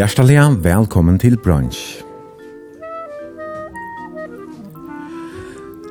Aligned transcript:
Hjertelig 0.00 0.64
velkommen 0.64 1.18
til 1.20 1.34
brunch. 1.36 2.00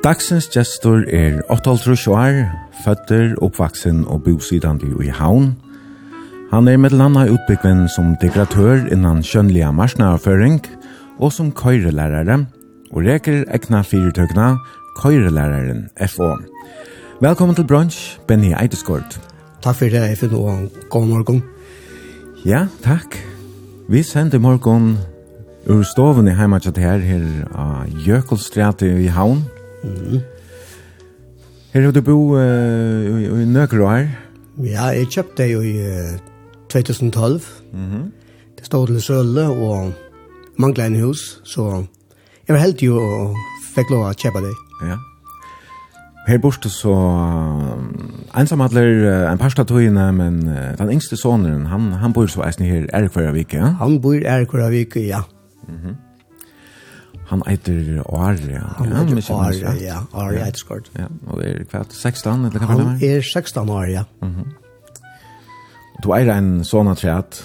Dagsens 0.02 0.48
gestor 0.50 1.04
er 1.06 1.36
8,5 1.46 2.08
år, 2.10 2.40
føtter, 2.82 3.36
oppvaksen 3.38 4.02
og 4.10 4.24
bosidande 4.24 4.90
i 5.06 5.14
Havn. 5.14 5.52
Han 6.50 6.68
er 6.68 6.82
med 6.82 6.90
landa 6.90 7.28
utbyggven 7.30 7.86
som 7.94 8.16
dekoratør 8.18 8.90
innan 8.90 9.22
kjønnelige 9.22 9.70
marsnærføring 9.72 10.58
og 11.20 11.30
som 11.32 11.54
køyrelærere, 11.54 12.46
og 12.90 13.06
reker 13.06 13.44
ekna 13.54 13.86
fyrtøkna 13.86 14.56
køyrelæreren 14.98 15.86
FO. 16.08 16.34
Velkommen 17.22 17.54
til 17.54 17.66
brunch, 17.66 18.18
Benny 18.26 18.56
Eideskort. 18.58 19.20
Takk 19.62 19.76
for 19.76 19.84
det, 19.84 20.02
jeg 20.02 20.18
finner, 20.18 20.66
god 20.90 21.06
morgen. 21.06 21.44
Ja, 22.44 22.66
takk. 22.82 23.29
Vi 23.90 24.02
sender 24.02 24.38
morgon 24.38 24.98
ur 25.66 25.80
stoven 25.82 26.28
i 26.30 26.34
heima 26.38 26.60
tjatt 26.62 26.76
her, 26.78 27.00
her 27.02 27.24
av 27.58 27.88
Jökulstræti 28.06 28.86
i 28.86 29.08
Havn. 29.10 29.40
Mm. 29.82 30.20
Her 31.72 31.88
har 31.88 31.96
du 31.96 31.98
bo 32.06 32.36
uh, 32.38 33.08
i 33.18 33.24
i 33.26 33.48
nøkker 33.50 33.82
år? 33.82 34.06
Ja, 34.62 34.92
jeg 34.94 35.08
kjøpte 35.10 35.48
jo 35.50 35.64
i 35.66 35.74
uh, 35.82 36.20
2012. 36.70 37.42
Mm 37.72 37.90
-hmm. 37.90 38.06
Det 38.58 38.66
stod 38.66 38.86
til 38.86 39.02
Sølle 39.02 39.48
og 39.48 39.92
manglet 40.56 40.86
en 40.86 41.00
hus, 41.00 41.40
så 41.44 41.84
jeg 42.48 42.54
var 42.54 42.60
heldig 42.60 42.86
jo 42.86 42.96
og 42.96 43.36
fikk 43.74 43.90
lov 43.90 44.06
å 44.06 44.12
kjøpe 44.12 44.38
det. 44.38 44.54
Ja. 44.86 44.96
Her 46.28 46.38
borte 46.38 46.68
så 46.68 46.94
um, 46.94 48.09
ensam 48.36 48.60
hadler 48.64 48.90
uh, 49.04 49.32
en 49.32 49.38
par 49.38 49.52
statuene, 49.52 50.12
men 50.12 50.38
uh, 50.48 50.76
den 50.78 50.92
yngste 50.94 51.16
sonen, 51.18 51.66
han, 51.70 51.90
han 52.00 52.14
bor 52.16 52.28
så 52.30 52.44
eisen 52.46 52.66
her 52.68 52.86
Erkvaravik, 52.94 53.54
ja? 53.54 53.74
Han 53.80 53.98
bor 54.02 54.14
Erkvaravik, 54.14 54.96
ja. 54.96 55.22
Mm 55.68 55.76
-hmm. 55.76 55.94
Han 57.30 57.42
eiter 57.46 58.02
Åre, 58.06 58.38
ja. 58.50 58.62
Han 58.78 58.92
eiter 58.92 59.32
Åre, 59.32 59.54
ja. 59.54 59.72
ja. 59.80 59.98
Åre 60.12 60.34
ja. 60.34 60.44
Eiterskort. 60.44 60.90
Ja, 60.98 61.06
og 61.26 61.42
det 61.42 61.50
er 61.50 61.64
kvart 61.64 61.92
16, 61.92 62.44
eller 62.44 62.58
hva 62.58 62.66
var 62.66 62.76
det? 62.76 62.84
Han 62.84 63.02
er 63.02 63.20
16 63.22 63.68
år, 63.68 63.84
ja. 63.84 64.02
Mm 64.22 64.28
-hmm. 64.28 64.46
Du 66.02 66.12
eier 66.12 66.32
en 66.36 66.64
sånn 66.64 66.94
treat? 66.96 67.44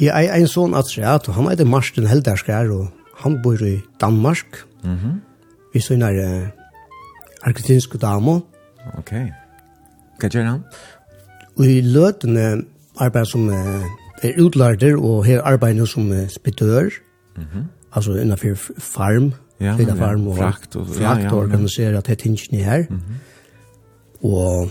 Jeg 0.00 0.14
eier 0.16 0.34
en 0.40 0.48
sånn 0.48 0.74
atreat, 0.74 1.28
og 1.28 1.34
han 1.34 1.50
eiter 1.50 1.64
Marsten 1.64 2.06
Helderskær, 2.06 2.70
og 2.72 2.88
han 3.20 3.42
bor 3.42 3.62
i 3.62 3.82
Danmark. 4.00 4.64
Mm 4.84 4.96
-hmm. 4.96 5.20
Vi 5.72 5.80
så 5.80 5.96
nær 5.96 6.12
uh, 6.12 6.48
argentinske 7.42 7.98
damer. 7.98 8.40
Okay. 8.98 9.30
Hva 10.20 10.28
gjør 10.28 10.48
han? 10.50 10.62
I 11.60 11.80
løtene 11.84 12.64
arbeid 13.00 13.26
som 13.26 13.48
er 13.50 14.36
utlarder, 14.40 14.96
og 14.96 15.24
her 15.24 15.42
arbeider 15.42 15.84
som 15.84 16.12
spedør, 16.28 16.90
mm 17.36 17.42
-hmm. 17.42 17.64
altså 17.92 18.14
innenfor 18.14 18.54
farm, 18.78 19.32
ja, 19.60 19.76
ja, 19.78 19.94
farm 19.94 20.26
og 20.26 20.36
frakt, 20.36 20.76
og, 20.76 20.86
frakt 20.86 21.00
ja, 21.00 21.14
ja, 21.14 21.22
ja. 21.22 21.32
og 21.32 21.38
organisere 21.38 21.98
at 21.98 22.06
det 22.06 22.18
tingene 22.18 22.64
her. 22.64 22.84
Mm 22.90 22.96
-hmm. 22.96 24.26
Og 24.26 24.70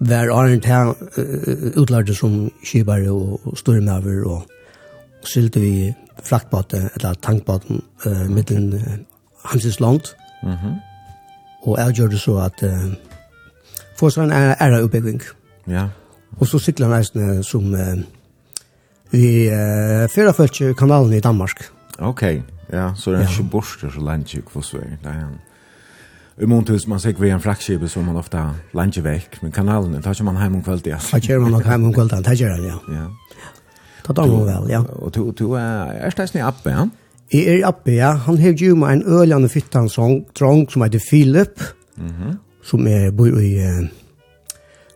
hver 0.00 0.32
Arent 0.32 0.64
her 0.64 0.88
uh, 0.88 1.82
utlarder 1.82 2.14
som 2.14 2.52
skibare 2.64 3.10
og, 3.10 3.40
og 3.44 3.58
stormaver, 3.58 4.24
og, 4.26 4.42
og 5.20 5.26
sylte 5.28 5.60
vi 5.60 5.94
fraktbåten, 6.22 6.88
eller 6.94 7.14
tankbåten, 7.22 7.82
uh, 8.06 8.30
mittelen 8.30 8.72
uh, 8.72 8.80
Hamsins 9.44 9.80
land. 9.80 10.00
Mm 10.42 10.52
-hmm. 10.52 10.74
Og 11.62 11.78
jeg 11.78 11.94
gjør 11.94 12.06
det 12.06 12.20
så 12.20 12.38
at... 12.38 12.62
Uh, 12.62 12.94
få 14.00 14.10
sånn 14.12 14.32
æra 14.32 14.80
oppbygging. 14.84 15.20
Ja. 15.70 15.88
Og 16.38 16.48
så 16.48 16.60
sykler 16.62 16.88
han 16.88 17.02
eisene 17.02 17.44
som 17.44 17.68
uh, 17.74 18.00
vi 19.12 19.26
uh, 19.52 20.06
fører 20.12 20.74
kanalen 20.78 21.12
i 21.18 21.20
Danmark. 21.20 21.66
Ok, 22.00 22.22
ja, 22.72 22.90
så 22.96 23.12
det 23.12 23.20
er 23.20 23.28
ikke 23.28 23.50
borster 23.52 23.92
så 23.92 24.00
langt 24.00 24.32
ikke 24.34 24.56
for 24.56 24.64
Sverige. 24.64 24.98
Det 25.02 25.12
er 25.12 25.24
en 25.26 25.38
i 26.40 26.46
måntus 26.46 26.86
man 26.86 27.00
sig 27.00 27.20
vid 27.20 27.30
en 27.34 27.40
fraktskip 27.40 27.82
som 27.88 28.04
man 28.04 28.16
ofta 28.16 28.54
landet 28.72 29.04
väck 29.04 29.42
men 29.42 29.52
kanalen 29.52 29.92
det 29.92 30.02
tar 30.02 30.22
man 30.24 30.36
hem 30.36 30.54
om 30.54 30.62
kvällen 30.62 30.82
ja. 30.84 30.98
Tar 30.98 31.20
kör 31.20 31.38
man 31.38 31.62
hem 31.62 31.84
om 31.84 31.92
kvällen 31.92 32.24
tar 32.24 32.34
kör 32.34 32.66
ja. 32.66 32.78
Ja. 32.88 33.10
Tar 34.06 34.14
man 34.14 34.28
nog 34.28 34.46
väl 34.46 34.70
ja. 34.70 34.80
Och 34.80 35.12
du 35.12 35.32
du 35.32 35.56
är 35.56 36.06
är 36.06 36.10
stas 36.10 36.34
ni 36.34 36.42
uppe 36.42 36.70
ja. 36.70 36.88
I 37.28 37.48
är 37.48 37.68
uppe 37.68 37.92
ja. 37.92 38.12
Han 38.12 38.38
har 38.38 38.52
ju 38.52 38.74
med 38.74 38.92
en 38.92 39.02
ölande 39.02 39.48
fyttan 39.48 39.88
sång 39.88 40.24
drong 40.38 40.68
som 40.68 40.82
heter 40.82 40.98
Philip. 41.10 41.60
Mhm 41.94 42.38
som 42.66 42.86
er, 42.86 43.10
bor 43.16 43.38
i 43.40 43.54
eh, 43.62 43.86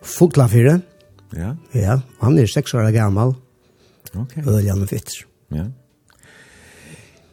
Foglafire. 0.04 0.80
Ja. 1.34 1.54
Ja, 1.74 1.98
han 2.20 2.38
er 2.38 2.50
seks 2.50 2.74
år 2.76 2.90
gammel. 2.94 3.34
Ok. 4.14 4.36
Øljan 4.44 4.84
og 4.84 4.90
fitter. 4.92 5.24
Ja. 5.54 5.64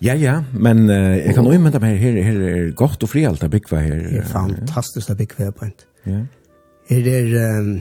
Ja, 0.01 0.15
ja, 0.17 0.39
men 0.57 0.87
uh, 0.89 1.13
jeg 1.13 1.35
kan 1.37 1.45
også 1.45 1.59
meg 1.61 1.99
her, 2.01 2.15
her, 2.25 2.37
er 2.41 2.71
godt 2.73 3.03
og 3.05 3.09
fri 3.11 3.21
alt 3.29 3.43
av 3.45 3.51
byggva 3.53 3.83
her. 3.83 3.99
Det 4.01 4.21
er 4.23 4.31
fantastisk 4.31 5.11
av 5.13 5.19
byggva 5.19 5.45
her 5.45 5.51
på 5.53 5.67
en. 5.67 5.75
Ja. 6.09 6.21
Her 6.89 7.09
er, 7.11 7.59
um, 7.59 7.75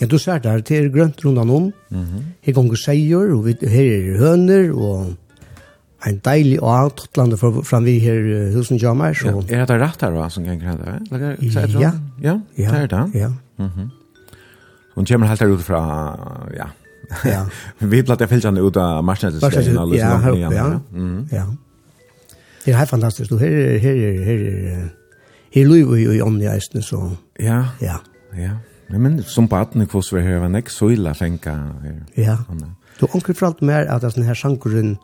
ja, 0.00 0.08
du 0.10 0.16
ser 0.18 0.42
det 0.42 0.50
her, 0.50 0.64
det 0.66 0.78
er 0.80 0.88
grønt 0.90 1.22
rundt 1.24 1.38
om. 1.38 1.72
Mm 1.90 2.04
-hmm. 2.04 2.24
Her 2.42 2.52
gonger 2.52 2.76
seier, 2.76 3.30
og 3.36 3.46
her 3.46 3.86
er 3.86 4.18
høner, 4.18 4.72
og 4.74 5.14
en 6.06 6.18
deilig 6.24 6.62
og 6.62 6.70
alt 6.74 7.00
hotlande 7.04 7.36
framvi 7.36 7.98
her 8.00 8.20
uh, 8.24 8.54
husen 8.54 8.78
jamar. 8.80 9.12
Så. 9.12 9.32
Ja, 9.48 9.62
er 9.62 9.66
det 9.68 9.80
rett 9.82 10.02
her 10.02 10.28
som 10.28 10.44
kan 10.44 10.60
grænne 10.60 10.98
det? 11.10 11.80
Ja, 11.80 11.92
ja, 12.22 12.38
ja, 12.58 12.70
det 12.70 12.82
er 12.82 12.86
det. 12.86 13.20
Ja. 13.20 13.28
Mm 13.58 13.66
-hmm. 13.66 13.88
Hun 14.94 15.06
kommer 15.06 15.26
helt 15.26 15.40
her 15.40 15.48
ut 15.48 15.62
fra, 15.62 15.80
ja, 16.56 16.66
ja. 17.24 17.44
vi 17.78 18.02
platt 18.02 18.20
jeg 18.20 18.28
fylgjene 18.28 18.62
ut 18.62 18.76
av 18.76 19.04
marsnettelstein 19.04 19.78
og. 19.78 19.94
Ja, 19.94 20.16
her 20.18 20.30
oppe, 20.30 20.54
ja. 20.54 20.78
Mm 20.92 21.18
-hmm. 21.18 21.34
ja. 21.36 21.44
Det 22.64 22.72
er 22.72 22.78
helt 22.78 22.90
fantastisk. 22.90 23.30
Du, 23.30 23.38
Her 23.38 23.48
er, 23.48 23.78
her 23.78 23.90
er, 23.90 24.24
her 24.24 24.34
er, 24.34 24.88
her 25.52 25.62
er 25.62 25.68
liv 25.68 26.12
i 26.14 26.20
ånden 26.20 26.42
i 26.42 26.46
eisen, 26.46 26.82
så. 26.82 27.10
Ja, 27.40 27.64
ja. 27.80 27.96
ja. 28.38 28.50
Men 28.98 29.22
som 29.22 29.48
på 29.48 29.56
18 29.56 29.86
kvos 29.86 30.14
vi 30.14 30.20
her 30.20 30.38
var 30.38 30.48
nek 30.48 30.70
så 30.70 30.88
illa 30.88 31.12
fenka. 31.12 31.54
Ja. 32.16 32.36
Du 33.00 33.06
onkel 33.14 33.34
fortalte 33.34 33.64
mer 33.64 33.88
at 33.88 34.14
den 34.14 34.26
her 34.26 34.34
sjankeren, 34.34 34.98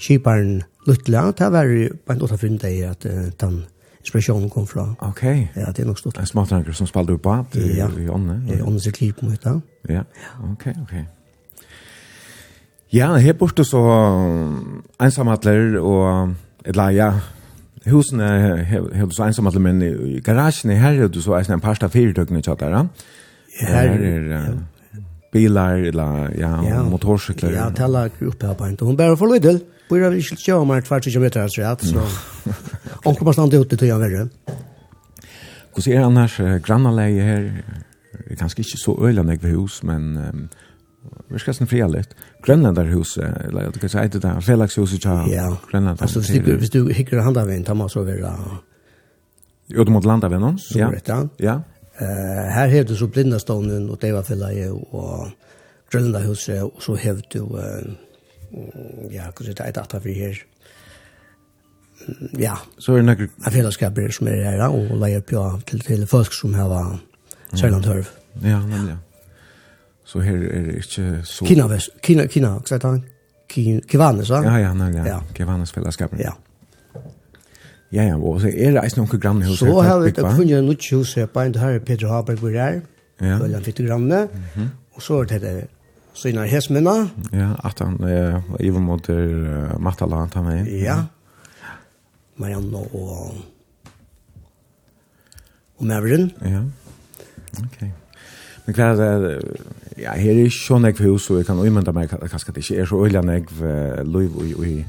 kiparen 0.00 0.62
Lutla, 0.86 1.30
det 1.32 1.52
var 1.52 1.64
jo 1.64 1.88
på 2.06 2.12
en 2.12 2.22
åtta 2.22 2.36
funnet 2.36 2.62
deg 2.66 2.82
at 2.90 3.06
uh, 3.08 3.30
den 3.40 3.62
inspirasjonen 4.04 4.50
kom 4.52 4.66
fra. 4.68 4.90
Ok. 5.00 5.22
Ja, 5.56 5.70
det 5.72 5.84
er 5.84 5.88
nok 5.88 5.98
stort. 5.98 6.18
En 6.20 6.28
smartanker 6.28 6.76
som 6.76 6.86
spalte 6.86 7.16
opp 7.16 7.26
av 7.26 7.56
i 7.56 7.80
ånden. 7.80 8.44
Ja, 8.48 8.58
i 8.58 8.60
åndens 8.60 8.88
klipp 8.92 9.22
mot 9.24 9.40
det. 9.40 9.54
Ja, 9.88 10.02
ok, 10.52 10.66
ok. 10.82 10.94
Ja, 12.92 13.14
her 13.16 13.32
borte 13.32 13.64
så 13.64 13.80
ensamhetler 15.02 15.80
og, 15.80 16.34
eller 16.64 16.92
ja, 16.94 17.08
husen 17.88 18.20
er 18.20 18.60
helt 18.68 19.16
så 19.16 19.24
ensamhetler, 19.24 19.64
men 19.64 19.82
i 19.82 20.20
garasjen 20.20 20.70
her 20.76 21.00
er 21.00 21.08
du 21.08 21.22
så 21.24 21.40
en 21.40 21.64
parst 21.64 21.82
av 21.82 21.96
fyrirtøkene 21.96 22.44
tjattere. 22.44 22.86
Ja, 23.62 23.72
her 23.72 23.98
er... 23.98 24.30
Ja 24.34 24.44
bilar 25.34 25.76
eller 25.76 26.30
ja, 26.38 26.50
ja 26.68 26.82
motorcyklar. 26.86 27.50
Ja, 27.50 27.70
tala 27.74 28.06
upp 28.06 28.42
här 28.42 28.54
på 28.54 28.68
inte. 28.68 28.84
Hon 28.84 28.96
bär 28.96 29.16
får 29.16 29.34
lite. 29.34 29.60
Hvor 29.88 30.00
er 30.00 30.10
vi 30.14 30.22
ikke 30.22 30.36
til 30.40 30.56
å 30.56 30.64
mer 30.68 30.84
kvart 30.84 31.04
kilometer 31.04 31.44
her, 31.44 31.50
tror 31.52 31.64
jeg. 31.64 31.90
Så 31.92 32.54
han 33.04 33.16
kommer 33.18 33.36
snart 33.36 33.54
ut 33.54 33.72
i 33.72 33.78
tøya 33.80 33.98
verre. 34.00 34.28
Hvordan 35.74 35.92
er 35.92 36.04
han 36.06 36.20
her 36.22 36.60
grannaleie 36.64 37.26
her? 37.26 37.48
Det 38.14 38.36
er 38.36 38.40
kanskje 38.40 38.62
ikke 38.62 38.78
så 38.80 38.94
øyland 39.02 39.30
jeg 39.34 39.52
hus, 39.52 39.82
men 39.84 40.16
um, 40.16 40.44
vi 41.28 41.38
skal 41.42 41.54
snakke 41.54 41.72
fria 41.74 41.88
litt. 41.90 42.14
Grønlanderhuset, 42.46 43.48
eller 43.48 43.72
du 43.74 43.80
kan 43.82 43.92
si 43.92 44.06
det 44.14 44.22
der, 44.22 44.40
felagshuset 44.40 45.02
til 45.02 45.32
ja. 45.32 45.50
Grønlander. 45.70 46.02
Altså, 46.02 46.22
hvis 46.22 46.70
du, 46.70 46.80
hvis 46.86 46.96
hikker 46.96 47.22
handaveien, 47.22 47.64
tar 47.64 47.74
man 47.74 47.90
så 47.92 48.04
være... 48.06 48.32
Jo, 49.74 49.84
du 49.84 49.92
måtte 49.92 50.08
landa 50.08 50.28
ved 50.28 50.40
noen? 50.44 50.58
Så 50.60 50.78
rett, 50.78 51.08
ja. 51.08 51.20
ja. 51.40 51.58
Uh, 52.00 52.46
her 52.54 52.72
har 52.72 52.88
du 52.88 52.96
så 52.96 53.08
blindastånden, 53.08 53.90
og 53.90 54.00
det 54.02 54.14
var 54.14 54.24
fella 54.26 54.50
og 54.70 55.30
Grønlanderhuset, 55.92 56.62
og 56.62 56.82
så 56.82 56.96
har 56.96 57.20
du... 57.34 57.44
Uh, 57.44 58.13
ja, 59.12 59.30
hva 59.30 59.44
sier 59.44 59.54
det, 59.54 59.68
et 59.68 59.80
atta 59.80 60.00
vi 60.04 60.14
her. 60.18 60.42
Ja. 62.38 62.58
Så 62.78 62.94
er 62.94 63.02
det 63.02 63.08
noen... 63.08 63.32
Jeg 63.46 63.56
fellesskaper 63.56 64.12
som 64.14 64.28
er 64.30 64.42
her, 64.44 64.62
og 64.68 64.94
leier 65.00 65.24
på 65.24 65.42
til, 65.68 65.82
til 65.86 66.06
folk 66.10 66.34
som 66.36 66.54
har 66.58 67.00
særlig 67.54 67.82
tørv. 67.86 68.12
Ja, 68.42 68.60
men 68.66 68.88
ja. 68.94 69.00
Så 70.04 70.20
her 70.20 70.36
er 70.36 70.66
det 70.68 70.74
ikke 70.82 71.22
så... 71.24 71.46
Kina, 71.48 71.68
Kina, 72.04 72.26
Kina, 72.28 72.56
hva 72.58 72.68
sier 72.68 72.82
det? 72.84 73.02
Kivanes, 73.88 74.30
va? 74.32 74.42
Ja, 74.44 74.56
ja, 74.66 74.72
nei, 74.76 74.90
ja. 74.96 75.04
ja. 75.14 75.20
Kivanes 75.36 75.72
fellesskaper. 75.72 76.20
Ja. 76.20 76.34
Ja, 77.94 78.02
ja, 78.08 78.16
og 78.18 78.40
så 78.42 78.50
er 78.50 78.74
det 78.74 78.82
eisen 78.82 79.04
noen 79.04 79.20
grann 79.22 79.42
hos 79.44 79.60
her. 79.62 79.70
Så 79.70 79.82
har 79.86 80.00
vi 80.02 80.10
funnet 80.18 80.56
en 80.58 80.66
noen 80.66 80.80
hus 80.90 81.14
her, 81.14 81.28
bare 81.30 81.52
en 81.52 81.58
her 81.62 81.78
Peter 81.86 82.10
Haberg 82.10 82.42
hvor 82.42 82.56
er. 82.58 82.80
Ja. 83.22 83.38
Veldig 83.38 83.60
fitte 83.62 83.86
grann. 83.86 84.10
Og 84.94 85.02
så 85.02 85.20
er 85.22 85.38
det 85.38 85.54
Så 86.14 86.28
innan 86.28 86.44
hesmina. 86.44 87.08
Ja, 87.32 87.54
att 87.58 87.78
han 87.78 88.04
eh 88.04 88.40
Ivo 88.58 88.78
mot 88.78 89.08
uh, 89.08 89.78
Matala 89.78 90.16
han 90.16 90.30
tar 90.30 90.42
med. 90.42 90.68
Ja. 90.68 91.04
Marianne 92.36 92.76
och 92.76 93.34
och 95.76 95.86
Mavrin. 95.86 96.30
Ja. 96.38 96.64
Okej. 97.52 97.66
Okay. 97.66 97.90
Men 98.64 98.74
kvar 98.74 98.94
det 98.96 99.42
ja, 99.96 100.10
här 100.10 100.30
är 100.30 100.50
schon 100.50 100.84
ett 100.84 101.00
hus 101.00 101.24
så 101.24 101.36
jag 101.36 101.46
kan 101.46 101.66
imma 101.66 101.92
mig 101.92 102.08
kanske 102.08 102.52
det 102.52 102.70
är 102.70 102.86
så 102.86 103.04
öliga 103.04 103.22
när 103.22 103.32
jag 103.32 103.42
i 104.44 104.50
i 104.66 104.86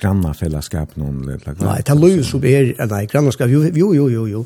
granna 0.00 0.34
fällskap 0.34 0.96
någon 0.96 1.26
lilla. 1.26 1.54
Nej, 1.58 1.82
det 1.86 1.94
lov 1.94 2.22
så 2.22 2.44
är 2.44 2.86
nej 2.86 3.06
granna 3.06 3.32
ska 3.32 3.46
jo 3.46 3.70
jo 3.74 4.10
jo 4.10 4.28
jo. 4.28 4.44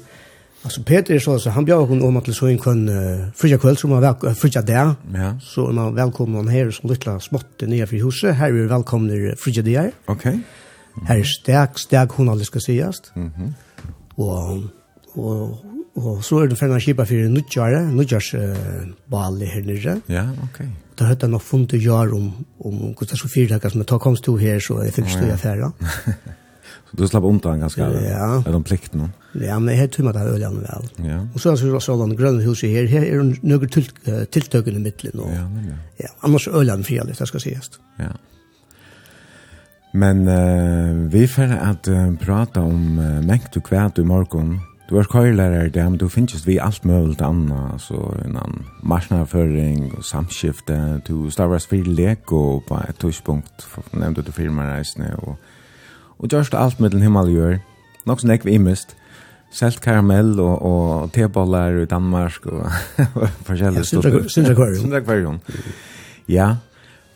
Alltså 0.63 0.83
Peter 0.83 1.15
är 1.15 1.19
så 1.19 1.39
så 1.39 1.51
han 1.51 1.65
bjöd 1.65 1.89
hon 1.89 2.03
om 2.03 2.17
att 2.17 2.35
så 2.35 2.47
en 2.47 2.59
kan 2.59 2.89
uh, 2.89 3.31
fria 3.35 3.59
kväll 3.59 3.77
som 3.77 3.91
var 3.91 4.35
fria 4.35 4.63
där. 4.63 4.95
Ja. 5.15 5.41
Så 5.41 5.73
man 5.73 5.95
välkommen 5.95 6.49
här 6.49 6.71
som 6.71 6.91
lilla 6.91 7.21
smått 7.21 7.61
ner 7.61 7.87
för 7.87 7.97
huset. 7.97 8.35
Här 8.35 8.49
är 8.49 8.67
välkomna 8.67 9.13
fria 9.37 9.63
där. 9.63 9.93
Okej. 10.05 10.15
Okay. 10.15 10.33
Mm. 10.33 11.07
Här 11.07 11.19
är 11.19 11.25
stark 11.25 11.79
stark 11.79 12.11
hon 12.11 12.29
alls 12.29 12.47
ska 12.47 12.61
sägas. 12.61 13.03
Mhm. 13.15 13.33
Mm 13.37 13.55
och 14.19 14.59
och 15.13 15.65
och 15.95 16.25
så 16.25 16.41
är 16.41 16.47
det 16.47 16.57
för 16.57 16.67
en 16.67 16.81
skipa 16.81 17.07
för 17.07 17.15
en 17.15 17.35
nutjare, 17.35 17.83
nutjars 17.83 18.35
eh, 18.35 18.57
ball 19.07 19.43
här 19.43 19.61
nere. 19.61 20.01
Ja, 20.07 20.23
okej. 20.33 20.49
Okay. 20.53 20.67
Det 20.95 21.05
hade 21.05 21.27
nog 21.27 21.43
funnit 21.43 21.75
att 21.75 21.83
göra 21.83 22.15
om 22.15 22.45
om 22.59 22.95
Gustav 22.99 23.17
Sofia 23.17 23.71
som 23.71 23.85
tar 23.85 23.99
komst 23.99 24.25
till 24.25 24.39
här 24.39 24.61
så 24.61 24.79
är 24.79 24.85
det 24.85 24.93
förstår 24.93 25.35
i 25.35 25.37
färra. 25.37 25.73
Du 26.91 27.09
slapp 27.09 27.25
undan 27.25 27.61
ganska 27.61 27.91
ja. 27.91 28.43
Är 28.47 28.53
de 28.53 28.65
plikten. 28.65 29.13
Ja, 29.33 29.59
men 29.59 29.75
jag 29.75 29.81
heter 29.81 30.03
mig 30.03 30.13
där 30.13 30.27
öligen 30.27 30.61
väl. 30.61 30.89
Ja. 30.97 31.27
Och 31.35 31.41
så 31.41 31.51
har 31.51 31.57
vi 31.57 31.81
så 31.81 32.07
den 32.07 32.17
gröna 32.17 32.41
huset 32.41 32.71
här. 32.71 32.87
Här 32.87 33.01
är 33.01 33.07
er 33.07 33.37
några 33.43 33.69
till 33.69 33.91
tilltag 34.31 34.69
i 34.69 34.79
mitten 34.79 35.21
och. 35.21 35.31
Ja, 35.31 35.49
men 35.49 35.67
ja. 35.69 35.75
Ja, 35.97 36.09
annars 36.21 36.49
öligen 36.49 36.85
fria 36.85 37.05
det 37.05 37.27
ska 37.27 37.39
ses. 37.39 37.71
Ja. 37.97 38.05
Men 39.93 40.29
uh, 40.29 41.09
vi 41.09 41.29
får 41.29 41.43
att 41.43 41.89
uh, 41.89 42.17
prata 42.17 42.61
om 42.61 42.99
uh, 42.99 43.27
mäkt 43.27 43.57
och 43.57 43.65
kvärt 43.65 43.99
i 43.99 44.05
morgon. 44.05 44.61
Du 44.89 44.99
är 44.99 45.05
kajlärare 45.05 45.69
där, 45.69 45.83
men 45.83 45.99
du 45.99 46.09
finns 46.09 46.47
vi 46.47 46.59
allt 46.59 46.85
möjligt 46.85 47.21
annat. 47.21 47.81
Så 47.81 48.15
innan 48.27 48.67
marsnarföring 48.83 49.93
och 49.93 50.05
samskifte. 50.05 51.01
Du 51.07 51.31
stavras 51.31 51.67
fri 51.67 51.85
lek 51.85 52.33
och 52.33 52.67
på 52.67 52.81
ett 52.89 52.99
tuschpunkt 52.99 53.67
nämnde 53.91 54.23
du 54.23 54.33
firmareisne 54.33 55.15
och 55.15 55.39
og 56.19 56.29
gjørst 56.29 56.55
alt 56.55 56.81
middelen 56.81 57.03
himmel 57.07 57.31
gjør. 57.33 57.59
Nok 58.07 58.21
som 58.21 58.31
vi 58.45 58.57
imest. 58.57 58.97
Selt 59.51 59.81
karamell 59.81 60.35
og, 60.41 60.63
og 60.63 61.13
tebollar 61.13 61.79
i 61.83 61.87
Danmark 61.89 62.47
og 62.47 62.67
forskjellige 63.49 63.85
stoffer. 63.85 64.29
Sindra 64.29 64.53
Aquarium. 64.53 64.81
Sindra 64.81 64.99
Aquarium. 64.99 65.39
Ja, 66.29 66.49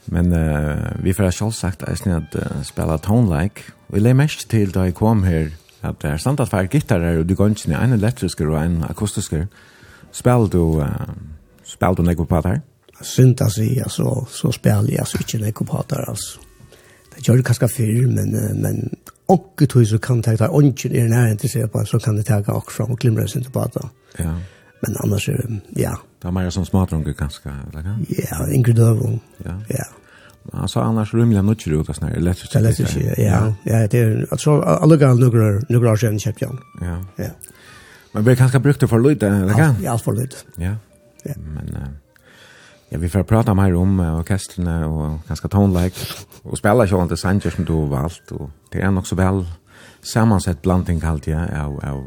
men 0.06 0.32
uh, 0.32 1.04
vi 1.04 1.12
får 1.12 1.31
selvsagt 1.37 1.84
eisen 1.90 2.14
at 2.16 2.37
uh, 2.38 2.62
spela 2.64 2.96
tone-like. 2.96 3.69
Og 3.93 4.00
jeg 4.00 4.16
mest 4.16 4.49
til 4.50 4.72
da 4.75 4.87
jeg 4.88 4.96
kom 4.96 5.26
her, 5.28 5.50
at 5.82 6.00
det 6.02 6.10
er 6.10 6.22
sant 6.22 6.40
at 6.40 6.49
hver 6.49 6.70
gitarer 6.72 7.20
og 7.20 7.28
du 7.28 7.34
går 7.34 7.52
ikke 7.52 7.75
en 7.76 7.93
elektrisker 7.93 8.49
og 8.49 8.64
en 8.64 8.84
akustisker, 8.88 9.44
spela 10.12 10.49
du, 10.49 10.81
uh, 10.81 10.88
spela 11.64 11.94
du 11.94 12.02
nekko 12.02 12.25
på 12.25 12.40
det 12.40 12.54
her? 12.54 12.62
Synt, 13.02 13.40
altså, 13.40 13.62
så, 13.88 14.25
så 14.31 14.58
jeg 14.64 14.99
altså 14.99 15.19
ikke 15.20 15.44
nekko 15.44 15.64
på 15.64 15.84
det 15.90 16.04
altså. 16.08 16.38
Det 17.17 17.26
gjør 17.26 17.41
det 17.41 17.47
kanskje 17.49 17.69
før, 17.69 18.09
men, 18.09 18.37
men 18.62 18.82
ånke 19.32 19.67
tog 19.67 19.87
så 19.87 19.99
kan 20.03 20.23
det 20.23 20.38
ta 20.41 20.49
ånden 20.49 20.97
i 20.97 21.05
nærheten 21.09 21.38
til 21.43 21.50
seg 21.50 21.70
på, 21.73 21.85
så 21.88 22.00
kan 22.03 22.17
det 22.17 22.26
ta 22.29 22.41
akkurat 22.41 22.73
fram 22.73 22.93
og 22.94 22.99
glimre 22.99 23.29
sin 23.29 23.44
tilbake. 23.44 23.87
Ja. 24.19 24.35
Men 24.82 24.97
annars 25.05 25.29
er 25.29 25.38
det, 25.41 25.61
ja. 25.79 25.94
Det 26.23 26.29
er 26.29 26.35
mer 26.35 26.50
som 26.50 26.64
smadrunke 26.67 27.14
ganske, 27.19 27.50
eller 27.50 27.85
hva? 27.87 27.97
Ja, 28.19 28.44
yngre 28.55 28.75
døvung. 28.76 29.20
Ja. 29.44 29.56
Ja. 29.70 29.88
Men 30.44 30.64
altså 30.64 30.81
annars 30.82 31.14
rymliga 31.14 31.43
nutjer 31.47 31.76
ut 31.79 31.91
av 31.91 31.94
sånne 31.94 32.17
elektriske. 32.19 32.59
Elektriske, 32.59 33.14
ja. 33.19 33.43
Ja, 33.67 33.85
det 33.87 34.00
er, 34.00 34.25
altså 34.35 34.59
alle 34.67 34.99
gale 34.99 35.23
nukker 35.23 35.91
år 35.93 36.00
siden 36.03 36.19
kjøpt 36.23 36.43
igjen. 36.43 36.59
Ja. 36.82 36.97
Ja. 37.19 37.31
Men 38.12 38.26
vi 38.26 38.35
er 38.35 38.41
kanskje 38.43 38.61
brukt 38.61 38.82
det 38.82 38.91
for 38.91 39.03
lyd, 39.03 39.23
eller 39.23 39.55
hva? 39.55 39.69
Ja, 39.81 39.93
alt 39.94 40.05
for 40.05 40.19
lyd. 40.19 40.35
Ja. 40.59 40.75
Ja. 41.25 41.37
Men, 41.38 41.70
Ja, 42.93 42.99
vi 42.99 43.09
får 43.09 43.23
prata 43.25 43.55
mer 43.56 43.73
om 43.81 44.00
orkestrene 44.05 44.83
og 44.85 45.23
ganske 45.25 45.49
tonelike, 45.49 46.06
og 46.44 46.59
spela 46.61 46.85
ikke 46.85 47.06
til 47.09 47.17
Sanger 47.17 47.55
som 47.55 47.65
du 47.65 47.73
har 47.79 47.89
valgt, 47.89 48.33
og 48.37 48.50
det 48.73 48.83
er 48.85 48.91
nok 48.93 49.06
så 49.09 49.17
vel 49.17 49.47
sammansett 50.05 50.61
blanding 50.62 51.00
alltid, 51.05 51.33
ja, 51.33 51.65
av, 51.65 51.79
av 51.83 52.03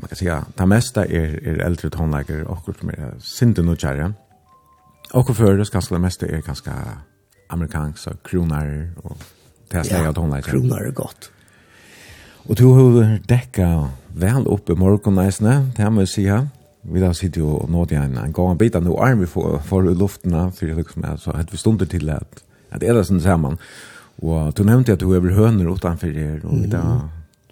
man 0.00 0.08
kan 0.08 0.16
säga, 0.16 0.44
det 0.56 0.66
mesta 0.66 1.04
er, 1.04 1.38
er 1.44 1.62
eldre 1.62 1.90
tonelager, 1.90 2.42
og 2.48 2.66
som 2.66 2.90
er 2.90 3.14
sinte 3.20 3.62
og 3.62 3.78
kjære. 3.78 4.12
Og 5.12 5.34
føres 5.36 5.70
ganske 5.70 5.94
det 5.94 6.00
meste 6.02 6.26
er 6.26 6.40
ganske 6.40 6.70
amerikansk, 7.50 8.08
og 8.08 8.22
kroner, 8.24 8.88
og 9.04 9.16
det 9.70 9.78
er 9.78 9.82
slag 9.82 10.06
av 10.06 10.14
tonelager. 10.14 10.48
Ja, 10.48 10.58
kroner 10.58 10.86
er 10.86 10.90
godt. 10.90 11.30
Og 12.48 12.58
du 12.58 12.72
har 12.74 13.18
dekka 13.28 13.68
vel 14.16 14.48
opp 14.48 14.70
i 14.70 14.74
morgenneisene, 14.74 15.70
det 15.76 15.92
må 15.92 16.00
jeg 16.08 16.08
si 16.08 16.26
her 16.26 16.48
vi 16.82 17.02
da 17.02 17.12
sitter 17.12 17.42
jo 17.42 17.54
og 17.58 17.70
nådde 17.70 17.98
en, 18.00 18.18
en 18.18 18.32
gang 18.32 18.58
bit 18.58 18.76
av 18.76 18.84
noe 18.84 19.00
arm 19.04 19.20
vi 19.20 19.28
får, 19.28 19.60
får 19.68 19.90
i 19.90 19.94
luften 19.94 20.36
for 20.56 20.66
jeg 20.66 20.76
liksom, 20.76 21.04
så 21.18 21.36
hadde 21.36 21.52
vi 21.52 21.60
stunder 21.60 21.86
til 21.86 22.10
at, 22.10 22.42
at 22.70 22.80
det 22.80 22.88
er 22.88 23.02
sånn 23.04 23.20
sammen 23.20 23.58
og 24.20 24.54
du 24.56 24.64
nevnte 24.64 24.96
at 24.96 25.00
du 25.00 25.12
er 25.16 25.32
høner 25.36 25.70
utenfor 25.70 26.16
her 26.16 26.40
og 26.44 26.56
vi 26.62 26.72
da 26.72 26.84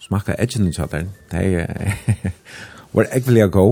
smakka 0.01 0.37
edgen 0.39 0.69
i 0.69 0.75
kjatteren 0.77 1.13
det 1.33 1.45
er 1.45 2.33
var 2.95 3.09
jeg 3.13 3.27
vil 3.29 3.45
gå 3.53 3.69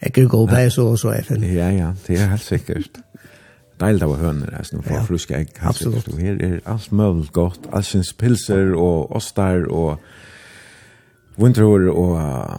jeg 0.00 0.16
vil 0.16 0.28
gå 0.32 0.46
bare 0.46 0.70
så 0.70 0.90
og 0.94 0.98
så 0.98 1.14
FN 1.26 1.44
ja 1.44 1.70
ja, 1.74 1.92
det 2.06 2.18
er 2.18 2.30
helt 2.34 2.46
sikkert 2.46 3.02
deilig 3.80 4.06
av 4.06 4.16
høner, 4.20 4.56
altså, 4.58 4.76
nå 4.76 4.84
får 4.84 4.96
ja, 4.96 5.04
fruske 5.08 5.36
egg. 5.38 5.52
Absolutt. 5.70 6.08
Og 6.12 6.20
her 6.20 6.40
er 6.44 6.58
alt 6.68 6.90
mulig 6.92 7.30
godt, 7.36 7.68
allsens 7.72 8.12
pilser 8.18 8.74
og 8.76 9.14
ostar 9.16 9.66
og 9.68 10.00
vindror 11.40 11.88
og 11.92 12.16
uh, 12.18 12.58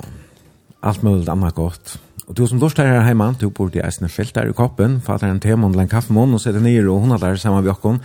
alt 0.82 1.04
mulig 1.06 1.30
annet 1.30 1.58
godt. 1.58 1.98
Og 2.28 2.38
du 2.38 2.46
som 2.48 2.60
lortar 2.60 2.88
her 2.88 3.06
hjemme, 3.06 3.32
du 3.42 3.50
bor 3.50 3.72
i 3.74 3.82
eisne 3.84 4.10
felt 4.10 4.36
der 4.36 4.50
i 4.50 4.56
koppen, 4.56 5.00
fatter 5.02 5.32
en 5.32 5.40
temon 5.40 5.72
eller 5.72 5.88
en 5.88 5.92
kaffemån 5.92 6.36
og 6.38 6.42
setter 6.44 6.62
nyer 6.62 6.90
og 6.90 7.02
hun 7.02 7.16
er 7.16 7.18
der 7.18 7.36
sammen 7.36 7.64
med 7.64 7.72
jokken. 7.72 8.02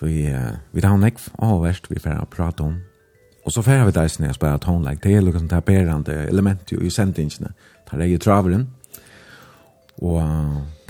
Vi, 0.00 0.28
vi 0.72 0.82
tar 0.82 0.98
nekv, 1.00 1.22
verst 1.62 1.88
vi 1.88 2.00
får 2.02 2.26
prate 2.30 2.60
om. 2.66 2.74
Og 3.44 3.52
så 3.52 3.62
får 3.62 3.84
vi 3.84 3.92
det 3.94 4.02
eisne 4.02 4.28
og 4.28 4.36
spiller 4.36 4.60
tonelike, 4.60 5.00
det 5.04 5.16
er 5.16 5.24
liksom 5.24 5.48
det 5.48 5.50
taperande 5.50 6.14
element 6.28 6.72
i 6.72 6.90
sendingene, 6.90 7.52
Det 7.90 8.00
er 8.00 8.04
i 8.04 8.18
traveren. 8.18 8.68
Og 10.02 10.20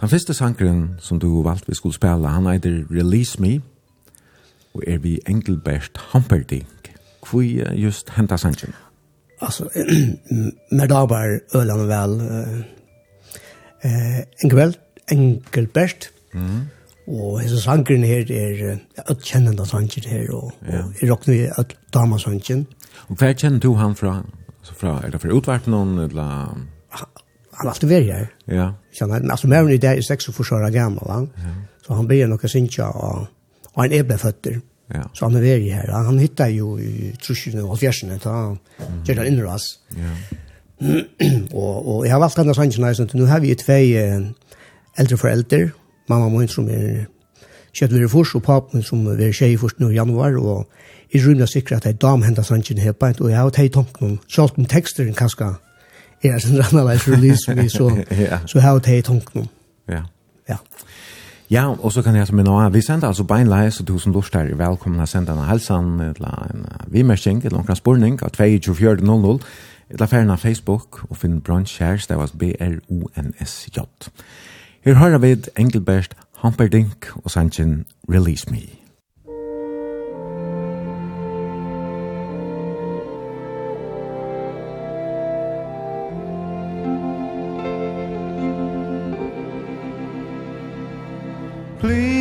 den 0.01 0.09
første 0.09 0.35
sangren 0.35 0.95
som 0.99 1.19
du 1.19 1.43
valgte 1.43 1.69
vi 1.69 1.75
skulle 1.75 1.95
spille, 1.95 2.29
han 2.29 2.47
heter 2.47 2.85
Release 2.91 3.43
Me, 3.43 3.61
og 4.75 4.83
er 4.87 4.99
vi 4.99 5.19
Engelbert 5.29 6.01
Humperdinck. 6.13 6.91
Hvor 7.31 7.43
just 7.75 8.11
henta 8.11 8.37
sangren? 8.37 8.75
alltså 9.45 9.71
när 10.71 10.87
det 10.87 10.95
var 10.95 11.41
ölen 11.55 11.89
väl 11.89 12.21
eh 13.81 14.19
en 14.43 14.51
kväll 14.51 14.77
enkel 15.07 15.67
bäst. 15.67 16.09
Mm. 16.35 16.61
Och 17.07 17.41
hesa 17.41 17.57
sankern 17.57 18.03
här 18.03 18.33
är 18.33 18.79
att 18.97 19.25
känna 19.25 19.53
den 19.53 19.67
sanken 19.67 20.03
här 20.07 20.31
och 20.31 20.53
i 21.01 21.07
rock 21.07 21.27
nu 21.27 21.51
att 21.57 21.71
dama 21.91 22.19
sanken. 22.19 22.67
Och 23.09 23.21
vad 23.21 23.39
känner 23.39 23.61
du 23.61 23.75
han 23.75 23.95
från 23.95 24.31
så 24.63 24.87
er 24.87 25.11
det 25.11 25.19
för 25.19 25.39
utvart 25.39 25.67
noen, 25.67 25.99
eller 25.99 26.23
han 26.23 26.69
har 27.51 27.71
alltid 27.71 27.91
varit 27.91 28.13
här. 28.13 28.29
Ja. 28.45 28.75
Kjenner 28.93 29.15
han 29.15 29.31
altså 29.31 29.49
mer 29.49 29.65
enn 29.65 29.75
i 29.75 29.79
dag 29.79 29.99
er 29.99 30.03
6 30.03 30.29
och 30.29 30.35
4 30.35 30.57
år 30.57 30.71
gammal 30.71 31.05
va. 31.07 31.27
Så 31.87 31.95
han 31.95 32.07
blir 32.07 32.27
nog 32.27 32.41
kanske 32.41 32.85
og, 32.85 33.27
og 33.75 33.83
han 33.83 33.93
er 33.93 34.03
befötter. 34.03 34.51
Mm. 34.51 34.63
Ja. 34.93 35.07
Så 35.17 35.25
han 35.27 35.37
er 35.39 35.45
veri 35.45 35.71
her. 35.73 35.93
Han 36.05 36.19
hittar 36.21 36.51
jo 36.53 36.75
i 36.77 37.15
trusjene 37.23 37.65
og 37.65 37.79
fjersene, 37.81 38.19
da 38.21 38.35
han 38.35 38.59
gjør 39.07 39.23
det 39.23 39.31
innras. 39.31 39.69
Ja. 39.97 40.13
og, 41.55 41.89
og 41.89 42.05
jeg 42.05 42.13
har 42.13 42.21
valgt 42.21 42.41
denne 42.41 42.55
sannsyn 42.57 42.85
sånn 42.85 43.09
at 43.09 43.17
nå 43.17 43.29
har 43.31 43.41
vi 43.41 43.55
tve 43.57 43.79
eldre 45.01 45.19
foreldre, 45.19 45.61
mamma 46.11 46.29
min 46.33 46.51
som 46.51 46.69
er 46.69 47.07
kjøtt 47.75 47.95
ved 47.95 48.09
først, 48.11 48.37
og 48.39 48.45
papen 48.47 48.85
som 48.87 49.07
er 49.11 49.33
tjej 49.33 49.57
først 49.59 49.81
nå 49.83 49.91
i 49.91 49.99
januar, 49.99 50.37
og 50.39 51.15
i 51.15 51.21
rymda 51.23 51.47
sikra 51.51 51.79
at 51.79 51.89
jeg 51.89 52.01
dam 52.03 52.23
hentet 52.27 52.47
sannsyn 52.47 52.83
her 52.83 52.93
på, 52.93 53.13
og 53.21 53.31
jeg 53.31 53.39
har 53.39 53.55
teg 53.55 53.73
tanken 53.75 54.11
om, 54.11 54.19
sjalt 54.29 54.59
om 54.59 54.69
tekster 54.71 55.07
en 55.07 55.17
kanskje, 55.19 55.55
er 56.25 56.37
en 56.37 56.43
sånn 56.43 56.61
rannaleis 56.61 57.09
release, 57.11 57.57
så, 57.73 57.91
ja. 58.11 58.41
så 58.47 58.59
jeg 58.59 58.67
har 58.67 58.85
teg 58.85 59.05
tanken 59.07 59.45
om. 59.45 59.51
Ja. 59.91 60.05
Ja. 60.49 60.61
Ja, 61.55 61.69
og 61.71 61.93
så 61.93 62.03
kan 62.03 62.17
jeg 62.17 62.27
som 62.27 62.37
minna, 62.37 62.69
vi 62.69 62.81
sender 62.83 63.07
altså 63.07 63.25
beinleie, 63.25 63.71
så 63.71 63.85
du 63.87 63.99
som 63.99 64.13
lort 64.13 64.35
er 64.35 64.49
velkommen 64.59 64.99
å 64.99 65.07
sende 65.07 65.37
en 65.37 65.45
helsan, 65.47 66.01
eller 66.03 66.49
en 66.51 66.65
vimersing, 66.91 67.45
eller 67.45 67.61
noen 67.61 67.79
spurning, 67.79 68.17
av 68.27 68.33
2400, 68.35 69.39
eller 69.95 70.11
ferien 70.11 70.35
av 70.35 70.43
Facebook, 70.43 71.05
og 71.07 71.21
finn 71.21 71.39
bransj 71.47 71.77
her, 71.79 72.03
det 72.09 72.19
var 72.19 72.35
B-R-O-N-S-J. 72.41 73.87
Her 74.85 74.99
har 74.99 75.19
vi 75.23 75.37
Engelbert 75.55 76.19
Hamperdink 76.43 77.13
og 77.23 77.31
sannsyn 77.31 77.85
Release 78.11 78.51
Me. 78.51 78.84
please. 91.85 92.14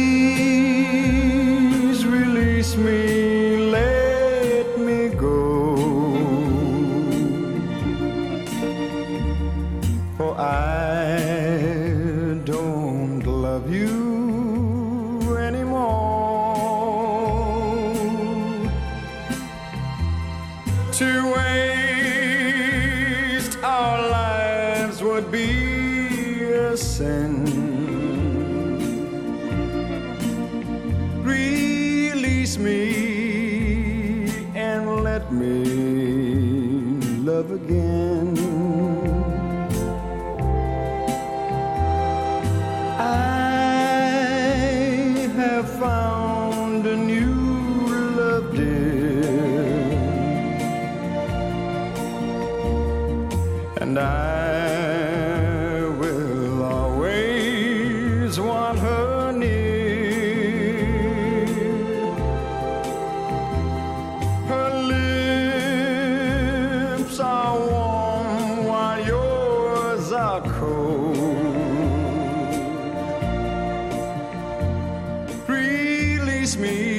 me. 76.57 76.92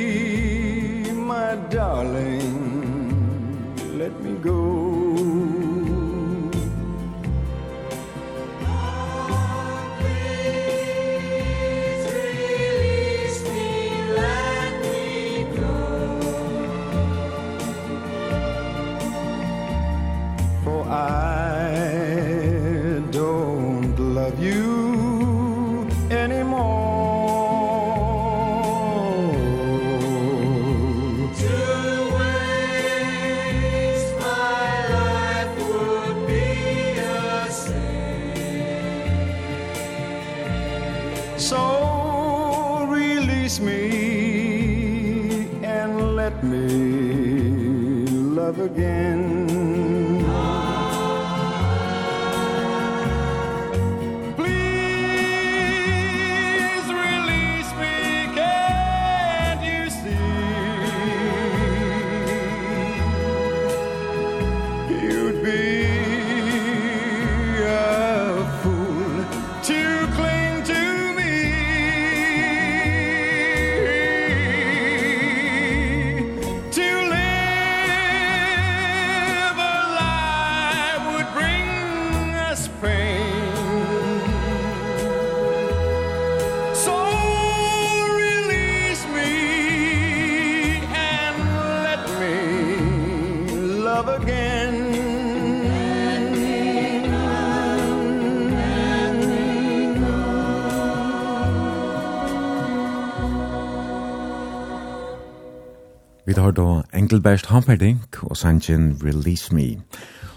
har 106.45 106.51
då 106.51 106.83
Engelbert 106.93 107.47
Hamperdink 107.47 108.23
og 108.23 108.37
Sanchen 108.37 109.01
Release 109.05 109.55
Me. 109.55 109.81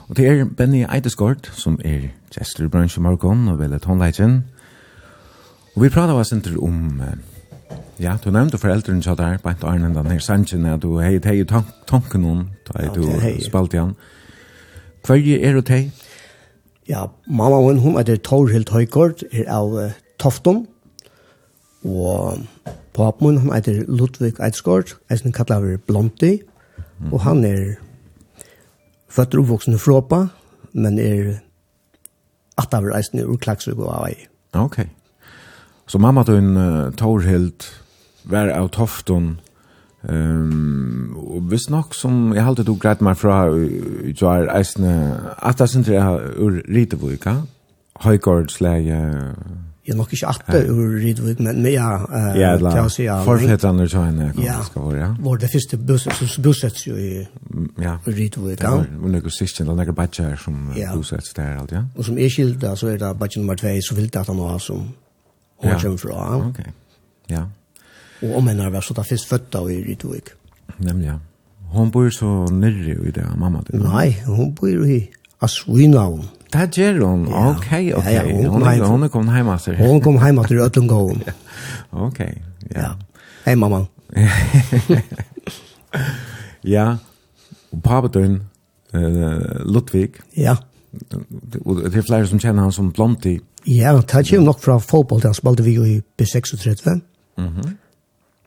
Og 0.07 0.17
det 0.17 0.27
er 0.27 0.45
Benny 0.45 0.85
Eidesgård 0.87 1.49
som 1.51 1.79
er 1.85 2.13
gestor 2.31 2.63
i 2.65 2.69
i 2.97 2.99
morgon 3.03 3.47
og 3.51 3.59
velet 3.59 3.85
håndleitjen. 3.85 4.37
Og 5.75 5.83
vi 5.83 5.89
prater 5.89 6.13
oss 6.13 6.31
ikke 6.31 6.63
om, 6.63 7.01
ja, 7.99 8.15
du 8.23 8.31
nevnte 8.31 8.57
foreldrene 8.57 9.03
så 9.03 9.15
der, 9.15 9.37
på 9.37 9.49
ikke 9.49 9.67
Arne 9.67 9.91
den 9.95 10.11
her 10.11 10.19
Sanchen, 10.19 10.65
at 10.65 10.81
du 10.81 10.99
hei 10.99 11.19
hei 11.23 11.43
tanken 11.43 12.25
om, 12.25 12.47
da 12.67 12.87
du 12.95 13.03
spalt 13.43 13.73
igjen. 13.73 13.95
Hver 15.05 15.43
er 15.43 15.53
du 15.53 15.61
tei? 15.61 15.91
Ja, 16.87 17.05
mamma 17.27 17.59
hun, 17.59 17.79
hun 17.79 17.99
er 17.99 18.15
Torhild 18.15 18.71
Høygård, 18.71 19.27
er 19.31 19.51
av 19.51 19.91
Tofton, 20.19 20.67
og 21.83 22.39
Pap 22.97 23.21
mun 23.21 23.37
han 23.43 23.53
heter 23.53 23.83
Ludvig 23.87 24.39
Eidsgård, 24.41 24.95
eisen 25.11 25.35
kallar 25.35 25.65
Blonti, 25.87 26.39
mm. 26.99 27.13
og 27.13 27.21
han 27.21 27.43
er 27.45 27.77
født 29.09 29.37
og 29.37 29.45
oppvoksen 29.45 29.77
i 29.77 29.81
Fråpa, 29.81 30.25
men 30.73 30.99
er 30.99 31.35
ataver 32.57 32.95
eisen 32.97 33.21
ur 33.21 33.37
Klagsvig 33.37 33.77
og 33.77 33.93
Avai. 33.93 34.15
Ok. 34.53 34.81
Så 35.87 36.01
mamma 36.01 36.23
tog 36.23 36.41
en 36.41 36.57
uh, 36.57 36.93
Torhild, 36.97 37.69
vær 38.25 38.49
av 38.51 38.71
Tofton, 38.73 39.37
Ehm 40.05 40.51
um, 40.51 41.17
og 41.17 41.51
visst 41.51 41.69
nok 41.69 41.95
som 41.97 42.33
jeg 42.35 42.45
halte 42.45 42.63
du 42.63 42.75
greit 42.79 43.01
meg 43.01 43.17
fra 43.17 43.47
jo 43.49 44.29
er 44.29 44.45
eisne 44.53 44.91
at 45.41 45.57
det 45.59 45.67
sindre 45.71 45.97
er 45.97 46.37
ur 46.37 46.59
Ritebuika 46.69 47.33
Høygaardsleie 48.05 48.99
Jeg 49.87 49.93
jag 49.93 49.97
nog 49.97 50.13
inte 50.13 50.27
att 50.27 50.69
ur 50.69 50.99
Rydvig, 50.99 51.39
men 51.39 51.61
men 51.61 51.73
ja 51.73 52.07
uh, 52.13 52.41
ja, 52.41 52.71
kan 52.71 52.89
säga 52.89 53.23
försättan 53.23 53.79
ur 53.79 53.87
China 53.87 54.33
kan 54.33 54.63
ska 54.63 54.79
vara 54.79 54.97
ja. 54.97 55.15
var 55.19 55.37
det 55.37 55.49
første 55.51 55.77
bussen 55.77 56.11
bussets 56.43 56.87
jo 56.87 56.95
i 56.97 57.27
ja. 57.77 57.99
Ridvik 58.05 58.61
ja. 58.61 58.85
och 59.03 59.09
några 59.09 59.29
system 59.29 59.69
eller 59.69 59.85
noen 59.85 59.95
badger 59.95 60.35
som 60.35 60.73
ja. 60.75 60.95
bosetts 60.95 61.33
der, 61.33 61.57
alt, 61.57 61.71
ja. 61.71 61.83
Og 61.95 62.05
som 62.05 62.17
er 62.17 62.29
skilda, 62.29 62.75
så 62.75 62.87
er 62.87 62.97
det 62.97 63.19
batch 63.19 63.37
nummer 63.37 63.55
2 63.55 63.67
så 63.81 63.95
vil 63.95 64.09
det 64.13 64.19
at 64.19 64.27
han 64.27 64.39
har 64.39 64.59
som 64.59 64.89
hon 65.57 65.79
kör 65.79 65.97
från 65.97 66.49
okej 66.49 66.71
ja. 67.29 67.45
Og 68.21 68.35
om 68.35 68.47
henne 68.47 68.63
har 68.63 68.81
så 68.81 68.93
da 68.93 69.01
først 69.01 69.29
født 69.29 69.41
fötta 69.41 69.59
i 69.71 69.83
Rydvig. 69.83 70.21
Nemlig, 70.77 71.07
ja. 71.07 71.17
Hon 71.71 71.91
bor 71.91 72.09
så 72.09 72.45
nere 72.51 73.07
i 73.07 73.11
det 73.11 73.25
mamma 73.37 73.61
din. 73.71 73.79
Nei, 73.79 74.15
hun 74.25 74.55
bor 74.55 74.67
i 74.87 75.09
Aswinaun 75.41 76.27
Det 76.53 76.71
gjør 76.71 77.05
hun. 77.05 77.27
Ok, 77.27 77.67
ok. 77.97 78.05
Ja, 78.05 78.11
ja, 78.11 78.23
hun, 78.23 78.61
kom 78.79 79.01
hun 79.01 79.09
kom 79.09 79.35
hjem 79.35 79.49
etter. 79.51 79.75
Hun 79.81 80.01
kom 80.01 80.19
hjem 80.23 80.39
etter 80.39 80.61
Øtlund 80.63 80.89
Gåen. 80.89 81.23
Ok, 81.91 82.19
ja. 82.19 82.27
ja. 82.75 82.91
Hei, 83.45 83.55
mamma. 83.55 83.83
ja, 86.75 86.87
og 87.71 87.83
papetøyen, 87.83 88.41
uh, 88.95 89.65
Ludvig. 89.65 90.21
Ja. 90.37 90.55
Og 91.65 91.83
det 91.83 91.99
er 91.99 92.07
flere 92.07 92.27
som 92.27 92.39
kjenner 92.39 92.67
han 92.67 92.75
som 92.75 92.93
Blonti. 92.95 93.37
Ja, 93.67 93.97
det 93.97 94.23
kommer 94.29 94.45
nok 94.45 94.61
fra 94.63 94.77
fotball, 94.79 95.21
Han 95.23 95.33
spalte 95.33 95.63
vi 95.63 95.75
jo 95.75 95.83
i 95.83 96.01
B36. 96.21 96.99
Mm 97.37 97.47
-hmm. 97.47 97.71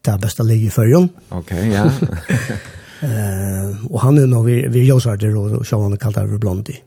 Det 0.05 0.13
er 0.13 0.19
beste 0.19 0.43
leie 0.43 0.67
i 0.67 0.71
førjen. 0.71 1.11
Ok, 1.31 1.51
ja. 1.51 1.85
uh, 1.85 3.85
og 3.95 4.01
han 4.01 4.19
er 4.19 4.27
nå, 4.27 4.43
vi, 4.43 4.69
vi 4.69 4.89
jøsarder, 4.89 5.37
og 5.37 5.67
sjåan 5.67 5.93
er 5.93 5.97
kalt 5.97 6.17
det 6.17 6.41
Blomti. 6.41 6.83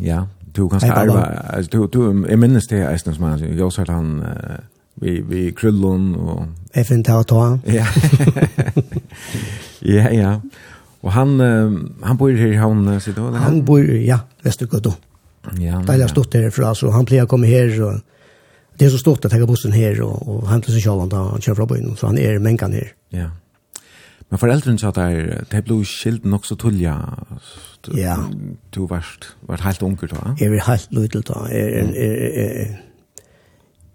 Ja, 0.00 0.26
du 0.56 0.68
kan 0.68 0.90
arva, 0.90 1.24
altså 1.48 1.70
du 1.70 1.86
du 1.86 2.26
jeg 2.28 2.38
minnes 2.38 2.66
det 2.66 2.78
är 2.78 2.96
snart 2.96 3.20
man 3.20 3.38
jeg 3.38 3.58
har 3.58 3.92
han 3.92 4.24
vi 4.94 5.20
vi 5.20 5.52
krullon 5.52 6.16
å 6.16 6.46
ta 7.24 7.40
han. 7.40 7.60
Ja. 7.66 7.86
ja, 9.96 10.10
ja. 10.10 10.40
Og 11.02 11.12
han 11.12 11.40
han 12.02 12.16
bor 12.16 12.30
her 12.30 12.52
i 12.52 12.56
Hamn 12.56 13.00
så 13.00 13.12
då. 13.12 13.30
Han 13.30 13.64
bor 13.64 13.80
ja, 13.80 14.18
Västergötland. 14.42 14.96
Ja. 15.58 15.82
Där 15.86 16.00
har 16.00 16.08
stått 16.08 16.32
därifrån 16.32 16.74
så 16.74 16.90
han 16.90 17.04
plejer 17.04 17.26
komme 17.26 17.46
her, 17.46 17.82
og 17.82 18.00
det 18.78 18.86
er 18.86 18.90
så 18.90 18.98
stort 18.98 19.24
at 19.24 19.32
jeg 19.32 19.40
har 19.40 19.46
bussen 19.46 19.72
her, 19.72 20.02
og, 20.02 20.28
og 20.28 20.48
hämta 20.48 20.72
sig 20.72 20.82
själv 20.82 21.08
när 21.08 21.16
han 21.16 21.40
kjører 21.40 21.56
fra 21.56 21.66
byen, 21.66 21.96
så 21.96 22.06
han 22.06 22.18
er 22.18 22.38
mänkan 22.38 22.72
her. 22.72 22.92
Ja. 23.10 23.30
Men 24.32 24.40
foreldrene 24.40 24.80
sa 24.80 24.88
der, 24.96 25.42
det 25.52 25.58
ble 25.66 25.82
skilt 25.84 26.24
nok 26.24 26.46
så 26.48 26.56
tullja. 26.56 26.94
Ja. 27.92 28.14
Du 28.72 28.86
var, 28.88 29.04
var 29.44 29.60
helt 29.66 29.82
unger 29.84 30.08
da? 30.08 30.32
Jeg 30.40 30.54
var 30.54 30.62
helt 30.70 30.94
lydel 30.96 31.24
da. 31.28 31.42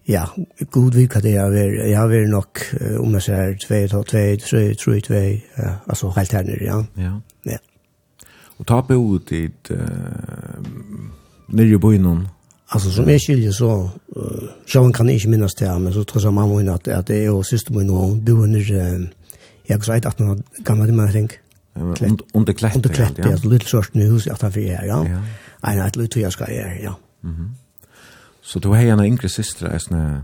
Ja, 0.08 0.28
god 0.72 0.94
vika 0.94 1.20
det 1.26 1.34
jeg 1.34 1.56
var. 1.56 1.74
Jeg 1.90 2.10
var 2.14 2.30
nok, 2.30 2.62
om 3.00 3.18
jeg 3.18 3.26
ser, 3.26 3.58
2, 3.66 3.82
2, 3.98 4.04
3, 4.14 4.38
3, 4.76 4.76
2, 4.78 4.94
ja, 5.58 5.74
altså 5.90 6.14
helt 6.20 6.38
her 6.38 6.46
nere, 6.46 6.64
ja. 6.64 6.80
Ja. 7.02 7.18
Ja. 7.46 7.58
Og 8.60 8.70
ta 8.70 8.82
på 8.86 8.94
ut 8.94 9.30
dit, 9.30 9.74
nere 11.50 11.68
i 11.74 11.82
byen 11.82 12.28
Altså, 12.68 12.92
som 12.92 13.10
jeg 13.10 13.22
skiljer 13.24 13.52
så 13.52 13.90
uh, 14.16 14.48
jag 14.74 14.94
kan 14.94 15.08
jeg 15.08 15.16
ikke 15.16 15.30
minnes 15.30 15.56
det 15.56 15.82
men 15.82 15.94
så 15.94 16.04
tror 16.04 16.22
jeg 16.22 16.34
mamma 16.34 16.56
hon 16.56 16.70
at, 16.70 16.88
at 16.88 17.08
det 17.08 17.26
är 17.26 17.42
syster 17.42 17.74
min 17.74 17.90
hon 17.90 18.26
bor 18.26 18.46
nere 18.46 19.08
jag 19.68 19.82
greit 19.82 20.06
att 20.06 20.20
någon 20.20 20.44
gammal 20.58 20.92
man 20.92 21.10
tänk. 21.12 21.32
Under 21.74 21.96
klett. 22.54 22.76
Under 22.76 22.90
klett, 22.90 23.18
ja. 23.18 23.28
Det 23.28 23.46
lite 23.46 23.66
sorts 23.66 23.90
hus 23.94 24.28
att 24.28 24.42
han 24.42 24.52
för 24.52 24.60
er, 24.60 24.84
ja. 24.86 25.06
Ein 25.62 25.82
att 25.82 25.96
lite 25.96 26.20
jag 26.20 26.34
ska 26.34 26.46
er, 26.46 26.80
ja. 26.84 26.96
Mhm. 27.22 27.56
Så 28.42 28.60
du 28.60 28.68
har 28.68 28.78
en 28.78 29.06
yngre 29.06 29.30
syster, 29.30 29.66
är 29.68 29.80
snä. 29.80 30.24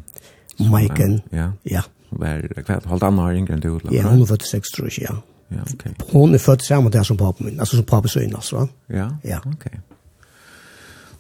Maiken. 0.57 1.21
Ja. 1.29 1.51
Ja. 1.63 1.81
Var 2.09 2.63
kvart 2.63 2.85
halvt 2.85 3.03
annan 3.03 3.25
har 3.25 3.33
yngre 3.33 3.53
än 3.53 3.59
du. 3.59 3.79
Ja, 3.91 4.03
hon 4.09 4.21
är 4.21 4.25
46 4.25 4.69
tror 4.69 4.89
jag, 4.97 5.09
ja. 5.09 5.21
Ja, 5.47 5.63
okej. 5.73 5.93
Hon 6.12 6.33
är 6.33 6.38
född 6.38 6.62
samma 6.62 6.89
där 6.89 7.03
som 7.03 7.17
pappa 7.17 7.43
min, 7.43 7.59
alltså 7.59 7.75
som 7.75 7.85
pappa 7.85 8.07
syn 8.07 8.35
alltså. 8.35 8.67
Ja. 8.88 9.17
Ja, 9.23 9.39
okej. 9.45 9.79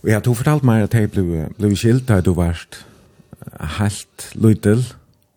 Og 0.03 0.09
ja, 0.09 0.19
du 0.19 0.33
fortalte 0.35 0.67
meg 0.67 0.83
at 0.83 0.93
jeg 0.93 1.11
ble, 1.13 1.45
ble 1.55 1.69
skilt 1.79 2.09
da 2.09 2.19
du 2.21 2.33
var 2.35 2.59
helt 3.79 4.25
lydel, 4.35 4.81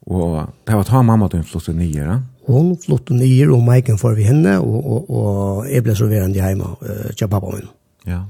og 0.06 0.48
det 0.66 0.74
var 0.74 0.88
ta 0.88 1.02
mamma 1.06 1.28
til 1.30 1.44
en 1.70 1.78
nye, 1.78 2.02
da. 2.04 2.16
Hon 2.46 2.76
flott 2.78 3.10
nyer 3.10 3.50
og 3.50 3.64
Maiken 3.66 3.98
får 3.98 4.14
vi 4.14 4.26
henne, 4.28 4.58
og, 4.62 4.86
og, 4.86 5.10
og 5.10 5.66
jeg 5.70 5.82
ble 5.82 5.96
så 5.98 6.06
verende 6.06 6.38
hjemme 6.38 6.68
uh, 6.78 7.10
til 7.16 7.28
pappa 7.28 7.50
min. 7.56 7.68
Ja. 8.06 8.20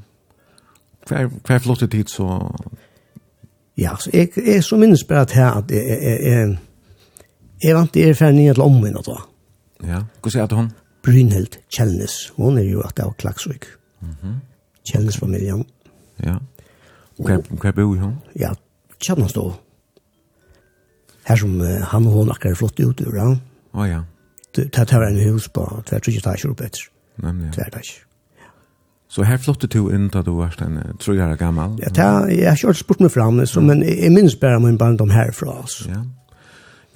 Hver, 1.09 1.29
hver 1.45 1.59
flott 1.65 1.85
i 1.85 1.91
tid 1.93 2.09
så... 2.11 2.39
Ja, 3.77 3.93
så 4.01 4.11
jeg, 4.15 4.31
jeg 4.41 4.65
så 4.65 4.79
minnes 4.81 5.05
bare 5.05 5.27
at 5.27 5.35
her 5.37 5.59
at 5.59 5.71
jeg, 5.71 5.85
jeg, 5.85 6.21
jeg, 6.25 6.57
jeg 7.63 7.77
vant 7.77 7.93
til 7.93 8.09
å 8.09 8.17
fære 8.17 8.37
nye 8.39 8.55
til 8.57 8.65
omvendt 8.65 9.11
da. 9.11 9.17
Ja, 9.85 10.01
hva 10.25 10.33
sier 10.33 10.49
du 10.49 10.57
hun? 10.57 10.71
Brynhild 11.05 11.59
Kjellnes. 11.71 12.15
Hun 12.39 12.57
er 12.59 12.65
jo 12.65 12.81
at 12.83 12.97
det 12.97 13.05
var 13.05 13.19
Klaksvik. 13.21 13.67
Mm 14.01 14.15
-hmm. 14.23 14.35
Kjellnes-familien. 14.89 15.65
Ja. 16.25 16.39
Hva, 17.19 17.39
hva 17.61 17.71
bor 17.73 17.97
hun? 17.97 18.17
Ja, 18.41 18.55
Kjellnes 18.99 19.33
da. 19.33 19.45
Her 21.27 21.37
som 21.37 21.61
uh, 21.61 21.67
han 21.67 22.07
og 22.07 22.13
hun 22.13 22.31
akkurat 22.31 22.57
flott 22.57 22.81
ut 22.81 23.01
ur, 23.01 23.15
ja. 23.17 23.37
Å 23.77 23.81
oh, 23.81 23.89
ja 23.89 24.03
det 24.57 24.89
var 24.93 25.07
en 25.07 25.23
hus 25.31 25.49
på 25.49 25.65
tvert 25.87 26.09
ikke 26.09 26.25
etasjer 26.25 26.53
oppe 26.53 26.69
etter. 26.69 26.89
Nemlig, 27.23 27.51
ja. 27.51 27.55
Tvert 27.59 27.75
etasjer. 27.75 28.03
Så 29.09 29.23
her 29.23 29.39
flyttet 29.39 29.73
du 29.73 29.87
inn 29.95 30.09
da 30.11 30.21
du 30.27 30.33
var 30.35 30.57
en 30.65 30.81
tre 30.99 31.15
år 31.23 31.37
gammel? 31.39 31.77
Ja, 31.81 31.89
det 31.95 32.05
er, 32.05 32.27
jeg 32.35 32.49
har 32.51 32.59
ikke 32.59 32.75
spurt 32.75 33.03
meg 33.05 33.13
fram, 33.15 33.39
så, 33.47 33.63
men 33.63 33.85
jeg 33.87 34.11
minns 34.13 34.35
bare 34.37 34.59
min 34.61 34.79
barndom 34.79 35.13
herfra. 35.15 35.61
Altså. 35.63 35.87
Ja. 35.93 36.03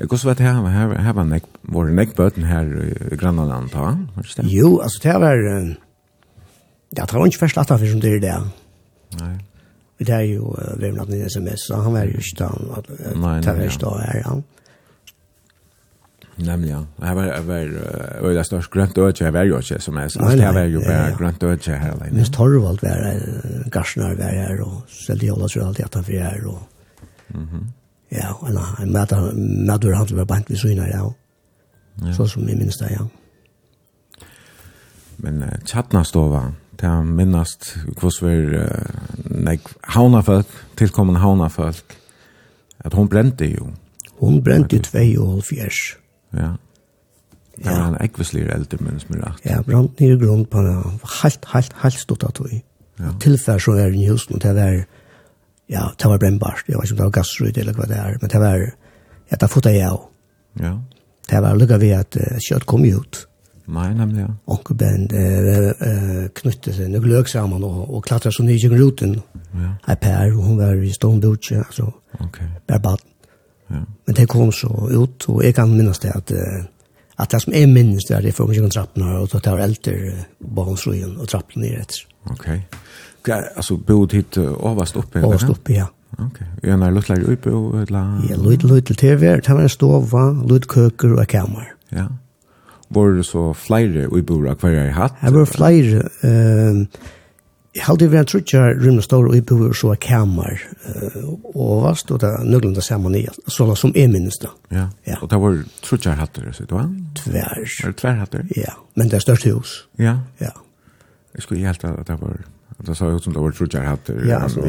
Jeg 0.00 0.08
går 0.08 0.16
så 0.16 0.30
vet 0.30 0.40
jeg, 0.40 0.56
her, 0.74 0.94
her 1.04 1.12
var 1.12 1.28
nek, 1.28 1.46
våre 1.62 1.92
nekbøten 1.94 2.46
her 2.48 2.66
i 3.12 3.16
Grannaland, 3.20 3.68
da? 3.74 3.92
Jo, 4.48 4.78
altså 4.80 5.00
det 5.04 5.16
var, 5.20 5.36
ja, 6.96 7.04
det 7.04 7.14
var 7.14 7.26
ikke 7.28 7.42
først 7.44 7.60
latt 7.60 7.70
av 7.70 7.84
som 7.84 8.00
det 8.00 8.14
er 8.16 8.22
det. 8.24 8.36
Nei. 9.20 9.34
Det 10.00 10.14
er 10.16 10.24
jo, 10.24 10.54
vi 10.80 10.88
har 10.88 10.94
natt 10.96 11.12
en 11.12 11.26
sms, 11.28 11.66
så 11.68 11.82
han 11.84 11.92
var 11.92 12.08
jo 12.08 12.16
ikke 12.16 12.38
da, 12.40 12.48
det 12.88 13.12
var 13.20 13.66
ikke 13.66 13.82
da 13.84 13.92
her, 14.00 14.22
ja. 14.24 14.34
Nei. 14.40 14.59
Nemlig, 16.36 16.70
ja. 16.70 16.86
Jag 17.00 17.14
var 17.14 17.24
över 17.24 17.66
över 18.20 18.42
störst 18.42 18.70
grønt 18.70 18.98
öde 18.98 19.24
jag 19.24 19.32
var 19.32 19.44
jo 19.44 19.58
ikke 19.58 19.80
som 19.80 19.96
är 19.96 20.08
så 20.08 20.20
jag 20.36 20.52
var 20.52 20.64
ju 20.64 20.78
bara 20.78 21.10
grønt 21.18 21.42
öde 21.42 21.76
her 21.76 21.90
alene. 21.90 22.12
Minst 22.12 22.34
Torvald 22.34 22.82
var 22.82 22.90
en 22.90 23.70
garsnar 23.70 24.14
var 24.14 24.24
her, 24.24 24.60
og 24.60 24.66
och 24.66 24.82
sålde 24.88 25.26
jag 25.26 25.42
alltså 25.42 25.60
allt 25.60 25.80
att 25.80 26.06
för 26.06 26.12
här 26.12 26.46
och 26.46 26.62
Mhm. 27.34 27.72
Ja, 28.08 28.32
och 28.40 28.54
nej, 28.54 28.62
jag 28.78 28.88
mötte 28.88 29.16
mötte 29.66 29.94
han 29.94 30.06
var 30.10 30.24
bant 30.24 30.50
vi 30.50 30.56
syna 30.56 30.88
ja. 30.88 31.14
Så 32.16 32.26
som 32.26 32.48
jeg 32.48 32.58
minns 32.58 32.78
det 32.78 32.90
ja. 32.90 33.08
Men 35.16 35.42
uh, 35.42 35.48
chatna 35.66 36.02
det 36.80 36.88
er 36.88 37.02
minnast 37.02 37.76
hur 38.00 38.22
var 38.22 38.86
nej 39.24 39.60
haunafolk 39.82 40.46
tilkommende 40.76 41.20
haunafolk 41.20 41.84
att 42.78 42.92
hon 42.92 43.08
brände 43.08 43.46
ju. 43.46 43.60
Hon 44.18 44.42
brände 44.42 44.78
2 44.78 44.98
och 45.20 45.44
4. 45.44 45.68
Ja. 46.36 46.52
Det 47.60 47.68
var 47.68 47.88
en 47.90 47.98
ekvislig 48.00 48.46
eldre 48.48 48.78
men 48.80 49.00
som 49.02 49.16
er 49.16 49.24
rett. 49.26 49.40
Ja, 49.44 49.60
brant 49.66 49.98
nere 50.00 50.16
grunn 50.20 50.46
på 50.48 50.62
en 50.62 51.00
helt, 51.20 51.48
helt, 51.52 51.74
helt 51.82 52.00
stort 52.00 52.24
av 52.24 52.32
tog. 52.38 52.52
Ja. 53.00 53.12
Tilfær 53.20 53.60
så 53.60 53.74
er 53.80 53.96
i 53.96 54.06
husen, 54.08 54.36
og 54.36 54.44
det 54.44 54.54
var, 54.56 54.78
ja, 55.68 55.88
det 55.98 56.08
var 56.08 56.20
brennbart. 56.22 56.64
Jeg 56.68 56.78
vet 56.78 56.88
ikke 56.88 56.96
om 56.96 57.00
det 57.02 57.08
var 57.08 57.16
gassryd 57.18 57.58
eller 57.60 57.76
hva 57.76 57.88
det 57.90 57.98
er, 57.98 58.16
men 58.20 58.32
det 58.32 58.40
var, 58.40 58.64
ja, 59.30 59.40
det 59.40 59.50
fotet 59.52 59.76
jeg 59.76 59.90
også. 59.90 60.08
Ja. 60.60 60.76
Det 61.30 61.42
var 61.42 61.58
lukket 61.58 61.80
ved 61.80 61.92
at 61.94 62.16
uh, 62.18 62.38
kjøtt 62.42 62.66
kom 62.66 62.84
ut. 62.84 63.26
Nei, 63.70 63.92
nemlig, 63.94 64.24
ja. 64.24 64.32
Onkel 64.50 64.76
Ben 64.80 65.04
uh, 65.12 65.68
uh, 65.78 66.24
knyttet 66.40 66.74
seg 66.74 66.90
noen 66.90 67.06
løk 67.12 67.30
sammen 67.30 67.62
og, 67.66 67.84
og 67.86 68.02
klatret 68.08 68.34
så 68.34 68.42
nye 68.42 68.58
i 68.58 68.72
ruten. 68.72 69.20
Ja. 69.54 69.74
Jeg 69.86 70.00
per, 70.02 70.32
og 70.34 70.48
hun 70.48 70.58
var 70.58 70.80
i 70.80 70.90
stående 70.96 71.30
altså, 71.60 71.92
Ok. 72.18 72.40
bare 72.66 72.80
baden. 72.80 73.09
Ja. 73.70 73.84
Men 74.06 74.16
det 74.18 74.28
kom 74.30 74.52
så 74.52 74.70
ut, 74.90 75.28
og 75.28 75.44
jeg 75.44 75.54
kan 75.54 75.70
minnes 75.70 76.02
det 76.02 76.10
at, 76.14 76.32
at 77.20 77.30
det 77.32 77.42
som 77.44 77.54
jeg 77.54 77.70
minnes 77.70 78.06
det 78.08 78.16
er 78.16 78.26
det 78.26 78.34
for 78.34 78.50
meg 78.50 78.72
trappene, 78.72 79.12
og 79.20 79.30
det 79.30 79.46
var 79.46 79.62
eldre 79.64 79.94
barnsrøyen 80.40 81.16
og 81.18 81.28
trappene 81.30 81.66
ned 81.68 81.84
etter. 81.84 82.04
Ok. 82.30 82.48
Altså, 83.30 83.76
bod 83.76 84.14
hit 84.16 84.38
overst 84.38 84.96
oppe? 84.96 85.22
Overst 85.24 85.50
oppe, 85.52 85.76
ja. 85.76 85.86
Ok. 86.18 86.40
Gjerne 86.64 86.88
er 86.88 86.96
luttler 86.96 87.22
oppe? 87.30 87.52
Ja, 88.28 88.36
luttler 88.40 88.96
TV, 88.98 89.36
det 89.38 89.54
var 89.54 89.62
en 89.62 89.72
stova, 89.72 90.24
luttkøker 90.50 91.14
og 91.14 91.26
kamer. 91.30 91.70
Ja. 91.94 92.08
Var 92.90 93.14
det 93.14 93.24
så 93.28 93.52
flere 93.54 94.08
uiboere 94.10 94.56
hver 94.58 94.74
jeg 94.74 94.94
hatt? 94.96 95.22
Det 95.22 95.34
var 95.36 95.50
flere, 95.50 96.04
Uh, 96.24 96.86
Jeg 97.76 97.84
hadde 97.86 98.08
vært 98.10 98.26
en 98.26 98.30
trutjar 98.32 98.72
rymne 98.80 99.02
stor 99.04 99.28
og 99.30 99.36
ibo 99.38 99.56
og 99.68 99.76
så 99.78 99.92
kammer 100.02 100.58
og 101.52 101.84
hva 101.84 101.92
stod 101.98 102.24
det 102.24 102.32
nøglende 102.42 102.82
sammen 102.82 103.14
i 103.14 103.22
sånn 103.46 103.70
som 103.78 103.92
jeg 103.94 104.10
minnes 104.10 104.40
da. 104.42 104.50
Ja, 104.74 104.88
ja. 105.06 105.20
og 105.22 105.30
det 105.30 105.38
var 105.38 105.60
trutjar 105.86 106.18
hatter, 106.18 106.48
så 106.56 106.66
det 106.66 106.74
var? 106.74 106.88
Tver. 107.20 107.62
Var 107.62 107.92
det 107.92 108.00
tver 108.02 108.18
hatter? 108.18 108.50
Ja, 108.58 108.74
men 108.98 109.12
det 109.12 109.20
er 109.20 109.26
størst 109.28 109.46
hus. 109.46 109.76
Ja? 110.02 110.16
Ja. 110.42 110.50
Jeg 111.36 111.46
skulle 111.46 111.62
helt 111.62 111.86
at 111.86 112.10
det 112.10 112.18
var, 112.18 112.42
at 112.74 112.84
det 112.90 112.98
sa 112.98 113.12
jo 113.12 113.22
som 113.22 113.38
det 113.38 113.44
var 113.46 113.54
trutjar 113.54 113.86
hatter. 113.86 114.18
Ja, 114.26 114.42
altså, 114.48 114.66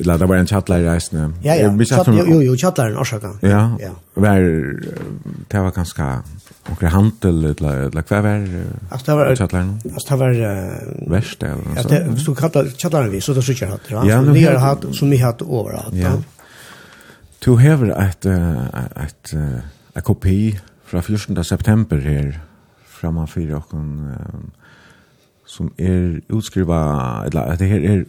Eller 0.00 0.18
det 0.18 0.28
var 0.28 0.40
en 0.40 0.46
chattlar 0.46 0.82
i 0.82 0.86
reisene. 0.88 1.28
Ja, 1.44 1.54
ja. 1.58 1.70
Chatt, 1.84 2.10
jo, 2.14 2.40
jo, 2.42 2.56
chattlar 2.56 2.92
en 2.92 2.98
årsaken. 3.02 3.38
Ja. 3.42 3.62
ja. 3.80 3.94
Var, 4.14 4.44
det 5.50 5.62
var 5.64 5.74
ganske 5.76 6.08
omkring 6.68 6.90
handel, 6.90 7.44
eller 7.44 7.88
eller 7.88 8.02
hva 8.02 8.20
var 8.24 8.46
Ast 8.92 9.06
det 9.06 9.16
var 9.16 9.34
chattlaren? 9.36 9.70
Altså, 9.94 10.08
det 10.10 10.18
var... 10.20 10.40
uh, 10.40 11.10
Verst, 11.12 11.42
eller 11.42 11.62
noe 11.64 11.84
sånt. 11.84 12.10
Hvis 12.14 12.26
du 12.26 12.34
kallar 12.36 12.72
chattlaren 12.74 13.12
vi, 13.12 13.20
så 13.24 13.34
det 13.36 13.42
er 13.42 13.48
sikkert 13.48 13.74
hatt. 13.76 13.90
Ja, 14.08 14.20
vi 14.22 14.44
har 14.44 14.58
hatt, 14.62 14.88
som 14.96 15.10
vi 15.10 15.20
har 15.20 15.32
hatt 15.32 15.44
overalt. 15.46 15.96
Ja. 15.96 16.16
Du 17.44 17.54
hever 17.56 17.94
et, 17.94 18.26
et, 18.26 19.34
et, 19.96 20.04
kopi 20.04 20.58
fra 20.88 21.00
14. 21.00 21.38
september 21.44 22.00
her, 22.02 22.32
framan 22.98 23.30
fyrir 23.30 23.60
okken, 23.60 24.08
som 25.48 25.70
er 25.78 26.18
utskriva, 26.34 26.80
eller 27.28 27.54
at 27.54 27.62
det 27.62 27.70
her 27.70 27.86
er 27.86 28.02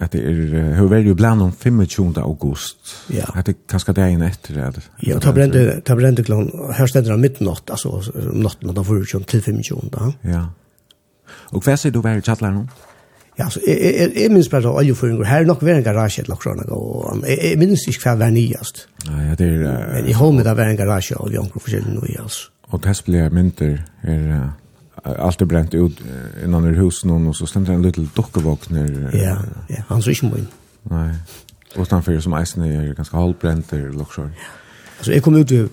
at 0.00 0.12
det 0.12 0.20
er 0.22 0.74
hur 0.74 0.88
väl 0.88 1.06
ju 1.06 1.14
bland 1.14 1.42
om 1.42 1.52
25 1.52 2.14
august. 2.16 2.76
Ja. 3.06 3.24
Att 3.34 3.46
det 3.46 3.54
kanske 3.68 3.92
det 3.92 4.02
är 4.02 4.08
en 4.08 4.22
efter 4.22 4.54
det. 4.54 4.72
Ja, 5.00 5.20
ta 5.20 5.32
brände 5.32 5.80
ta 5.80 5.96
brände 5.96 6.24
klon 6.24 6.72
här 6.72 6.86
ständer 6.86 7.14
om 7.14 7.20
midnatt 7.20 7.70
alltså 7.70 7.88
om 8.14 8.40
natten 8.40 8.74
då 8.74 8.84
får 8.84 8.98
ju 8.98 9.04
till 9.04 9.42
25 9.42 9.90
då. 9.90 10.12
Ja. 10.22 10.48
Och 11.52 11.66
vad 11.66 11.80
säger 11.80 11.92
du 11.92 12.00
väl 12.00 12.22
chatlar 12.22 12.50
nu? 12.50 12.66
Ja, 13.36 13.50
så 13.50 13.60
är 13.60 14.18
är 14.18 14.30
minns 14.30 14.50
bara 14.50 14.68
alla 14.68 14.94
föringar 14.94 15.24
här 15.24 15.44
nog 15.44 15.62
vara 15.62 15.76
en 15.76 15.82
garage 15.82 16.18
eller 16.18 16.36
såna 16.42 16.62
och 16.62 17.26
jag 17.26 17.58
minns 17.58 17.88
inte 17.88 18.00
vad 18.04 18.18
var 18.18 18.30
nyast. 18.30 18.88
Nej, 19.06 19.34
det 19.38 19.44
är 19.44 19.92
Men 19.92 20.06
i 20.06 20.12
Holmen 20.12 20.44
där 20.44 20.54
var 20.54 20.64
en 20.64 20.76
garage 20.76 21.12
och 21.16 21.32
jag 21.32 21.42
kunde 21.42 21.60
försöka 21.60 21.88
nu 21.88 22.16
alltså. 22.22 22.50
Och 22.70 22.80
det 22.80 22.88
här 22.88 23.04
blir 23.04 23.30
mynter 23.30 23.84
är 24.02 24.50
allt 25.04 25.40
är 25.40 25.44
bränt 25.44 25.74
ut 25.74 25.98
innan 26.44 26.64
ur 26.64 26.74
husen 26.74 27.26
och 27.26 27.36
så 27.36 27.46
stämde 27.46 27.72
en 27.72 27.82
liten 27.82 28.10
dockevåkner. 28.14 29.10
Ja, 29.12 29.38
ja, 29.68 29.82
han 29.88 30.02
så 30.02 30.10
inte 30.10 30.26
min. 30.26 30.46
Nej. 30.82 31.14
Och 31.76 31.82
utanför 31.82 32.20
som 32.20 32.42
isen 32.42 32.62
är 32.62 32.94
ganska 32.94 33.16
halvbränt 33.16 33.72
eller 33.72 33.88
lockshore. 33.88 34.30
Alltså 34.98 35.12
jag 35.12 35.22
kom 35.22 35.36
ut 35.36 35.50
ju 35.50 35.68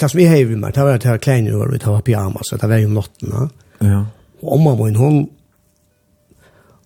det 0.00 0.08
som 0.08 0.20
jag 0.20 0.30
har 0.30 0.44
med 0.44 0.58
mig, 0.58 0.72
det 0.74 0.82
var 0.82 0.94
att 0.94 1.04
jag 1.04 1.10
har 1.10 1.18
kläder 1.18 1.56
och 1.56 1.72
det 1.72 1.86
var 1.86 2.00
pyjamas, 2.00 2.50
det 2.60 2.66
var 2.66 2.76
ju 2.76 2.86
om 2.86 2.94
natten. 2.94 3.50
Ja. 3.78 4.06
Och 4.40 4.60
mamma 4.60 4.84
min, 4.84 4.96
hon 4.96 5.28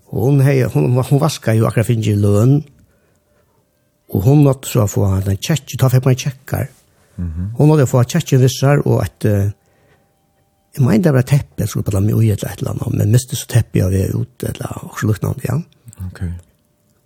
hon 0.04 0.40
hej 0.40 0.62
hon 0.62 1.04
hon 1.08 1.18
vaskar 1.18 1.52
ju 1.52 1.66
akra 1.66 1.84
finge 1.84 2.14
lön. 2.16 2.62
Och 4.08 4.22
hon 4.22 4.44
nåt 4.44 4.64
så 4.64 4.88
få 4.88 5.04
en 5.04 5.36
check, 5.36 5.76
ta 5.78 5.90
för 5.90 6.02
mig 6.04 6.16
checkar. 6.16 6.68
Mhm. 7.14 7.54
Hon 7.56 7.70
hade 7.70 7.86
fått 7.86 8.10
checka 8.10 8.38
vissar 8.38 8.88
och 8.88 9.02
att 9.02 9.24
Jeg 10.78 10.86
mener 10.86 11.02
det 11.02 11.12
var 11.14 11.26
teppet, 11.26 11.64
jeg 11.64 11.68
skulle 11.72 11.88
bare 11.88 11.98
la 11.98 12.04
meg 12.06 12.14
ui 12.14 12.28
et 12.30 12.44
eller 12.44 12.70
annet, 12.70 12.94
men 12.94 13.10
mest 13.10 13.32
så 13.34 13.48
teppet 13.50 13.80
jeg 13.80 13.90
var 13.90 14.20
ut, 14.20 14.44
eller 14.46 14.84
også 14.92 15.08
lukkende, 15.10 15.42
ja. 15.48 15.56
Ok. 16.06 16.20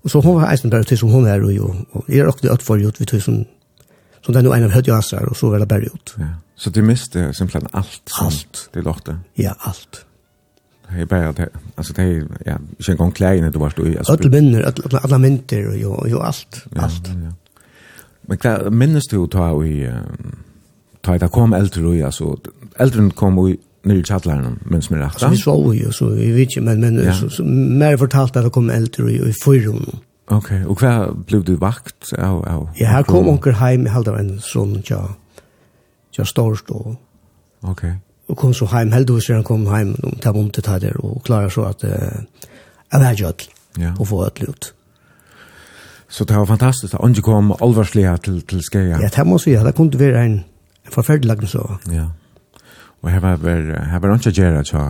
Og 0.05 0.11
så 0.13 0.21
hun 0.21 0.37
var 0.37 0.51
eisen 0.53 0.71
bare 0.71 0.85
til 0.85 0.99
som 1.01 1.09
hun 1.09 1.27
er, 1.31 1.41
og, 1.41 1.77
og 1.97 2.05
jeg 2.13 2.27
rakte 2.27 2.53
ut 2.53 2.63
for 2.63 2.77
ut, 2.77 3.01
vi 3.01 3.09
tog 3.09 3.23
som, 3.25 3.43
som 4.21 4.35
det 4.35 4.43
er 4.43 4.47
noe 4.47 4.59
en 4.59 4.69
av 4.69 4.77
høytjøsere, 4.77 5.31
og 5.33 5.39
så 5.39 5.53
var 5.55 5.63
det 5.63 5.69
bare 5.71 5.89
ut. 5.89 6.15
Ja. 6.21 6.35
Så 6.63 6.71
du 6.71 6.83
miste 6.85 7.31
simpelthen 7.33 7.71
alt 7.73 8.03
som 8.13 8.29
alt. 8.29 8.67
du 8.75 8.83
lortet? 8.85 9.23
Ja, 9.41 9.55
alt. 9.67 10.05
Det 10.93 11.01
er 11.01 11.07
bare, 11.09 11.33
det, 11.33 11.49
altså 11.77 11.95
det 11.97 12.05
er, 12.05 12.27
ja, 12.47 12.57
ikke 12.79 12.93
engang 12.93 13.15
klærne 13.17 13.51
du 13.51 13.59
var 13.59 13.73
stå 13.73 13.87
i. 13.89 13.97
Ødel 14.13 14.31
minner, 14.31 14.69
alle 15.01 15.19
mynter, 15.19 15.71
og 15.71 15.79
jo, 15.81 15.97
jo 16.11 16.21
alt, 16.21 16.67
ja, 16.75 16.85
alt. 16.85 17.09
Ja, 17.09 17.31
ja. 17.31 17.33
Men 18.29 18.39
hva 18.39 18.71
minnes 18.71 19.09
du 19.11 19.25
ta 19.27 19.49
i, 19.65 19.87
ta 21.03 21.17
i, 21.17 21.23
ta 21.23 21.31
kom 21.33 21.57
eldre, 21.57 21.95
altså, 22.07 22.37
eldren 22.81 23.11
kom 23.11 23.39
i 23.49 23.57
nere 23.85 23.99
i 23.99 24.07
tjatlaren, 24.07 24.59
mens 24.71 24.91
vi 24.91 24.99
rakta. 25.01 25.27
Så 25.27 25.33
vi 25.33 25.41
sov 25.41 25.73
jo, 25.75 25.91
så 25.95 26.13
vi 26.15 26.31
vet 26.35 26.53
ikke, 26.53 26.65
men, 26.69 26.85
men 26.85 27.01
ja. 27.03 27.15
så, 27.19 27.29
så, 27.33 27.45
mer 27.45 27.97
fortalt 27.99 28.37
at 28.37 28.47
det 28.47 28.53
kom 28.55 28.71
eldre 28.71 29.09
i, 29.11 29.19
i 29.19 29.35
fyrrun. 29.43 29.99
Ok, 30.33 30.53
og 30.71 30.79
hva 30.79 30.93
blev 31.27 31.43
du 31.49 31.57
vakt 31.61 32.13
av? 32.15 32.45
av 32.49 32.69
ja, 32.79 32.93
her 32.95 33.07
kom 33.09 33.29
onker 33.33 33.59
heim, 33.59 33.89
jeg 33.89 33.95
halda 33.97 34.15
en 34.21 34.37
sånn, 34.45 34.79
tja, 34.87 35.01
tja 36.15 36.27
storstå. 36.29 36.83
Ok. 37.73 37.83
Og 38.31 38.39
kom 38.39 38.55
så 38.57 38.69
heim, 38.71 38.95
heldigvis 38.95 39.33
han 39.35 39.43
kom 39.47 39.67
heim, 39.73 39.97
og 40.07 40.15
ta 40.23 40.31
vondt 40.35 40.61
til 40.61 40.69
der, 40.87 40.95
og 41.03 41.19
klarar 41.27 41.51
så 41.53 41.67
at 41.73 41.83
uh, 41.85 42.47
jeg 42.47 43.03
var 43.03 43.19
gjødl, 43.19 43.51
ja. 43.83 43.93
og 43.99 44.09
få 44.09 44.23
ødel 44.29 44.55
ut. 44.55 44.73
Så 46.13 46.25
det 46.29 46.37
var 46.37 46.47
fantastisk, 46.47 46.95
Och 46.95 47.09
ikke 47.09 47.23
kom 47.23 47.53
alvarslige 47.53 48.17
til, 48.17 48.43
til 48.43 48.61
Skeia. 48.63 48.99
Ja, 49.01 49.09
det 49.09 49.27
må 49.27 49.39
jeg 49.41 49.41
si, 49.41 49.65
det 49.65 49.75
kunne 49.75 49.99
være 49.99 50.25
en, 50.25 50.33
en 50.87 50.93
forferdelig 50.93 51.29
lagn 51.29 51.47
så. 51.47 51.79
Ja. 51.89 52.11
Og 53.03 53.11
her 53.11 53.21
var 53.21 53.37
her 53.43 53.99
var 53.99 54.15
ikke 54.15 54.35
gjerne 54.37 54.63
tja 54.67 54.85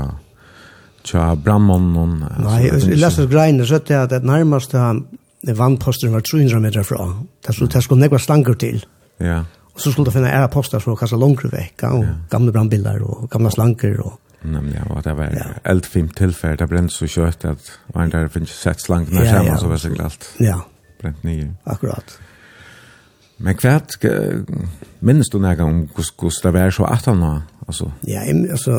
tja 1.07 1.33
brannmannen. 1.35 2.22
Nei, 2.44 2.59
jeg 2.68 2.98
leste 3.01 3.27
greiene 3.31 3.66
så 3.66 3.81
at 3.81 4.11
det 4.12 4.22
nærmeste 4.27 4.79
vannposten 5.59 6.12
var 6.14 6.22
300 6.22 6.61
meter 6.62 6.87
fra. 6.87 7.09
Det 7.42 7.55
skulle, 7.55 7.72
det 7.75 7.83
skulle 7.83 8.05
nekva 8.05 8.20
stanger 8.22 8.59
til. 8.59 8.85
Ja. 9.20 9.42
Og 9.72 9.81
så 9.81 9.90
skulle 9.90 10.07
det 10.11 10.14
finne 10.14 10.31
ære 10.31 10.51
poster 10.53 10.83
for 10.83 10.94
å 10.94 10.98
kanskje 11.01 11.18
langere 11.18 11.51
vekk. 11.53 11.87
Og 11.90 12.05
ja. 12.05 12.16
gamle 12.31 12.55
brannbiler 12.55 13.03
og 13.07 13.29
gamle 13.33 13.51
slanger. 13.51 13.98
Og... 14.05 14.18
Nemlig, 14.42 14.77
ja, 14.77 14.88
og 14.90 15.03
det 15.07 15.16
var 15.18 15.33
ja. 15.35 15.48
eldfim 15.72 16.11
tilferd. 16.18 16.61
Det 16.61 16.68
brent 16.70 16.94
så 16.94 17.09
kjøtt 17.11 17.48
at 17.51 17.72
man 17.94 18.12
der 18.12 18.29
finnes 18.33 18.55
sett 18.55 18.85
slangene 18.85 19.25
ja, 19.25 19.38
sammen, 19.38 19.55
ja. 19.55 19.59
så 19.59 19.70
var 19.70 19.81
det 19.81 19.87
sikkert 19.87 20.05
alt. 20.11 20.29
Ja. 20.42 20.61
Brent 21.01 21.25
nye. 21.27 21.48
Akkurat. 21.66 22.18
Ja. 22.18 22.29
Men 23.42 23.59
kvært 23.59 23.96
minnes 25.02 25.31
du 25.33 25.38
nægge 25.42 25.66
om 25.66 25.85
hvordan 25.90 26.42
det 26.44 26.52
var 26.55 26.70
så 26.70 26.85
at 26.87 27.07
han 27.11 27.22
altså? 27.66 27.90
Ja, 28.07 28.20
jeg, 28.20 28.50
altså, 28.50 28.78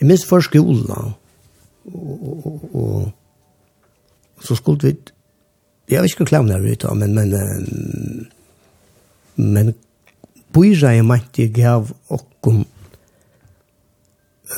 jeg 0.00 0.06
minnes 0.06 0.26
for 0.28 0.40
skolen, 0.44 0.90
og, 0.90 1.12
og, 1.94 2.74
og, 2.74 3.12
og 4.36 4.44
så 4.44 4.54
skulle 4.54 4.88
vi, 4.88 4.96
jeg 5.90 6.02
vet 6.02 6.10
ikke 6.10 6.20
om 6.20 6.26
klavner 6.26 6.60
vi 6.60 6.74
tar, 6.76 6.94
men, 6.94 7.14
men, 7.14 7.34
men, 9.36 9.74
Bøyra 10.54 10.92
jeg 10.94 11.04
mente 11.04 11.42
jeg 11.42 11.50
gav 11.50 11.88
okkom 12.14 12.60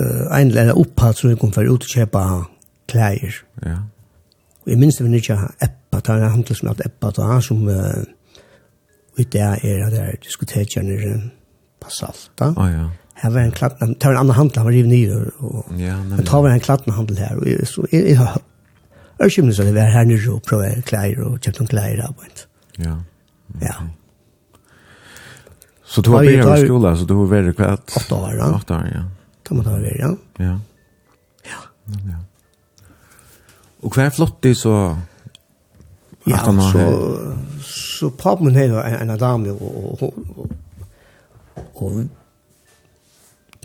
uh, 0.01 0.25
en 0.37 0.51
lærer 0.53 0.77
opphatt 0.77 1.17
som 1.17 1.31
vi 1.31 1.39
kom 1.41 1.55
for 1.55 1.65
å 1.65 1.79
utkjøpe 1.79 2.25
klær. 2.91 3.39
Ja. 3.65 3.79
Og 4.67 4.69
jeg 4.75 4.81
minns 4.83 4.99
det 4.99 5.07
vi 5.07 5.23
ikke 5.23 5.39
Eppa, 5.65 6.03
det 6.03 6.13
er 6.13 6.27
en 6.27 6.35
handel 6.35 6.59
som 6.59 6.69
heter 6.69 6.91
Eppa, 6.91 7.15
det 7.17 7.31
han 7.31 7.47
som 7.47 7.65
uh, 7.65 8.05
Og 9.17 9.33
det 9.33 9.41
er 9.41 9.57
at 9.87 9.93
det 9.93 10.01
er 10.03 10.17
diskutert 10.23 10.75
gjerne 10.75 11.17
på 11.81 11.91
Salta. 11.93 12.53
Å 12.53 12.63
oh, 12.63 12.71
ja. 12.71 12.87
Her 13.17 13.33
var 13.33 13.47
en 13.47 13.55
klatten, 13.57 13.95
det 13.97 14.05
var 14.05 14.13
en 14.13 14.19
annen 14.21 14.37
handel, 14.37 14.59
han 14.61 14.67
var 14.67 14.75
rivet 14.77 14.91
nye. 14.93 15.21
Og, 15.41 15.71
ja, 15.81 15.97
men 16.05 16.21
det 16.21 16.29
var 16.29 16.51
en 16.53 16.61
klatten 16.61 16.93
handel 16.93 17.17
her, 17.17 17.39
og 17.41 17.49
jeg, 17.49 17.69
så, 17.71 17.87
jeg, 17.93 18.11
jeg 18.11 18.21
har 18.21 18.43
Örskimmen 19.17 19.55
så 19.57 19.65
det 19.65 19.73
var 19.73 19.89
her 19.89 20.05
nere 20.05 20.33
og 20.35 20.43
prøve 20.45 20.83
klær 20.85 21.23
og 21.25 21.39
kjøpte 21.41 21.63
noen 21.63 21.71
klær 21.71 22.03
og. 22.05 22.43
Ja. 22.77 22.99
Okay. 23.55 23.71
Ja. 23.71 23.77
Så 25.87 26.03
du 26.05 26.11
har 26.13 26.27
begynt 26.27 26.51
i 26.53 26.67
skolen, 26.67 26.97
så 26.99 27.07
du 27.09 27.15
har 27.23 27.31
vært 27.31 27.57
kvart? 27.57 27.97
Åtte 27.97 28.19
år, 28.19 28.35
ja. 28.37 28.49
Åtte 28.59 28.77
år, 28.77 28.89
ja. 28.93 29.03
Da 29.47 29.57
må 29.57 29.65
du 29.65 29.71
ha 29.71 29.79
vært, 29.81 30.01
ja. 30.03 30.11
Ja. 30.45 30.57
Ja. 31.49 31.61
ja. 32.11 32.21
Og 33.81 33.95
hva 33.95 34.09
er 34.09 34.13
flott 34.13 34.51
i 34.51 34.53
så... 34.59 34.75
Ja, 36.27 36.43
så 36.43 36.85
så 37.97 38.11
pappen 38.11 38.55
her 38.55 38.77
en, 38.81 39.11
en 39.11 39.19
dame, 39.19 39.53
og, 39.53 40.03
og, 40.03 40.15
og, 40.37 40.49
og 41.75 42.07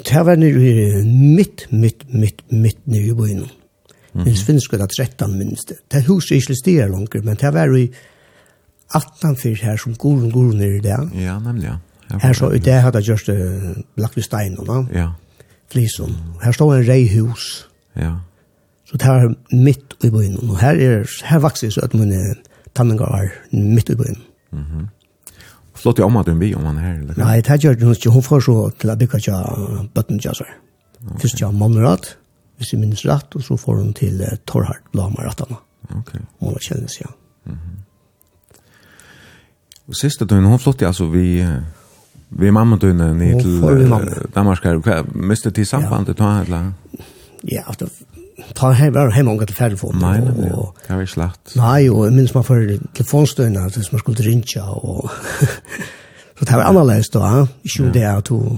det 0.01 0.25
var 0.25 0.35
nere 0.39 1.03
mitt, 1.05 1.67
mitt, 1.71 2.05
mitt, 2.13 2.41
mitt 2.51 2.87
nere 2.87 3.11
i 3.11 3.13
byen. 3.13 3.39
Mm 3.39 3.47
-hmm. 4.13 4.25
Minns 4.25 4.43
finsk 4.43 4.71
det 4.71 4.89
13 4.97 5.37
minst 5.37 5.69
det. 5.69 5.77
Det 5.91 6.03
huset 6.03 6.31
er 6.31 6.35
ikke 6.35 6.55
stiger 6.55 6.87
langer, 6.87 7.21
men 7.23 7.35
det 7.35 7.53
var 7.53 7.77
i 7.77 7.91
18 8.95 9.35
fyr 9.35 9.55
her 9.55 9.77
som 9.77 9.95
går 9.95 10.25
og 10.25 10.31
går 10.31 10.53
nere 10.53 10.75
i 10.75 10.79
det. 10.79 11.21
Ja, 11.21 11.39
nemlig, 11.39 11.63
ja. 11.63 11.75
Her 12.21 12.33
så, 12.33 12.49
det 12.49 12.73
hadde 12.73 12.97
jeg 12.97 13.05
gjort 13.05 13.29
uh, 13.29 13.83
lagt 13.97 14.15
ved 14.15 14.23
steinen, 14.23 14.65
da. 14.65 14.99
Ja. 14.99 15.07
Flisen. 15.71 16.17
Her 16.43 16.51
stod 16.51 16.77
en 16.77 16.87
reihus. 16.87 17.69
Ja. 17.95 18.11
Så 18.85 18.97
det 18.97 19.07
var 19.07 19.35
mitt 19.51 19.95
i 20.03 20.09
byen, 20.09 20.49
og 20.49 20.59
her, 20.59 20.71
er, 20.71 21.25
her 21.25 21.39
vokser 21.39 21.69
så 21.69 21.81
at 21.81 21.93
man 21.93 22.11
er 22.11 22.33
tanningar 22.75 23.15
er 23.15 23.29
midt 23.51 23.89
i 23.89 23.95
byen. 23.95 24.17
Mm 24.51 24.63
-hmm. 24.63 24.87
Flott 25.73 25.99
i 25.99 26.01
området 26.01 26.31
en 26.31 26.39
by 26.39 26.53
om 26.55 26.65
han 26.65 26.77
er 26.77 26.81
her? 26.81 26.99
Eller? 26.99 27.17
Nei, 27.17 27.41
det 27.41 27.63
gjør 27.63 27.73
det 27.73 27.97
ikke. 27.97 28.09
Hun 28.09 28.23
får 28.23 28.39
så 28.39 28.69
til 28.79 28.89
å 28.89 28.95
bygge 28.95 29.17
ikke 29.17 29.87
bøtten 29.93 30.19
til 30.19 30.35
seg. 30.35 30.47
Først 31.17 31.37
til 31.37 31.51
Mammerat, 31.51 32.17
hvis 32.57 32.73
jeg 32.73 32.79
minnes 32.79 33.05
rett, 33.05 33.35
og 33.35 33.43
så 33.43 33.57
får 33.57 33.75
hun 33.75 33.93
til 33.93 34.21
uh, 34.21 34.37
Torhard 34.45 34.83
Lamaratana. 34.93 35.55
Okay. 35.89 36.19
Ok. 36.19 36.27
hun 36.39 36.53
var 36.53 36.59
kjennes, 36.59 37.01
ja. 37.01 37.07
Mm 37.45 37.53
-hmm. 37.53 37.77
Og 39.87 39.95
siste 39.95 40.25
døgn, 40.25 40.45
hun 40.45 40.59
flott 40.59 40.81
i, 40.81 40.85
altså, 40.85 41.05
vi... 41.05 41.47
Vi 42.33 42.51
mamma 42.51 42.77
døgn 42.77 42.97
ned 43.17 43.41
til 43.41 43.61
Danmark 44.35 44.63
her. 44.63 44.77
Hva, 44.77 45.03
mistet 45.13 45.55
de 45.55 45.65
sambandet 45.65 46.17
da, 46.17 46.41
eller? 46.41 46.71
Ja, 47.51 47.63
det 47.79 47.89
ta 48.53 48.71
hem 48.71 48.93
var 48.93 49.09
hem 49.09 49.27
angått 49.27 49.51
färd 49.51 49.79
för 49.79 49.93
mig 49.93 50.51
och 50.51 50.77
kan 50.87 50.99
vi 50.99 51.07
slakt. 51.07 51.55
Nej, 51.55 51.89
och 51.89 52.13
minns 52.13 52.33
man 52.33 52.43
för 52.43 52.79
telefonstøyna, 52.93 53.69
så 53.69 53.79
man 53.91 53.99
skulle 53.99 54.17
ringa 54.17 54.65
och 54.65 55.09
så 56.39 56.45
det 56.45 56.51
var 56.51 56.63
annorlunda 56.63 57.03
då, 57.11 57.47
ju 57.63 57.91
det 57.91 58.05
att 58.05 58.25
du 58.25 58.57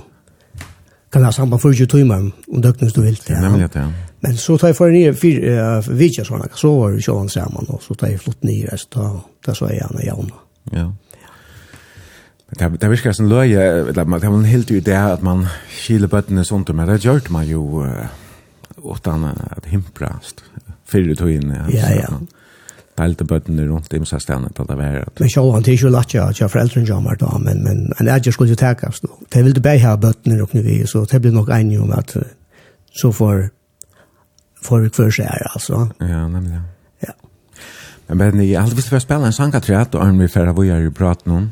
kan 1.11 1.23
ha 1.23 1.31
samband 1.31 1.61
för 1.61 1.73
20 1.73 1.87
timmar 1.87 2.31
om 2.47 2.61
döknen 2.61 2.91
du 2.95 3.01
vill. 3.01 3.19
Ja, 3.27 3.41
nämligen 3.41 3.69
ja. 3.73 3.91
Men 4.19 4.37
så 4.37 4.57
tar 4.57 4.67
jag 4.67 4.77
för 4.77 4.89
ner 4.89 5.13
fyra 5.13 5.81
vidja 5.81 6.25
såna 6.25 6.47
så 6.53 6.79
var 6.79 6.91
det 6.91 6.97
ju 6.97 7.29
samman 7.29 7.65
och 7.67 7.83
så 7.83 7.93
tar 7.93 8.07
jag 8.07 8.21
flott 8.21 8.43
ner 8.43 8.77
så 8.77 8.87
tar 8.87 9.19
där 9.45 9.53
så 9.53 9.65
är 9.65 9.73
jag 9.73 9.91
ja. 10.71 10.93
Men 12.47 12.71
Det 12.71 12.77
det 12.77 12.87
viskar 12.87 13.11
som 13.11 13.27
löje, 13.27 13.61
eller 13.61 14.05
man 14.05 14.45
helt 14.45 14.71
ju 14.71 14.79
det 14.79 15.13
att 15.13 15.21
man 15.21 15.47
skiljer 15.69 16.07
bötterna 16.07 16.43
sånt 16.43 16.67
men 16.67 16.87
det 16.87 17.05
gjort 17.05 17.29
man 17.29 17.47
ju 17.47 17.89
utan 18.83 19.25
att 19.25 19.65
himprast 19.65 20.43
fyrre 20.85 21.23
och 21.23 21.31
in 21.31 21.55
ja 21.69 21.89
ja 21.89 22.19
Delte 22.93 23.25
bøttene 23.25 23.63
rundt 23.65 23.93
i 23.93 23.99
mye 23.99 24.19
stedene 24.21 24.51
på 24.53 24.63
det 24.69 24.75
været. 24.77 25.19
Men 25.19 25.29
sjå, 25.33 25.41
han 25.55 25.63
ikke 25.65 25.89
lagt 25.89 26.13
jeg, 26.13 26.29
at 26.29 26.39
jeg 26.39 26.51
foreldrene 26.53 26.85
jammer 26.85 27.17
da, 27.17 27.31
men, 27.41 27.63
men 27.65 27.79
en 27.99 28.07
er 28.07 28.31
skulle 28.31 28.53
jo 28.53 28.57
nå. 29.07 29.15
For 29.31 29.39
jeg 29.39 29.45
ville 29.47 29.61
bare 29.65 29.79
ha 29.81 29.95
bøttene 29.97 30.37
og 30.43 30.53
i, 30.55 30.85
så 30.85 31.01
det 31.09 31.21
blir 31.21 31.33
nok 31.33 31.49
enig 31.49 31.79
om 31.81 31.91
at 31.91 32.13
så 32.93 33.11
får 33.11 33.49
får 34.63 34.79
vi 34.79 34.89
kvar 34.89 35.11
seg 35.11 35.25
her, 35.25 35.47
altså. 35.55 35.87
Ja, 35.99 36.27
nemlig. 36.27 36.61
Ja. 37.03 37.13
Men, 38.07 38.17
men 38.17 38.43
jeg 38.45 38.61
hadde 38.61 38.77
visst 38.77 38.91
for 38.93 38.99
å 38.99 39.03
spille 39.03 39.27
en 39.27 39.35
sangatræt, 39.35 39.95
og 39.95 40.05
Arne 40.05 40.23
vil 40.23 40.31
fære 40.31 40.53
hvor 40.55 40.67
jeg 40.67 40.85
har 40.85 40.95
pratet 40.95 41.27
noen. 41.27 41.49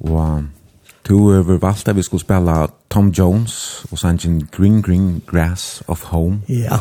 Og 0.00 0.18
Du 1.08 1.30
har 1.32 1.42
valgt 1.42 1.88
at 1.88 1.96
vi 1.96 2.02
skulle 2.02 2.20
spela 2.20 2.66
Tom 2.90 3.08
Jones 3.08 3.84
og 3.90 3.98
sangen 3.98 4.48
Green 4.52 4.82
Green 4.82 5.22
Grass 5.26 5.82
of 5.88 6.02
Home. 6.02 6.42
Ja. 6.48 6.78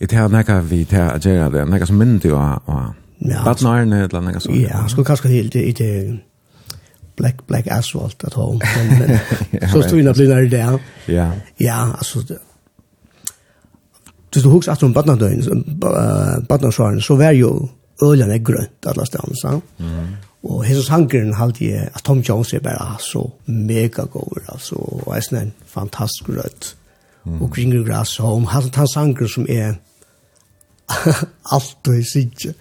Det 0.00 0.12
er 0.12 0.28
nekka 0.28 0.60
vi 0.60 0.84
til 0.84 0.96
at 0.96 1.26
gjøre 1.26 1.50
det, 1.52 1.68
nekka 1.68 1.86
som 1.86 1.96
minner 1.98 2.20
til 2.22 2.34
å 2.34 2.38
ha. 2.38 2.82
ja, 3.26 3.42
badnøyerne 3.44 4.04
eller 4.06 4.22
nekka 4.22 4.40
som... 4.40 4.54
Ja, 4.54 4.82
jeg 4.82 4.92
skulle 4.92 5.08
kanskje 5.08 5.32
helt 5.32 5.54
i 5.58 5.72
det 5.72 5.92
Black, 7.18 7.40
black 7.46 7.66
Asphalt 7.66 8.22
at 8.24 8.34
home, 8.38 8.60
men, 8.76 8.98
men 9.50 9.70
så 9.72 9.80
stod 9.82 9.96
vi 9.98 10.04
nok 10.06 10.20
litt 10.20 10.28
nær 10.30 10.44
der. 10.52 10.76
Ja. 11.10 11.32
Ja, 11.58 11.80
altså... 11.98 12.22
Hvis 14.32 14.44
du 14.44 14.50
husker 14.52 14.72
at 14.72 14.82
om 14.86 14.94
badnøyerne, 14.94 15.64
badnøyerne, 16.48 17.02
så 17.02 17.16
var 17.18 17.34
jo 17.34 17.50
øljene 18.02 18.38
grønt 18.38 18.86
alle 18.86 19.06
stedene, 19.06 19.34
sant? 19.40 19.64
Mm. 19.78 20.12
Og 20.42 20.62
hese 20.64 20.84
sangeren 20.86 21.34
halte 21.34 21.66
jeg 21.66 21.88
at 21.94 22.04
Tom 22.06 22.20
Jones 22.22 22.52
er 22.54 22.62
bare 22.62 22.94
så 23.02 23.24
mega 23.46 24.04
god, 24.06 24.38
altså, 24.48 24.76
og 24.78 25.16
er 25.16 25.24
sånn 25.26 25.40
en 25.40 25.54
fantastisk 25.66 26.28
rødt. 26.30 26.74
Mm. 27.24 27.40
Og 27.42 27.50
kring 27.52 27.74
grass, 27.86 28.20
og 28.22 28.36
om 28.36 28.46
han 28.52 28.70
tar 28.72 28.86
sanger 28.86 29.26
som 29.28 29.48
er 29.50 29.74
alt 31.54 31.90
og 31.90 32.06
sikkert. 32.06 32.54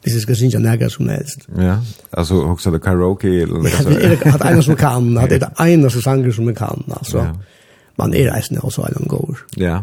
Hvis 0.00 0.14
jeg 0.14 0.22
skal 0.22 0.36
synge 0.36 0.58
nægge 0.64 0.88
som 0.90 1.08
helst. 1.12 1.42
Ja, 1.58 1.76
altså 2.12 2.34
også 2.34 2.70
er 2.70 2.72
det 2.72 2.82
karaoke 2.82 3.28
eller 3.42 3.58
noe. 3.60 3.68
Ja, 3.68 3.82
det 3.84 4.04
er 4.26 4.38
det 4.40 4.46
ene 4.48 4.62
som 4.64 4.76
kan, 4.80 5.10
det 5.16 5.36
er 5.36 5.42
det 5.42 5.50
ene 5.60 5.90
som 5.92 6.02
sanger 6.06 6.32
som 6.32 6.48
jeg 6.48 6.56
kan, 6.56 6.84
altså. 6.96 7.18
Ja. 7.18 7.32
Man 8.00 8.14
er 8.16 8.30
reisende 8.32 8.64
også 8.64 8.86
en 8.88 9.08
gård. 9.08 9.42
Ja, 9.60 9.82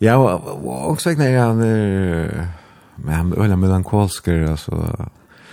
ja 0.00 0.18
og 0.20 0.66
og 0.66 0.90
også 0.90 1.10
ikke 1.10 1.22
når 1.22 1.38
han 1.40 1.62
er, 1.64 2.46
men 2.98 3.14
han 3.14 3.50
er 3.50 3.56
melankolsker, 3.56 4.50
altså, 4.50 4.92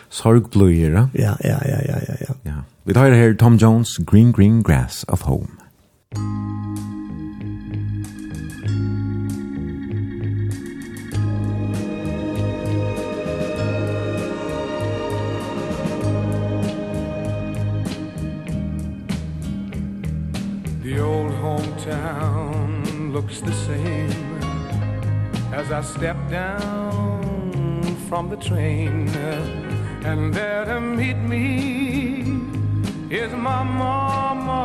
sorgbløyer. 0.10 1.08
Ja, 1.14 1.36
ja, 1.44 1.58
ja, 1.66 1.80
ja, 1.88 2.00
ja. 2.08 2.16
ja. 2.22 2.34
ja. 2.46 2.56
Vi 2.86 2.94
tar 2.94 3.14
her 3.14 3.34
Tom 3.34 3.56
Jones, 3.56 4.00
Green 4.06 4.32
Green 4.32 4.64
Grass 4.64 5.06
of 5.08 5.22
Home. 5.22 5.58
The 20.82 21.00
old 21.00 21.32
hometown 21.34 23.14
looks 23.14 23.42
the 23.42 23.54
same 23.54 24.10
As 25.54 25.72
I 25.72 25.82
step 25.82 26.18
down 26.32 27.22
from 28.08 28.30
the 28.30 28.38
train 28.38 29.08
And 30.04 30.34
there 30.34 30.66
to 30.66 30.80
meet 30.80 31.18
me 31.18 32.22
Is 33.10 33.32
my 33.34 33.64
mama 33.64 34.62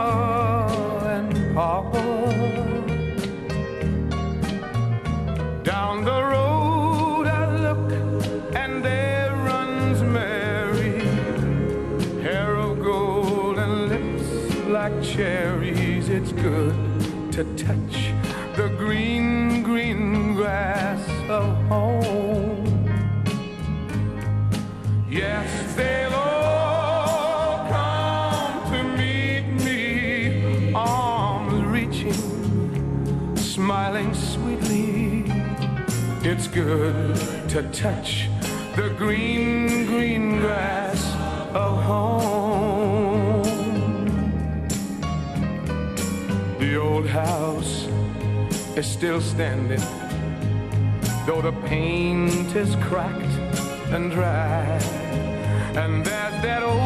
and 1.07 1.55
papa. 1.55 2.03
Down 5.63 6.05
the 6.05 6.23
road 6.23 7.27
I 7.27 7.45
look 7.67 7.93
And 8.55 8.85
there 8.85 9.33
runs 9.35 10.03
Mary 10.03 11.01
Hair 12.23 12.57
of 12.57 12.83
gold 12.83 13.59
and 13.59 13.89
lips 13.89 14.67
like 14.69 15.03
cherries. 15.03 16.09
It's 16.09 16.33
good 16.33 16.75
to 17.33 17.43
touch 17.57 18.13
the 18.57 18.69
green, 18.79 19.65
green 19.65 20.37
grass 20.37 21.09
of 21.29 21.57
home. 21.67 22.24
Yes, 25.15 25.75
they'll 25.77 26.13
all 26.13 27.69
come 27.69 28.73
to 28.73 28.83
meet 28.99 29.47
me 29.65 30.73
Arms 30.75 31.65
reaching, 31.67 33.37
smiling 33.37 34.13
sweetly. 34.13 35.25
It's 36.29 36.49
good 36.49 37.15
to 37.51 37.63
touch 37.71 38.29
the 38.75 38.93
green, 38.99 39.87
green 39.87 40.41
grass 40.41 41.01
of 41.55 41.81
home. 41.85 43.45
The 46.59 46.77
old 46.77 47.07
house 47.07 47.87
is 48.77 48.85
still 48.85 49.21
standing 49.21 49.81
Though 51.27 51.41
the 51.41 51.53
paint 51.67 52.55
is 52.55 52.77
cracked 52.77 53.34
and 53.95 54.11
dry. 54.11 54.65
And 55.77 56.05
there's 56.05 56.43
that 56.43 56.63
old 56.65 56.84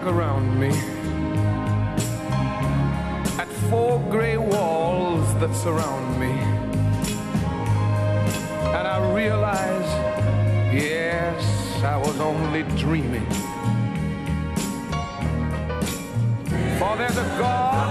walk 0.00 0.14
around 0.14 0.58
me. 0.58 0.68
At 3.38 3.48
four 3.68 4.00
gray 4.10 4.36
walls 4.36 5.34
that 5.40 5.54
surround 5.54 6.18
me. 6.20 6.30
And 8.76 8.86
I 8.86 9.12
realize 9.14 9.88
Yes, 10.72 11.82
I 11.82 11.96
was 11.96 12.18
only 12.20 12.62
dreaming. 12.76 13.26
For 16.78 16.96
there's 16.96 17.18
a 17.18 17.28
God 17.38 17.90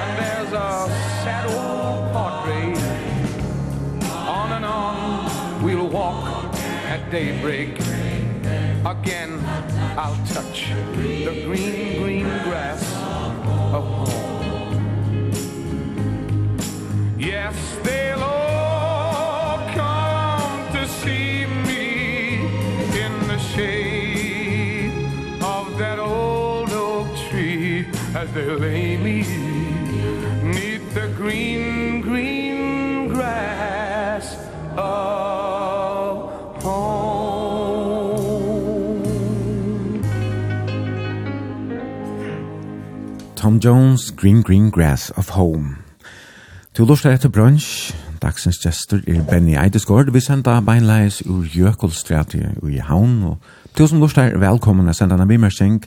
And 0.00 0.18
there's 0.18 0.52
a 0.52 0.88
sad 1.22 1.46
old 1.46 2.12
portrait 2.12 2.76
On 4.28 4.52
and 4.52 4.64
on 4.64 5.62
we'll 5.62 5.88
walk 5.88 6.54
at 6.88 7.10
daybreak 7.10 7.78
Again. 8.84 9.39
I'll 9.96 10.16
touch 10.26 10.70
the 10.98 11.42
green, 11.44 12.02
green 12.02 12.28
grass 12.44 12.82
of 13.72 13.84
home. 14.08 14.30
Yes, 17.18 17.54
they'll 17.82 18.22
all 18.22 19.58
come 19.74 20.72
to 20.72 20.86
see 20.86 21.46
me 21.66 22.36
in 23.04 23.12
the 23.26 23.38
shade 23.38 24.92
of 25.42 25.76
that 25.78 25.98
old 25.98 26.70
oak 26.72 27.08
tree 27.28 27.86
as 28.14 28.32
they 28.32 28.46
lay 28.46 28.96
me 28.96 29.22
neath 30.42 30.94
the 30.94 31.08
green 31.16 31.79
Jones, 43.64 44.12
Green 44.16 44.42
Green 44.42 44.70
Grass 44.70 45.10
of 45.16 45.36
Home. 45.36 45.76
Du 46.76 46.84
lustar 46.84 47.12
etter 47.12 47.28
brunch, 47.28 47.94
dagsens 48.22 48.58
gestor 48.58 49.00
er 49.06 49.22
Benny 49.22 49.56
Eidesgård, 49.56 50.12
vi 50.12 50.20
senda 50.20 50.60
beinleis 50.60 51.20
ur 51.26 51.44
Jøkolstræti 51.44 52.38
i 52.68 52.78
Havn, 52.78 53.22
og 53.22 53.36
til 53.76 53.88
som 53.88 54.00
lustar 54.00 54.32
velkommen 54.40 54.88
å 54.88 54.94
senda 54.96 55.18
en 55.20 55.28
bimersing, 55.28 55.82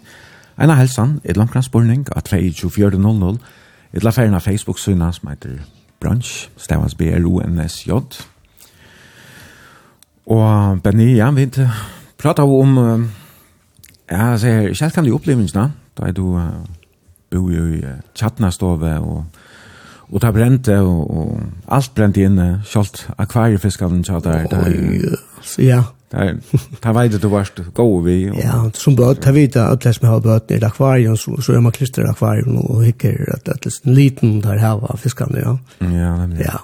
en 0.62 0.70
av 0.70 0.78
helsan, 0.78 1.16
et 1.24 1.38
langkransborning, 1.38 2.06
at 2.16 2.30
22400. 2.30 3.40
et 3.94 4.04
la 4.04 4.12
ferien 4.12 4.38
av 4.38 4.46
Facebook-syna 4.46 5.12
som 5.12 5.30
heter 5.30 5.58
Brunch, 6.00 6.50
stavans 6.58 6.96
B-R-O-N-S-J. 6.96 7.92
Og 10.26 10.82
Benny, 10.84 11.16
ja, 11.18 11.32
vi 11.32 11.50
pratar 12.18 12.44
om, 12.44 13.10
ja, 14.12 14.38
så 14.38 14.90
kan 14.94 15.06
du 15.06 15.16
opplevelsene, 15.16 15.72
da 15.98 16.08
er 16.08 16.12
du... 16.12 16.38
Uh, 16.38 16.83
bo 17.34 17.48
i 17.50 17.82
Tjattnastove 18.14 18.98
og 19.02 19.42
Og 20.14 20.22
ta 20.22 20.30
brente, 20.30 20.76
og, 20.78 21.10
og 21.10 21.72
alt 21.74 21.94
brente 21.96 22.22
inne, 22.22 22.60
kjolt 22.70 23.08
akvariefiskene 23.18 24.04
kjølt 24.06 24.28
der. 24.28 24.44
der 24.52 25.64
ja. 25.64 25.80
Der, 26.12 26.36
der 26.84 26.94
veit 26.94 27.16
du 27.18 27.30
varst 27.32 27.58
gode 27.74 28.04
vi. 28.06 28.18
Og, 28.30 28.38
ja, 28.38 28.60
som 28.78 28.94
bøt, 28.96 29.24
ta 29.24 29.34
vet 29.34 29.58
at 29.58 29.82
det 29.82 29.96
som 29.98 30.06
har 30.12 30.22
bøt 30.22 30.54
i 30.54 30.60
akvarien, 30.62 31.18
så, 31.18 31.34
så 31.42 31.56
er 31.56 31.64
man 31.66 31.74
klister 31.74 32.06
akvarien 32.06 32.60
og 32.62 32.84
hikker 32.86 33.26
at 33.34 33.48
det 33.48 33.72
er 33.72 33.80
en 33.88 33.98
liten 33.98 34.38
der 34.44 34.62
her 34.62 34.78
var 34.84 35.02
fiskene, 35.02 35.42
ja. 35.42 35.56
Ja, 35.82 36.14
nemlig. 36.22 36.46
Ja. 36.46 36.62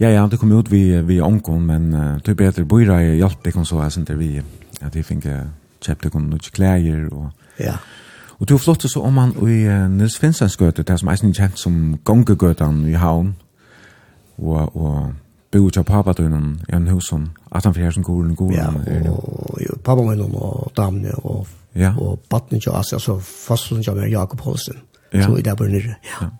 Ja, 0.00 0.08
ja, 0.14 0.26
det 0.32 0.38
kom 0.40 0.56
ut 0.56 0.70
vi, 0.72 0.96
vi 1.04 1.20
onkon, 1.20 1.66
men 1.68 1.92
uh, 1.92 2.16
det 2.24 2.32
er 2.32 2.64
bedre 2.64 3.02
i 3.04 3.18
hjelp, 3.18 3.44
det 3.44 3.52
kan 3.52 3.68
så, 3.68 3.82
jeg 3.82 3.92
synes 3.92 4.16
vi, 4.16 4.40
at 4.80 4.96
jeg 4.96 5.04
fikk 5.04 5.28
kom 6.08 6.30
noen 6.30 6.52
klær, 6.54 6.80
og... 7.12 7.28
Ja. 7.60 7.76
Og 8.40 8.48
du 8.48 8.58
flott 8.58 8.90
så 8.90 9.00
om 9.00 9.18
han 9.18 9.34
i 9.48 9.66
uh, 9.68 9.90
Nils 9.90 10.18
Finsens 10.18 10.56
gøte, 10.56 10.82
det 10.82 10.98
som 11.00 11.08
eisen 11.08 11.34
kjent 11.36 11.58
som 11.58 11.98
gongegøten 12.04 12.86
i 12.88 12.96
havn, 12.96 13.34
og, 14.38 14.76
og 14.76 15.12
bo 15.52 15.66
ut 15.66 15.76
av 15.76 15.84
papadøynen 15.84 16.60
i 16.68 16.74
en 16.76 16.88
hus 16.88 17.10
som 17.10 17.30
at 17.50 17.66
han 17.66 17.74
fyrir 17.74 17.90
som 17.90 18.04
går 18.06 18.14
goren 18.14 18.36
goren. 18.36 18.54
Ja, 18.54 19.10
og 19.10 19.58
jo, 19.60 19.76
pappa 19.84 20.02
min 20.06 20.22
og 20.22 20.72
damene 20.76 21.14
og, 21.18 21.46
ja. 21.74 21.92
og 21.98 22.22
batten 22.30 22.60
til 22.60 22.70
Asia, 22.70 22.96
altså 22.96 23.18
fasten 23.20 23.82
til 23.82 24.10
Jakob 24.10 24.40
Holsten, 24.40 24.78
ja. 25.12 25.26
så 25.26 25.36
i 25.36 25.42
der 25.42 25.54
bare 25.54 25.68
nyrre. 25.68 25.98
Ja. 26.04 26.30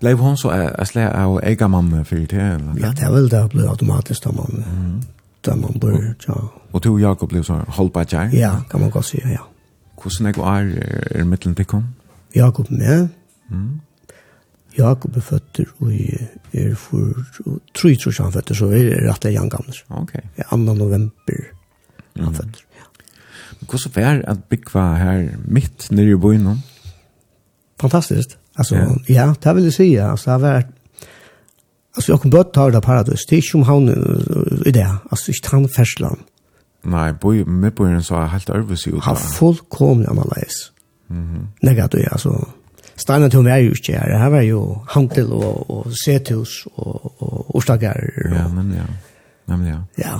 Blev 0.00 0.18
hon 0.18 0.36
så 0.36 0.50
æsle 0.80 1.08
av 1.12 1.40
ega 1.42 1.68
mamma 1.68 2.04
för 2.04 2.16
det 2.16 2.32
eller? 2.32 2.74
Ja, 2.80 2.90
det 2.90 3.02
er 3.04 3.10
vel 3.12 3.30
det 3.30 3.50
ble 3.50 3.68
automatisk 3.68 4.24
da 4.24 4.30
man, 4.32 4.64
mm. 4.66 5.02
da 5.46 5.54
man 5.54 5.80
bør, 5.80 6.14
ja. 6.28 6.34
och 6.72 6.80
du 6.80 6.92
og 6.92 7.00
Jakob 7.00 7.28
blev 7.28 7.42
så 7.42 7.52
hållbar 7.52 8.04
holdbar 8.04 8.28
Ja, 8.32 8.52
kan 8.70 8.80
man 8.80 8.90
godt 8.90 9.04
si, 9.04 9.20
ja. 9.24 9.44
Hvordan 10.00 10.26
er 10.26 10.32
det 10.32 10.44
er, 11.16 11.22
er 11.22 11.54
til 11.54 11.64
kom? 11.64 11.84
Jakob 12.34 12.70
med. 12.70 13.08
Mm. 13.48 13.80
Jakob 14.78 15.16
er 15.16 15.20
føtter 15.20 15.64
og 15.80 15.92
er 16.52 16.74
for 16.74 17.14
tre 17.74 17.94
tror 17.96 18.12
jeg 18.12 18.24
han 18.24 18.32
føtter, 18.32 18.54
så 18.54 18.70
er 18.70 18.84
det 18.88 18.98
rett 19.08 19.24
og 19.24 19.32
Jan 19.32 19.48
Gamler. 19.50 19.80
Ok. 19.90 20.12
2. 20.50 20.56
november 20.56 21.40
han 22.16 22.34
føtter. 22.34 22.66
Ja. 22.78 22.86
Hvordan 23.66 24.02
er 24.04 24.14
det 24.20 24.28
at 24.28 24.44
bygge 24.44 24.84
her 24.96 25.28
midt 25.44 25.90
nere 25.90 26.14
i 26.14 26.20
byen 26.20 26.62
Fantastiskt. 27.80 28.38
Alltså 28.56 28.76
Altså, 28.76 28.76
ja. 29.08 29.14
ja, 29.14 29.34
det 29.44 29.54
vill 29.56 29.64
jeg 29.64 29.72
si. 29.72 29.94
Altså, 29.96 30.30
det 30.30 30.40
har 30.40 30.52
varit 30.52 30.66
Alltså 31.94 32.12
jag 32.12 32.20
kommer 32.20 32.32
bara 32.32 32.44
ta 32.44 32.70
det 32.70 32.80
paradis. 32.80 33.26
Det 33.26 33.36
är 33.36 33.42
som 33.42 33.62
han 33.62 33.88
i 34.66 34.70
det. 34.70 34.96
Alltså 35.10 35.32
inte 35.32 35.48
han 35.48 35.68
färslan. 35.68 36.18
Nei, 36.84 37.12
boi, 37.12 37.44
midbøyren 37.44 38.02
så 38.02 38.22
er 38.22 38.30
helt 38.32 38.50
ærvis 38.50 38.86
i 38.86 38.94
ut. 38.94 39.02
Han 39.04 39.16
fullkomlig 39.16 40.08
annerledes. 40.08 40.72
Mm 41.08 41.24
-hmm. 41.24 41.66
Negativ, 41.66 42.04
altså. 42.12 42.48
Steinatun 42.96 43.46
er 43.46 43.56
jo 43.56 43.70
ikke 43.70 43.92
her. 43.92 44.18
Her 44.18 44.28
var 44.28 44.40
jo 44.40 44.78
hantel 44.88 45.32
og, 45.32 45.70
og 45.70 45.92
sethus 46.04 46.66
og, 46.74 47.22
og 47.22 47.56
orstakker. 47.56 47.94
Og... 48.24 48.36
Ja, 48.36 48.48
nemlig, 48.48 48.76
ja. 48.76 48.86
Nemlig, 49.48 49.70
ja. 49.70 49.78
Ja. 49.98 50.18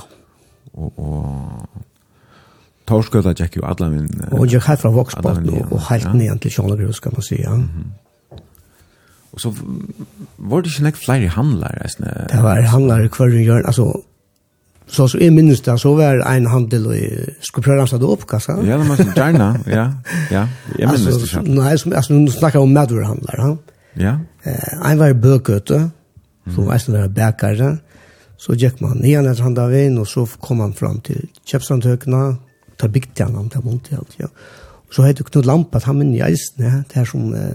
Og, 0.75 0.99
og 0.99 1.69
Torskøta 2.87 3.33
tjekk 3.33 3.57
jo 3.57 3.67
alle 3.69 3.91
min... 3.91 4.09
Og 4.33 4.49
gikk 4.51 4.67
helt 4.67 4.81
fra 4.81 4.91
Voksbotten 4.91 5.51
og 5.51 5.73
og 5.73 5.83
helt 5.91 6.05
ja. 6.05 6.13
ned 6.13 6.39
til 6.39 6.51
Sjånagrus, 6.51 7.01
kan 7.01 7.13
man 7.15 7.23
si, 7.23 7.41
ja. 7.41 7.55
Mm 7.55 7.63
-hmm. 7.63 8.39
Og 9.33 9.41
så 9.41 9.53
var 10.39 10.61
det 10.61 10.73
ikke 10.73 10.83
nek 10.83 10.97
flere 10.97 11.29
handlare? 11.29 11.89
Det 12.33 12.43
var 12.43 12.61
handlare 12.61 13.09
hver 13.09 13.45
gjør, 13.45 13.67
altså 13.67 14.03
Så 14.91 15.09
så 15.09 15.19
är 15.19 15.31
minst 15.31 15.65
där 15.65 15.77
så 15.77 15.95
var 15.95 16.19
en 16.37 16.47
handel 16.47 16.87
och 16.87 16.95
skulle 17.41 17.65
pröva 17.65 17.81
ramsa 17.81 17.99
det 17.99 18.05
upp 18.05 18.27
kassa. 18.27 18.59
Ja, 18.65 18.79
men 18.79 18.97
så 18.97 19.03
gärna. 19.17 19.59
Ja. 19.67 19.95
Ja. 20.31 20.49
Jag 20.79 20.93
minns 20.93 21.07
det 21.07 21.27
så. 21.27 21.41
Nej, 21.41 21.79
som 21.79 21.93
alltså 21.93 22.13
nu 22.13 22.31
snackar 22.31 22.59
om 22.59 22.73
madurhandlar, 22.73 23.35
ja. 23.39 23.57
Ja. 23.93 24.19
Eh, 24.43 24.91
en 24.91 24.99
var 24.99 25.13
bököte. 25.13 25.91
Så 26.57 26.63
var 26.63 26.93
det 26.93 26.99
där 26.99 27.09
bäckare. 27.09 27.79
Så 28.37 28.55
gick 28.55 28.81
man 28.81 28.99
ner 28.99 29.23
när 29.23 29.41
han 29.41 29.55
där 29.55 29.69
vägen 29.69 29.99
och 29.99 30.09
så 30.09 30.27
kom 30.27 30.57
man 30.57 30.73
fram 30.73 31.01
till 31.01 31.29
köpsandhökna. 31.45 32.37
Ta 32.77 32.89
bikt 32.89 33.19
han 33.19 33.37
om 33.37 33.49
där 33.49 33.61
mot 33.61 33.89
helt, 33.89 34.11
ja. 34.17 34.27
Och 34.89 34.95
så 34.95 35.03
hade 35.03 35.25
Knut 35.25 35.45
Lampa 35.45 35.79
att 35.79 35.85
han 35.85 35.99
men 35.99 36.15
jag 36.15 36.31
är 36.31 36.37
det 36.57 36.85
här 36.93 37.05
som 37.05 37.35
eh, 37.35 37.55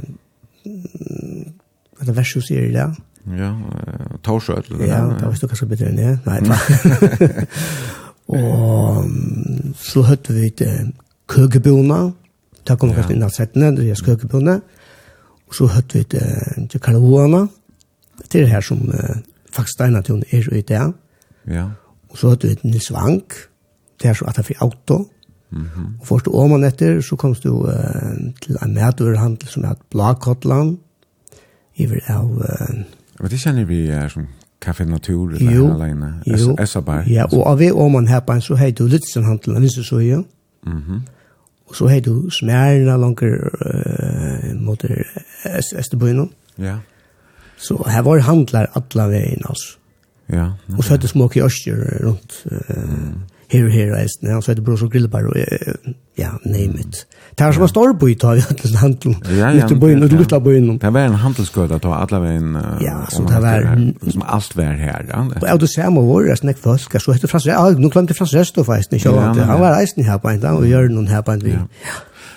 det 2.00 2.12
versus 2.12 2.52
är 2.52 2.62
det 2.62 2.71
där. 2.71 2.95
Ja, 3.26 3.52
uh, 3.52 4.58
eller 4.70 4.86
Ja, 4.86 5.02
det 5.06 5.26
var 5.26 5.34
ikke 5.34 5.48
kanske 5.48 5.66
bedre 5.66 5.90
enn 5.90 5.98
det. 5.98 6.20
Nei, 6.26 6.40
Nej. 6.42 7.48
och 8.26 9.06
så 9.76 10.02
hørte 10.02 10.34
vi 10.34 10.50
til 10.50 10.94
kökebona. 11.30 12.12
Da 12.68 12.76
kom 12.76 12.90
vi 12.90 13.02
ja. 13.02 13.10
inn 13.10 13.24
av 13.24 13.30
settene, 13.30 13.72
det 13.76 13.90
er 13.90 13.96
kökebona. 13.96 14.60
Og 15.48 15.56
så 15.56 15.68
hørte 15.68 15.98
vi 15.98 16.04
til, 16.04 16.68
til 16.70 16.82
Karloana. 16.82 17.48
Det 18.32 18.40
er 18.40 18.46
det 18.46 18.52
här 18.52 18.62
som 18.62 18.92
faktiskt 19.52 19.82
är 19.82 19.90
nation 19.90 20.24
är 20.30 20.54
i 20.54 20.62
det. 20.62 20.94
Ja. 21.48 21.70
Og 22.10 22.18
så 22.18 22.30
hørte 22.30 22.48
vi 22.48 22.56
til 22.56 22.70
Nils 22.72 22.92
Vank. 22.92 23.34
Det 24.02 24.10
er 24.10 24.14
så 24.14 24.26
at 24.26 24.38
det 24.38 24.46
fikk 24.46 24.62
auto. 24.62 25.06
Mm 25.52 25.66
-hmm. 25.66 26.00
Och 26.00 26.08
först 26.08 26.28
om 26.28 26.50
man 26.50 26.64
etter, 26.64 27.02
så 27.02 27.16
kom 27.16 27.34
du 27.34 27.50
uh, 27.50 28.34
til 28.42 28.58
en 28.62 28.74
mätörhandel 28.78 29.48
som 29.48 29.64
heter 29.64 29.84
Blakotland. 29.92 30.78
Iver 31.76 32.00
av 32.08 32.32
uh, 32.32 32.84
Men 33.19 33.32
det 33.32 33.39
kjenner 33.39 33.67
vi 33.69 33.86
er 33.89 34.10
som 34.12 34.28
Café 34.65 34.86
Natur 34.86 35.36
eller 35.36 35.51
jo, 35.51 35.67
alene, 35.73 36.13
Essa 36.60 36.82
Bar. 36.82 37.06
Ja, 37.08 37.28
og 37.32 37.45
av 37.47 37.60
vi 37.60 37.71
om 37.71 37.91
man 37.91 38.08
her 38.08 38.23
på 38.25 38.34
en 38.34 38.41
så 38.41 38.58
hei 38.60 38.71
du 38.71 38.88
litt 38.89 39.06
hantel, 39.25 39.60
hvis 39.60 39.78
du 39.78 39.84
så 39.84 39.99
jo. 40.04 40.23
Mhm. 40.65 41.04
Og 41.65 41.75
så 41.75 41.88
hei 41.89 41.99
du 41.99 42.30
smærna 42.30 42.97
langer 43.01 43.39
uh, 43.41 44.51
mot 44.62 44.84
Esterbøyene. 44.86 46.28
Ja. 46.62 46.78
Så 47.58 47.80
her 47.89 48.04
var 48.06 48.21
handlar 48.21 48.69
alla 48.75 49.08
veien, 49.10 49.41
altså. 49.49 49.78
Ja. 50.30 50.51
Og 50.78 50.84
så 50.84 50.93
hei 50.93 50.99
du 51.01 51.08
småk 51.08 51.38
i 51.38 51.41
Østjør 51.41 52.06
rundt. 52.06 52.43
Uh, 52.45 52.84
mm 52.86 53.15
her 53.51 53.65
og 53.65 53.71
her 53.71 53.91
og 53.93 53.99
eisen, 54.01 54.27
og 54.27 54.29
så 54.29 54.34
han 54.34 54.41
svetter 54.47 54.65
bror 54.65 54.84
og 54.86 54.91
grillbar, 54.91 55.27
og 55.29 55.36
ja, 56.17 56.31
name 56.45 56.79
it. 56.79 57.05
Det 57.38 57.45
er 57.45 57.51
som 57.51 57.65
en 57.65 57.69
stor 57.69 57.93
by, 57.99 58.13
ta 58.19 58.31
i 58.38 58.39
handel, 58.45 58.75
handel, 58.79 59.15
lytte 59.58 59.79
byen, 59.79 60.03
og 60.03 60.10
lytte 60.10 60.39
byen. 60.39 60.69
Det 60.81 60.93
var 60.93 61.10
en 61.10 61.19
handelsgøyda, 61.19 61.79
ta 61.84 61.97
alle 61.99 62.21
veien, 62.23 62.58
ja, 62.81 62.95
som 63.12 63.27
det 63.27 63.41
var, 63.43 63.69
som 64.08 64.25
alt 64.38 64.58
var 64.58 64.73
her, 64.79 65.05
ja. 65.12 65.21
Og 65.27 65.47
Ja, 65.47 65.58
du 65.58 65.67
ser 65.67 65.89
med 65.89 66.08
våre, 66.08 66.36
snakk 66.39 66.62
folk, 66.63 66.99
så 67.01 67.15
hette 67.15 67.27
Frans, 67.27 67.47
ja, 67.49 67.62
nå 67.75 67.91
glemte 67.93 68.17
Frans 68.17 68.36
Restoff 68.36 68.71
eisen, 68.75 68.97
ikke, 68.97 69.13
han 69.13 69.62
var 69.62 69.79
eisen 69.81 70.05
her 70.08 70.17
på 70.17 70.31
en 70.31 70.43
dag, 70.43 70.58
og 70.58 70.67
gjør 70.67 70.89
noen 70.93 71.10
her 71.12 71.25
på 71.25 71.36
en 71.36 71.45
vi. 71.45 71.58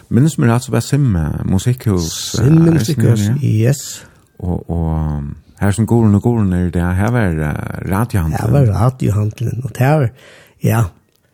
Minnes 0.08 0.38
meg 0.40 0.48
rett 0.48 0.64
så 0.64 0.72
var 0.72 0.80
Simme 0.84 1.24
Musikkhus. 1.44 2.08
Simme 2.38 2.72
Musikkhus, 2.72 3.26
yes. 3.44 3.82
Og, 4.38 4.70
og, 4.70 5.22
Her 5.58 5.72
som 5.74 5.86
går 5.90 6.04
og 6.14 6.22
går 6.22 6.54
er 6.54 6.68
det 6.70 6.82
her 6.82 7.10
var 7.10 7.32
uh, 7.34 7.50
radiohandlen. 7.90 8.38
Her 8.40 8.50
var 8.50 8.68
radiohandlen, 8.84 9.60
og 9.64 9.70
det 9.74 9.86
her, 9.86 10.08
ja, 10.62 10.82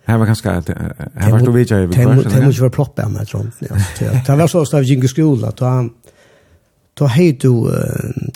Här 0.04 0.18
var 0.18 0.26
ganska 0.26 0.50
här 0.50 1.30
var 1.30 1.38
det 1.38 1.50
vidare 1.50 1.86
vi 1.86 1.94
kanske. 1.94 2.28
Det 2.28 2.46
måste 2.46 2.60
vara 2.60 2.70
ploppa 2.70 3.08
med 3.08 3.28
sånt. 3.28 3.54
Ja. 4.00 4.22
Det 4.26 4.36
var 4.36 4.46
så 4.46 4.62
att 4.62 4.74
vi 4.74 4.84
gick 4.84 5.04
i 5.04 5.08
skola 5.08 5.48
att 5.48 5.60
han 5.60 5.90
då 6.94 7.06
hej 7.06 7.32
du 7.32 7.50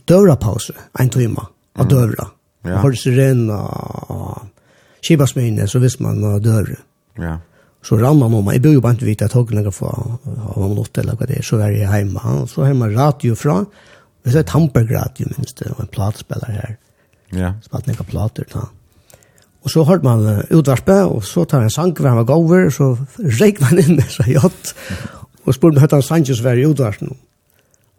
dörra 0.04 0.36
paus 0.36 0.70
en 0.98 1.08
timme 1.08 1.40
och 1.78 1.88
dörra. 1.88 2.26
Ja. 2.64 2.76
Har 2.76 2.92
sirena 2.92 3.62
och 3.62 4.42
skibasmine 5.02 5.68
så 5.68 5.78
visst 5.78 6.00
man 6.00 6.22
var 6.22 6.40
dörra. 6.40 6.76
Ja. 7.16 7.38
Så 7.82 7.96
ramma 7.96 8.28
mamma, 8.28 8.52
jag 8.54 8.62
bor 8.62 8.80
bara 8.80 8.92
inte 8.92 9.04
vita 9.04 9.28
tog 9.28 9.54
några 9.54 9.70
få 9.70 10.18
av 10.54 10.62
en 10.64 10.74
något 10.74 10.98
eller 10.98 11.16
vad 11.16 11.28
det 11.28 11.38
är, 11.38 11.42
så 11.42 11.58
är 11.58 11.70
jag 11.70 11.88
hemma. 11.88 12.46
Så 12.46 12.64
hemma 12.64 12.88
radio 12.88 13.34
från, 13.34 13.66
vi 14.22 14.30
säger 14.30 14.44
Tampergrad 14.44 15.02
radio 15.02 15.28
minst, 15.36 15.60
och 15.60 15.80
en 15.80 15.86
platspelare 15.86 16.52
här. 16.52 16.76
Ja. 17.30 17.54
Spalt 17.62 17.86
några 17.86 18.04
plattor 18.04 18.44
då. 18.52 18.68
Og 19.66 19.72
så 19.72 19.82
hørte 19.84 20.06
man 20.06 20.44
utvarpet, 20.54 21.04
og 21.10 21.24
så 21.26 21.44
tar 21.44 21.64
han 21.64 21.72
sang 21.72 21.94
hvor 21.96 22.08
han 22.08 22.20
var 22.20 22.28
gover, 22.28 22.68
så 22.70 22.92
reik 23.40 23.60
man 23.60 23.80
inn 23.82 23.98
så 24.06 24.26
jatt, 24.30 24.74
og 25.44 25.56
spurte 25.56 25.76
om 25.76 25.82
høyt 25.82 25.96
han 25.96 26.04
sanges 26.04 26.44
var 26.44 26.60
i 26.60 26.66
utvarpen. 26.68 27.16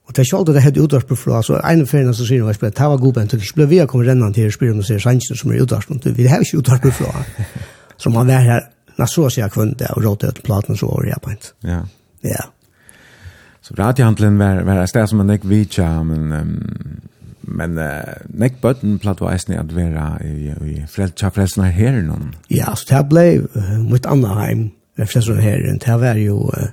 Og 0.09 0.15
det 0.15 0.23
er 0.23 0.25
ikke 0.25 0.37
alltid 0.39 0.55
det 0.57 0.63
hette 0.65 0.81
utvarpen 0.81 1.19
fra, 1.19 1.41
så 1.45 1.59
en 1.59 1.83
av 1.83 1.89
feriene 1.91 2.15
så 2.17 2.25
sier 2.25 2.41
han, 2.41 2.55
det 2.57 2.87
var 2.93 3.01
god, 3.03 3.13
bent, 3.19 3.35
og 3.35 3.43
det 3.43 3.51
ble 3.57 3.67
vi 3.69 3.81
å 3.83 3.89
komme 3.91 4.07
rennan 4.07 4.33
til 4.33 4.47
å 4.49 4.53
spørre 4.55 4.73
om 4.73 4.79
og 4.81 4.87
sier 4.87 5.03
sanges 5.03 5.35
som 5.37 5.51
er 5.51 5.59
i 5.59 5.65
utvarpen, 5.65 6.01
vi 6.17 6.29
har 6.31 6.41
ikke 6.41 6.63
utvarpen 6.63 6.95
fra. 6.95 7.25
Så 7.99 8.09
man 8.09 8.31
var 8.31 8.47
her, 8.47 8.63
na 8.97 9.05
så 9.05 9.27
sier 9.27 9.45
jeg 9.45 9.53
kvunnet, 9.53 9.83
og 9.93 10.01
rådte 10.07 10.31
ut 10.31 10.41
platen 10.47 10.79
så 10.79 10.87
over 10.89 11.05
i 11.05 11.11
Japan. 11.11 11.37
Ja. 11.67 11.83
Ja. 12.25 12.47
Så 13.61 13.75
radiohandelen 13.77 14.39
var, 14.39 14.63
var 14.63 14.81
et 14.81 14.89
sted 14.89 15.05
som 15.11 15.21
man 15.21 15.29
ikke 15.35 15.51
vet, 15.51 15.77
men 16.07 16.31
um, 16.33 16.55
Men 17.49 17.77
uh, 17.81 18.03
nek 18.29 18.59
bøtten 18.61 18.99
platt 19.01 19.21
var 19.23 19.33
eisne 19.33 19.59
at 19.59 19.73
vera 19.73 20.11
i, 20.25 20.51
i 20.53 20.75
frel, 20.89 21.13
tja 21.17 21.31
frelsen 21.33 21.65
av 21.65 21.73
herren 21.73 22.09
noen. 22.11 22.33
Ja, 22.53 22.75
så 22.77 22.91
det 22.91 23.01
ble 23.11 23.25
uh, 23.55 23.75
mot 23.81 24.05
Anaheim, 24.09 24.69
frelsen 24.99 25.37
av 25.37 25.43
herren, 25.43 25.79
det 25.81 25.97
var 26.01 26.19
jo 26.21 26.43
uh, 26.53 26.69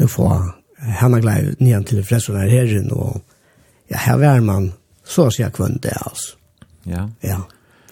nu 0.00 0.08
få 0.10 0.28
henne 1.00 1.20
glei 1.22 1.38
nian 1.60 1.86
til 1.86 2.02
frelsen 2.06 2.40
av 2.40 2.50
herren, 2.50 2.90
og 2.92 3.22
ja, 3.92 4.00
her 4.06 4.20
var 4.22 4.42
man 4.44 4.72
så 5.04 5.28
å 5.28 5.34
si 5.34 5.44
kvann 5.54 5.78
det, 5.84 5.94
altså. 6.00 6.38
Ja. 6.88 7.06
Ja, 7.24 7.42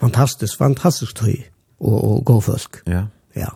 fantastisk, 0.00 0.58
fantastisk 0.60 1.16
tøy, 1.20 1.36
og, 1.80 1.98
og 1.98 2.24
god 2.28 2.42
folk. 2.48 2.82
Ja. 2.88 3.06
Ja. 3.36 3.52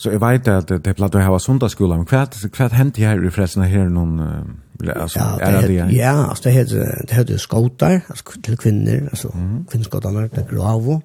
Så 0.00 0.12
jeg 0.12 0.20
vet 0.20 0.48
at 0.48 0.68
det 0.68 0.82
det 0.84 0.96
platt 0.96 1.14
var 1.14 1.24
her 1.24 1.32
var 1.32 1.44
sundagsskolen, 1.44 2.02
men 2.02 2.08
hva, 2.08 2.26
hva 2.26 2.68
hendte 2.76 3.04
her 3.04 3.20
i 3.20 3.32
frelsen 3.32 3.64
av 3.64 3.72
herren 3.72 3.96
noen... 3.96 4.18
Uh, 4.20 4.42
Alltså, 4.88 5.18
ja, 5.18 5.36
det 5.38 5.44
är 5.44 5.68
det, 5.68 5.74
ja. 5.74 5.90
ja, 5.90 6.26
alltså 6.26 6.44
det 6.44 6.50
heter 6.50 7.04
det 7.08 7.14
heter 7.14 7.36
skoutar, 7.36 8.00
alltså 8.08 8.24
till 8.42 8.56
kvinnor, 8.56 9.08
alltså 9.10 9.32
mm. 9.34 9.64
kvinnskoutarna, 9.70 10.20
det 10.20 10.46
gravo. 10.50 11.02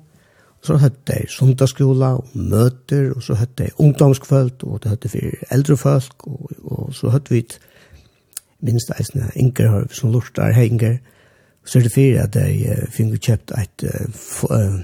Så 0.62 0.78
hette 0.78 1.14
det 1.14 1.30
sundagsskola, 1.30 2.16
og 2.16 2.26
møter, 2.34 3.12
og 3.16 3.24
så 3.24 3.36
hette 3.36 3.64
det 3.64 3.74
ungdomskvöld 3.78 4.64
og 4.64 4.80
det 4.84 4.90
hette 4.90 5.10
for 5.10 5.20
eldre 5.52 5.78
folk 5.78 6.28
og, 6.28 6.50
og 6.64 6.94
så 6.94 7.10
hette 7.14 7.34
vi 7.34 7.40
ett 7.40 7.60
minst 8.66 8.92
eisne 9.00 9.30
Ingerhøv 9.36 9.94
som 9.94 10.12
lortar 10.12 10.52
henger. 10.56 10.98
Så 11.66 11.80
er 11.80 11.84
det 11.84 11.92
fyrir 11.94 12.24
at 12.24 12.36
jeg 12.36 12.66
uh, 12.72 12.84
finner 12.94 13.18
kjøpt 13.22 13.54
et 13.58 13.86
uh, 13.86 14.82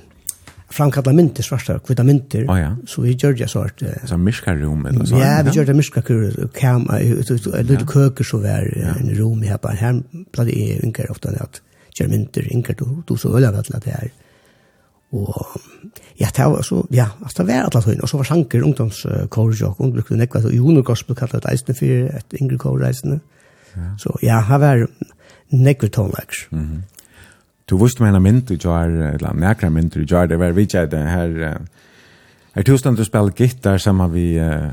framkalla 0.72 1.14
mynter 1.14 1.44
svarta 1.44 1.80
kvita 1.80 2.04
mynter 2.04 2.46
oh, 2.50 2.60
ja. 2.60 2.76
så 2.88 3.02
vi 3.02 3.12
gjorde 3.12 3.48
så 3.48 3.60
att 3.60 3.84
så 4.06 4.18
miska 4.18 4.56
rum 4.56 4.86
eller 4.86 5.06
så 5.06 5.16
ja 5.16 5.44
vi 5.44 5.52
gjør 5.52 5.66
det 5.66 5.74
miska 5.74 6.02
kur 6.02 6.48
kam 6.54 6.88
lite 7.62 7.86
køker 7.86 8.24
så 8.24 8.38
var 8.38 8.68
en 9.00 9.16
rom 9.20 9.42
här 9.42 9.58
på 9.58 9.68
Her 9.68 10.04
plade 10.32 10.52
jeg 10.52 10.84
inkar 10.84 11.12
ofta 11.12 11.30
at 11.30 11.62
gör 12.00 12.08
mynter 12.08 12.54
inkar 12.54 12.74
du, 12.74 13.04
du 13.08 13.18
så 13.18 13.38
ölla 13.38 13.52
vart 13.52 13.68
det 13.68 13.92
här 13.92 14.12
Og 15.12 15.62
ja 16.18 16.28
det 16.36 16.46
var 16.46 16.62
så 16.62 16.88
ja 16.90 17.10
att 17.22 17.36
det 17.36 17.44
var 17.44 17.54
alla 17.54 17.82
tiden 17.82 18.02
og 18.02 18.10
så 18.10 18.18
var 18.18 18.24
sanker 18.24 18.64
ungdomskor 18.64 19.64
og 19.66 19.76
hon 19.78 19.94
brukade 19.94 20.20
nekva 20.20 20.40
og 20.40 20.54
Jonas 20.54 20.86
gospel 20.86 21.16
kallat 21.16 21.68
det 21.68 21.74
för 21.74 22.16
ett 22.16 22.34
ingre 22.34 22.58
kor 22.58 22.80
reisende 22.80 23.20
så 23.98 24.18
ja 24.22 24.40
her 24.40 24.58
var 24.58 24.88
nekva 25.50 25.88
tonlags 25.88 26.48
Du 27.70 27.78
visste 27.80 28.04
meg 28.04 28.16
en 28.16 28.24
mynd 28.24 28.52
i 28.52 28.58
jar, 28.60 28.90
eller 28.90 29.34
nekra 29.38 29.70
mynd 29.70 29.96
i 29.96 30.06
jar, 30.06 30.28
det 30.28 30.40
var 30.40 30.56
vi 30.58 30.66
tjede 30.66 31.02
her, 31.08 31.60
her 32.56 32.64
tusen 32.68 32.96
du 32.96 33.04
spiller 33.08 33.32
gitar 33.38 33.78
sammen 33.80 34.12
vi 34.14 34.26
uh, 34.40 34.72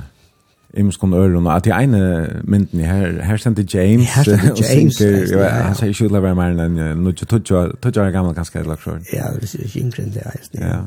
imskon 0.74 1.14
øren, 1.14 1.47
og 1.47 1.57
at 1.57 1.66
i 1.66 1.70
ene 1.70 2.01
mynden 2.45 2.80
her, 2.80 3.22
her 3.22 3.36
sendte 3.36 3.64
James, 3.74 4.09
her 4.14 4.24
sendte 4.24 4.64
James, 4.64 4.99
han 5.01 5.74
sier 5.78 5.95
ikke 5.95 6.09
ulla 6.09 6.18
utlever 6.18 6.34
mer 6.34 6.59
enn 6.64 6.80
nu 7.03 7.12
ikke 7.14 7.28
tog 7.30 7.53
år 7.55 8.11
gamle 8.12 8.34
ganske 8.34 8.59
eller 8.59 8.76
akkur. 8.76 8.99
Ja, 9.12 9.30
det 9.34 9.49
er 9.55 9.64
ikke 9.64 9.80
yngre 9.84 10.03
enn 10.03 10.12
det, 10.16 10.26
ja. 10.61 10.82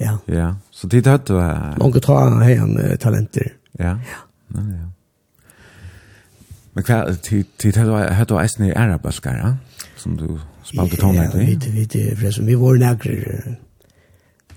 Ja. 0.00 0.16
Ja, 0.26 0.48
så 0.74 0.88
tid 0.90 1.06
hatt 1.06 1.28
du 1.28 1.36
her. 1.38 1.76
Mange 1.78 2.00
tar 2.02 2.32
han 2.32 2.96
talenter. 2.98 3.52
Ja, 3.78 3.94
ja, 4.02 4.24
ja. 4.56 4.88
Men 6.74 6.84
hva, 6.88 6.98
tid 7.22 7.78
hatt 7.78 8.28
du 8.28 8.38
eisen 8.40 8.66
i 8.66 8.72
ærabalskar, 8.74 9.38
ja? 9.38 9.54
Som 9.96 10.16
du 10.18 10.40
spalte 10.64 10.96
tonen? 10.96 11.22
Ja, 11.22 11.30
vi, 11.38 11.58
vi, 11.72 11.86
vi, 12.20 12.32
vi 12.46 12.54
var 12.60 12.78
nærkere 12.80 13.56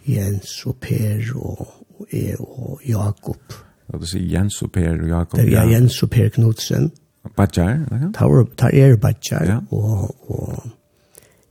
Jens 0.08 0.66
og 0.66 0.78
Per 0.82 1.32
og, 1.36 1.68
og 2.00 2.08
jeg 2.12 2.40
og 2.40 2.82
Jakob. 2.88 3.58
Og 3.88 4.02
du 4.02 4.08
sier 4.08 4.28
Jens 4.38 4.62
og 4.64 4.72
Per 4.72 4.94
og 4.94 5.08
Jakob? 5.10 5.40
Det 5.40 5.54
er 5.54 5.70
Jens 5.72 6.04
og 6.04 6.10
Per 6.10 6.30
Knudsen. 6.30 6.92
Badjar, 7.36 7.84
eller? 7.92 8.12
Tar, 8.16 8.46
tar 8.58 8.70
er 8.74 8.96
Badjar, 8.96 9.44
ja. 9.44 9.58
og, 9.72 10.32
og 10.32 10.70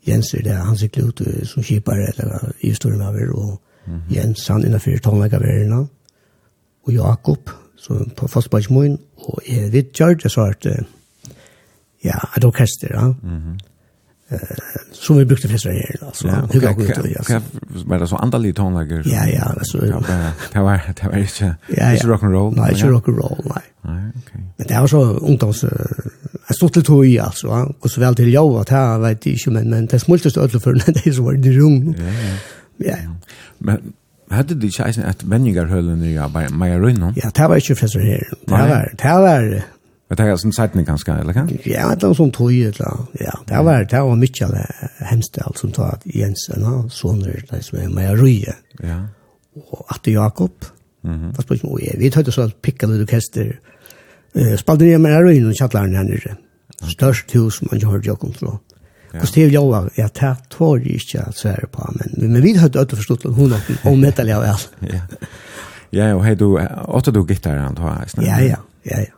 Jens 0.06 0.34
er 0.34 0.42
det, 0.46 0.54
han 0.56 0.78
sikker 0.78 1.10
ut 1.10 1.22
som 1.44 1.62
kipar 1.62 2.00
eller 2.00 2.50
i 2.62 2.70
historien 2.70 3.02
av 3.02 3.16
er, 3.16 3.32
og 3.34 3.60
mm 3.86 3.94
-hmm. 3.94 4.14
Jens 4.14 4.46
han 4.48 4.64
innenfor 4.64 4.98
tonleggaverna, 5.02 5.86
og 6.82 6.92
Jakob, 6.92 7.50
som 7.76 8.10
på 8.16 8.26
fastbadsmoen, 8.26 8.98
og 9.16 9.42
jeg 9.48 9.72
vet, 9.72 9.92
Gjørg, 9.92 10.22
jeg 10.22 10.30
svarte, 10.30 10.84
ja, 12.04 12.18
et 12.36 12.44
orkester, 12.44 12.88
ja. 12.90 13.06
Mm 13.06 13.14
-hmm 13.22 13.58
som 14.92 15.16
vi 15.16 15.24
brukte 15.24 15.48
flest 15.48 15.64
här 15.64 15.96
alltså 16.06 16.28
ja, 16.28 16.42
okay, 16.42 16.60
hur 16.60 16.72
går 16.72 17.02
det 17.02 17.18
alltså 17.18 17.40
var 17.86 17.98
det 17.98 18.06
så 18.06 18.16
andra 18.16 18.52
tonlager 18.52 19.02
ja 19.06 19.26
ja 19.26 19.42
alltså 19.42 19.78
det 19.78 19.92
var 20.60 20.80
det 20.98 21.08
var 21.08 21.18
inte 21.18 21.56
ja, 21.66 21.92
ja. 21.92 22.08
rock 22.08 22.22
and 22.22 22.32
roll 22.32 22.54
nej 22.56 22.72
inte 22.72 22.86
rock 22.86 23.08
and 23.08 23.18
roll 23.18 23.42
nej 23.44 23.62
nej 23.82 24.12
okej 24.16 24.40
men 24.56 24.66
det 24.66 24.80
var 24.80 24.86
så 24.86 25.02
ungdoms 25.02 25.64
jag 26.48 26.56
stod 26.56 26.72
till 26.72 26.84
tog 26.84 27.06
i 27.06 27.18
alltså 27.18 27.74
och 27.80 27.90
så 27.90 28.00
väl 28.00 28.14
till 28.16 28.32
jag 28.32 28.54
att 28.54 28.68
här 28.68 28.98
vet 28.98 29.26
inte 29.26 29.50
men 29.50 29.70
men 29.70 29.86
det 29.86 29.98
smultes 29.98 30.36
ödlor 30.36 30.60
för 30.60 30.72
när 30.72 31.04
det 31.04 31.12
så 31.12 31.22
var 31.22 31.32
det 31.32 31.50
rum 31.50 31.94
ja 32.76 32.86
ja. 32.86 32.96
Men 33.58 33.92
hade 34.30 34.54
det 34.54 34.66
ju 34.66 35.02
att 35.02 35.24
vänningar 35.24 35.64
höllen 35.64 36.02
i 36.04 36.20
Maja 36.50 36.78
Rönn 36.78 37.12
ja 37.16 37.30
det 37.34 37.48
var 37.48 37.56
inte 37.56 37.74
flest 37.74 37.94
här 37.94 38.28
det 38.46 38.52
var 38.52 38.92
det 38.98 39.08
var 39.08 39.62
Men 40.08 40.16
det 40.16 40.24
er 40.26 40.36
sånn 40.38 40.52
sättning 40.54 40.84
ganske, 40.86 41.12
eller 41.12 41.32
hva? 41.34 41.42
Ja, 41.66 41.88
det 41.94 42.06
var 42.06 42.14
sånn 42.14 42.30
tog 42.32 42.50
det 42.50 42.76
då. 42.78 43.06
Ja, 43.20 43.32
det 43.48 43.62
var 43.64 43.84
det 43.90 44.00
var 44.06 44.16
mye 44.16 44.44
av 44.46 44.52
det 44.54 45.06
hemste, 45.06 45.42
alt 45.42 45.58
som 45.58 45.72
tog 45.72 46.04
Jensen 46.04 46.64
och 46.64 46.92
sånne, 46.92 47.42
där 47.50 47.60
som 47.60 47.78
er 47.78 47.88
med 47.88 48.18
Røye, 48.20 48.54
Ja. 48.82 49.00
og 49.72 49.86
Atte 49.88 50.10
Jakob. 50.10 50.52
Mhm. 51.02 51.34
Fast 51.34 51.48
på 51.48 51.54
ju 51.54 51.98
vi 51.98 52.10
hade 52.14 52.32
så 52.32 52.50
picka 52.50 52.86
lite 52.86 53.02
orkester. 53.02 53.58
uh, 54.36 54.56
spalte 54.56 54.84
ned 54.84 55.00
med 55.00 55.22
Røye, 55.22 55.48
och 55.48 55.54
chatlaren 55.58 55.94
her 55.96 56.04
nere. 56.04 56.36
Størst 56.88 57.32
hus 57.32 57.62
man 57.72 57.82
har 57.82 58.00
Jakob 58.04 58.34
då. 58.40 58.58
Och 59.20 59.28
Steve 59.28 59.50
Joa, 59.50 59.88
jag 59.96 60.12
tar 60.12 60.36
två 60.50 60.76
riktiga 60.76 61.32
svære 61.32 61.66
på 61.72 61.92
men 61.94 62.32
men 62.32 62.42
vi 62.42 62.56
hade 62.56 62.80
inte 62.80 62.96
forstått 62.96 63.24
at 63.26 63.34
hun 63.34 63.54
om 63.84 64.00
metal 64.00 64.30
av 64.30 64.42
alt. 64.42 64.68
Ja. 64.80 65.00
Ja, 65.90 66.14
och 66.14 66.24
hej 66.24 66.36
du 66.36 66.44
åtte 66.88 67.10
du 67.10 67.24
gitarr 67.28 67.56
han 67.56 67.74
då. 67.74 67.82
Ja, 68.16 68.40
ja, 68.40 68.56
ja, 68.82 68.98
ja. 68.98 69.15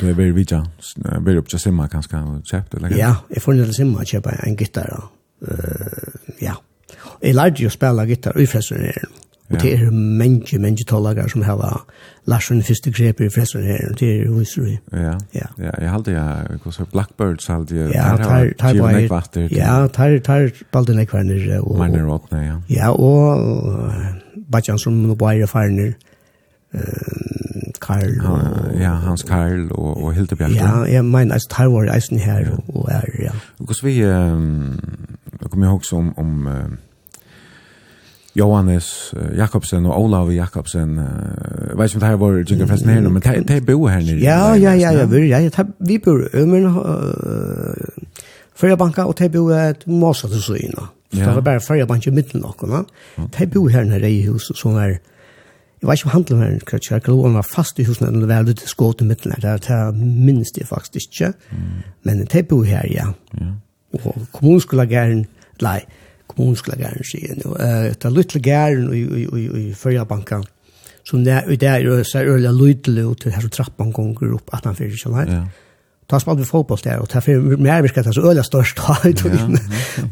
Du 0.00 0.08
er 0.08 0.16
veldig 0.16 0.34
vidja, 0.36 0.62
veldig 1.04 1.42
opptja 1.42 1.60
simma 1.60 1.86
kanskje 1.92 2.20
og 2.24 2.44
kjøpt, 2.48 2.76
eller? 2.78 2.96
Ja, 2.96 3.14
jeg 3.28 3.42
får 3.44 3.58
nere 3.58 3.76
simma 3.76 4.04
kjøpa 4.08 4.32
en 4.46 4.56
gitar, 4.56 4.92
uh, 4.96 6.36
ja. 6.40 6.56
Jeg 7.20 7.36
lærte 7.36 7.64
jo 7.64 7.68
å 7.68 7.74
spela 7.74 8.06
gitar 8.08 8.38
i 8.40 8.46
Fresneren, 8.48 9.18
og 9.50 9.58
det 9.60 9.72
er 9.74 9.90
mange, 9.92 10.60
mange 10.62 10.86
tålager 10.86 11.28
som 11.28 11.42
hava 11.44 11.72
Larsen 12.30 12.62
første 12.64 12.92
grep 12.94 13.20
i 13.20 13.28
Fresneren, 13.34 13.92
det 14.00 14.08
er 14.22 14.32
husru. 14.32 14.70
Ja, 14.94 15.18
ja, 15.36 15.50
ja, 15.60 15.74
jeg 15.74 15.92
halte 15.92 16.16
jeg, 16.16 16.60
hva 16.64 16.72
så 16.74 16.86
Blackbirds 16.92 17.50
halte 17.52 17.76
jeg, 17.76 17.92
ja, 17.92 18.14
tar, 18.16 18.48
tar, 18.56 18.80
tar, 18.80 19.48
ja, 19.52 19.74
tar, 19.92 20.16
tar, 20.24 20.48
balden 20.72 21.02
jeg 21.02 21.12
kvarner, 21.12 21.44
og, 21.60 21.76
Marner 21.82 22.08
Rotne, 22.08 22.44
ja. 22.46 22.58
Ja, 22.72 22.92
og, 22.96 23.84
Bajan 24.50 24.80
som 24.80 24.96
nå 25.04 25.14
bare 25.18 25.46
farner, 25.50 25.92
eh 26.72 27.50
Karl. 27.90 28.20
Og, 28.32 28.80
ja, 28.80 28.92
Hans 28.94 29.22
Karl 29.22 29.70
og, 29.70 30.04
og 30.04 30.12
Hilde 30.14 30.36
Bjarke. 30.36 30.54
Ja, 30.54 30.82
jeg 30.82 31.04
mener, 31.04 31.32
altså, 31.32 31.48
tar 31.50 31.68
var 31.68 31.94
eisen 31.94 32.18
her 32.18 32.38
ja. 32.38 32.50
og 32.68 32.88
er, 32.90 33.00
ja. 33.22 33.30
Hvordan 33.58 33.88
vi, 33.88 34.04
um, 34.04 34.78
kommer 35.50 35.66
jeg 35.66 35.74
også 35.74 35.96
om, 35.96 36.18
om 36.18 36.46
uh, 36.46 36.52
Johannes 38.36 39.14
uh, 39.16 39.36
Jakobsen 39.36 39.86
og 39.86 40.02
Olav 40.02 40.30
Jakobsen. 40.30 40.96
Jeg 40.96 41.78
vet 41.78 41.90
ikke 41.90 41.96
om 41.96 42.00
det 42.00 42.08
her 42.08 42.16
var 42.16 42.44
Jyngerfesten 42.50 42.90
her, 42.90 43.00
nå, 43.00 43.10
men 43.10 43.22
det 43.22 43.48
de 43.48 43.60
bor 43.66 43.88
her 43.88 44.00
nere. 44.00 44.20
Ja, 44.22 44.52
ja, 44.52 44.72
ja, 44.72 44.92
ja, 44.92 45.04
vi, 45.04 45.26
ja, 45.28 45.38
ja, 45.38 45.64
vi 45.86 45.98
bor 45.98 46.20
i 46.20 46.42
Ømeren, 46.42 46.66
uh, 46.66 48.14
Førjabanka, 48.54 49.02
og 49.02 49.18
det 49.18 49.32
bor 49.32 49.52
et 49.52 49.86
Masa 49.88 50.28
til 50.28 50.42
Søyna. 50.42 50.88
Så 51.12 51.18
det 51.18 51.34
var 51.34 51.40
bare 51.40 51.60
Førjabanka 51.60 52.10
i 52.10 52.14
midten 52.14 52.44
av 52.44 52.54
oss. 52.62 52.86
Bor 53.52 53.68
her 53.68 53.84
nere 53.84 54.10
i 54.10 54.26
hus 54.26 54.52
som 54.54 54.76
er 54.78 55.00
Jeg 55.80 55.88
vet 55.88 55.98
ikke 55.98 56.08
om 56.10 56.12
handelen 56.12 56.40
var 56.42 56.50
en 56.52 56.60
krøtje, 56.68 56.92
jeg 56.92 57.02
tror 57.06 57.22
han 57.24 57.38
var 57.38 57.46
fast 57.48 57.78
i 57.80 57.84
husen, 57.88 58.06
eller 58.06 58.28
var 58.28 58.44
litt 58.44 58.60
skåt 58.68 59.00
i 59.00 59.06
midten, 59.08 59.32
her, 59.32 59.56
det 59.64 59.70
er 59.72 59.92
minst 59.96 60.58
jeg 60.60 60.68
faktisk 60.68 61.08
ikke, 61.08 61.32
men 62.04 62.26
det 62.28 62.42
bor 62.48 62.64
her, 62.68 62.84
ja. 62.92 63.06
Og 63.96 64.26
kommunen 64.32 64.60
skulle 64.60 64.86
gæren, 64.86 65.24
nei, 65.64 65.80
kommunen 66.28 66.56
skulle 66.56 66.76
gæren 66.78 67.04
sier 67.08 67.32
jeg 67.32 67.40
nå, 67.40 67.54
det 67.56 68.04
er 68.04 68.12
litt 68.12 68.36
gæren 68.44 68.92
i 68.92 69.72
Førjabanka, 69.72 70.42
som 71.08 71.24
det 71.24 71.32
er 71.32 71.48
det 71.56 71.72
jo 71.86 71.96
så 72.04 72.20
er 72.20 72.34
øyelig 72.34 72.52
lydelig, 72.60 73.06
og 73.06 73.16
det 73.24 73.32
er 73.32 73.40
så 73.40 73.48
trappan 73.48 73.92
gonger 73.92 74.36
opp, 74.36 74.52
at 74.52 74.68
han 74.68 74.76
fyrir 74.76 75.00
seg, 75.00 75.16
nei. 75.16 75.26
Ja 75.32 75.44
ta 76.10 76.20
spalt 76.20 76.40
vi 76.40 76.44
fotboll 76.44 76.78
där 76.82 76.98
och 76.98 77.08
ta 77.08 77.20
för 77.20 77.56
mer 77.56 77.82
viskat 77.82 78.06
alltså 78.06 78.20
öliga 78.20 78.42
störst 78.42 78.78
halt 78.78 79.24
och 79.24 79.30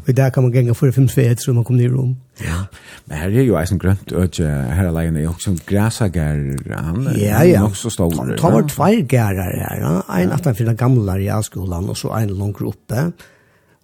och 0.07 0.13
där 0.13 0.29
kan 0.29 0.43
man 0.43 0.53
gänga 0.53 0.73
för 0.73 0.91
fem 0.91 1.07
fet 1.07 1.41
så 1.41 1.53
man 1.53 1.63
kommer 1.63 1.79
ner 1.79 1.89
rum. 1.89 2.15
Ja. 2.37 2.65
Men 3.05 3.17
här 3.17 3.27
är 3.27 3.41
ju 3.41 3.63
isen 3.63 3.77
grönt 3.77 4.11
och 4.11 4.37
här 4.39 4.85
är 4.85 4.91
lägen 4.91 5.27
också 5.27 5.55
gräsagar 5.65 6.57
han 6.75 7.09
ja, 7.17 7.43
ja. 7.43 7.63
också 7.63 7.89
stor. 7.89 8.37
Ta 8.37 8.49
vart 8.49 8.71
två 8.75 8.87
gärar 8.89 9.59
här. 9.59 10.03
En 10.21 10.31
han 10.31 10.55
den 10.65 10.75
gamla 10.75 11.17
realskolan 11.17 11.89
och 11.89 11.97
så 11.97 12.13
en 12.13 12.37
långt 12.37 12.61
uppe 12.61 13.11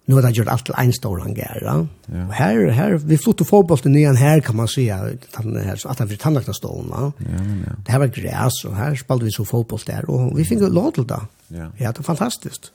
nu 0.06 0.14
har 0.14 0.22
det 0.22 0.30
gjort 0.30 0.48
allt 0.48 0.64
till 0.64 0.74
en 0.78 0.92
stor 0.92 1.18
hangar. 1.18 1.58
Ja. 1.62 1.86
Och 2.28 2.34
här, 2.34 2.70
här, 2.70 2.92
vi 2.94 3.18
flyttar 3.18 3.44
fotbollen 3.44 3.92
nyan 3.92 4.16
här 4.16 4.40
kan 4.40 4.56
man 4.56 4.68
säga, 4.68 5.10
den 5.36 5.56
här, 5.56 5.86
att 5.86 5.98
han 5.98 6.42
för 6.42 6.52
stålen. 6.52 6.88
Ja, 6.90 7.12
ja. 7.18 7.72
Det 7.86 7.92
här 7.92 7.98
var 7.98 8.06
gräs 8.06 8.64
och 8.64 8.76
här 8.76 8.94
spelade 8.94 9.24
vi 9.24 9.30
så 9.30 9.44
fotboll 9.44 9.80
där 9.86 10.10
och 10.10 10.38
vi 10.38 10.44
fick 10.44 10.58
mm. 10.58 10.72
låt 10.72 10.94
till 10.94 11.06
det. 11.06 11.20
Ja. 11.48 11.70
ja, 11.78 11.92
det 11.92 11.98
var 11.98 12.04
fantastiskt. 12.04 12.72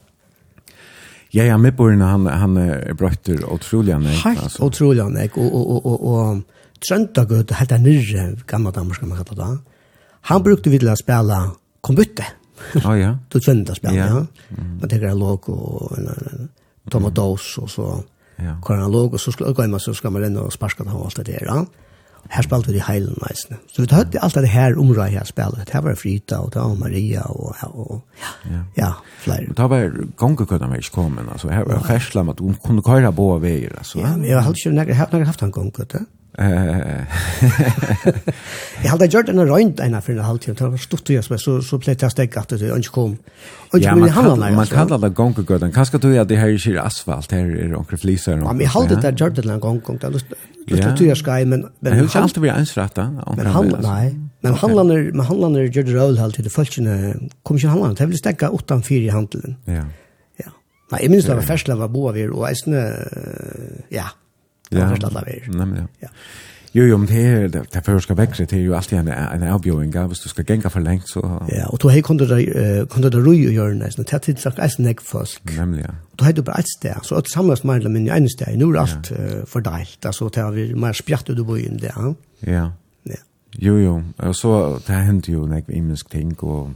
Ja, 1.29 1.43
ja, 1.43 1.57
med 1.57 1.77
på 1.77 1.89
han, 1.89 2.25
han 2.25 2.57
är 2.57 2.93
brötter 2.93 3.53
otroliga 3.53 3.99
nek. 3.99 4.23
Helt 4.23 4.59
otroliga 4.59 5.07
nek 5.07 5.37
och, 5.37 5.55
och, 5.55 5.71
och, 5.71 5.85
och, 5.85 6.29
och 6.29 6.41
Trøndagøt, 6.81 7.51
helt 7.53 7.69
der 7.69 7.77
nyrre, 7.77 8.23
gamla 8.49 8.71
damer 8.73 8.97
skal 8.97 9.07
man 9.07 9.19
kalla 9.21 9.45
det. 9.45 9.59
Han 10.21 10.43
brukte 10.43 10.71
vi 10.73 10.79
til 10.81 10.89
å 10.89 10.95
spille 10.97 11.37
kombytte. 11.85 12.25
Oh, 12.81 12.95
ja. 12.97 13.15
Du 13.31 13.37
trøndag 13.39 13.77
spille, 13.77 13.99
ja. 13.99 14.07
ja. 14.09 14.23
Mm. 14.49 14.79
Man 14.81 14.89
tenker 14.89 15.11
jeg 15.11 15.19
låg 15.19 15.49
og 15.49 15.93
ta 16.89 16.99
med 16.99 17.11
dos 17.11 17.57
och 17.57 17.69
så 17.69 18.03
ja. 18.35 18.61
kvar 18.65 18.77
han 18.77 18.91
låg 18.91 19.13
och 19.13 19.21
så 19.21 19.31
skulle 19.31 19.53
gå 19.53 19.61
hem 19.61 19.79
så 19.79 19.93
ska 19.93 20.09
man 20.09 20.21
renna 20.21 20.41
och 20.41 20.53
sparka 20.53 20.83
han 20.83 21.01
allt 21.01 21.15
det 21.15 21.23
där. 21.23 21.43
Ja. 21.45 21.65
Här 22.29 22.43
spelade 22.43 22.71
vi 22.71 22.77
i 22.77 22.79
Heilen 22.79 23.19
nice. 23.29 23.47
Så 23.67 23.81
vi 23.81 23.95
hade 23.95 24.19
allt 24.19 24.33
det 24.33 24.45
här 24.45 24.79
området 24.79 25.11
här 25.11 25.23
spelet. 25.23 25.69
Här 25.69 25.81
var 25.81 25.95
Frida 25.95 26.39
och 26.39 26.55
var 26.55 26.75
Maria 26.75 27.23
och 27.23 27.55
och 27.63 28.01
ja, 28.43 28.63
ja 28.75 28.95
fler. 29.17 29.53
Det 29.55 29.67
var 29.67 30.05
gånger 30.15 30.45
kunde 30.45 30.67
man 30.67 30.75
inte 30.75 30.89
komma 30.89 31.21
alltså 31.31 31.49
här 31.49 31.65
var 31.65 31.79
färslam 31.79 32.29
att 32.29 32.39
hon 32.39 32.53
kunde 32.53 32.81
köra 32.81 33.11
båda 33.11 33.39
vägar 33.39 33.75
alltså. 33.77 33.99
Ja, 33.99 34.17
men 34.17 34.29
jag 34.29 34.41
har 34.41 34.47
aldrig 34.47 34.95
haft 34.95 35.11
några 35.11 35.25
haft 35.25 35.41
han 35.41 35.51
gånger. 35.51 36.05
Jeg 38.81 38.87
hadde 38.87 39.07
gjort 39.11 39.29
en 39.33 39.41
røynt 39.49 39.81
ena 39.83 39.99
for 39.99 40.15
en 40.15 40.23
halvtid, 40.23 40.55
det 40.55 40.63
var 40.63 40.79
stort 40.79 41.09
å 41.11 41.23
så 41.25 41.37
så, 41.41 41.55
så 41.65 41.79
ble 41.81 41.95
det 41.99 42.09
stegg 42.13 42.37
at 42.39 42.53
det 42.55 42.69
ikke 42.71 42.93
kom. 42.95 43.17
Ja, 43.75 43.95
man 43.99 44.13
kallar, 44.15 44.37
man 44.55 44.67
kallar 44.71 44.99
det 45.03 45.11
gongegøden. 45.17 45.73
Kanskje 45.75 45.99
du 45.99 46.07
at 46.15 46.29
det 46.29 46.39
her 46.39 46.47
ikke 46.55 46.71
er 46.77 46.85
asfalt, 46.85 47.31
her 47.35 47.51
er 47.51 47.75
onker 47.75 47.99
fliser. 47.99 48.39
Ja, 48.39 48.53
men 48.53 48.63
jeg 48.63 48.71
hadde 48.71 48.95
det 49.03 49.11
gjort 49.19 49.35
det 49.35 49.45
en 49.45 49.59
gong, 49.59 49.81
det 49.83 50.07
var 50.07 50.21
stort 50.21 51.03
å 51.03 51.05
gjøre 51.09 51.19
skaj, 51.19 51.43
men... 51.51 51.59
Men 51.81 51.89
det 51.89 51.99
er 51.99 52.03
ikke 52.07 52.23
alltid 52.23 52.41
vi 52.45 52.51
er 52.53 52.61
ansrett, 52.61 52.95
da. 52.95 53.05
Men 53.35 53.45
han, 53.51 53.65
nei, 53.83 54.05
men 54.45 54.51
handlander, 54.63 55.11
men 55.11 55.25
handlander 55.27 55.67
gjør 55.67 55.85
det 55.89 55.97
røyl 55.97 56.17
halvtid, 56.21 56.47
det 56.47 56.55
følgende 56.55 56.95
kom 57.43 57.59
ikke 57.59 57.73
handlander, 57.75 57.99
det 57.99 58.07
ble 58.13 58.23
stegg 58.23 58.47
8-4 58.47 59.03
i 59.03 59.11
handelen. 59.11 59.59
Ja. 59.67 59.83
Ja. 60.39 60.55
Nei, 60.95 61.03
jeg 61.03 61.11
minns 61.11 61.27
det 61.27 61.35
var 61.35 61.51
fersla 61.51 61.75
var 61.83 61.91
boa 61.91 62.15
vir, 62.15 62.31
og 62.31 62.47
eisne, 62.47 62.87
ja 63.91 64.07
Det 64.71 64.79
var 64.79 64.89
förstått 64.89 65.15
av 65.15 65.27
er. 65.27 65.47
Nämligen. 65.47 65.87
Ja. 65.99 66.07
Jo, 66.73 66.83
jo, 66.83 66.97
men 66.97 67.07
det 67.07 67.21
er, 67.27 67.47
det 67.51 67.75
er 67.75 67.81
først 67.83 68.03
skal 68.07 68.15
vekse, 68.17 68.45
det 68.47 68.55
er 68.55 68.63
jo 68.63 68.75
alltid 68.75 68.97
en 68.97 69.07
en 69.07 69.43
avbjöring 69.43 69.91
hvis 70.07 70.19
du 70.19 70.29
skal 70.29 70.45
genga 70.45 70.69
for 70.69 70.79
lengt, 70.79 71.09
så 71.09 71.19
Ja, 71.51 71.65
og 71.67 71.81
du 71.81 71.89
hej 71.89 72.01
kunde 72.01 72.27
det 72.27 72.89
kunde 72.89 73.09
det 73.09 73.25
roja 73.25 73.51
göra 73.51 73.73
nästan 73.73 74.05
det 74.11 74.21
tid 74.21 74.37
sagt 74.37 74.59
är 74.59 74.67
snack 74.67 75.01
först. 75.01 75.41
Nämligen. 75.57 75.95
Då 76.15 76.25
hade 76.25 76.35
du 76.35 76.41
bare 76.41 76.59
et 76.59 76.65
sted, 76.77 76.95
så 77.03 77.15
att 77.15 77.29
samlas 77.29 77.63
med 77.63 77.91
men 77.91 78.09
en 78.09 78.27
er 78.27 78.79
alt 78.79 79.11
uh, 79.11 79.45
fördelat 79.45 80.05
altså 80.05 80.29
det 80.29 80.41
har 80.41 80.51
vi 80.51 80.73
mer 80.73 80.93
spjärt 80.93 81.27
du 81.27 81.43
bo 81.43 81.55
in 81.55 81.77
det, 81.77 81.91
Ja. 81.95 82.13
Ja. 82.39 82.71
Jo, 83.59 83.77
jo, 83.77 84.03
og 84.17 84.35
så 84.35 84.79
det 84.87 84.95
hendte 84.95 85.31
jo 85.31 85.45
nek, 85.45 85.63
imensk 85.69 86.09
ting 86.09 86.43
og... 86.43 86.71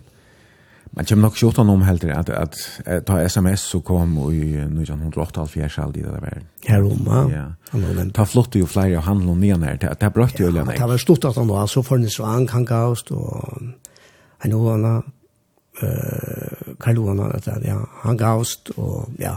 Man 0.95 1.05
kommer 1.05 1.27
nok 1.27 1.35
sjått 1.35 1.57
om 1.59 1.81
helt 1.83 2.03
at, 2.07 2.29
at, 2.29 2.59
at 2.85 3.05
ta 3.07 3.17
sms 3.27 3.65
så 3.73 3.81
kom 3.83 4.13
i 4.31 4.61
1908-1904 4.63 5.81
all 5.83 5.91
det 5.91 6.03
der. 6.05 6.37
Her 6.67 6.85
om, 6.87 7.09
ja. 7.31 7.47
ja. 7.73 8.05
Ta 8.15 8.23
flott 8.25 8.55
jo 8.55 8.67
flere 8.69 9.01
av 9.01 9.03
handel 9.09 9.33
og 9.33 9.41
nye 9.41 9.57
nær, 9.59 9.75
det 9.81 9.91
er 9.91 10.13
brøtt 10.15 10.39
jo 10.39 10.47
lønne. 10.53 10.77
Det 10.77 10.87
var 10.87 11.01
stort 11.01 11.27
at 11.27 11.35
han 11.41 11.51
var 11.51 11.67
så 11.67 11.83
for 11.83 11.99
en 11.99 12.09
svang 12.09 12.47
kan 12.47 12.63
gavst, 12.65 13.11
og 13.11 13.59
han 14.45 14.55
og 14.55 14.71
han, 14.71 15.03
Karl 16.79 17.01
Johan, 17.01 17.25
ja, 17.65 17.81
han 18.05 18.17
gavst, 18.17 18.71
og 18.77 19.11
ja, 19.19 19.35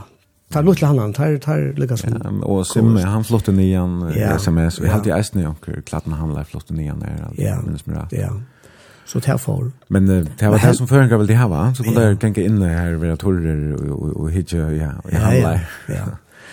Tar 0.48 0.64
lutt 0.64 0.80
han 0.80 0.96
han 0.98 1.12
tar 1.12 1.36
tar 1.44 1.96
som 1.96 2.40
Ja, 2.40 2.46
och 2.46 2.66
Simme 2.66 3.00
han 3.00 3.24
flotte 3.24 3.52
nian 3.52 4.12
ja, 4.16 4.38
SMS. 4.38 4.80
Vi 4.80 4.88
hade 4.88 5.09
ju 5.09 5.16
eisne 5.16 5.48
onkel 5.48 5.82
klatten 5.82 6.12
han 6.12 6.44
flott 6.44 6.70
nian 6.70 6.98
där. 7.00 7.28
Ja, 7.36 7.61
minns 7.61 7.86
mig. 7.86 7.96
rätt 7.96 8.12
Ja. 8.12 8.30
Så 9.09 9.18
det 9.18 9.38
får. 9.38 9.72
Men 9.88 10.06
det 10.06 10.48
var 10.48 10.59
det 10.59 10.74
som 10.74 10.88
förringar 10.88 11.18
vill 11.18 11.26
det 11.26 11.36
ha 11.36 11.74
Så 11.74 11.84
kunde 11.84 12.02
jag 12.02 12.22
gänga 12.22 12.42
in 12.42 12.62
här 12.62 12.92
vid 12.92 13.18
torrer 13.18 13.74
och 14.18 14.30
hitcha 14.30 14.56
ja, 14.56 14.92
i 15.11 15.14
handla. 15.14 15.61
Ja. 15.86 16.04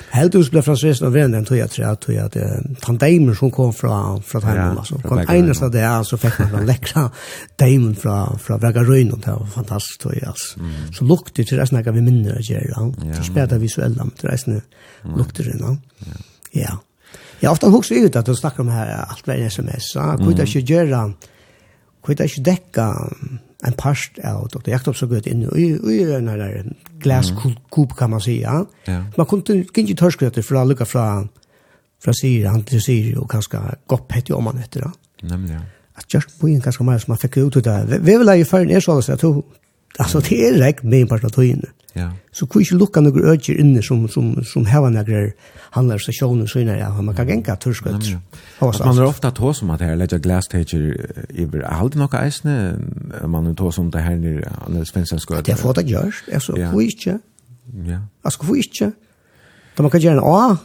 Helt 0.09 0.31
du 0.31 0.49
blev 0.49 0.61
fransvist 0.61 1.01
av 1.01 1.11
vännen 1.11 1.45
tror 1.45 1.59
jag 1.59 1.71
tror 1.71 1.87
jag 1.87 1.99
tror 1.99 2.17
jag 2.17 2.25
att 2.25 2.81
tandaimen 2.81 3.35
som 3.35 3.51
kom 3.51 3.73
från 3.73 4.23
från 4.23 4.41
Thailand 4.41 4.77
alltså. 4.79 4.99
Kom 4.99 5.25
av 5.61 5.71
där 5.71 6.03
så 6.03 6.17
fick 6.17 6.39
man 6.39 6.51
den 6.51 6.65
läckra 6.65 7.11
daimen 7.55 7.95
från 7.95 8.39
från 8.39 8.59
Braga 8.59 8.81
och 8.81 9.19
det 9.19 9.31
var 9.31 9.45
fantastiskt 9.45 10.01
tror 10.01 10.15
jag 10.15 10.27
alltså. 10.27 10.59
Så 10.93 11.03
lukte 11.03 11.41
det 11.41 11.57
resten 11.57 11.67
snacka 11.67 11.91
vi 11.91 12.01
minner 12.01 12.35
att 12.35 12.49
göra. 12.49 12.93
Så 13.13 13.23
spelade 13.23 13.57
vi 13.57 13.69
så 13.69 13.81
elda 13.81 14.03
med 14.03 14.13
resten 14.21 14.61
luktade 15.17 15.51
det 15.51 15.57
då. 15.57 15.77
Ja. 16.51 16.79
Jag 17.39 17.51
ofta 17.51 17.67
hooks 17.67 17.91
ut 17.91 18.15
att 18.15 18.25
de 18.25 18.35
snackar 18.35 18.63
om 18.63 18.69
här 18.69 19.05
allt 19.09 19.27
vad 19.27 19.35
sms. 19.35 19.91
Så 19.91 19.99
kunde 20.17 20.37
jag 20.37 20.47
ju 20.47 20.59
göra 20.59 21.13
Hvor 22.05 22.13
det 22.13 22.29
ikke 22.29 22.43
dekka 22.45 22.87
en 23.65 23.73
parst 23.77 24.19
av 24.23 24.43
Dr. 24.53 24.69
Jakob 24.69 24.93
Jakobsen 24.93 25.09
gøtt 25.09 25.29
inn 25.31 25.41
i 25.57 26.03
den 26.05 26.27
der 26.29 26.67
glaskop, 27.01 27.95
kan 27.97 28.13
man 28.13 28.21
si. 28.21 28.39
Ja. 28.43 28.61
Man 29.17 29.25
kunne 29.25 29.63
ikke 29.65 29.97
tørskretter 29.97 30.45
fra 30.45 30.65
lukka 30.65 30.85
fra 30.85 31.25
fra 32.05 32.13
Siri, 32.13 32.43
han 32.45 32.63
til 32.63 32.81
Siri, 32.81 33.15
og 33.17 33.29
kanskje 33.31 33.59
gopp 33.89 34.11
hette 34.13 34.35
om 34.35 34.45
han 34.51 34.59
etter 34.61 34.85
da. 34.85 34.91
Nemlig, 35.31 35.55
ja. 35.55 35.63
At 35.97 36.11
på 36.39 36.47
en 36.51 36.61
kanskje 36.61 36.85
mer 36.85 36.99
som 37.01 37.13
man 37.13 37.21
fikk 37.21 37.37
ut 37.37 37.55
ut 37.55 37.67
av. 37.71 37.89
Vi 37.89 38.17
vil 38.19 38.29
ha 38.29 38.35
i 38.35 38.43
ferden 38.45 38.75
er 38.75 38.83
sånn 38.83 39.01
at 39.01 39.23
Alltså 39.97 40.19
det 40.19 40.47
är 40.47 40.53
rätt 40.53 40.83
med 40.83 41.01
en 41.01 41.07
part 41.07 41.23
av 41.23 41.29
tog 41.29 41.61
Ja. 41.95 42.09
Så 42.35 42.45
kunne 42.45 42.65
ikke 42.65 42.75
lukka 42.75 43.01
noen 43.01 43.23
øker 43.31 43.59
inne 43.59 43.83
som, 43.83 44.01
som, 44.11 44.33
som 44.43 44.65
hever 44.67 44.91
noen 44.91 45.31
handler 45.75 46.01
seg 46.03 46.17
sjånen 46.17 46.47
sønne, 46.47 46.75
ja, 46.79 46.89
man 46.99 47.15
kan 47.15 47.27
genka 47.29 47.55
turskut. 47.59 48.03
Ja. 48.09 48.19
At 48.63 48.81
man 48.83 48.99
er 48.99 49.07
ofta 49.07 49.31
tå 49.35 49.53
som 49.55 49.71
at 49.71 49.83
her 49.83 49.95
ledja 49.99 50.19
glastager 50.19 50.91
iver, 51.31 51.63
er 51.63 51.71
aldri 51.71 52.01
nokka 52.03 52.25
eisne, 52.27 52.75
man 53.27 53.47
er 53.47 53.55
tå 53.55 53.71
som 53.75 53.89
det 53.91 54.03
her 54.03 54.19
nir, 54.19 54.43
Anders 54.65 54.91
Finsen 54.95 55.23
skøt. 55.23 55.45
Det 55.47 55.55
er 55.55 55.61
fått 55.61 55.79
at 55.83 55.89
gjørs, 55.89 56.25
altså, 56.31 56.55
ja. 56.59 56.71
hvor 56.71 56.83
ikke? 56.83 57.17
Ja. 57.87 58.03
Altså, 58.23 58.43
hvor 58.43 58.59
ikke? 58.59 58.91
Da 59.75 59.83
man 59.83 59.91
kan 59.91 60.03
gjøre 60.03 60.19
en 60.19 60.25
A, 60.27 60.55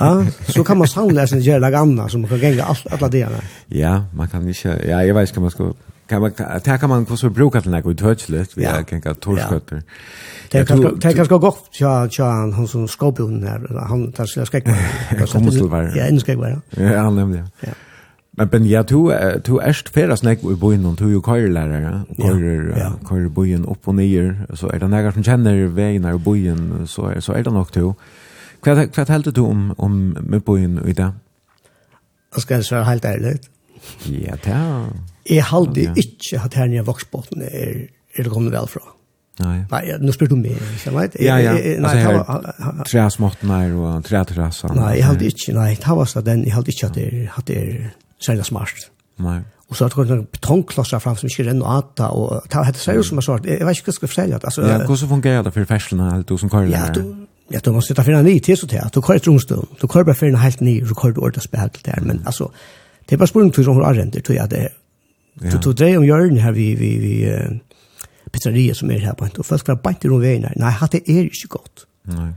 ja, 0.00 0.10
så 0.48 0.64
kan 0.64 0.78
man 0.78 0.88
sannläsa 0.88 1.36
en 1.36 1.42
jävla 1.42 1.70
gamla 1.70 2.08
så 2.08 2.18
man 2.18 2.28
kan 2.28 2.38
gänga 2.38 2.64
alla 2.90 3.08
delarna. 3.08 3.42
Ja, 3.68 4.04
man 4.12 4.28
kan 4.28 4.48
ikke, 4.48 4.78
ja, 4.88 4.98
jeg 5.04 5.14
vet 5.14 5.28
ikke 5.28 5.40
hva 5.40 5.42
man 5.42 5.50
skal 5.50 5.74
kan 6.08 6.20
man 6.20 6.32
ta 6.64 6.76
kan 6.76 6.88
man 6.88 7.06
kusur 7.06 7.28
bruka 7.28 7.60
til 7.60 7.72
nokkuð 7.72 7.96
touchlet 8.00 8.54
við 8.56 8.64
yeah. 8.64 8.84
kan 8.86 9.00
ka 9.04 9.12
torskøttur. 9.12 9.82
Ja. 10.48 10.62
Ta 10.64 11.12
kan 11.12 11.26
skal 11.26 11.38
gott 11.38 11.76
ja 11.80 12.06
ja 12.18 12.26
han 12.56 12.66
som 12.66 12.86
skopun 12.88 13.42
her 13.44 13.66
han 13.88 14.12
tar 14.12 14.26
skal 14.26 14.46
skekk. 14.48 14.70
Kom 15.32 15.50
til 15.50 15.68
var. 15.68 15.90
Ja, 15.96 16.06
inn 16.08 16.20
skekk 16.20 16.40
var. 16.40 16.62
Ja, 16.76 17.02
han 17.04 17.20
nemlig. 17.20 17.42
Ja. 17.66 17.74
Men 18.38 18.48
ben 18.48 18.64
ja 18.64 18.82
tu 18.82 19.10
du 19.46 19.58
erst 19.58 19.88
ferast 19.92 20.24
nek 20.24 20.40
við 20.46 20.56
boin 20.56 20.86
og 20.86 20.96
tu 20.98 21.08
jo 21.10 21.20
køyrlærar, 21.20 22.04
køyr 22.16 22.96
køyr 23.04 23.28
boin 23.28 23.64
upp 23.66 23.88
og 23.88 23.94
nýr, 23.98 24.32
så 24.54 24.70
er 24.72 24.78
det 24.78 24.90
nægar 24.90 25.12
som 25.12 25.26
kjenner 25.26 25.66
vegin 25.74 26.04
av 26.04 26.22
boin, 26.24 26.86
så 26.86 27.10
er 27.10 27.20
så 27.20 27.32
er 27.32 27.42
det 27.42 27.52
nok 27.52 27.72
tu. 27.72 27.92
Kvat 28.62 28.92
kvat 28.92 29.08
heldur 29.08 29.32
du 29.32 29.44
om 29.46 29.74
om 29.78 30.16
med 30.22 30.40
boin 30.40 30.78
í 30.78 30.92
dag? 30.92 31.12
Jeg 32.34 32.42
skal 32.42 32.64
svare 32.64 32.84
helt 32.84 33.04
ærlig. 33.04 33.38
Ja, 34.08 34.36
det 34.44 34.54
er... 34.54 34.92
Jeg 35.28 35.44
halde 35.44 35.82
ja. 35.82 35.92
ikke 35.96 36.40
at 36.44 36.54
her 36.56 36.70
nye 36.72 36.84
voksbåten 36.86 37.42
er, 37.44 37.82
er 38.16 38.24
det 38.24 38.32
kommet 38.32 38.54
vel 38.54 38.70
fra. 38.70 38.80
Nei. 39.38 39.58
Nei, 39.70 39.82
nå 40.02 40.12
spør 40.14 40.32
du 40.32 40.38
meg, 40.40 40.56
ikke 40.78 40.92
vet? 40.96 41.18
Ja, 41.22 41.36
ja. 41.38 41.52
Nei, 41.54 41.76
altså, 41.86 42.38
her, 42.64 42.80
tre 42.88 43.04
småttene 43.14 43.60
her 43.60 43.76
og 43.76 44.08
tre. 44.08 44.22
Nei, 44.74 44.94
jeg 44.96 45.06
halde 45.06 45.28
ikke, 45.28 45.54
nei, 45.54 45.68
det 45.78 45.98
var 46.00 46.10
så 46.10 46.24
den, 46.26 46.42
jeg 46.48 46.56
halde 46.56 46.74
ikke 46.74 46.88
at 46.88 46.96
det, 46.96 47.06
er, 47.06 47.28
at 47.36 47.46
det 47.50 47.60
er 47.60 47.92
særlig 48.24 48.48
smart. 48.48 48.88
Nei. 49.22 49.38
Og 49.68 49.76
så 49.76 49.84
har 49.84 49.92
det 49.92 49.98
kommet 50.00 50.28
betongklosser 50.32 50.98
fram 51.04 51.16
som 51.20 51.28
ikke 51.28 51.44
renner 51.50 51.68
og 51.68 51.76
ata, 51.76 52.08
og 52.16 52.48
det 52.48 52.66
heter 52.70 52.80
seriøst 52.86 53.12
som 53.12 53.20
jeg 53.20 53.28
svart. 53.28 53.46
Jeg 53.46 53.66
vet 53.68 53.76
ikke 53.76 53.90
hva 53.90 53.92
jeg 53.92 54.00
skal 54.00 54.10
fortelle. 54.14 54.40
Altså, 54.42 54.64
ja, 54.64 54.78
hvordan 54.88 55.10
fungerer 55.12 55.42
det 55.44 55.52
for 55.54 55.68
ferslene, 55.68 56.12
eller 56.14 56.24
du 56.24 56.38
som 56.40 56.50
kører? 56.50 56.70
Ja, 56.72 56.86
du, 56.94 57.02
Ja, 57.48 57.60
du 57.64 57.72
måste 57.72 57.94
ta 57.94 58.04
för 58.04 58.12
en 58.12 58.24
ny 58.24 58.40
till 58.40 58.56
så 58.56 58.66
at 58.66 58.94
Du 58.94 59.00
kører 59.00 59.16
et 59.16 59.26
rumstol. 59.26 59.66
Du 59.80 59.88
kör 59.88 60.04
bara 60.04 60.14
för 60.14 60.26
en 60.26 60.36
helt 60.36 60.60
ny, 60.60 60.80
du 60.80 60.94
kör 60.94 61.18
ordentligt 61.18 61.44
spel 61.44 61.70
der, 61.84 62.00
men 62.00 62.22
altså, 62.26 62.50
Det 63.08 63.16
er 63.16 63.20
bare 63.20 63.30
spørsmål 63.30 63.52
til 63.54 63.64
hun 63.72 63.84
arrender, 63.84 64.20
tror 64.20 64.34
jeg 64.34 64.50
det 64.50 64.58
er. 64.58 64.74
Ja. 65.42 65.56
Du 65.56 65.72
dreier 65.72 65.98
om 65.98 66.04
hjørnet 66.04 66.42
her 66.42 66.52
vi, 66.52 66.74
vi, 66.74 66.90
vi 66.98 67.14
uh, 67.30 67.56
pizzeriet 68.32 68.76
som 68.76 68.90
er 68.90 69.00
her 69.00 69.14
på 69.16 69.28
og 69.38 69.46
folk 69.46 69.68
var 69.68 69.80
bant 69.82 70.04
i 70.04 70.10
rundt 70.10 70.26
veien 70.26 70.44
her. 70.44 70.56
Nei, 70.58 70.70
hatt 70.70 70.92
det 70.92 71.04
er 71.06 71.24
ikke 71.24 71.48
godt. 71.56 71.86
Nei. 72.10 72.32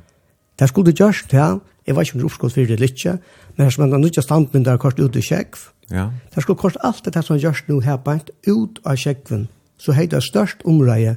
Det 0.59 0.69
skulle 0.69 0.91
det 0.91 0.99
gjørst 0.99 1.31
her, 1.33 1.59
jeg 1.87 1.95
vet 1.95 2.07
ikke 2.07 2.15
om 2.15 2.19
det 2.19 2.25
er 2.25 2.29
oppskått 2.29 2.53
for 2.53 2.69
det 2.69 2.79
litt 2.79 2.99
ikke, 2.99 3.17
men 3.55 3.65
her 3.65 3.73
som 3.73 3.83
en 3.87 4.01
nødja 4.01 4.21
standmynd 4.21 4.65
der 4.67 4.77
kort 4.77 4.99
ut 4.99 5.15
i 5.17 5.23
kjekv, 5.25 5.63
ja. 5.89 6.11
det 6.35 6.43
skulle 6.43 6.59
kort 6.61 6.77
alt 6.85 7.07
det 7.07 7.23
som 7.25 7.39
gjørs 7.41 7.63
nå 7.67 7.79
her 7.81 7.97
bant 7.97 8.29
ut 8.47 8.77
av 8.85 8.99
kjekven, 9.01 9.47
så 9.81 9.95
heit 9.97 10.13
det 10.13 10.21
størst 10.23 10.61
omreie 10.69 11.15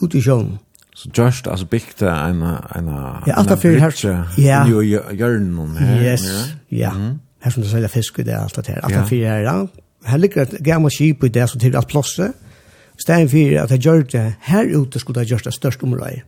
ut 0.00 0.14
i 0.14 0.22
sjøen. 0.22 0.54
Så 0.94 1.10
just 1.10 1.48
alltså 1.48 1.66
bygde 1.66 2.06
en 2.06 2.42
en 2.42 2.62
en 2.76 2.88
Ja, 3.26 3.34
allt 3.34 3.58
fyrir 3.58 3.80
her. 3.80 4.24
Ja. 4.38 4.66
Jo, 4.66 4.82
Jörn 5.10 5.56
hon 5.56 5.76
här. 5.76 6.02
Yes. 6.02 6.54
Ja 6.68 6.92
her 7.44 7.52
som 7.52 7.62
du 7.62 7.68
selger 7.68 7.92
fisk 7.92 8.18
i 8.18 8.26
det, 8.26 8.36
alt 8.38 8.56
det 8.56 8.72
her. 8.72 8.80
Alt 8.84 8.94
det 8.94 9.08
fire 9.08 9.28
her, 9.28 9.66
Her 10.04 10.20
ligger 10.20 10.42
et 10.42 10.58
gammelt 10.64 10.92
skip 10.92 11.24
i 11.24 11.28
det, 11.28 11.48
som 11.48 11.60
til 11.60 11.76
alt 11.76 11.88
plåse. 11.88 12.32
Stein 13.00 13.28
fire, 13.28 13.62
at 13.62 13.70
jeg 13.70 13.80
gjør 13.80 14.02
det 14.02 14.34
her 14.40 14.64
ute, 14.76 14.98
skulle 14.98 15.20
jeg 15.20 15.28
gjøre 15.28 15.44
det 15.44 15.54
størst 15.54 15.82
området. 15.82 16.22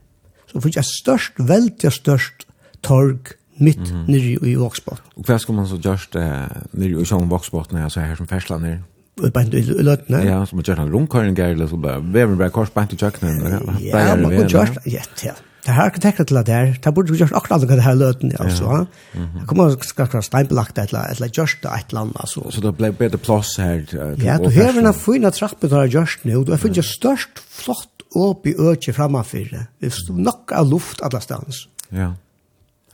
Så 0.47 0.61
finnes 0.61 0.77
jeg 0.77 0.85
størst, 0.85 1.33
veldig 1.39 1.93
størst 1.93 2.47
torg 2.83 3.35
mitt 3.59 3.79
mm 3.79 3.85
-hmm. 3.85 4.11
nere 4.11 4.51
i 4.51 4.55
Vågsbåten. 4.55 5.05
Og 5.17 5.25
hva 5.25 5.39
skal 5.39 5.55
man 5.55 5.67
så 5.67 5.77
gjøre 5.77 6.09
det 6.13 6.49
nere 6.73 7.01
i 7.01 7.05
sånn 7.05 7.29
Vågsbåten, 7.29 7.79
altså 7.79 8.01
her 8.01 8.15
som 8.15 8.27
fersler 8.27 8.59
nere? 8.59 8.83
bant 9.33 9.55
i 9.55 9.63
løtene. 9.63 10.19
Ja, 10.27 10.45
som 10.45 10.57
man 10.57 10.65
gjør 10.65 10.83
han 10.83 10.93
rundkøring, 10.93 11.39
eller 11.39 11.67
så 11.67 11.77
bare, 11.77 12.03
veven 12.13 12.39
bare 12.39 12.51
kors 12.51 12.71
bant 12.71 12.93
i 12.93 12.97
kjøkkenen. 12.97 13.41
Ja, 13.81 14.17
man 14.17 14.31
kan 14.31 14.49
gjøre 14.49 14.75
det, 14.75 14.93
ja, 14.93 15.01
ja. 15.25 15.33
Det 15.67 15.73
här 15.73 15.87
arkitekter 15.87 16.25
till 16.25 16.37
det 16.37 16.53
här, 16.53 16.79
det 16.83 16.93
borde 16.93 17.17
gjort 17.17 17.33
akkurat 17.33 17.69
det 17.69 17.81
här 17.81 17.95
löten, 17.95 18.33
alltså. 18.39 18.87
Det 19.13 19.47
kommer 19.47 19.77
skakra 19.81 20.23
steinbelagt 20.23 20.79
ett 20.79 20.93
eller 20.93 21.27
ett 21.27 21.39
just 21.39 21.65
ett 21.65 21.93
land, 21.93 22.13
alltså. 22.17 22.51
Så 22.51 22.61
det 22.61 22.73
blev 22.73 22.95
bättre 22.95 23.19
plats 23.19 23.59
här. 23.59 23.87
Ja, 24.19 24.39
du 24.39 24.63
har 24.63 24.87
en 24.87 24.95
fina 24.95 25.31
trappor 25.31 25.69
där 25.69 25.85
just 25.85 26.25
nu, 26.25 26.45
du 26.45 26.51
har 26.51 26.59
funnit 26.59 26.85
störst 26.85 27.39
flott 27.49 27.89
upp 28.15 28.47
i 28.47 28.55
öke 28.59 28.93
framför 28.93 29.39
det. 29.39 29.67
Det 29.79 29.91
stod 29.91 30.19
nog 30.19 30.53
av 30.53 30.71
luft 30.71 31.03
alla 31.03 31.21
stans. 31.21 31.69
Ja. 31.89 32.15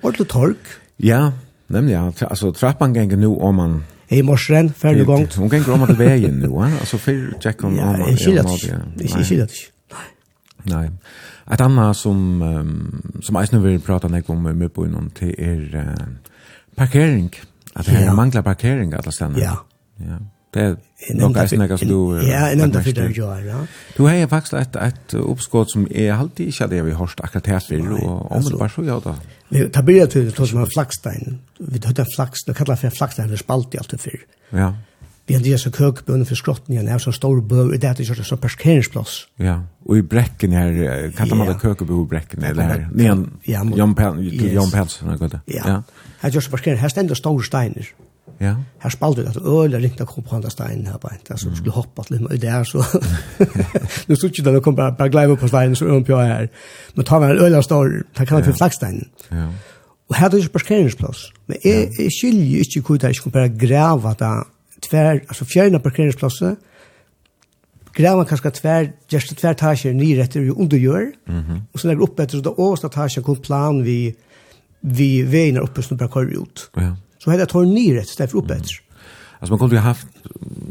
Och 0.03 0.13
det 0.19 0.25
tork. 0.25 0.57
Ja, 0.97 1.33
nämligen, 1.67 2.13
alltså 2.21 2.53
trappan 2.53 2.95
gänger 2.95 3.17
nu 3.17 3.27
om 3.27 3.55
man 3.55 3.85
Hei 4.09 4.23
morsren, 4.23 4.73
ferdig 4.73 5.07
gång. 5.07 5.29
Hon 5.37 5.51
kan 5.51 5.63
gå 5.63 5.73
om 5.73 5.83
att 5.83 5.91
vägen 5.91 6.39
nu, 6.39 6.49
altså 6.81 6.99
fyrir 6.99 7.35
Jack 7.41 7.61
hon 7.61 7.79
om. 7.79 8.01
Ja, 8.01 8.09
jag 8.09 8.19
känner 8.19 8.37
jeg 8.37 8.81
Jag 8.99 9.27
känner 9.27 9.47
det. 9.47 9.53
Nej. 10.63 10.91
Et 11.53 11.61
annet 11.61 11.97
som 11.97 12.43
um, 12.43 13.03
som 13.23 13.37
jag 13.37 13.53
nu 13.53 13.61
vill 13.61 13.81
prata 13.81 14.09
nek 14.09 14.31
om 14.31 14.43
med 14.43 14.73
på 14.73 14.87
innom, 14.87 15.11
till 15.11 15.35
er 15.39 15.75
uh, 15.75 15.95
parkering. 16.77 17.35
At 17.75 17.87
det 17.87 17.93
ja. 17.93 18.01
yeah. 18.01 18.15
mangler 18.15 18.43
parkering 18.43 18.95
alle 18.95 19.13
stedene. 19.13 19.39
Ja. 19.39 19.57
Ja. 19.99 20.19
Det 20.55 20.63
er 20.63 20.77
är 21.09 21.15
nog 21.15 21.35
ganska 21.35 21.79
som 21.79 21.89
du. 21.89 22.27
Ja, 22.27 22.51
en 22.51 22.61
enda 22.61 22.83
för 22.83 22.93
dig 22.93 23.13
gör, 23.13 23.41
ja. 23.41 23.67
Du 23.97 24.03
har 24.03 24.27
faktisk 24.27 24.53
et, 24.53 24.77
et 24.77 25.15
oppskått 25.15 25.71
som 25.71 25.87
er 25.91 26.13
alltid 26.13 26.47
ikke 26.47 26.67
det 26.67 26.85
vi 26.85 26.91
har 26.91 26.99
hørt 26.99 27.21
akkurat 27.25 27.47
her 27.47 27.59
till 27.59 27.89
og 27.93 28.33
om 28.33 28.43
det 28.43 28.61
var 28.61 28.69
så 28.69 28.85
ja 28.85 29.01
då. 29.05 29.15
Vi 29.49 29.69
tar 29.69 29.83
bilder 29.83 30.07
til 30.07 30.31
det 30.37 30.49
som 30.49 30.61
er 30.61 30.67
flaxstein. 30.75 31.41
Vi 31.59 31.79
tar 31.79 32.07
flax, 32.17 32.39
det 32.47 32.57
kallar 32.57 32.77
for 32.77 32.91
flaxstein, 32.99 33.29
det 33.29 33.35
er 33.35 33.39
spalt 33.39 33.75
i 33.75 33.79
alt 33.79 33.93
allt 33.93 34.03
för. 34.03 34.19
Ja 34.51 34.73
vi 35.29 35.35
hadde 35.35 35.47
disse 35.47 35.71
køkbønne 35.71 36.27
for 36.27 36.35
skrotten 36.35 36.75
igjen, 36.75 36.91
så 37.01 37.13
stor 37.15 37.41
bøv, 37.41 37.73
det 37.73 37.85
er 37.85 38.01
ikke 38.01 38.25
så 38.25 38.37
parkeringsplass. 38.37 39.29
Ja, 39.39 39.57
og 39.87 39.99
i 39.99 40.03
brekken 40.03 40.53
her, 40.53 41.11
kan 41.17 41.37
man 41.37 41.47
ha 41.47 41.59
køkbøv 41.59 42.05
i 42.05 42.09
brekken, 42.11 42.45
eller 42.45 42.63
her, 42.63 42.87
nedan 42.93 43.27
Jan 43.49 43.95
Pelsen, 43.95 45.11
eller 45.11 45.29
det. 45.29 45.41
Ja, 45.55 45.81
her 46.23 46.31
gjør 46.31 46.41
så 46.41 46.51
parkering, 46.51 46.81
her 46.81 46.89
stender 46.89 47.15
store 47.15 47.45
steiner. 47.45 47.93
Ja. 48.41 48.55
Her 48.83 48.91
spalte 48.91 49.23
det 49.23 49.29
at 49.29 49.37
øl 49.37 49.77
ringt 49.77 50.01
av 50.01 50.07
kom 50.13 50.25
på 50.27 50.37
andre 50.37 50.51
steinen 50.51 50.87
her 50.87 50.99
bare, 50.99 51.19
altså, 51.31 51.51
du 51.51 51.57
skulle 51.57 51.75
hoppe 51.75 52.03
til 52.07 52.27
og 52.27 52.41
det 52.43 52.49
er 52.51 52.63
så 52.63 52.83
nu 54.09 54.15
stod 54.15 54.31
ikke 54.31 54.43
det, 54.43 54.57
og 54.57 54.63
kom 54.63 54.77
bare, 54.77 54.95
bare 54.99 55.11
gleiv 55.11 55.37
på 55.37 55.49
steinen, 55.49 55.77
så 55.77 55.87
øl 55.87 56.05
på 56.05 56.19
her. 56.19 56.47
Men 56.97 57.05
tar 57.05 57.21
man 57.21 57.31
en 57.31 57.45
øl 57.45 57.55
av 57.55 57.63
stor, 57.63 57.89
da 58.19 58.25
kan 58.25 58.37
man 58.37 58.45
finne 58.45 58.57
flaggsteinen. 58.57 59.07
Ja. 59.31 59.47
Og 60.11 60.17
her 60.17 60.27
er 60.27 60.31
det 60.31 60.39
ikke 60.39 60.59
parkeringsplass. 60.59 61.33
Men 61.47 61.57
jeg, 61.65 61.89
jeg 61.99 62.11
skiljer 62.19 62.59
ikke 62.59 62.81
hvor 62.87 62.97
det 62.97 63.05
er 63.05 63.15
ikke 63.15 63.31
bare 63.31 63.53
grava 63.67 64.15
det 64.19 64.33
tvær, 64.93 65.23
altså 65.29 65.47
fjerna 65.49 65.81
parkeringsplasset, 65.83 66.61
grava 67.97 68.25
kanskje 68.29 68.53
tvär 68.61 68.93
just 69.13 69.33
tvär 69.37 69.55
tager 69.55 69.93
ni 69.97 70.15
rätt 70.19 70.37
ju 70.37 70.53
under 70.53 70.77
gör. 70.77 71.13
Mhm. 71.27 71.63
Och 71.73 71.81
så 71.81 71.93
opp 71.93 72.21
etter, 72.21 72.37
så 72.39 72.43
det 72.43 72.51
åsta 72.51 72.89
tasjer 72.89 73.25
kom 73.25 73.37
plan 73.37 73.83
vi 73.83 74.15
vi 74.83 75.23
vänar 75.23 75.61
uppe 75.61 75.83
som 75.83 75.97
bara 75.97 76.23
ut. 76.23 76.71
Ja. 76.75 76.97
Så 77.19 77.31
hade 77.31 77.43
jag 77.43 77.49
tar 77.49 77.65
ni 77.65 77.95
rätt 77.95 78.09
stäff 78.09 78.35
upp 78.35 78.51
efter. 78.51 78.81
Alltså 79.39 79.53
man 79.53 79.59
kunde 79.59 79.75
ju 79.75 79.81
haft 79.81 80.07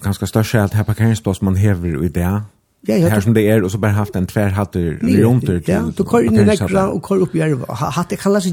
ganska 0.01 0.27
störst 0.27 0.53
helt 0.53 0.73
här 0.73 0.83
parkeringsplats 0.83 1.41
man 1.41 1.55
hever 1.55 2.03
i 2.05 2.09
det. 2.09 2.19
Ja, 2.21 2.95
ja. 2.95 3.09
Här 3.09 3.21
som 3.21 3.33
det 3.33 3.41
är 3.41 3.63
och 3.63 3.71
så 3.71 3.77
bara 3.77 3.91
haft 3.91 4.15
en 4.15 4.27
tvärhatter 4.27 4.99
runt 5.01 5.47
det. 5.47 5.67
Ja, 5.67 5.91
då 5.95 6.05
kör 6.05 6.23
in 6.23 6.35
i 6.35 6.45
nägra 6.45 6.89
och 6.89 7.07
kör 7.07 7.17
upp 7.17 7.35
i 7.35 7.55
Hatt 7.69 8.09
det 8.09 8.15
kallas 8.15 8.45
ju 8.45 8.49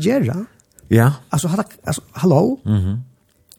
Ja. 0.89 1.13
Alltså 1.29 1.49
hallå. 2.13 2.61
Mhm. 2.65 3.03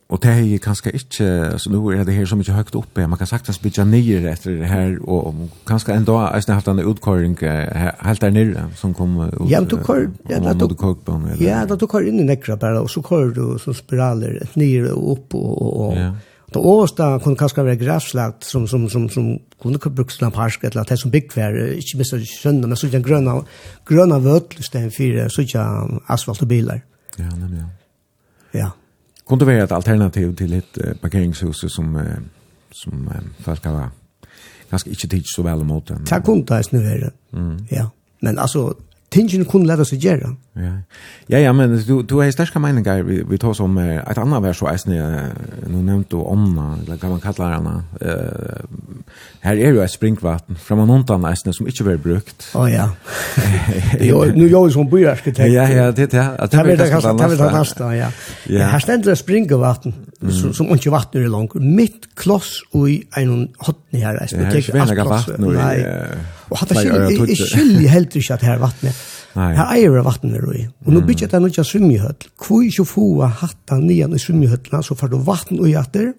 Och 0.09 0.19
det 0.21 0.27
är 0.27 0.41
ju 0.41 0.59
kanske 0.59 0.89
inte 0.89 1.59
så 1.59 1.69
nu 1.69 1.99
är 1.99 2.05
det 2.05 2.11
här 2.11 2.25
så 2.25 2.35
mycket 2.35 2.53
högt 2.53 2.75
uppe. 2.75 3.07
Man 3.07 3.17
kan 3.17 3.27
sakta 3.27 3.53
spitcha 3.53 3.83
ner 3.83 4.27
efter 4.27 4.51
det 4.51 4.65
här 4.65 5.09
och, 5.09 5.27
och 5.27 5.33
kanske 5.65 5.93
ändå 5.93 6.17
har 6.17 6.53
haft 6.53 6.67
en 6.67 6.79
utkorring 6.79 7.37
helt 7.99 8.21
där 8.21 8.29
nere 8.31 8.65
som 8.75 8.93
kom 8.93 9.21
ut. 9.21 9.33
Ja, 9.49 9.59
men 9.59 9.69
du 9.69 9.77
kör 9.87 10.09
ja, 10.29 10.53
då 10.53 10.67
du 10.67 10.75
kör. 10.75 11.35
Ja, 11.39 11.65
da 11.65 11.75
du 11.75 11.87
kör 11.91 12.07
in 12.07 12.19
i 12.19 12.23
nekra 12.23 12.55
bara 12.57 12.81
och 12.81 12.91
så 12.91 13.03
kör 13.03 13.25
du 13.25 13.59
så 13.59 13.73
spiraler 13.73 14.43
ett 14.43 14.55
ner 14.55 14.91
och 14.91 15.11
upp 15.13 15.35
och 15.35 15.85
och. 15.85 15.97
Ja. 15.97 16.15
Då 16.51 16.59
åsta 16.59 17.19
kunde 17.19 17.39
kanske 17.39 17.63
vara 17.63 17.75
gräslagt 17.75 18.43
som 18.43 18.67
som 18.67 18.89
som 18.89 19.09
som 19.09 19.39
kunde 19.61 19.79
kunna 19.79 19.95
brukas 19.95 20.21
en 20.21 20.31
park 20.31 20.63
eller 20.63 20.81
att 20.81 20.87
det 20.87 20.97
som 20.97 21.11
byggfär 21.11 21.73
inte 21.73 21.97
missa 21.97 22.17
sjön 22.43 22.61
men 22.61 22.77
så 22.77 22.87
den 22.87 23.03
gröna 23.03 23.45
gröna 23.87 24.19
vötl 24.19 24.61
sten 24.61 24.91
fyra 24.91 25.29
så 25.29 25.41
jag 25.47 26.01
asfalt 26.05 26.41
och 26.41 26.47
bilar. 26.47 26.81
Ja, 27.17 27.25
nämligen. 27.35 27.67
Ja 28.51 28.71
kunde 29.29 29.45
vara 29.45 29.63
ett 29.63 29.71
alternativ 29.71 30.35
till 30.35 30.53
ett 30.53 31.01
parkeringshus 31.01 31.55
som 31.67 32.09
som 32.71 33.09
folk 33.39 33.65
har 33.65 33.89
ganska 34.69 34.89
inte 34.89 35.07
tid 35.07 35.23
så 35.25 35.43
väl 35.43 35.61
emot. 35.61 35.87
den. 35.87 36.05
Tack 36.05 36.29
kunde 36.29 36.45
det 36.45 36.71
nu 36.71 36.85
är 36.85 36.99
det. 36.99 37.11
Ja. 37.75 37.91
Men 38.19 38.37
alltså 38.39 38.75
tingen 39.09 39.45
kunde 39.45 39.67
lära 39.67 39.85
sig 39.85 39.97
göra. 39.97 40.35
Ja. 40.59 40.73
Ja, 41.27 41.39
ja, 41.39 41.53
men 41.53 41.83
du 41.87 42.03
du 42.03 42.15
har 42.15 42.31
starka 42.31 42.59
meningar 42.59 43.03
vi 43.03 43.23
vi 43.29 43.37
tar 43.37 43.53
som 43.53 43.77
ett 43.77 44.17
annat 44.17 44.43
vers 44.43 44.57
så 44.57 44.67
är 44.67 44.77
snä 44.77 45.29
nu 45.67 45.81
nämnt 45.81 46.09
då 46.09 46.23
omna 46.23 46.77
eller 46.85 46.97
kan 46.97 47.09
man 47.09 47.19
kalla 47.19 47.49
det 47.49 47.55
Eh 48.01 48.49
här 49.41 49.55
är 49.55 49.71
ju 49.71 49.83
ett 49.83 49.91
springvatten 49.91 50.55
från 50.55 50.79
en 50.79 50.89
annan 50.89 51.21
nästan 51.21 51.53
som 51.53 51.67
inte 51.67 51.83
blir 51.83 51.97
brukt. 51.97 52.51
Ja 52.53 52.69
ja. 52.69 52.89
Jo 53.99 54.25
nu 54.35 54.47
jag 54.47 54.71
som 54.71 54.89
byarkitekt. 54.89 55.53
Ja 55.53 55.69
ja, 55.69 55.91
det 55.91 56.13
ja. 56.13 56.23
Att 56.37 56.51
det 56.51 56.75
det 56.75 56.89
kanske 56.89 57.13
det 57.13 57.35
det 57.35 57.51
nästa 57.51 57.95
ja. 57.95 58.11
Ja, 58.43 58.63
här 58.63 58.79
ständer 58.79 59.15
springvatten 59.15 59.93
som 60.19 60.53
som 60.53 60.69
inte 60.69 60.89
vatten 60.89 61.23
är 61.23 61.27
långt 61.27 61.53
mitt 61.53 62.15
kloss 62.15 62.61
och 62.71 62.89
i 62.89 63.03
en 63.15 63.49
hotne 63.57 63.99
här 63.99 64.15
är 64.15 64.27
det. 64.31 64.71
Det 64.71 64.79
är 64.79 65.05
vatten 65.05 65.43
och 65.43 65.53
nej. 65.53 66.05
Och 66.49 66.57
hade 66.57 66.75
sig 66.75 67.31
i 67.31 67.35
skilj 67.35 67.87
helt 67.87 68.15
inte 68.15 68.33
att 68.33 68.41
här 68.41 68.57
vattnet 68.57 68.95
Her 69.39 69.75
eier 69.75 69.99
av 69.99 70.07
vatten 70.09 70.33
er 70.35 70.47
i. 70.55 70.63
Og 70.85 70.95
nå 70.95 71.03
bygger 71.07 71.31
det 71.31 71.41
noe 71.43 71.65
svimjehøtt. 71.71 72.29
Hvor 72.39 72.65
ikke 72.65 72.87
få 72.87 73.05
hatta 73.41 73.79
nian 73.81 74.15
i 74.15 74.21
svimjehøttene, 74.21 74.81
så 74.85 74.97
får 74.99 75.13
du 75.13 75.21
vatten 75.27 75.61
og 75.61 75.71
hjertet. 75.71 76.17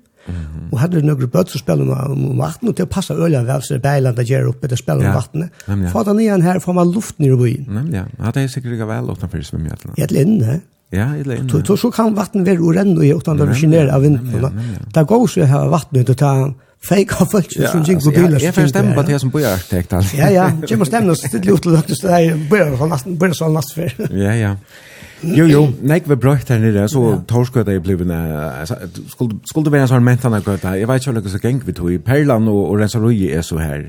Og 0.70 0.76
her 0.78 0.92
er 0.94 1.06
noen 1.06 1.30
bøtt 1.32 1.50
som 1.50 1.62
spiller 1.62 1.88
om 1.90 2.26
vatten, 2.38 2.70
og 2.70 2.76
til 2.76 2.86
å 2.86 2.90
passe 2.90 3.14
ølen 3.16 3.46
vel, 3.48 3.62
så 3.64 3.74
det 3.74 3.80
er 3.80 3.86
beiland 3.86 4.20
gjør 4.28 4.50
oppe, 4.52 4.68
det 4.70 4.78
spiller 4.78 5.08
om 5.08 5.16
vattnet. 5.16 5.64
Får 5.90 6.10
den 6.10 6.20
nian 6.20 6.44
her, 6.44 6.60
får 6.62 6.76
man 6.76 6.92
luft 6.92 7.18
nere 7.22 7.38
i 7.38 7.40
byen. 7.40 7.64
Nemlig, 7.78 8.02
ja. 8.02 8.34
Det 8.34 8.44
er 8.44 8.52
sikkert 8.52 8.76
ikke 8.76 8.90
vel 8.90 9.10
utenfor 9.10 9.48
svimjehøttene. 9.48 9.96
Jeg 9.98 10.10
er 10.10 10.22
inne, 10.24 10.60
Ja, 10.90 11.12
det 11.14 11.26
lein. 11.26 11.48
Så 11.48 11.76
så 11.78 11.90
kan 11.94 12.16
vatten 12.16 12.42
være 12.46 12.58
urenn 12.66 12.96
og 12.98 13.20
utan 13.22 13.38
å 13.38 13.46
skinere 13.54 13.94
av 13.94 14.02
vinden. 14.02 14.56
Det 14.90 15.04
går 15.06 15.28
så 15.30 15.46
her 15.46 15.68
vatten 15.70 16.00
ut 16.00 16.10
og 16.10 16.18
ta 16.18 16.32
fake 16.80 17.16
av 17.20 17.28
folk 17.30 17.50
som 17.54 17.82
gikk 17.84 18.04
på 18.04 18.12
biler. 18.14 18.40
Jeg 18.40 18.56
får 18.56 18.70
stemme 18.72 18.94
på 18.96 19.06
det 19.08 19.18
som 19.20 19.32
bøyarkitekt. 19.32 19.98
Ja, 20.16 20.30
ja, 20.32 20.46
jeg 20.68 20.80
må 20.80 20.88
stemme 20.88 21.12
oss 21.12 21.24
til 21.26 21.42
ut 21.52 21.60
til 21.60 21.76
dere, 21.76 21.96
så 21.96 22.08
det 22.08 22.20
er 22.20 22.46
bøyarsallen 22.50 23.58
natt 23.58 23.74
før. 23.76 23.98
Ja, 24.10 24.36
ja. 24.38 24.54
Jo, 25.20 25.44
jo, 25.44 25.58
nek 25.84 26.06
vi 26.08 26.16
brøyt 26.16 26.48
her 26.48 26.62
nere, 26.62 26.86
så 26.88 27.18
torskøyta 27.28 27.74
i 27.76 27.80
blivene, 27.84 28.16
skulle 28.64 29.66
det 29.66 29.72
være 29.74 29.84
en 29.84 29.90
sånn 29.90 30.06
mentana 30.06 30.38
gøyta, 30.40 30.72
jeg 30.80 30.88
vet 30.88 31.04
ikke 31.04 31.20
hva 31.20 31.32
som 31.34 31.42
geng 31.42 31.58
vi 31.66 31.74
tog 31.76 31.90
i 31.92 31.98
Perlan 32.00 32.48
og 32.48 32.62
og 32.70 32.78
Rensarui 32.80 33.28
er 33.28 33.44
så 33.44 33.60
her, 33.60 33.84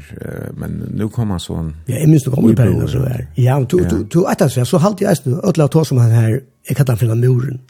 men 0.59 0.81
nu 0.91 1.07
kommer 1.07 1.39
han 1.39 1.43
sånn... 1.43 1.69
Ja, 1.87 2.01
jeg 2.01 2.11
minns 2.11 2.27
du 2.27 2.33
kommer 2.33 2.51
i 2.51 2.57
Perlan 2.59 2.91
så 2.91 3.05
her. 3.07 3.23
Ja, 3.39 3.55
men 3.55 3.69
du 3.71 4.25
etter 4.27 4.51
seg, 4.51 4.67
så 4.67 4.81
halte 4.83 5.05
jeg 5.05 5.15
eisen, 5.15 5.39
ødela 5.39 5.69
tog 5.71 5.87
som 5.87 6.01
han 6.03 6.11
her, 6.11 6.41
jeg 6.67 6.75
kallar 6.75 6.99
han 6.99 7.05
for 7.05 7.23
muren. 7.23 7.61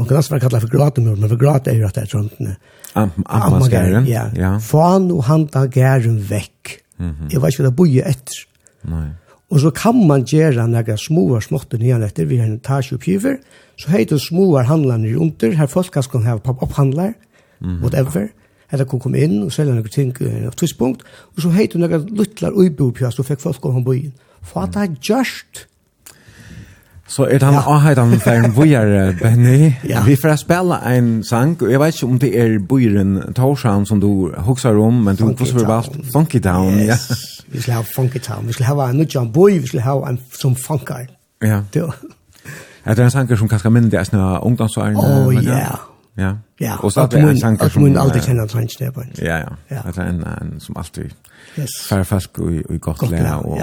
Man 0.00 0.08
kan 0.08 0.22
også 0.22 0.32
være 0.32 0.46
kallar 0.46 0.64
for 0.64 0.72
gratemuren, 0.72 1.20
men 1.20 1.28
for 1.28 1.44
grat 1.44 1.68
er 1.68 1.76
jo 1.76 1.90
at 1.90 1.98
det 1.98 2.06
er 2.06 2.14
trøntene. 2.14 2.56
Ja 2.56 2.81
Ammaskæren, 2.94 4.06
ja. 4.06 4.28
ja. 4.36 4.56
Fan 4.58 5.10
og 5.10 5.24
handa 5.24 5.66
gæren 5.66 6.18
vekk. 6.30 6.78
Mm 6.98 7.10
-hmm. 7.10 7.32
Jeg 7.32 7.42
vet 7.42 7.52
ikke 7.52 7.62
hva 7.62 7.68
det 7.68 7.76
boi 7.76 7.98
etter. 7.98 8.46
Nei. 8.84 9.08
Og 9.50 9.60
så 9.60 9.70
kan 9.70 10.06
man 10.06 10.24
gjøre 10.24 10.64
noen 10.68 10.98
små 10.98 11.40
småtter 11.40 11.78
nyan 11.78 12.02
etter, 12.02 12.24
vi 12.24 12.38
har 12.40 12.46
en 12.46 12.56
etasje 12.56 12.94
oppgiver, 12.94 13.36
så 13.76 13.90
heter 13.90 14.18
små 14.18 14.62
handlene 14.64 15.18
rundt, 15.18 15.42
her 15.42 15.66
folk 15.66 15.92
kan 15.92 16.22
ha 16.22 16.36
pop-up-handler, 16.36 17.12
mm 17.60 17.68
-hmm. 17.68 17.80
whatever, 17.80 18.28
eller 18.72 18.84
kan 18.84 19.00
komme 19.00 19.18
inn 19.18 19.42
og 19.42 19.52
selge 19.52 19.74
noen 19.74 19.88
ting 19.88 20.14
på 20.14 20.24
et 20.24 20.56
tidspunkt, 20.56 21.02
og 21.36 21.42
så 21.42 21.50
heter 21.50 21.78
noen 21.78 22.08
luttler 22.16 22.50
uibo 22.50 22.90
på, 22.90 23.10
så 23.10 23.22
fikk 23.22 23.40
folk 23.40 23.60
gå 23.60 23.68
om 23.68 23.84
byen. 23.84 24.12
For 24.42 24.60
at 24.60 24.74
det 24.74 24.82
er 24.82 24.94
gjørst, 25.02 25.66
Så 27.12 27.26
er 27.28 27.38
det 27.38 27.40
den 27.40 27.54
avheten 27.54 28.20
for 28.20 28.30
en 28.30 28.54
bøyere, 28.56 29.12
Benny. 29.22 29.72
ja. 29.88 30.04
Vi 30.04 30.16
får 30.16 30.36
spela 30.40 30.78
en 30.96 31.24
sang, 31.24 31.62
og 31.62 31.70
jeg 31.70 31.80
vet 31.80 31.94
ikke 31.94 32.06
om 32.06 32.18
det 32.18 32.30
er 32.40 32.58
bøyeren 32.68 33.34
Torshavn 33.36 33.86
som 33.86 34.00
du 34.00 34.32
hokser 34.38 34.78
om, 34.80 34.94
men 35.04 35.16
du 35.16 35.26
har 35.26 35.32
også 35.40 35.66
valgt 35.66 35.98
Funky 36.14 36.40
Town. 36.40 36.74
Yes. 36.74 36.88
Ja. 36.88 37.14
vi 37.48 37.60
skal 37.60 37.74
ha 37.74 37.82
Funky 37.96 38.18
Town, 38.18 38.46
vi 38.46 38.52
skal 38.52 38.66
ha 38.66 38.90
en 38.90 38.96
nødjan 38.96 39.32
bøy, 39.32 39.58
vi 39.60 39.66
skal 39.66 39.80
ha 39.80 39.98
en 40.08 40.18
som 40.40 40.56
funkar. 40.56 41.06
Ja. 41.42 41.60
Det 41.74 41.82
er 42.84 42.94
det 42.94 43.04
en 43.04 43.10
sanger 43.10 43.36
som 43.36 43.48
kanskje 43.48 43.70
minner 43.70 43.90
det, 43.90 44.06
sånn 44.08 44.20
ungdomsvaren. 44.42 44.96
Åh, 44.96 45.26
oh, 45.26 45.44
ja. 45.44 45.76
Ja. 46.16 46.36
Ja. 46.58 46.76
Och 46.76 46.92
så 46.92 47.00
att 47.00 47.12
man 47.12 47.40
tänker 47.40 47.68
som 47.68 47.82
man 47.82 47.96
alltid 47.96 48.24
känner 48.24 48.46
sig 48.46 48.66
där 48.78 48.90
på. 48.90 49.02
Ja, 49.14 49.38
ja. 49.68 49.76
Att 49.84 49.98
en 49.98 50.24
en 50.24 50.60
som 50.60 50.76
alltid. 50.76 51.14
Yes. 51.56 51.68
Färfast 51.88 52.38
och 52.38 52.70
och 52.70 52.80
gott 52.80 53.10
lära 53.10 53.36
och 53.38 53.58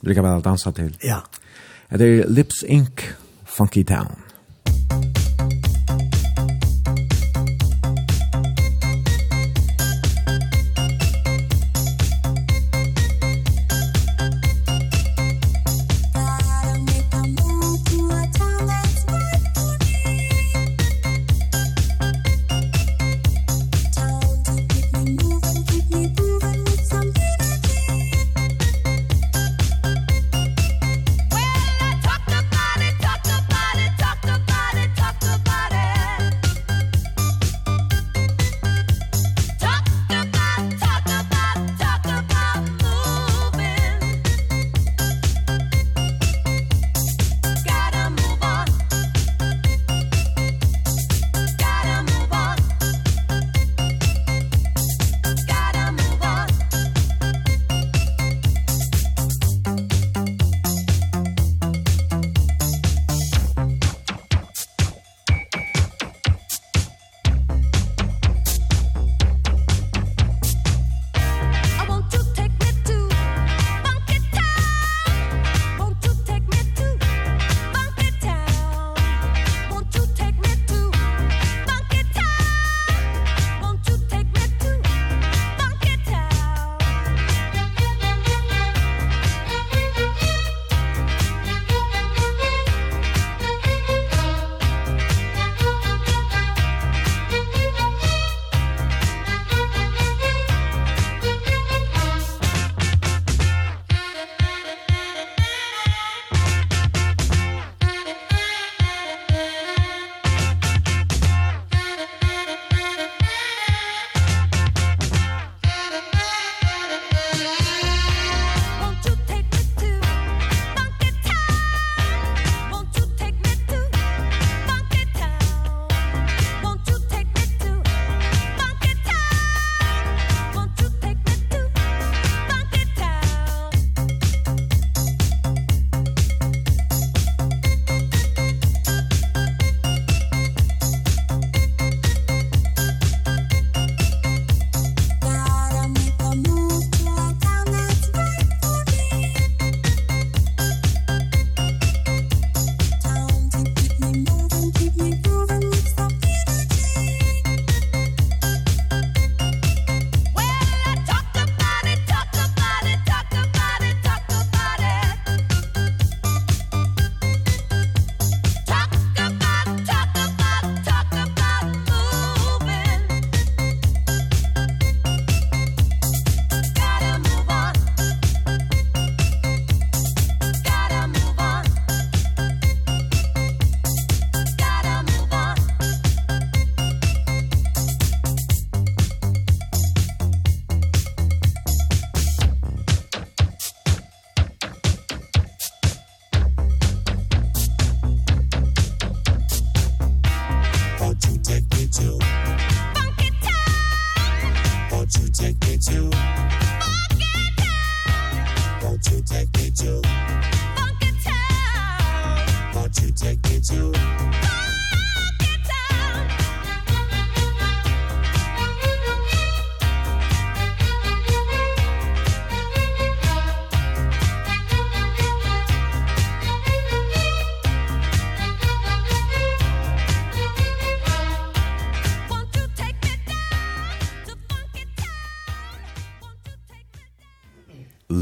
lika 0.00 0.22
väl 0.22 0.42
dansa 0.42 0.72
till. 0.72 0.96
Ja. 1.00 1.22
Det 1.90 2.20
er 2.20 2.28
Lips 2.28 2.64
Inc. 2.68 3.02
Funky 3.44 3.82
Town. 3.82 4.06
Funky 4.66 5.14
Town. 5.14 5.25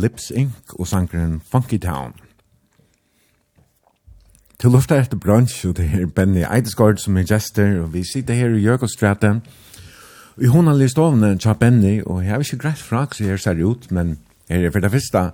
Lips 0.05 0.31
Inc. 0.31 0.75
og 0.79 0.87
sangren 0.87 1.41
Funky 1.51 1.79
Town. 1.81 2.13
Til 4.61 4.71
lufta 4.71 4.99
etter 5.01 5.17
brunch, 5.17 5.63
og 5.65 5.79
det 5.79 5.87
er 5.97 6.07
Benny 6.07 6.43
Eidesgaard 6.45 7.01
som 7.01 7.17
er 7.17 7.25
gester, 7.29 7.79
og 7.81 7.95
vi 7.95 8.03
sitter 8.05 8.37
her 8.37 8.53
i 8.53 8.61
Jørgårdstraten. 8.61 9.41
I 10.43 10.51
hun 10.53 10.67
har 10.67 10.77
lyst 10.77 10.99
tja 11.41 11.53
Benny, 11.53 12.03
og 12.03 12.25
jeg 12.25 12.33
har 12.33 12.41
ikke 12.41 12.59
greit 12.59 12.83
fra, 12.83 13.07
så 13.13 13.25
her 13.25 13.37
ser 13.37 13.65
ut, 13.65 13.91
men 13.91 14.19
her 14.49 14.67
er 14.67 14.71
for 14.71 14.81
det 14.81 14.91
første 14.91 15.31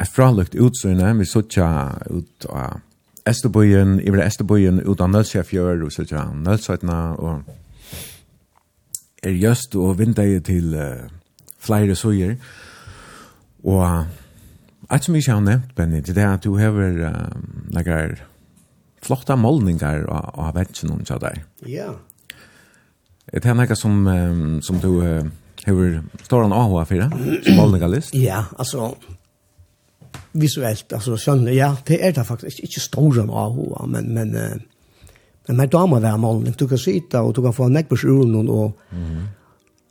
et 0.00 0.08
fralukt 0.08 0.54
utsøyne, 0.54 1.18
vi 1.18 1.24
sitter 1.24 1.94
ut 2.10 2.46
av 2.50 2.80
Esterbøyen, 3.26 4.00
i 4.00 4.10
vre 4.10 4.26
Esterbøyen, 4.26 4.82
ut 4.82 5.00
av 5.00 5.12
Nølsjafjør, 5.12 5.84
og 5.84 5.92
sitter 5.92 6.24
av 6.24 6.34
Nølsjøtna, 6.34 6.98
og 7.18 7.42
er 9.22 9.36
just 9.36 9.76
og 9.76 9.98
vindeie 9.98 10.40
til 10.40 10.74
uh, 10.74 11.06
flere 11.60 11.94
søyer, 11.94 12.34
og 12.34 12.69
Og 13.64 14.06
alt 14.90 15.04
som 15.04 15.14
jeg 15.14 15.24
ikke 15.24 15.36
har 15.36 15.46
nevnt, 15.46 15.74
Benny, 15.76 16.00
det 16.04 16.16
er 16.18 16.32
at 16.34 16.44
du 16.44 16.56
har 16.58 16.74
um, 16.74 17.44
noen 17.74 18.16
flotta 19.00 19.36
målningar 19.36 20.06
av 20.10 20.54
vetsen 20.56 20.92
om 20.92 21.04
deg. 21.04 21.44
Ja. 21.68 21.92
Er 23.30 23.44
det 23.44 23.54
noe 23.56 23.76
som, 23.78 24.02
um, 24.06 24.58
som 24.62 24.80
du 24.82 24.90
uh, 25.00 25.22
har 25.64 26.02
stående 26.24 26.56
av 26.56 26.74
AHA 26.74 26.84
for, 26.88 27.06
som 27.44 27.60
målningarlist? 27.60 28.16
Ja, 28.18 28.44
altså, 28.58 28.94
visuellt, 30.32 30.92
altså, 30.92 31.16
skjønner, 31.20 31.52
ja, 31.54 31.74
det 31.86 32.00
er 32.04 32.16
det 32.16 32.26
faktisk, 32.26 32.64
ikke 32.64 32.82
stående 32.82 33.28
av 33.30 33.56
men, 33.88 34.12
men, 34.14 34.34
uh, 34.36 35.06
men 35.48 35.62
med 35.62 35.72
damer 35.72 36.02
være 36.02 36.18
målning, 36.18 36.56
du 36.56 36.66
kan 36.68 36.80
sitte, 36.80 37.20
og 37.20 37.36
du 37.36 37.42
kan 37.44 37.54
få 37.54 37.68
en 37.68 37.78
nekbørs 37.78 38.04
og, 38.04 38.72
mm 38.90 39.04
-hmm. 39.04 39.28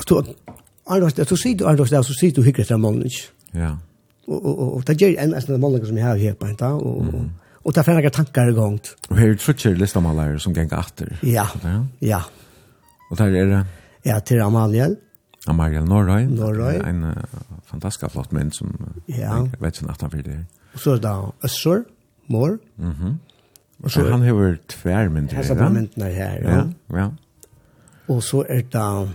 Du, 0.09 0.23
Ardost, 0.87 1.17
du 1.29 1.35
sitter, 1.35 1.67
Ardost, 1.67 1.91
så 1.91 2.13
sitter 2.19 2.41
du 2.41 2.45
hyggelig 2.45 2.63
etter 2.63 2.77
målning. 2.77 3.11
Ja. 3.53 3.77
Och 4.27 4.45
och 4.45 4.75
och 4.75 4.83
det 4.83 5.01
gjør 5.01 5.15
en 5.19 5.33
av 5.33 5.59
målene 5.59 5.85
som 5.85 5.97
jag 5.97 6.05
har 6.05 6.17
här 6.17 6.33
på 6.33 6.47
inte 6.47 6.65
och 6.65 6.85
og, 6.85 7.01
mm. 7.01 7.15
og, 7.15 7.29
og 7.65 7.73
det 7.73 7.79
er 7.79 7.83
flere 7.83 8.09
tanker 8.09 8.49
i 8.49 8.53
gang. 8.53 8.79
Og 9.09 9.17
her 9.17 9.29
er 9.29 9.35
trutcher 9.35 9.75
listamalere 9.75 10.39
som 10.39 10.53
ganger 10.53 10.77
atter. 10.77 11.17
Ja, 11.23 11.47
ja. 11.63 11.83
ja. 12.01 12.21
Og 13.11 13.17
der 13.17 13.25
er 13.25 13.45
det? 13.45 13.65
Ja, 14.05 14.19
til 14.19 14.41
Amaliel. 14.41 14.97
Amaliel 15.47 15.83
Norrøy. 15.83 16.27
Norrøy. 16.29 16.79
En 16.89 17.03
uh, 17.03 17.13
fantastisk 17.65 18.11
flott 18.11 18.31
mynd 18.31 18.51
som 18.51 18.73
ja. 19.07 19.41
jeg 19.43 19.59
vet 19.59 19.81
ikke 19.81 19.91
at 19.91 20.01
han 20.01 20.11
fyrer. 20.11 20.43
Og 20.73 20.79
så 20.79 20.91
er 20.91 21.01
det 21.03 21.15
Øssor, 21.43 21.83
Mår. 22.27 22.57
Mm 22.77 22.91
-hmm. 22.91 23.13
Og 23.83 23.91
så, 23.91 24.11
han 24.11 24.21
har 24.21 24.57
tværmynder 24.67 25.35
her. 25.35 25.43
Han 25.43 25.57
har 25.57 25.69
myndene 25.69 26.05
här. 26.05 26.41
ja. 26.43 26.55
ja. 26.55 26.97
ja. 26.97 27.09
Og 28.07 28.23
så 28.23 28.45
är 28.49 28.61
det 28.71 29.09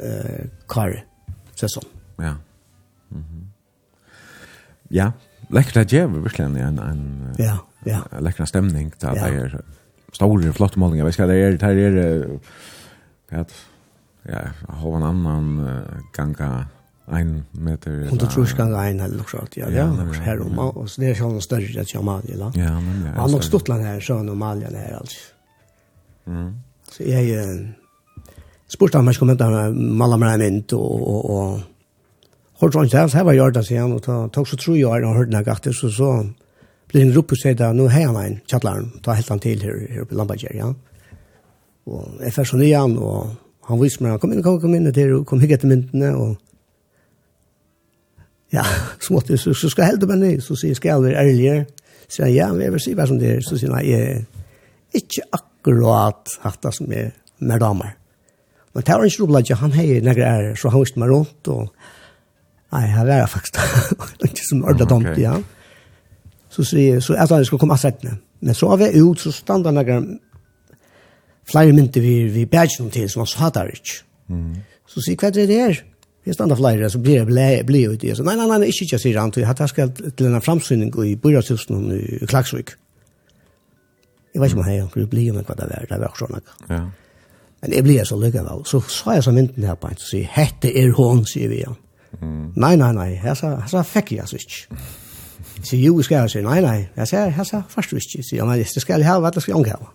uh, 0.00 0.46
Kare, 0.68 1.02
Sesson. 1.54 1.84
Ja. 2.18 2.34
Ja, 4.94 5.12
lekkert 5.48 5.74
läckra 5.74 5.82
djävul 5.82 6.22
virkelig, 6.22 6.46
en 6.46 6.56
en 6.56 6.78
en 6.78 7.34
ja, 7.38 7.58
ja. 7.84 8.18
Läckra 8.20 8.46
stämning 8.46 8.92
där 9.00 9.16
ja. 9.16 9.26
är 9.26 9.60
stora 10.12 10.52
flotta 10.52 10.80
målningar. 10.80 11.04
Vi 11.04 11.12
ska 11.12 11.26
det 11.26 11.34
är 11.34 11.58
här 11.62 11.76
er, 11.76 12.28
kat 13.30 13.52
ja, 14.22 14.38
har 14.68 14.96
en 14.96 15.02
annan 15.02 15.66
ganga 16.16 16.66
ein 17.06 17.44
meter 17.50 18.08
och 18.10 18.18
då 18.18 18.26
tror 18.26 18.46
jag 18.48 18.56
ganga 18.56 18.88
en 18.88 19.00
eller 19.00 19.16
något 19.16 19.30
sånt. 19.30 19.56
Ja, 19.56 19.68
ja, 19.70 19.84
här 20.22 20.40
om, 20.40 20.58
och 20.58 20.90
så 20.90 21.00
det 21.00 21.06
är 21.06 21.14
sån 21.14 21.42
större 21.42 21.80
att 21.80 21.94
jag 21.94 22.04
man 22.04 22.22
gillar. 22.24 22.52
Ja, 22.54 22.80
men 22.80 23.06
ja. 23.06 23.20
Han 23.20 23.30
har 23.30 23.38
och 23.38 23.44
Stottland 23.44 23.82
här 23.82 24.00
så 24.00 24.22
normalen 24.22 24.74
här 24.74 24.96
alltså. 24.96 25.18
Mm. 26.26 26.60
Så 26.90 27.02
jag 27.02 27.24
spurte 28.68 28.98
han 28.98 29.04
meg 29.04 29.22
om 29.22 29.28
jeg 29.28 29.36
kunne 29.36 29.36
ta 29.36 29.50
med 29.50 29.74
malamremint 29.74 30.72
og, 30.72 31.08
og, 31.08 31.30
og 31.30 31.73
Hör 32.60 32.68
hørte 32.68 32.78
inte 32.78 33.00
alls, 33.00 33.14
här 33.14 33.24
var 33.24 33.32
jeg 33.32 33.54
da, 33.54 33.62
sier 33.62 33.80
han, 33.80 33.92
og 33.92 34.02
det 34.06 34.32
tok 34.32 34.46
så 34.48 34.56
tro 34.56 34.74
jeg, 34.78 35.04
og 35.04 35.16
hørte 35.16 35.34
han 35.34 35.44
gatt, 35.44 35.64
så 35.74 35.88
så 35.90 36.10
ble 36.88 37.02
han 37.02 37.14
ropt 37.16 37.32
og 37.34 37.40
sier 37.40 37.56
da, 37.58 37.72
nå 37.74 37.88
har 37.90 38.06
han 38.06 38.18
en 38.20 38.36
kjattlaren, 38.46 38.92
ta 39.02 39.16
helt 39.18 39.28
han 39.28 39.40
til 39.42 39.62
här 39.62 39.88
her 39.90 40.04
på 40.04 40.14
Lambager, 40.14 40.54
ja. 40.54 40.74
Och 41.86 42.08
jag 42.20 42.34
først 42.34 42.50
så 42.50 42.58
igjen, 42.58 42.98
och 42.98 43.26
han 43.60 43.80
visste 43.80 44.02
mig, 44.02 44.20
kom 44.20 44.32
in, 44.32 44.42
kom, 44.42 44.60
kom 44.60 44.74
inn, 44.74 44.92
der, 44.92 45.24
kom 45.24 45.40
hygge 45.40 45.54
etter 45.54 45.68
myntene, 45.68 46.14
och 46.14 46.36
ja, 48.50 48.64
så 49.00 49.12
måtte 49.12 49.32
jeg, 49.32 49.38
så, 49.38 49.54
så 49.54 49.68
skal 49.68 49.82
jeg 49.82 49.90
helde 49.90 50.06
meg 50.06 50.18
ned, 50.18 50.40
så 50.40 50.54
sier 50.54 50.70
jeg, 50.70 50.76
skal 50.76 50.88
jeg 50.88 51.02
være 51.02 51.26
ærligere? 51.26 51.66
Så 52.06 52.16
sier 52.16 52.26
han, 52.26 52.34
ja, 52.34 52.52
men 52.52 52.62
jeg 52.62 52.72
vil 52.72 52.80
si 52.80 52.94
hva 52.94 53.06
som 53.06 53.18
det 53.18 53.32
er, 53.32 53.42
så 53.42 53.58
sier 53.58 53.74
han, 53.74 53.84
jeg 53.84 54.00
er 54.12 54.22
ikke 54.94 55.26
akkurat 55.32 56.38
hatt 56.44 56.62
det 56.62 56.74
som 56.74 56.92
er 56.92 57.10
med 57.38 57.60
damer. 57.60 57.96
Men 58.74 58.86
det 58.86 58.94
var 58.94 59.04
ikke 59.04 59.22
rolig, 59.26 59.56
han 59.56 59.72
har 59.72 60.00
nægre 60.06 60.30
ære, 60.30 60.56
så 60.56 60.70
han 60.70 60.80
visste 60.80 61.02
meg 61.02 61.10
rundt, 61.10 61.48
og 61.48 61.68
Nej, 62.72 62.88
han 62.88 63.06
var 63.06 63.26
faktisk. 63.26 63.56
Ikke 64.26 64.46
som 64.48 64.64
ordentligt 64.64 64.90
dumt, 64.90 65.06
okay. 65.06 65.22
ja. 65.22 65.42
Så 66.48 66.64
så 66.64 67.00
så 67.00 67.14
att 67.14 67.30
han 67.30 67.44
skulle 67.44 67.60
komma 67.60 67.76
sättne. 67.76 68.16
Men 68.40 68.54
så 68.54 68.68
var 68.68 68.76
vi 68.76 68.98
ut 68.98 69.20
så 69.20 69.32
stod 69.32 69.32
stannade 69.32 69.72
några 69.72 70.02
flere 71.50 71.72
mynte 71.72 72.00
vi 72.00 72.28
vi 72.28 72.46
badge 72.46 72.80
noen 72.80 72.90
til, 72.90 73.10
som 73.10 73.20
han 73.20 73.26
sa 73.26 73.48
der 73.48 73.64
ikke. 73.72 74.04
Så 74.86 75.00
sier 75.00 75.16
hva 75.16 75.28
er 75.28 75.46
det 75.46 75.48
her? 75.48 75.82
Vi 76.24 76.32
stannade 76.32 76.56
flere, 76.56 76.90
så 76.90 76.98
blir 76.98 77.14
jeg 77.14 77.26
blä 77.26 77.62
blä 77.66 77.88
ut 77.88 78.00
det. 78.00 78.16
Så 78.16 78.24
nei, 78.24 78.36
nei, 78.36 78.46
nei, 78.46 78.66
inte 78.66 78.84
ikke, 78.84 78.98
sier 78.98 79.20
han 79.20 79.32
Jeg 79.36 79.48
att 79.48 79.78
jag 79.78 80.16
til 80.16 80.26
en 80.26 80.42
framsyning 80.42 81.04
i 81.04 81.16
Burgasusen 81.16 81.92
i 81.92 82.26
Klagsvik. 82.26 82.70
Jeg 84.34 84.42
vet 84.42 84.50
ikke 84.50 84.60
om 84.60 84.68
jeg 84.68 84.86
skulle 84.90 85.06
bli 85.06 85.30
med 85.30 85.44
hva 85.44 85.54
det 85.54 85.68
var. 85.70 85.86
Det 85.88 86.00
var 86.00 86.30
noe. 86.30 86.40
Ja. 86.68 86.80
Men 87.62 87.72
jeg 87.72 87.82
blir 87.82 88.04
så 88.04 88.16
lyckad. 88.20 88.66
Så 88.66 88.80
sa 88.80 89.10
jeg 89.10 89.24
så 89.24 89.32
mynten 89.32 89.64
her 89.64 89.74
på 89.74 89.88
en 89.88 89.96
så 89.96 90.06
säger 90.06 90.26
hette 90.26 90.78
er 90.78 90.90
hon 90.92 91.24
sier 91.26 91.48
vi. 91.48 91.60
Ja. 91.60 91.74
Nei, 92.54 92.74
nei, 92.76 92.92
nei, 92.94 93.08
her 93.22 93.34
sa, 93.38 93.56
her 93.62 93.70
sa 93.70 93.82
fikk 93.86 94.14
jeg 94.14 94.24
altså 94.24 94.38
ikke. 94.38 94.78
Jeg 95.54 95.66
sier, 95.68 95.80
jo, 95.86 96.02
skal 96.04 96.24
jeg 96.24 96.32
si, 96.34 96.42
nei, 96.44 96.60
nei, 96.64 96.78
jeg 96.96 97.10
sa, 97.10 97.24
her 97.34 97.46
sa 97.48 97.62
først 97.70 97.94
du 97.94 97.98
ikke. 98.00 98.22
sier, 98.22 98.38
ja, 98.40 98.46
men 98.48 98.60
det 98.60 98.82
skal 98.82 99.00
jeg 99.02 99.08
ha, 99.08 99.18
hva 99.22 99.32
det 99.34 99.42
skal 99.42 99.56
jeg 99.56 99.66
ikke 99.66 99.78
ha. 99.78 99.92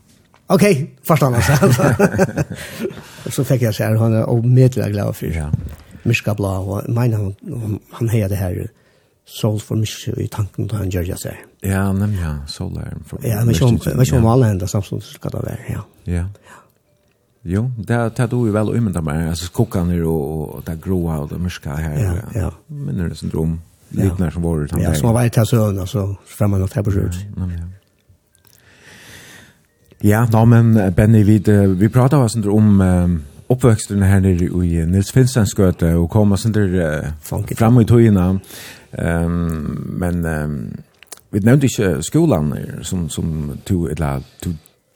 Ok, 0.50 0.66
forstår 1.06 1.30
han 1.30 1.38
altså. 1.38 2.48
så 3.36 3.46
fikk 3.46 3.68
jeg 3.68 3.78
sier, 3.78 4.00
han 4.02 4.18
er 4.18 4.32
omedelig 4.32 4.92
glad 4.96 5.14
for. 5.14 5.30
Ja. 5.36 5.50
Myrka 6.10 6.34
blå, 6.34 6.54
og 6.64 6.84
jeg 6.88 6.96
mener 6.96 7.22
han, 7.22 7.80
han 8.00 8.10
heier 8.10 8.32
det 8.32 8.40
her, 8.42 8.64
soul 9.30 9.60
for 9.62 9.78
myrka 9.78 10.16
i 10.18 10.26
tanken 10.32 10.70
da 10.72 10.80
han 10.82 10.90
gjør 10.90 11.12
jeg 11.12 11.22
seg. 11.22 11.44
Ja, 11.62 11.84
nemlig, 11.94 12.24
ja, 12.24 12.34
soul 12.50 12.80
er 12.82 12.96
for 13.06 13.22
myrka. 13.22 13.36
Ja, 13.36 13.44
men 13.46 14.08
ikke 14.08 14.18
om 14.18 14.32
alle 14.32 14.50
hender 14.50 14.72
samtidig 14.72 15.06
skal 15.06 15.38
det 15.38 15.46
være, 15.46 15.62
ja. 15.70 15.86
Ja. 16.10 16.26
Ja. 16.50 16.59
Jo, 17.44 17.70
det 17.78 17.96
er 17.96 18.10
det 18.10 18.32
du 18.32 18.56
er 18.56 18.60
om 18.60 18.94
det 18.94 19.04
mer. 19.04 19.30
altså 19.30 19.46
skockan 19.46 20.02
og, 20.04 20.08
og 20.08 20.56
och 20.56 20.64
det 20.68 20.82
gråa 20.82 21.20
og 21.20 21.30
det 21.30 21.42
mörka 21.42 21.76
her. 21.76 22.00
Ja, 22.00 22.42
ja. 22.42 22.50
Men 22.68 22.98
det 22.98 23.06
är 23.06 23.14
syndrom 23.14 23.60
liknar 23.90 24.30
som 24.30 24.42
vårt 24.42 24.72
han. 24.72 24.82
Ja, 24.82 24.94
som 24.94 25.14
var 25.14 25.24
det 25.24 25.48
så 25.48 25.80
alltså 25.80 26.16
framåt 26.26 26.60
något 26.60 26.74
här 26.74 26.84
på 26.84 26.92
sjön. 26.92 27.12
Ja. 27.38 27.46
Ja, 30.02 30.26
no, 30.32 30.46
men 30.46 30.94
Benny 30.94 31.24
vi 31.24 31.40
vi 31.68 31.90
pratar 31.90 32.24
alltså 32.24 32.52
om 32.52 32.82
um, 32.82 33.24
oppvøksten 33.48 34.04
her 34.04 34.20
nere 34.20 34.66
i 34.66 34.86
Nils 34.86 35.12
Finstansgöte 35.12 35.96
og 35.96 36.10
kom 36.10 36.38
sen 36.38 36.52
där 36.52 37.04
uh, 37.04 37.44
fram 37.58 37.80
i 37.80 37.86
tojorna. 37.86 38.40
Um, 38.92 39.98
men 40.00 40.26
um, 40.26 40.78
vi 41.32 41.40
nevnte 41.40 41.66
ikke 41.66 42.04
skolan 42.04 42.54
som 42.82 43.10
som 43.10 43.58
to 43.66 43.88
eller 43.88 44.22
to 44.42 44.50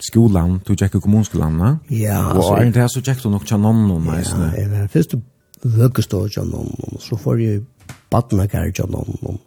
skolan, 0.04 0.58
du 0.68 0.74
tjekk 0.76 1.00
kommunskolan, 1.04 1.56
ne? 1.60 1.72
Ja. 1.94 2.20
Og 2.36 2.58
er 2.58 2.72
det 2.74 2.84
her 2.84 2.92
så 2.92 3.04
tjekk 3.04 3.24
du 3.24 3.30
nok 3.34 3.48
tja 3.48 3.60
noen 3.62 3.86
ne? 3.88 4.20
Ja, 4.20 4.50
jeg 4.60 4.72
var 4.74 4.92
først 4.94 5.16
vøkestå 5.64 6.26
tja 6.34 6.44
nonnen, 6.48 7.00
så 7.00 7.18
får 7.20 7.42
jeg 7.44 7.64
badnagar 8.12 8.72
tja 8.76 8.88
noen, 8.92 9.40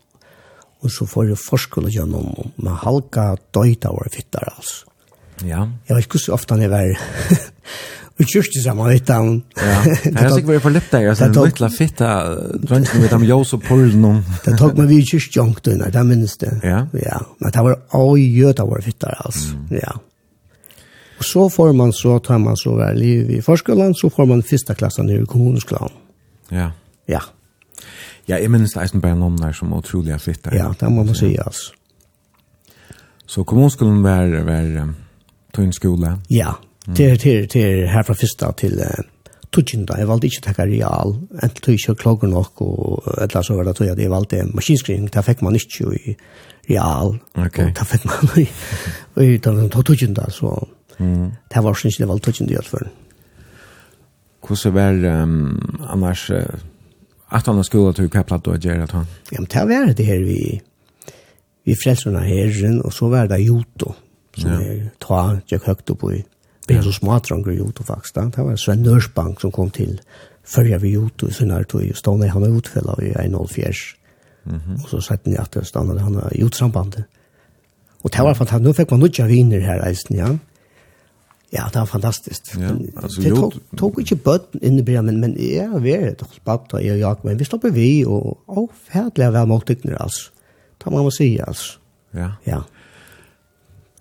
og 0.81 0.93
så 0.93 1.07
får 1.09 1.33
jeg 1.33 1.43
forskole 1.43 1.93
tja 1.93 2.07
noen, 2.09 2.55
men 2.57 2.81
halka 2.83 3.35
døyta 3.55 3.93
var 3.93 4.13
fittar, 4.15 4.49
altså. 4.57 4.87
Ja. 5.45 5.67
Jeg 5.85 5.99
vet 5.99 6.07
ikke 6.09 6.23
så 6.23 6.33
ofte 6.33 6.57
han 6.57 6.65
er 6.65 6.73
vær. 6.73 6.95
Og 8.17 8.25
kjørst 8.25 8.55
i 8.57 8.63
samme 8.65 8.87
han. 8.89 9.43
Ja, 9.61 9.75
jeg 9.85 10.15
har 10.17 10.31
sikkert 10.33 10.55
vært 10.55 10.63
for 10.65 10.73
litt 10.73 10.87
der, 10.89 11.11
altså 11.11 11.27
en 11.27 11.35
litt 11.37 11.75
fitta, 11.77 12.13
drønnsene 12.63 13.03
med 13.03 13.13
dem 13.13 13.27
jås 13.29 13.53
og 13.53 13.67
pullen 13.67 14.07
og... 14.09 14.31
Det 14.47 14.55
tok 14.57 14.79
meg 14.79 14.89
vi 14.89 15.03
kjørst 15.05 15.37
jongt 15.37 15.69
det 15.69 16.05
minnes 16.09 16.39
det. 16.41 16.55
Ja? 16.65 16.87
Ja, 16.97 17.19
men 17.43 17.53
det 17.53 17.65
var 17.67 17.77
å 18.01 18.07
gjøta 18.17 18.65
våre 18.65 18.81
fittar, 18.87 19.21
altså. 19.21 19.59
Ja. 19.69 19.99
Og 21.19 21.25
så 21.25 21.47
får 21.49 21.73
man 21.73 21.93
så, 21.97 22.19
tar 22.19 22.39
man 22.39 22.57
så 22.61 22.75
vær 22.77 22.97
liv 22.97 23.31
i 23.31 23.41
forskjellan, 23.45 23.95
så 23.97 24.11
får 24.13 24.29
man 24.29 24.45
fyrsta 24.45 24.75
klassen 24.77 25.11
i 25.11 25.19
kommuneskolan. 25.29 25.95
Ja. 26.53 26.71
Ja. 27.09 27.23
Ja, 28.27 28.37
jeg 28.37 28.51
minnes 28.51 28.75
det 28.75 28.83
eisen 28.83 29.01
bare 29.01 29.17
noen 29.19 29.39
der 29.39 29.55
som 29.55 29.73
er 29.73 29.83
utrolig 29.83 30.13
er 30.13 30.23
fitt 30.23 30.43
der. 30.45 30.57
Ja, 30.59 30.71
det 30.81 30.91
må 30.93 31.05
man 31.07 31.15
si, 31.15 31.37
altså. 31.39 31.73
Så 33.27 33.43
kommuneskolen 33.47 34.03
var, 34.05 34.31
var 34.47 34.71
um, 34.83 34.95
tøyn 35.55 35.73
skole? 35.75 36.17
Ja, 36.31 36.53
til, 36.95 37.19
til, 37.19 37.49
til 37.51 37.87
her 37.91 38.07
fra 38.07 38.15
fyrsta 38.15 38.53
til 38.59 38.79
uh, 38.83 39.03
tøtjinda. 39.55 39.97
Jeg 39.99 40.11
valgte 40.11 40.29
ikke 40.31 40.43
å 40.43 40.47
takka 40.49 40.67
real, 40.69 41.15
enten 41.43 41.65
tøy 41.65 41.75
ikke 41.75 41.97
klokker 42.03 42.31
nok, 42.31 42.63
og 42.67 43.09
eller 43.17 43.47
så 43.47 43.57
var 43.59 43.71
det 43.71 43.77
tøy 43.79 43.91
at 43.93 44.03
jeg 44.03 44.13
valgte 44.13 44.43
maskinskring, 44.55 45.09
det 45.13 45.25
fikk 45.27 45.43
man 45.47 45.59
ikke 45.59 45.91
i 45.97 46.17
real, 46.71 47.17
Ok. 47.39 47.61
og 47.63 47.75
det 47.79 47.87
fikk 47.93 48.09
man 48.11 48.41
i, 48.43 48.49
i 49.27 49.39
tøtjinda, 49.39 50.31
så... 50.35 50.55
Det 50.99 51.63
var 51.63 51.77
ikke 51.85 51.99
det 51.99 52.09
var 52.09 52.19
tøtjen 52.19 52.49
det 52.49 52.65
for. 52.65 52.89
Hvordan 54.47 54.75
var 54.75 55.23
um, 55.23 55.81
annars 55.89 56.31
uh, 56.31 56.37
at 57.33 57.47
han 57.47 57.65
skulle 57.65 57.93
til 57.93 58.11
kaplat 58.11 58.47
og 58.47 58.59
gjøre 58.59 58.87
det 58.87 58.93
han? 58.93 59.07
Ja, 59.33 59.41
men 59.41 59.49
det 59.53 59.69
var 59.69 59.93
det 59.93 60.07
her 60.07 60.25
vi 60.25 60.61
vi 61.67 61.75
frelserne 61.75 62.21
herren, 62.23 62.83
og 62.85 62.93
så 62.93 63.09
var 63.09 63.27
det 63.27 63.41
Joto, 63.43 63.95
som 64.39 64.51
ja. 64.51 64.61
er 64.61 64.85
ta, 65.03 65.41
jeg 65.51 65.65
høyt 65.67 65.91
opp 65.91 66.05
i 66.13 66.23
Det 66.69 66.77
er 66.77 66.83
så 66.83 66.93
smart 66.93 67.29
drang 67.29 67.47
i 67.47 67.59
Joto 67.59 67.83
faktisk. 67.83 68.15
Da. 68.15 68.25
Det 68.37 68.45
var 68.45 68.57
Sven 68.57 68.83
Nørsbank 68.83 69.41
som 69.41 69.51
kom 69.51 69.71
til 69.71 70.01
førja 70.45 70.79
vi 70.79 70.95
Joto 70.95 71.29
i 71.29 71.33
sin 71.33 71.51
tog, 71.69 71.83
og 71.83 71.97
stående 71.97 72.29
han 72.29 72.43
var 72.43 72.49
utfella 72.49 72.95
i 73.03 73.13
1.04. 73.13 73.97
Mm 74.45 74.55
-hmm. 74.55 74.83
Og 74.83 74.89
så 74.89 75.01
sette 75.01 75.23
han 75.25 75.33
i 75.33 75.37
at 75.37 75.55
det 75.55 75.67
stående 75.67 76.01
han 76.01 76.15
var 76.15 76.33
i 76.33 76.41
Joto-sambandet. 76.41 77.05
Og 78.03 78.13
det 78.13 78.25
var 78.25 78.35
fantastisk. 78.35 78.65
Nå 78.65 78.73
fikk 78.73 78.91
man 78.91 79.01
nødja 79.01 79.27
viner 79.27 79.61
her 79.61 79.89
eisen, 79.89 80.17
ja. 80.17 80.27
Mm 80.27 80.41
Ja, 81.53 81.69
det 81.73 81.79
var 81.79 81.87
fantastiskt. 81.87 82.55
Ja, 82.59 82.71
alltså 82.97 83.21
det 83.21 83.31
tog, 83.31 83.55
tog 83.79 84.01
ikke 84.01 84.17
bøtten 84.17 84.61
in 84.63 84.79
i 84.79 84.83
början, 84.83 85.07
men, 85.07 85.21
men 85.21 85.37
jag 85.39 85.69
har 85.69 85.81
varit 85.81 86.23
og 86.23 86.29
spatt 86.35 86.73
og 86.75 86.85
jeg 86.85 86.93
og 86.93 86.99
jag, 86.99 87.25
men 87.25 87.39
vi 87.39 87.45
stopper 87.45 87.71
vi 87.71 88.05
og, 88.05 88.39
och 88.47 88.71
fædlig 88.91 89.33
var 89.33 89.47
mot 89.47 89.67
dig 89.67 89.77
nu 89.85 89.97
alltså. 90.01 90.31
Man 90.91 91.11
si, 91.11 91.39
altså. 91.39 91.79
Ja. 92.15 92.31
Ja. 92.47 92.61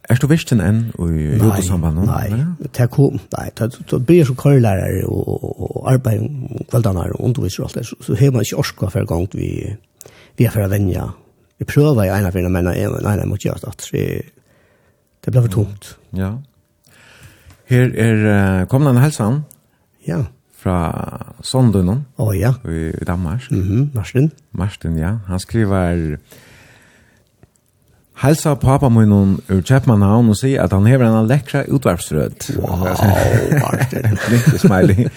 Er 0.09 0.15
du 0.21 0.27
visst 0.27 0.51
enn 0.53 0.61
i 0.61 1.37
jobbsamband? 1.41 2.03
nei. 2.05 2.45
det 2.77 2.89
kom, 2.93 3.19
nei. 3.33 3.49
det 3.57 4.05
blir 4.05 4.25
så 4.25 4.35
karlærer 4.37 5.05
og, 5.07 5.43
og 5.43 5.93
arbeid 5.93 6.21
arbete 6.21 6.65
kvällarna 6.69 7.07
og 7.11 7.23
underviser 7.25 7.63
og 7.63 7.69
alt 7.69 7.75
det. 7.75 7.85
Så, 7.87 7.95
så 8.01 8.15
har 8.15 8.31
man 8.31 8.41
ikke 8.45 8.57
orska 8.61 8.89
for 8.93 9.05
gang 9.05 9.27
vi, 9.33 9.75
vi 10.37 10.45
er 10.45 10.53
for 10.53 10.61
å 10.61 10.69
vänja. 10.69 11.09
Vi 11.57 11.65
prøver 11.65 12.05
ju 12.05 12.11
ena 12.11 12.31
för 12.31 12.39
ena, 12.39 12.49
men 12.49 12.65
nei, 12.65 13.17
nei, 13.17 13.25
måste 13.25 13.47
göra 13.47 13.59
det. 13.91 14.21
Det 15.25 15.31
blir 15.31 15.41
för 15.41 15.49
tomt. 15.49 15.97
Ja. 16.09 16.41
Her 17.69 17.91
er 17.97 18.61
uh, 18.61 18.67
kommende 18.67 19.01
helsan 19.01 19.43
Ja. 20.07 20.23
Fra 20.65 20.77
Sondønnen. 21.45 22.05
Å 22.17 22.29
oh, 22.29 22.33
ja. 22.37 22.53
I, 22.65 22.91
Danmark. 23.05 23.51
Mm 23.51 23.63
-hmm. 23.63 23.95
Marsten. 23.95 24.31
Marsten, 24.51 24.97
ja. 24.97 25.19
Han 25.27 25.39
skriver... 25.39 26.17
Halsa 28.15 28.55
pappa 28.55 28.89
min 28.89 29.11
hon 29.11 29.41
ur 29.47 29.61
Köpenhamn 29.61 30.29
och 30.29 30.39
säger 30.39 30.61
att 30.61 30.71
han 30.71 30.85
har 30.85 30.99
en 30.99 31.27
läckra 31.27 31.63
utvarvsröd. 31.63 32.33
Wow, 32.55 32.87
Martin. 33.61 34.17
Riktigt 34.29 34.61
smiley. 34.61 35.07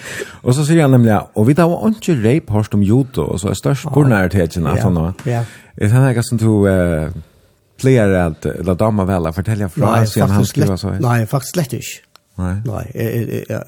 och 0.41 0.55
så 0.55 0.65
säger 0.65 0.81
han 0.81 0.91
nämligen, 0.91 1.21
och 1.33 1.49
vi 1.49 1.55
tar 1.55 1.87
inte 1.87 2.13
rape 2.13 2.53
hörst 2.53 2.73
om 2.73 2.83
judo, 2.83 3.21
och 3.21 3.41
så 3.41 3.49
är 3.49 3.53
störst 3.53 3.83
på 3.83 4.03
den 4.03 4.11
här 4.11 4.29
tiden. 4.29 4.63
Ja, 4.63 5.13
ja. 5.23 5.43
Det 5.75 5.87
här 5.87 6.21
som 6.21 6.37
du 6.37 6.69
eh, 6.69 7.11
pläger 7.81 8.09
att 8.09 8.45
la 8.59 8.73
damer 8.73 9.05
väl 9.05 9.25
att 9.25 9.35
för 9.35 9.43
från. 9.43 9.91
Nej, 9.91 9.99
faktiskt, 9.99 10.17
han 10.17 10.45
skriva 10.45 10.77
så. 10.77 10.89
nej, 10.89 11.27
faktiskt 11.27 11.55
lätt. 11.55 11.73
Nei. 12.39 12.55
Nei, 12.65 12.85
jeg, 12.95 13.27
jeg, 13.27 13.43
jeg, 13.49 13.63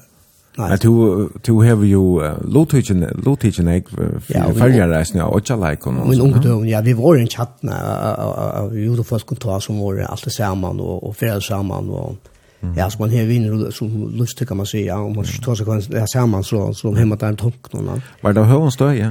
Nei. 0.58 0.68
Men 0.68 0.78
Du 0.82 1.30
du 1.46 1.52
har 1.62 1.84
ju 1.84 2.00
lotitchen 2.44 3.06
lotitchen 3.24 3.68
ek 3.68 3.88
ja, 4.28 4.44
reisen 4.88 5.18
ja 5.18 5.26
och 5.26 5.50
alla 5.50 5.72
ikon 5.72 6.08
Min 6.08 6.20
unge 6.20 6.42
døgn, 6.42 6.68
ja 6.68 6.80
vi 6.80 6.92
var 6.92 7.16
en 7.16 7.28
chatt 7.28 7.62
när 7.62 8.68
vi 8.70 8.84
gjorde 8.84 9.04
först 9.04 9.26
kontor 9.26 9.60
som 9.60 9.80
var 9.80 9.98
allt 10.08 10.32
sammen 10.32 10.80
og, 10.80 11.04
og 11.04 11.16
fredag 11.16 11.42
sammen 11.42 11.90
og 11.90 12.16
ja 12.76 12.90
så 12.90 12.98
man 12.98 13.10
här 13.10 13.24
vinner 13.26 13.70
som 13.70 14.10
lust 14.16 14.46
kan 14.48 14.56
man 14.56 14.66
säga 14.66 14.98
om 14.98 15.16
man 15.16 15.24
tar 15.24 15.54
sig 15.54 15.66
kan 15.66 15.82
ja 15.90 16.06
samman 16.06 16.44
så 16.44 16.74
så 16.74 16.94
hemma 16.94 17.16
där 17.16 17.28
en 17.28 17.36
tok 17.36 17.72
någon. 17.72 18.02
Var 18.20 18.32
det 18.32 18.44
hör 18.44 18.70
støy, 18.70 18.98
ja. 18.98 19.10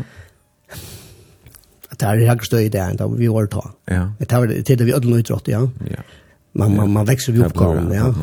Det 1.99 2.05
är 2.05 2.27
högst 2.27 2.45
stö 2.47 2.69
där 2.69 2.93
då 2.97 3.07
vi 3.07 3.27
var 3.27 3.45
ta. 3.45 3.69
Ja. 3.85 4.11
Det 4.19 4.31
var 4.31 4.47
det 4.47 4.83
vi 4.83 4.93
ödlade 4.93 5.19
utåt 5.19 5.47
ja. 5.47 5.69
Ja 5.89 6.03
man 6.53 6.75
man 6.75 6.91
man 6.91 7.05
växer 7.05 7.33
ju 7.33 7.45
upp 7.45 7.53
kan 7.53 7.91
ja 7.93 8.13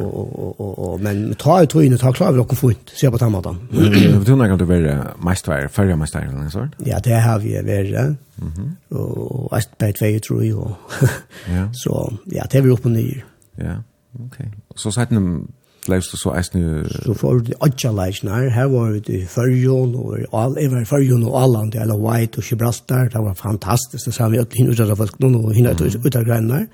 och 0.00 0.38
och 0.38 0.60
och 0.60 0.78
och 0.78 1.00
men 1.00 1.34
ta 1.34 1.62
ut 1.62 1.74
in 1.74 1.94
och 1.94 2.00
ta 2.00 2.12
klar 2.12 2.38
och 2.38 2.58
fint 2.58 2.92
se 2.94 3.10
på 3.10 3.18
tamatan. 3.18 3.68
du 3.70 4.24
tror 4.24 4.36
nog 4.36 4.50
att 4.50 4.58
det 4.58 4.66
blir 4.66 5.04
mästare 5.18 5.68
förra 5.68 5.96
mästare 5.96 6.24
eller 6.24 6.48
så. 6.48 6.68
Ja, 6.78 7.00
det 7.04 7.20
har 7.20 7.38
vi 7.38 7.62
väl. 7.62 8.14
Mhm. 8.34 8.76
Och 8.88 9.56
att 9.56 9.78
på 9.78 9.92
två 9.98 10.18
tror 10.28 10.44
jag. 10.44 10.74
Ja. 11.54 11.68
Så 11.72 12.12
ja, 12.24 12.46
det 12.50 12.58
är 12.58 12.62
vi 12.62 12.70
uppe 12.70 12.88
nu. 12.88 13.22
Ja. 13.56 13.82
Okej. 14.26 14.52
Så 14.74 14.92
sett 14.92 15.10
en 15.10 15.52
Leivst 15.88 16.12
du 16.12 16.16
så 16.16 16.34
eisne... 16.36 16.84
Så 17.04 17.14
får 17.14 17.38
du 17.38 17.52
åtja 17.64 17.92
leisnar, 17.92 18.48
her 18.52 18.66
var 18.68 18.90
vi 18.90 19.20
i 19.20 19.26
Førjon, 19.26 19.94
og 19.96 20.18
all, 20.36 20.56
jeg 20.60 20.72
var 20.72 20.82
i 20.84 20.88
Førjon 20.88 21.22
og 21.24 21.36
Alland, 21.42 21.76
eller 21.80 21.96
White 22.02 22.42
og 22.42 22.44
Gibraltar, 22.44 23.08
det 23.08 23.22
var 23.24 23.38
fantastisk, 23.38 24.04
det 24.04 24.14
sa 24.14 24.28
vi 24.28 24.40
at 24.42 24.52
hinne 24.58 24.74
utdrag 24.74 24.92
av 24.92 25.00
folk, 25.00 25.16
og 25.24 25.54
hinne 25.56 25.72
ut 25.72 26.18
av 26.18 26.26
greinar. 26.28 26.66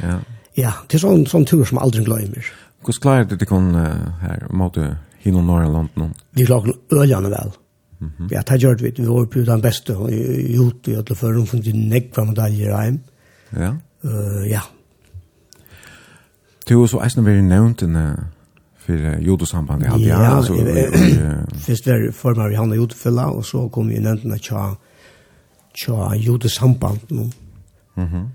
Ja. 0.00 0.16
Ja, 0.58 0.72
det 0.88 0.98
er 0.98 1.04
sånn, 1.06 1.24
sånn 1.30 1.46
tur 1.48 1.64
som 1.68 1.80
aldri 1.80 2.04
glemmer. 2.04 2.52
Hvordan 2.82 3.02
klarer 3.04 3.28
du 3.30 3.36
det 3.40 3.48
kon 3.48 3.72
uh, 3.78 4.10
her, 4.20 4.46
mot 4.52 4.76
hinn 5.22 5.38
og 5.38 5.46
norra 5.46 5.70
land 5.70 5.96
nå? 5.96 6.10
Vi 6.36 6.46
klarer 6.48 6.76
øljene 6.90 7.30
vel. 7.30 7.54
Mm 8.00 8.10
-hmm. 8.18 8.28
Ja, 8.32 8.42
det 8.42 8.62
gjør 8.62 8.82
vi. 8.82 8.92
Vi 8.96 9.06
var 9.06 9.26
på 9.26 9.38
den 9.38 9.62
beste 9.62 9.96
og 9.96 10.10
gjort 10.10 10.88
i 10.88 10.94
alle 10.94 11.14
før. 11.14 11.32
Hun 11.32 11.46
funnet 11.46 11.74
nekva 11.74 12.24
medaljer 12.24 12.82
hjem. 12.82 13.00
Ja. 13.56 13.72
Uh, 14.04 14.50
ja. 14.50 14.60
Du 16.68 16.78
har 16.80 16.86
så 16.86 17.00
eisen 17.00 17.24
vært 17.24 17.44
nevnt 17.44 17.82
en 17.82 17.96
for 18.86 19.20
judosambandet. 19.20 19.88
Ja, 19.88 20.22
ja 20.22 20.36
altså, 20.36 20.54
først 21.54 21.86
var 21.86 21.98
det 21.98 22.14
for 22.14 22.34
meg 22.34 22.56
Hanna 22.58 22.74
Jodefella, 22.74 23.30
og 23.30 23.44
så 23.44 23.68
kom 23.68 23.88
vi 23.88 24.00
nevnt 24.02 24.24
en 24.24 24.38
tja, 24.38 24.72
tja 25.74 26.14
jodosamband 26.18 26.98
nå. 27.10 27.28
Mm 27.96 28.26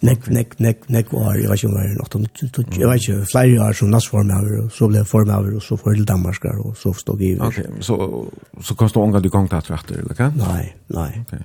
nek 0.00 0.30
nek 0.32 0.54
nek 0.60 0.88
nek 0.88 1.12
var 1.12 1.34
jeg 1.36 1.50
vet 1.50 1.60
ikke 1.60 1.68
om 1.68 1.74
det 1.76 1.82
var 1.82 1.96
något 2.00 2.78
jeg 2.78 2.88
vet 2.88 3.02
ikke, 3.02 3.26
flere 3.32 3.62
år 3.66 3.72
som 3.72 3.90
näsform 3.90 4.30
över 4.30 4.64
och 4.64 4.72
så 4.72 4.88
blev 4.88 5.04
form 5.04 5.30
över 5.30 5.56
og 5.56 5.62
så 5.62 5.76
för 5.76 5.94
til 5.94 6.08
Danmark 6.08 6.44
og 6.44 6.76
så 6.76 6.92
stod 6.92 7.20
jeg 7.20 7.36
i 7.36 7.40
Ok, 7.40 7.60
så 7.80 8.26
så 8.62 8.74
kostar 8.74 9.00
hon 9.00 9.30
gång 9.30 9.48
där 9.48 9.60
tvätter 9.60 9.94
eller 9.98 10.14
hva? 10.14 10.32
Nei, 10.36 10.72
nei. 10.88 11.20
Ok. 11.20 11.38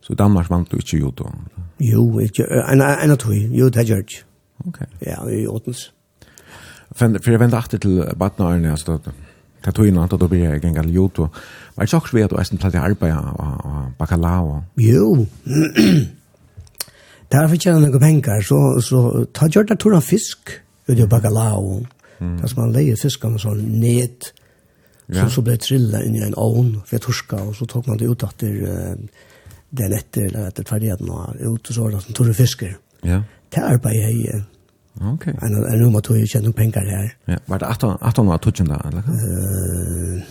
Så 0.00 0.12
i 0.12 0.16
Danmark 0.16 0.50
vant 0.50 0.70
du 0.70 0.76
ikke 0.76 0.96
ju 0.96 1.10
då 1.10 1.32
Jo 1.80 2.18
ikke, 2.18 2.44
en 2.72 2.80
en 2.80 3.10
att 3.10 3.26
vi 3.30 3.56
ju 3.56 3.70
det 3.70 3.88
ikke. 3.88 4.24
Ok. 4.66 4.78
Ja 5.06 5.28
i 5.30 5.46
åtens 5.46 5.92
För 6.96 7.18
för 7.22 7.32
jag 7.32 7.38
vände 7.38 7.56
åter 7.56 7.78
till 7.78 8.04
Badnaren 8.16 8.76
det 9.64 9.72
tog 9.72 9.86
inn, 9.86 9.98
att 9.98 10.10
då 10.10 10.28
blir 10.28 10.44
jag 10.44 10.64
en 10.64 10.74
gal 10.74 10.90
ju 10.90 11.08
då 11.16 11.28
Men 11.76 11.86
jag 11.90 12.02
tror 12.02 12.24
att 12.24 12.30
du 12.30 12.36
är 12.36 12.44
sen 12.44 12.58
till 12.58 12.76
arbeta 12.76 13.20
och 13.20 13.90
bakalao 13.98 14.62
Jo 14.76 15.26
Det 17.30 17.40
har 17.40 17.50
fortjent 17.50 17.82
noen 17.82 18.00
penger, 18.02 18.44
så, 18.46 18.60
så 18.84 19.02
ta 19.34 19.48
gjør 19.50 19.68
det 19.70 19.78
tog 19.82 19.96
fisk 20.04 20.54
ut 20.88 20.98
i 20.98 21.06
bakalao. 21.10 21.82
Mm. 22.20 22.38
Da 22.40 22.48
skal 22.48 22.66
man 22.66 22.74
leie 22.76 22.96
fiskene 22.96 23.40
sånn 23.42 23.62
ned, 23.80 24.30
ja. 25.08 25.24
så, 25.24 25.28
så 25.38 25.44
ble 25.46 25.56
trillet 25.60 26.06
inn 26.06 26.18
i 26.20 26.24
en 26.26 26.36
ovn 26.38 26.76
for 26.86 27.02
torska, 27.02 27.40
og 27.50 27.56
så 27.58 27.68
tok 27.70 27.88
man 27.90 28.00
det 28.00 28.10
ut 28.10 28.26
etter 28.26 28.58
uh, 28.64 29.22
den 29.74 29.96
etter, 29.96 30.28
eller 30.28 30.50
etter 30.52 30.68
ferdigheten, 30.68 31.10
og 31.10 31.40
ut 31.40 31.70
og 31.70 31.74
så 31.74 31.86
var 31.86 31.96
det 31.96 32.04
som 32.06 32.18
tog 32.18 32.34
fisker. 32.36 32.76
Ja. 33.04 33.22
Det 33.52 33.62
arbeidet 33.62 34.10
jeg 34.10 34.34
uh, 34.34 34.50
Okay. 34.94 35.34
En 35.42 35.54
en 35.72 35.78
nummer 35.78 36.00
tog 36.00 36.18
ju 36.18 36.26
tjänar 36.26 36.52
pengar 36.52 36.84
her. 36.84 37.16
Ja, 37.24 37.38
var 37.46 37.58
det 37.58 37.66
18 37.66 37.98
18 38.00 38.28
år 38.28 38.38
tog 38.38 38.54
den 38.54 38.68
där 38.68 38.86
eller? 38.86 38.98
Eh 38.98 40.22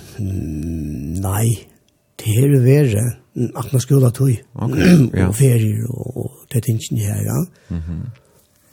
nej. 1.21 1.69
Det 2.15 2.29
är 2.29 2.83
det 2.95 3.17
akna 3.55 3.79
skola 3.79 4.11
tog. 4.11 4.33
Okay, 4.53 4.97
ja. 5.17 5.27
og 5.27 5.35
ferier 5.35 5.85
og, 5.89 6.17
og 6.17 6.31
det 6.51 6.57
er 6.57 6.65
tøytingene 6.67 7.01
her, 7.01 7.21
ja. 7.25 7.39
Mm. 7.69 8.01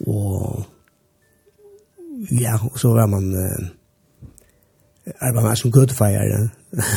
Og 0.07 0.65
ja, 2.31 2.57
og 2.71 2.79
så 2.79 2.93
var 2.93 3.07
man 3.09 3.31
uh, 3.33 3.67
arbeid 5.19 5.43
med 5.43 5.55
som 5.55 5.71
gøtefeier. 5.71 6.49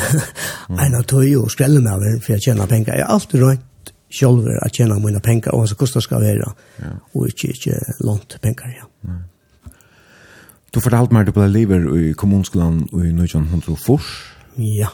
en 0.85 0.95
av 0.95 1.05
tøy 1.09 1.35
og 1.39 1.51
skrelle 1.51 1.81
med 1.81 1.91
over 1.91 2.19
for 2.21 2.35
jeg 2.35 2.41
tjener 2.49 2.69
penger. 2.69 2.93
Jeg 2.93 3.05
har 3.05 3.13
alltid 3.13 3.41
rønt 3.43 3.93
selv 4.13 4.47
at 4.61 4.71
tjener 4.71 4.99
mine 4.99 5.19
penger, 5.19 5.51
og 5.51 5.67
så 5.67 5.75
koster 5.75 5.99
skal 5.99 6.21
være, 6.21 6.51
ja. 6.79 6.91
og 7.13 7.27
ikke, 7.27 7.47
ikke 7.47 7.79
lånt 8.05 8.37
penger, 8.41 8.69
ja. 8.77 8.85
Mm. 9.03 9.23
Du 10.75 10.79
fortalte 10.79 11.13
meg 11.15 11.23
at 11.23 11.31
du 11.31 11.35
ble 11.37 11.47
lever 11.47 11.85
i 11.95 12.11
kommunskolen 12.19 12.81
i 12.91 13.11
1904. 13.11 13.99
Ja. 14.57 14.83
Ja. 14.83 14.91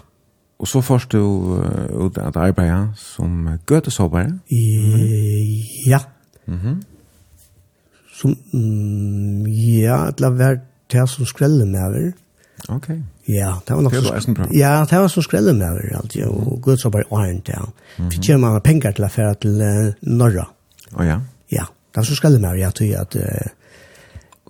Og 0.61 0.69
så 0.69 0.81
først 0.85 1.11
du 1.11 1.21
ut 2.05 2.17
at 2.21 2.37
arbeide 2.37 2.91
som 2.95 3.49
gøtesåpere. 3.65 4.39
gøtesåper? 4.51 5.65
Ja. 5.87 5.99
Mm 6.45 6.59
-hmm. 6.59 6.81
Som, 8.13 8.37
mm, 8.53 9.45
ja, 9.81 10.09
det 10.17 10.25
var 10.25 10.37
vært 10.37 10.59
det 10.91 11.09
som 11.09 11.25
skrelle 11.25 11.65
med 11.65 11.79
over. 11.79 12.11
Ok. 12.69 12.89
Ja, 13.27 13.55
det 13.67 13.75
var 13.75 13.81
nok 13.81 13.95
så 13.95 14.47
Ja, 14.53 14.85
det 14.89 14.99
var 14.99 15.07
så 15.07 15.21
skrelle 15.21 15.53
med 15.53 15.69
over 15.69 15.97
alltid, 15.97 16.23
og 16.23 16.61
gøtesåper 16.61 17.01
og 17.09 17.29
en 17.29 17.41
til. 17.41 17.55
Det 17.97 18.27
kommer 18.27 18.51
man 18.51 18.61
penger 18.61 18.91
til 18.91 19.05
å 19.05 19.07
fære 19.07 19.35
til 19.41 19.61
uh, 19.61 19.93
Norra. 20.01 20.45
Å 20.93 21.03
ja? 21.03 21.19
Ja, 21.51 21.65
det 21.65 21.95
var 21.95 22.03
så 22.03 22.15
skrelle 22.15 22.39
med 22.39 22.49
over, 22.49 22.59
jeg 22.59 22.73
tror 22.73 23.01
at... 23.01 23.15
Uh, 23.15 23.60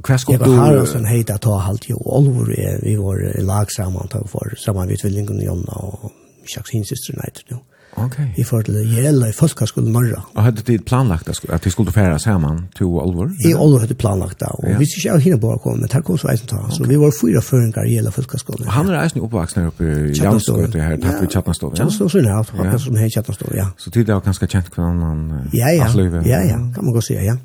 Hva 0.01 0.17
skal 0.17 0.39
du... 0.39 0.45
Jeg 0.45 0.57
var 0.57 0.65
her 0.65 0.79
også 0.81 1.01
en 1.01 1.09
heit 1.09 1.33
at 1.33 1.43
ta 1.45 1.57
halvt 1.65 1.89
jo. 1.89 1.97
Olvor 2.05 2.51
er 2.57 2.79
vi 2.83 2.95
var 2.99 3.21
lag 3.47 3.71
sammen 3.71 4.09
til 4.11 4.27
for 4.31 4.55
sammen 4.57 4.87
med 4.89 5.01
tvillingen 5.01 5.43
Jonna 5.43 5.83
og 5.87 6.11
Sjaks 6.49 6.73
Hinsisteren 6.73 7.21
heit 7.25 7.43
nå. 7.51 7.61
Ok. 7.99 8.15
Vi 8.37 8.43
får 8.43 8.61
til 8.61 8.77
Gjella 8.87 9.27
i 9.27 9.33
Folkaskolen 9.35 9.91
Norra. 9.91 10.21
Og 10.35 10.43
hadde 10.43 10.63
du 10.63 10.83
planlagt 10.87 11.27
at 11.29 11.65
vi 11.65 11.69
skulle 11.69 11.91
fære 11.91 12.19
sammen 12.19 12.61
til 12.77 12.85
Olvor? 12.85 13.29
I 13.45 13.53
Olvor 13.53 13.83
hadde 13.83 13.93
planlagt 13.93 14.39
det, 14.39 14.47
og 14.47 14.69
ja. 14.69 14.77
hvis 14.77 14.95
ikke 14.97 15.09
jeg 15.09 15.19
hinner 15.25 15.37
bare 15.37 15.57
kom, 15.63 15.77
men 15.79 15.89
her 15.91 16.01
kom 16.01 16.17
så 16.17 16.31
eisen 16.31 16.47
ta. 16.47 16.61
Så 16.71 16.87
vi 16.87 16.99
var 16.99 17.11
fyra 17.21 17.43
føringar 17.43 17.83
i 17.83 17.97
Gjella 17.97 18.09
Folkaskolen. 18.15 18.67
Og 18.67 18.73
han 18.73 18.89
er 18.89 19.01
eisen 19.03 19.21
oppvaksen 19.21 19.61
her 19.61 19.67
oppe 19.73 19.83
i 19.83 20.15
Jansgøte 20.15 20.79
her, 20.79 20.95
takk 20.95 21.03
tatt 21.03 21.21
ved 21.21 21.31
Kjattnastov, 21.35 21.75
ja? 21.75 21.83
Kjattnastov, 21.83 22.23
ja, 22.23 22.39
akkurat 22.39 22.81
som 22.81 22.95
her 22.95 23.11
i 23.11 23.15
Kjattnastov, 23.15 23.55
ja. 23.59 23.69
Så 23.77 23.91
tid 23.91 24.09
er 24.09 24.23
ganske 24.23 24.47
kjent 24.47 24.71
hva 24.75 24.87
han... 24.87 25.25
Ja, 25.53 25.75
ja, 25.75 25.91
ja, 26.25 26.43
ja, 26.47 26.59
kan 26.71 26.87
man 26.87 26.95
godt 26.95 27.11
si, 27.11 27.19
ja. 27.19 27.35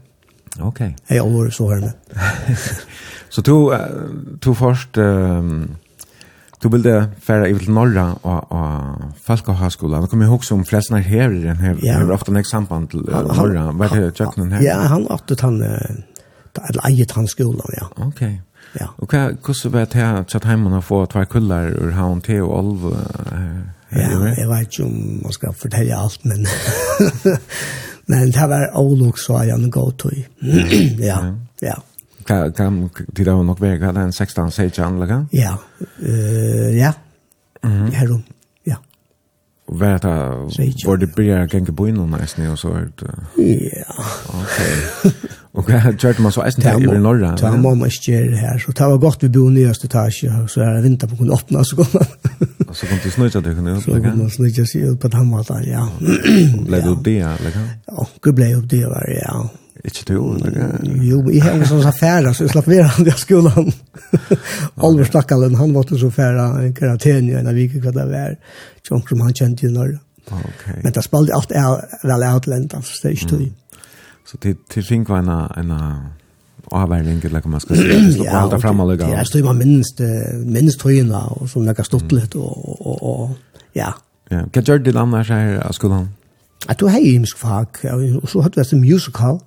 Okej. 0.61 0.97
Okay. 1.05 1.17
Jag 1.17 1.31
var 1.31 1.51
så 1.51 1.75
här 1.75 1.93
så 3.29 3.41
du 3.41 3.79
du 4.41 4.55
först 4.55 4.97
um, 4.97 5.77
du 6.61 6.69
ville 6.69 7.09
färra 7.21 7.49
i 7.49 7.53
vill 7.53 7.71
norra 7.71 8.15
och 8.15 8.53
och 8.53 8.95
folkhögskolan. 9.23 10.01
Då 10.01 10.07
kommer 10.07 10.25
jag 10.25 10.31
ihåg 10.31 10.45
som 10.45 10.65
flesna 10.65 10.99
här 10.99 11.35
i 11.35 11.43
den 11.43 11.57
här 11.57 11.79
ja. 11.83 12.15
ofta 12.15 12.33
en 12.33 12.45
samband 12.45 12.91
till 12.91 13.01
norra. 13.01 13.73
Vad 13.73 13.91
heter 13.91 14.25
Jackman 14.25 14.53
här? 14.53 14.63
Ja, 14.63 14.77
han 14.77 15.07
åt 15.07 15.31
att 15.31 15.41
han 15.41 15.63
eller 16.69 16.89
eget 16.89 17.11
han 17.11 17.29
skolan, 17.29 17.67
ja. 17.77 17.89
Okej. 17.97 18.07
Okay. 18.09 18.39
Ja. 18.73 18.89
Och 18.97 19.15
vad 19.15 19.65
hur 19.65 19.71
vet 19.71 19.95
jag 19.95 20.19
att 20.19 20.45
hemma 20.45 20.71
har 20.71 20.81
få 20.81 21.07
två 21.07 21.25
kullar 21.25 21.69
ur 21.69 21.91
han 21.91 22.21
till 22.21 22.43
och 22.43 22.59
Olv. 22.59 22.97
Ja, 23.89 24.35
jag 24.37 24.49
vet 24.49 24.79
ju 24.79 24.85
om 24.85 25.21
man 25.23 25.33
ska 25.33 25.53
fortälja 25.53 25.97
allt 25.97 26.25
men 26.25 26.47
Men 28.07 28.31
det 28.31 28.47
var 28.47 28.77
olok 28.77 29.19
så 29.19 29.45
jag 29.45 29.71
gå 29.71 29.91
till. 29.91 30.27
ja. 30.99 31.35
Ja. 31.61 31.83
Kan 32.27 32.53
kan 32.53 32.91
det 33.07 33.25
då 33.25 33.43
nog 33.43 33.61
väga 33.61 33.93
den 33.93 34.13
16 34.13 34.51
sage 34.53 34.79
anlägga? 34.85 35.27
Ja. 35.31 35.59
Eh 36.03 36.79
ja. 36.79 36.93
Mhm. 37.63 37.91
Ja, 37.93 38.07
då. 38.07 38.21
Ja. 38.65 38.77
Vad 39.67 39.91
det 39.91 40.09
var 40.87 40.97
det 40.97 41.15
blir 41.15 41.55
gänga 41.55 41.73
bo 41.73 41.89
in 41.89 41.99
och 41.99 42.09
nästan 42.09 42.51
och 42.51 42.59
så 42.59 42.69
Ja. 43.37 44.05
Okej. 44.27 45.13
Och 45.57 45.71
jag 45.71 46.01
körde 46.01 46.23
man 46.23 46.33
så 46.33 46.43
eisen 46.43 46.65
där 46.65 46.97
i 46.97 46.99
norra. 46.99 47.37
Ja, 47.43 47.57
mamma 47.57 47.91
skjer 47.91 48.37
här 48.37 48.59
så 48.59 48.73
det 48.73 48.87
var 48.87 48.99
gott 48.99 49.23
vi 49.23 49.29
bor 49.29 49.51
i 49.51 49.55
nyaste 49.55 49.87
etage 49.87 50.25
så 50.49 50.61
är 50.61 50.75
det 50.75 50.83
vinter 50.83 51.07
på 51.09 51.17
kon 51.17 51.33
öppna 51.33 51.65
så 51.65 51.77
kom 51.77 51.87
man. 51.93 52.07
Och 52.69 52.77
så 52.77 52.87
kom 52.87 52.99
det 53.05 53.11
snöja 53.11 53.41
det 53.41 53.55
kunde 53.55 53.73
öppna. 53.73 53.95
Så 53.95 54.03
kom 54.03 54.25
det 54.25 54.31
snöja 54.31 54.67
sig 54.67 54.89
upp 54.89 55.01
på 55.01 55.09
den 55.09 55.31
matta 55.31 55.63
ja. 55.65 55.89
Blev 56.67 56.83
det 56.83 56.89
upp 56.89 57.05
det 57.05 57.19
eller 57.19 57.51
kan? 57.51 57.69
Ja, 57.87 58.07
det 58.23 58.33
blev 58.33 58.59
upp 58.59 58.71
det 58.71 58.85
var 58.87 59.09
ja. 59.25 59.49
Ikke 59.85 60.03
du, 60.07 60.35
eller? 60.35 60.81
Jo, 61.03 61.21
jeg 61.31 61.43
har 61.45 61.53
en 61.55 61.69
sånn 61.69 61.85
affæra, 61.87 62.33
så 62.35 62.47
jeg 62.47 62.51
slapp 62.55 62.67
vera 62.67 62.89
han 62.97 63.07
i 63.07 63.13
skolan. 63.15 63.69
Oliver 64.83 65.07
Stakkalen, 65.07 65.55
han 65.55 65.75
var 65.77 65.93
så 66.01 66.11
færa 66.11 66.47
en 66.65 66.73
karanten 66.75 67.29
i 67.29 67.37
en 67.39 67.47
av 67.47 67.55
hva 67.55 67.93
det 67.95 68.07
var. 68.11 68.35
Tjonk 68.89 69.13
som 69.13 69.23
han 69.23 69.37
kjente 69.37 69.69
i 69.69 69.71
Norge. 69.71 70.01
Okay. 70.27 70.81
Men 70.83 70.93
det 70.97 71.05
spalte 71.07 71.37
alt 71.37 71.53
vel 72.03 72.25
outland, 72.27 72.75
altså, 72.75 72.99
det 73.03 73.09
er 73.09 73.15
ikke 73.15 73.31
tog. 73.31 73.45
Så 74.27 74.37
till 74.37 74.57
till 74.69 74.85
think 74.85 75.09
var 75.09 75.19
en 75.19 75.29
en 75.29 75.73
avvärdning 76.65 77.21
eller 77.25 77.41
kan 77.41 77.51
man 77.51 77.61
ska 77.61 77.75
säga 77.75 78.01
det 78.25 78.31
på 78.31 78.37
allt 78.37 78.63
fram 78.63 78.81
alla 78.81 78.97
gånger. 78.97 79.17
Ja, 79.17 79.25
står 79.25 79.43
man 79.43 79.59
minst 79.59 80.01
minst 80.45 80.81
tröna 80.81 81.27
och 81.27 81.51
som 81.51 81.65
några 81.65 81.85
stottlet 81.85 82.35
och 82.35 82.87
och 82.87 83.23
och 83.23 83.31
ja. 83.73 83.95
Ja, 84.29 84.49
kan 84.53 84.65
jag 84.67 84.85
det 84.85 85.01
annars 85.01 85.29
här 85.29 85.67
av 85.69 85.73
skolan? 85.73 86.09
Att 86.67 86.79
du 86.79 86.85
har 86.85 86.99
ju 86.99 87.13
himsk 87.13 87.39
fag 87.39 87.67
och 88.23 88.29
så 88.29 88.41
hade 88.41 88.63
vi 88.63 88.77
en 88.77 88.81
musical. 88.81 89.41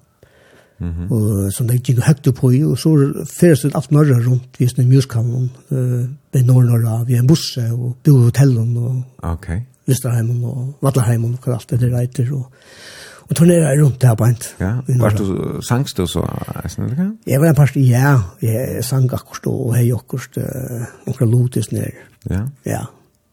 Mhm. 0.78 1.12
Och 1.12 1.54
som 1.54 1.68
det 1.68 1.90
gick 1.90 2.04
högt 2.04 2.36
på 2.36 2.54
ju 2.54 2.66
och 2.66 2.80
så 2.80 3.14
förs 3.26 3.62
det 3.62 3.76
allt 3.76 3.90
norra 3.92 4.20
runt 4.20 4.54
just 4.58 4.76
den 4.76 4.90
musicalen 4.90 5.50
eh 5.70 6.10
den 6.32 6.46
norra 6.46 7.04
vi 7.04 7.18
en 7.18 7.28
buss 7.28 7.58
och 7.58 7.98
bo 8.04 8.12
hotellen 8.12 8.78
och 8.78 9.32
Okej. 9.34 9.66
Visst 9.86 10.04
där 10.04 10.10
hemma 10.10 10.48
och 10.48 10.78
valla 10.80 11.02
hemma 11.02 11.38
och 11.42 11.48
allt 11.48 11.68
det 11.70 11.78
där 11.78 12.34
och 12.34 12.54
Og 13.30 13.36
turnerer 13.38 13.78
rundt 13.78 14.04
her 14.04 14.16
på 14.18 14.26
ent. 14.26 14.46
Ja, 14.58 14.72
var 14.98 15.14
du 15.14 15.60
sangst 15.62 15.98
du 15.98 16.08
så? 16.10 16.24
Eisen, 16.64 16.88
eller 16.88 16.96
hva? 16.98 17.10
Jeg 17.30 17.42
var 17.42 17.52
en 17.52 17.58
parst, 17.60 17.76
ja. 17.78 18.14
Jeg 18.42 18.86
sang 18.86 19.06
akkurat 19.14 19.50
og 19.52 19.76
hei 19.78 19.92
akkurat 19.94 20.40
noen 21.06 21.30
lotis 21.36 21.70
nere. 21.72 22.08
Ja? 22.30 22.48
Ja. 22.66 22.88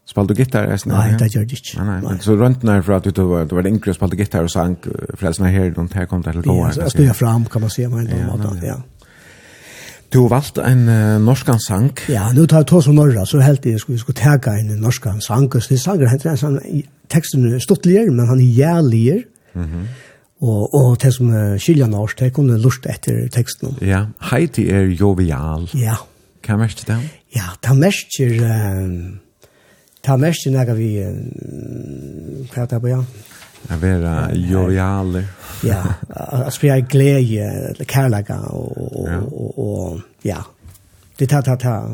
Spalt 0.06 0.28
du 0.30 0.36
gitar? 0.38 0.68
Eisen? 0.70 0.92
Nei, 0.92 1.14
det 1.18 1.30
gjør 1.32 1.46
det 1.48 1.56
ikke. 1.58 1.80
Nei, 1.80 1.96
nei. 2.04 2.18
Så 2.22 2.36
rundt 2.36 2.66
nær 2.68 2.84
fra 2.84 3.00
at 3.00 3.08
du 3.08 3.22
var, 3.30 3.48
du 3.48 3.56
var 3.56 3.66
yngre 3.66 3.94
og 3.94 3.96
spalte 3.96 4.18
gitar 4.20 4.44
og 4.44 4.52
sang 4.52 4.76
for 4.84 5.24
det 5.24 5.32
som 5.38 5.48
er 5.48 5.54
her, 5.56 5.72
rundt 5.78 5.96
her 5.96 6.10
kom 6.10 6.20
det 6.22 6.36
til 6.36 6.44
gåa. 6.44 6.68
Ja, 6.68 6.74
så 6.76 6.92
stod 6.92 7.08
jeg 7.08 7.16
fram, 7.16 7.48
kan 7.50 7.64
man 7.64 7.72
si, 7.72 7.86
men 7.90 8.12
ja, 8.12 8.26
måte, 8.28 8.52
ja. 8.62 8.76
Du 10.12 10.20
har 10.22 10.28
valgt 10.36 10.60
en 10.62 10.84
uh, 10.86 11.16
norskan 11.24 11.58
sang. 11.58 11.88
Ja, 12.12 12.28
nu 12.36 12.44
tar 12.46 12.62
jeg 12.62 12.68
to 12.70 12.82
som 12.84 12.94
norra, 12.94 13.24
så 13.26 13.40
helt 13.42 13.64
jeg 13.66 13.80
skulle, 13.82 13.98
skulle 13.98 14.20
tega 14.20 14.54
en 14.60 14.76
norskan 14.78 15.18
sang. 15.24 15.48
Så 15.56 15.72
det 15.72 15.80
sanger 15.82 16.12
henter 16.12 16.30
en 16.30 16.38
sånn, 16.38 16.60
teksten 17.10 17.48
er 17.48 17.64
stuttligere, 17.64 18.12
men 18.14 18.28
han 18.30 18.44
er 18.44 18.60
jæligere. 18.60 19.24
Mm. 19.56 19.86
Og, 20.44 20.74
og 20.76 20.88
det 21.00 21.14
som 21.16 21.30
skiljer 21.56 21.88
norsk, 21.88 22.18
det 22.20 22.34
kunne 22.36 22.58
lust 22.60 22.84
etter 22.92 23.22
teksten. 23.32 23.78
Ja, 23.80 24.02
Heidi 24.30 24.66
er 24.68 24.90
jovial. 24.92 25.64
Ja. 25.72 25.96
Hva 26.44 26.54
er 26.54 26.60
mest 26.60 26.84
det? 26.86 26.98
Ja, 27.34 27.54
det 27.64 27.76
mest 27.80 28.20
er... 28.20 28.36
Um, 28.84 29.20
det 30.06 30.18
mest 30.22 30.44
er 30.46 30.52
nægge 30.54 30.76
vi... 30.78 30.90
Hva 32.52 32.62
er 32.62 32.68
det 32.70 32.82
på, 32.84 32.90
ja? 32.92 33.00
Jeg 33.70 33.80
være 33.82 34.36
jovial. 34.36 35.16
Ja, 35.64 35.80
altså 36.12 36.60
vi 36.62 36.68
er 36.68 36.84
glede, 36.86 37.84
kærlega 37.88 38.36
og, 38.52 38.76
og, 38.76 39.08
ja. 39.08 39.18
og, 39.18 39.58
og 39.58 40.00
ja. 40.24 40.44
Det 41.18 41.28
tar, 41.28 41.40
tar, 41.40 41.56
tar. 41.56 41.88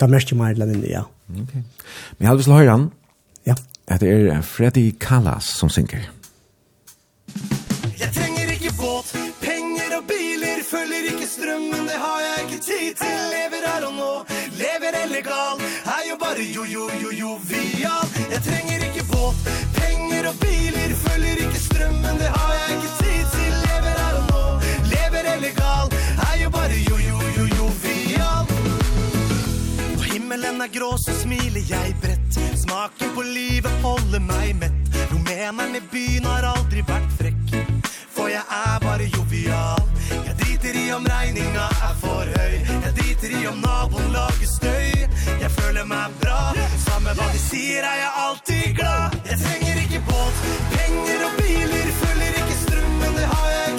Det 0.00 0.08
mest 0.10 0.32
er 0.32 0.40
meg 0.40 0.56
eller 0.56 0.72
mindre, 0.72 0.88
ja. 0.90 1.04
Ok. 1.28 1.54
Men 1.54 2.24
jeg 2.24 2.28
har 2.28 2.40
lyst 2.40 2.48
til 2.48 2.56
å 2.56 2.58
høre 2.58 2.74
han. 2.74 2.88
Ja. 3.46 3.54
Det 3.92 4.10
er 4.10 4.42
Freddy 4.42 4.88
Callas 4.98 5.52
som 5.60 5.70
synker. 5.70 6.02
Ja. 6.08 6.18
vi 12.92 12.98
till 12.98 13.22
lever 13.34 13.62
her 13.66 13.84
og 13.86 13.94
nå 13.94 14.12
Lever 14.60 14.92
illegal 15.04 15.58
legal. 15.58 15.60
Är 15.96 16.04
ju 16.08 16.16
bara 16.16 16.42
jo 16.56 16.64
jo 16.66 16.90
jo 17.02 17.10
jo 17.12 17.40
vi 17.48 17.84
all 17.84 18.08
Jag 18.32 18.44
trenger 18.44 18.86
inte 18.86 19.04
på 19.04 19.34
Pengar 19.74 20.28
och 20.28 20.34
biler 20.34 20.88
Følger 21.04 21.42
inte 21.44 21.60
strömmen 21.60 22.18
Det 22.18 22.30
har 22.38 22.54
jag 22.54 22.68
ikke 22.76 22.90
tid 23.02 23.24
till 23.36 23.54
Lever 23.66 23.96
her 24.02 24.14
og 24.20 24.26
nå 24.32 24.44
Lever 24.94 25.24
illegal 25.36 25.40
legal. 25.40 25.88
Är 26.32 26.36
ju 26.42 26.48
bara 26.48 26.76
jo 26.88 26.96
jo 27.08 27.18
jo 27.36 27.44
jo 27.58 27.66
vi 27.82 28.16
all 28.30 28.46
På 29.96 30.02
himmelen 30.02 30.60
er 30.60 30.68
grå 30.68 30.98
så 30.98 31.12
smiler 31.12 31.64
jag 31.68 31.96
brett 32.02 32.60
Smaken 32.62 33.14
på 33.14 33.22
livet 33.22 33.82
håller 33.82 34.20
mig 34.20 34.54
mett. 34.54 35.10
Romänen 35.12 35.76
i 35.76 35.80
byen 35.92 36.24
har 36.24 36.42
aldrig 36.42 36.84
varit 36.88 37.12
frekk. 37.18 37.66
For 38.14 38.28
jeg 38.28 38.42
er 38.48 38.78
bare 38.80 39.04
jovial 39.04 39.81
i 40.92 40.94
om 40.94 41.06
regninga 41.06 41.66
er 41.88 41.94
for 42.00 42.28
høy. 42.36 42.54
Jeg 42.68 42.92
driter 42.96 43.30
i 43.38 43.46
om 43.48 43.60
naboen 43.64 44.10
lager 44.12 44.48
støy. 44.48 45.06
Jeg 45.40 45.50
føler 45.56 45.86
meg 45.88 46.16
bra. 46.20 46.52
Samme 46.84 47.14
hva 47.16 47.28
de 47.32 47.40
sier 47.40 47.86
er 47.92 47.98
jeg 48.02 48.12
alltid 48.24 48.66
glad. 48.80 49.16
Jeg 49.30 49.38
trenger 49.44 49.80
ikke 49.84 50.02
båt 50.10 50.42
Penger 50.74 51.24
og 51.28 51.38
biler. 51.38 51.88
Følger 52.02 52.40
ikke 52.42 52.58
strømmen 52.64 53.16
Det 53.20 53.30
har 53.32 53.48
jeg 53.56 53.71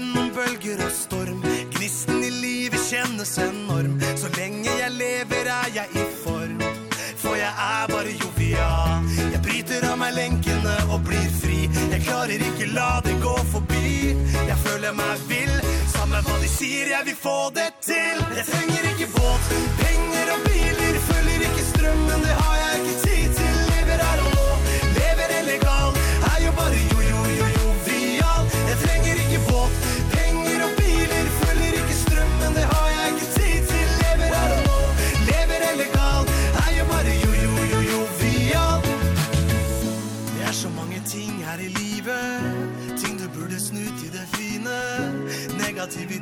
gjennom 0.00 0.30
bølger 0.34 0.80
og 0.84 0.92
storm. 0.92 1.42
Gnisten 1.74 2.24
i 2.24 2.30
livet 2.30 2.80
kjennes 2.88 3.38
enorm. 3.38 3.98
Så 4.16 4.28
lenge 4.36 4.70
jeg 4.78 4.92
lever 4.96 5.50
er 5.50 5.68
jeg 5.74 5.88
i 5.94 6.06
form. 6.24 6.62
For 7.20 7.36
jeg 7.36 7.52
er 7.52 7.90
bare 7.90 8.14
jovial. 8.22 9.04
Jeg 9.32 9.42
bryter 9.44 9.84
av 9.90 9.98
meg 10.00 10.14
lenkene 10.16 10.76
og 10.88 11.04
blir 11.04 11.28
fri. 11.42 11.68
Jeg 11.92 12.04
klarer 12.06 12.46
ikke 12.48 12.70
la 12.72 13.00
det 13.04 13.18
gå 13.22 13.36
forbi. 13.52 14.16
Jeg 14.48 14.58
føler 14.64 14.96
meg 14.96 15.28
vill. 15.28 15.60
Samme 15.92 16.24
hva 16.24 16.40
de 16.40 16.48
sier, 16.48 16.88
jeg 16.94 17.10
vil 17.10 17.20
få 17.20 17.38
det 17.54 17.70
til. 17.84 18.24
Jeg 18.40 18.48
trenger 18.48 18.90
ikke 18.94 19.12
båt. 19.18 19.79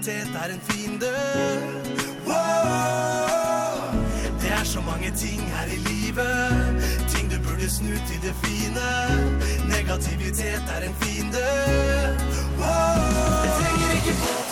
identitet 0.08 0.34
er 0.34 0.52
en 0.54 0.60
fiende. 0.60 1.12
Wow! 2.26 4.00
Det 4.40 4.50
er 4.50 4.64
så 4.64 4.80
mange 4.80 5.10
ting 5.16 5.40
her 5.40 5.66
i 5.66 5.76
livet. 5.76 6.82
Ting 7.08 7.30
du 7.32 7.36
burde 7.48 7.70
snu 7.70 7.88
til 8.08 8.20
det 8.22 8.34
fine. 8.44 8.88
Negativitet 9.68 10.62
er 10.76 10.88
en 10.88 10.94
fiende. 11.00 11.46
Wow! 12.58 13.42
Det 13.44 13.50
trenger 13.58 13.90
ikke 13.96 14.14
på 14.20 14.47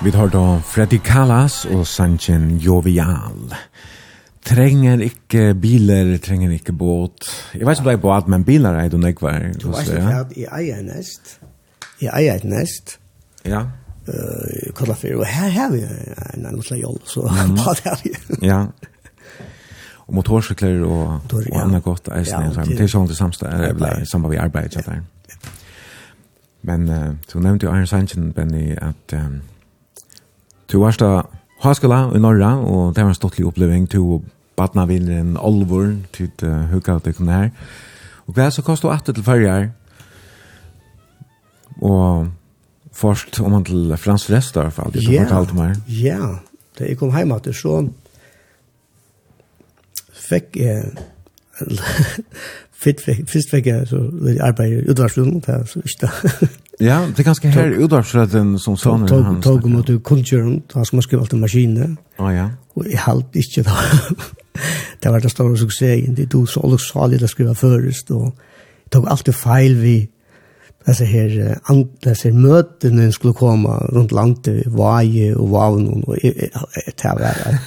Vi 0.00 0.10
tar 0.10 0.30
da 0.32 0.42
Freddy 0.64 0.96
Callas 1.04 1.66
og 1.68 1.82
Sanchin 1.86 2.54
Jovial. 2.56 3.50
Trenger 4.48 5.02
ikke 5.04 5.50
biler, 5.60 6.14
trenger 6.24 6.54
ikke 6.56 6.72
båt. 6.72 7.28
Jeg 7.52 7.66
vet 7.68 7.76
ikke 7.76 7.84
om 7.84 7.88
det 7.90 7.92
er 7.92 8.00
båt, 8.00 8.30
men 8.32 8.44
biler 8.44 8.78
er 8.80 8.88
du 8.88 8.96
nekvar. 8.96 9.44
Du 9.60 9.68
vet 9.74 9.90
ikke 9.92 10.14
at 10.22 10.32
jeg 10.36 10.48
eier 10.56 10.80
nest. 10.86 11.34
Jeg 12.00 12.14
eier 12.16 12.40
et 12.40 12.48
nest. 12.48 12.96
Ja. 13.44 13.60
Uh, 14.08 14.72
Kolla 14.72 14.96
for, 14.96 15.20
og 15.20 15.26
her 15.28 15.52
har 15.58 15.68
vi 15.76 15.84
en 15.84 16.48
lille 16.48 16.80
joll, 16.80 16.98
så 17.04 17.28
bare 17.60 17.76
det 17.82 17.84
har 17.84 18.00
vi. 18.04 18.16
Ja. 18.46 18.62
Og 20.06 20.14
motorsykler 20.14 20.80
og, 20.80 21.06
Motor, 21.20 21.44
og 21.52 21.62
annet 21.66 21.84
godt 21.84 22.08
eisen. 22.16 22.48
Ja, 22.56 22.64
det 22.64 22.80
er 22.88 22.94
sånn 22.96 23.08
det 23.12 23.20
samstå, 23.20 23.52
eller 23.52 24.08
samme 24.08 24.32
vi 24.32 24.40
arbeider. 24.40 24.80
ikke 24.80 24.96
Ja. 24.96 25.54
Men 26.62 26.88
uh, 26.88 27.14
du 27.32 27.40
nevnte 27.40 27.66
jo 27.66 27.76
Iron 27.76 27.86
Sanchin, 27.86 28.32
Benny, 28.32 28.70
at... 28.80 29.12
Um, 29.12 29.42
Du 30.70 30.78
var 30.78 30.94
da 30.98 31.24
Haskala 31.64 32.04
i 32.14 32.20
Norra, 32.22 32.54
og 32.62 32.94
det 32.94 33.02
var 33.02 33.10
en 33.10 33.18
stortlig 33.18 33.46
oppleving 33.48 33.88
til 33.90 34.20
badna 34.56 34.86
vinneren 34.86 35.36
Olvor, 35.36 35.96
til 36.14 36.30
uh, 36.44 36.70
hukka 36.70 36.96
at 36.96 37.08
det 37.08 37.16
kunne 37.16 37.34
her. 37.34 37.50
Og 38.28 38.36
hva 38.36 38.50
så 38.54 38.62
kostet 38.62 39.06
du 39.06 39.12
til 39.18 39.26
fyrjar, 39.26 39.70
og 41.80 42.28
først 42.92 43.40
om 43.40 43.56
han 43.56 43.64
til 43.64 43.96
Frans 43.98 44.28
Resta, 44.30 44.68
for 44.68 44.86
alt 44.86 44.94
det 44.94 45.06
du 45.06 45.10
fortalte 45.10 45.56
meg. 45.58 45.76
Ja, 45.88 46.36
da 46.78 46.86
jeg 46.86 47.00
kom 47.00 47.14
hjemme 47.16 47.40
til 47.42 47.56
så 47.56 47.80
fikk 50.30 50.60
jeg 50.60 50.92
Fyrst 52.80 53.50
fikk 53.52 53.66
jeg 53.68 53.86
så 53.90 53.98
arbeid 54.40 54.72
i 54.72 54.90
utvarsruden, 54.90 55.42
det 55.44 55.52
er 55.52 55.64
så 55.68 55.82
ikke 55.84 56.06
det. 56.06 56.48
Ja, 56.80 57.02
det 57.04 57.20
er 57.20 57.26
ganske 57.26 57.50
her 57.52 57.74
utvarsruden 57.84 58.54
som 58.58 58.76
sånne. 58.80 59.08
Tog 59.44 59.66
om 59.68 59.74
at 59.82 59.90
du 59.90 59.98
kulturen, 60.00 60.62
da 60.72 60.84
skal 60.88 60.96
man 60.96 61.04
skrive 61.04 61.26
alt 61.26 61.34
i 61.36 61.40
maskinen. 61.42 61.98
Å 62.16 62.30
ja. 62.32 62.46
Og 62.78 62.88
jeg 62.88 63.02
halte 63.04 63.42
ikke 63.42 63.66
da. 63.68 63.76
Det 65.00 65.12
var 65.12 65.20
det 65.20 65.32
store 65.32 65.58
suksessen, 65.60 66.16
det 66.16 66.26
er 66.28 66.46
så 66.48 66.62
alle 66.64 66.78
salig 66.80 67.20
å 67.24 67.28
skrive 67.28 67.54
først, 67.56 68.10
og 68.16 68.30
jeg 68.30 68.94
tog 68.96 69.06
alltid 69.12 69.36
feil 69.36 69.76
vi 69.80 69.94
dessa 70.84 71.04
här 71.04 71.58
dessa 72.00 72.28
möten 72.28 72.96
när 72.96 73.10
skulle 73.10 73.34
komma 73.34 73.78
runt 73.78 74.12
landet 74.12 74.66
vaje 74.66 75.34
och 75.34 75.48
vavn 75.48 75.88
och 75.88 76.16
det 76.22 77.02
här 77.02 77.14
var 77.14 77.58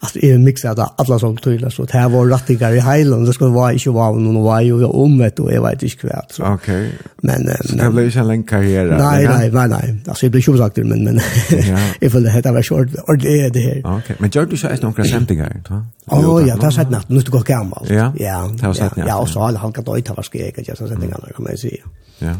alltså 0.00 0.18
är 0.22 0.38
mixat 0.38 0.78
av 0.78 0.88
alla 0.96 1.18
som 1.18 1.36
tydliga 1.36 1.70
så 1.70 1.84
det 1.84 1.98
här 1.98 2.08
var 2.08 2.26
rattigar 2.26 2.72
i 2.72 2.80
Highland 2.80 3.26
det 3.26 3.32
skulle 3.32 3.50
vara 3.50 3.72
inte 3.72 3.90
vavn 3.90 4.36
och 4.36 4.44
vaje 4.44 4.72
och 4.72 5.02
om 5.02 5.18
vet 5.18 5.38
och 5.38 5.52
jag 5.52 5.62
vet 5.62 5.82
inte 5.82 5.96
kvärt 5.96 6.32
så. 6.32 6.44
Okej 6.44 6.92
men 7.22 7.48
så 7.64 7.76
det 7.76 7.90
blev 7.90 8.08
ju 8.08 8.20
en 8.20 8.28
lång 8.28 8.42
karriär 8.42 8.96
nej 8.98 9.28
nej 9.28 9.50
nej 9.50 9.68
nej 9.68 9.96
alltså 10.08 10.26
jag 10.26 10.30
blev 10.30 10.48
ju 10.48 10.58
sagt 10.58 10.76
men 10.76 11.04
men 11.04 11.20
jag 12.00 12.12
föll 12.12 12.22
det 12.22 12.30
här 12.30 12.52
var 12.52 12.62
short 12.62 12.88
och 13.06 13.18
det 13.18 13.40
är 13.40 13.50
det 13.50 13.60
här 13.60 13.98
okej 13.98 14.16
men 14.18 14.30
gjorde 14.30 14.50
du 14.50 14.56
så 14.56 14.66
är 14.66 14.78
några 14.82 15.04
samplingar 15.04 15.62
va 15.68 15.86
Oh 16.06 16.48
ja, 16.48 16.56
det 16.56 16.64
har 16.64 16.70
sett 16.70 16.90
natt. 16.90 17.08
Nu 17.08 17.16
är 17.16 17.22
det 17.22 17.30
gått 17.30 17.46
gammalt. 17.46 17.90
Ja, 17.90 18.12
det 18.60 18.66
har 18.66 18.72
sett 18.72 18.96
natt. 18.96 19.08
Ja, 19.08 19.20
och 19.20 19.28
så 19.28 19.40
har 19.40 19.52
han 19.52 19.72
kan 19.72 19.84
dojta 19.84 20.14
vad 20.14 20.24
ska 20.24 20.38
jag 20.38 20.58
göra. 20.58 20.76
Så 20.76 20.88
sett 20.88 21.00
det 21.00 21.06
gamla, 21.06 21.28
kan 21.36 21.44
man 21.44 21.56
sier. 21.72 21.88
Ja. 22.22 22.36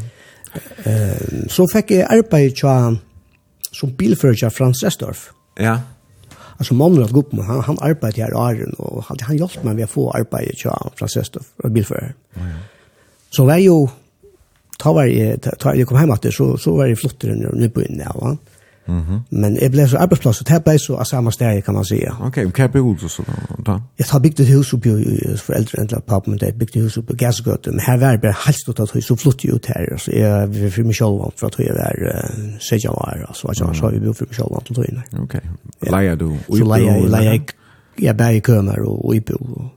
Eh, 0.85 1.49
så 1.49 1.67
fikk 1.73 1.91
jeg 1.97 2.07
arbeid 2.11 2.59
til 2.61 3.01
som 3.73 3.97
bilfører 3.97 4.53
Frans 4.53 4.85
Restorff. 4.85 5.31
Ja. 5.59 5.81
Alltså 6.59 6.75
mannen 6.75 7.03
att 7.03 7.11
gå 7.11 7.23
på 7.23 7.43
han 7.43 7.61
han 7.61 7.79
arbetade 7.81 8.23
här 8.23 8.35
åren 8.35 8.75
och 8.79 9.05
han 9.05 9.17
han 9.21 9.37
hjälpte 9.37 9.65
mig 9.65 9.75
med 9.75 9.85
att 9.85 9.91
få 9.91 10.11
arbete 10.11 10.53
till 10.53 10.71
Frans 10.97 11.17
Restorff 11.17 11.47
och 11.57 11.71
bilförare. 11.71 12.15
Ja. 12.35 12.41
Så 13.31 13.45
var 13.45 13.57
ju 13.57 13.89
ta 14.79 14.93
var 14.93 15.05
jag 15.05 15.43
ta 15.59 15.75
jag 15.75 15.89
kom 15.89 15.99
hem 15.99 16.11
att 16.11 16.35
så 16.35 16.57
så 16.59 16.77
var 16.77 16.89
det 16.89 16.97
flottere 16.97 17.35
nu 17.35 17.71
på 17.71 17.83
inne 17.83 18.09
va. 18.15 18.27
Mm 18.27 18.39
Men 18.87 19.57
jeg 19.61 19.71
ble 19.71 19.87
så 19.89 19.99
arbeidsplass, 20.03 20.41
og 20.41 20.49
det 20.49 20.59
ble 20.65 20.75
så 20.79 20.97
av 20.99 21.07
samme 21.07 21.33
sted, 21.33 21.63
kan 21.63 21.75
man 21.75 21.85
si. 21.87 22.01
Ok, 22.21 22.39
hva 22.51 22.67
bygde 22.73 22.95
du 23.03 23.09
så 23.09 23.25
da? 23.67 23.79
Jeg 23.99 24.07
har 24.11 24.23
bygd 24.25 24.41
et 24.41 24.51
hus 24.51 24.73
oppi 24.75 24.91
i 24.91 25.37
foreldre, 25.39 25.81
endelig 25.81 25.97
av 25.97 26.05
papen, 26.11 26.39
jeg 26.41 26.55
bygde 26.59 26.79
et 26.81 26.89
hus 26.89 26.99
oppi 26.99 27.15
i 27.15 27.21
Gassgøte, 27.23 27.71
men 27.71 27.85
her 27.87 28.01
var 28.03 28.17
det 28.17 28.25
bare 28.25 28.39
helst 28.47 28.67
stått 28.67 28.83
at 28.83 28.91
hun 28.91 29.03
så 29.03 29.17
flott 29.17 29.45
ut 29.45 29.67
her, 29.71 29.97
så 29.97 30.15
jeg 30.17 30.31
var 30.31 30.71
for 30.77 30.91
meg 30.91 30.99
selv 30.99 31.27
for 31.39 31.47
at 31.47 31.59
jeg 31.59 31.77
var 31.79 31.95
16 32.59 32.91
år, 32.91 33.27
så 33.35 33.49
var 33.49 33.59
jeg 33.59 33.77
så 33.81 33.93
vi 33.95 34.05
bor 34.07 34.19
for 34.19 34.31
meg 34.31 34.41
selv 34.41 34.63
til 34.67 34.81
tøyene. 34.81 35.03
Ok, 35.23 35.39
leier 35.91 36.19
du? 36.19 36.29
Så 36.51 36.65
leier 36.65 36.97
jeg, 36.97 37.11
leier 37.11 37.33
jeg, 37.33 37.59
jeg 38.03 38.17
bæg 38.17 38.37
i 38.37 38.41
kømer 38.41 38.87
og 38.89 39.15
ibo. 39.17 39.69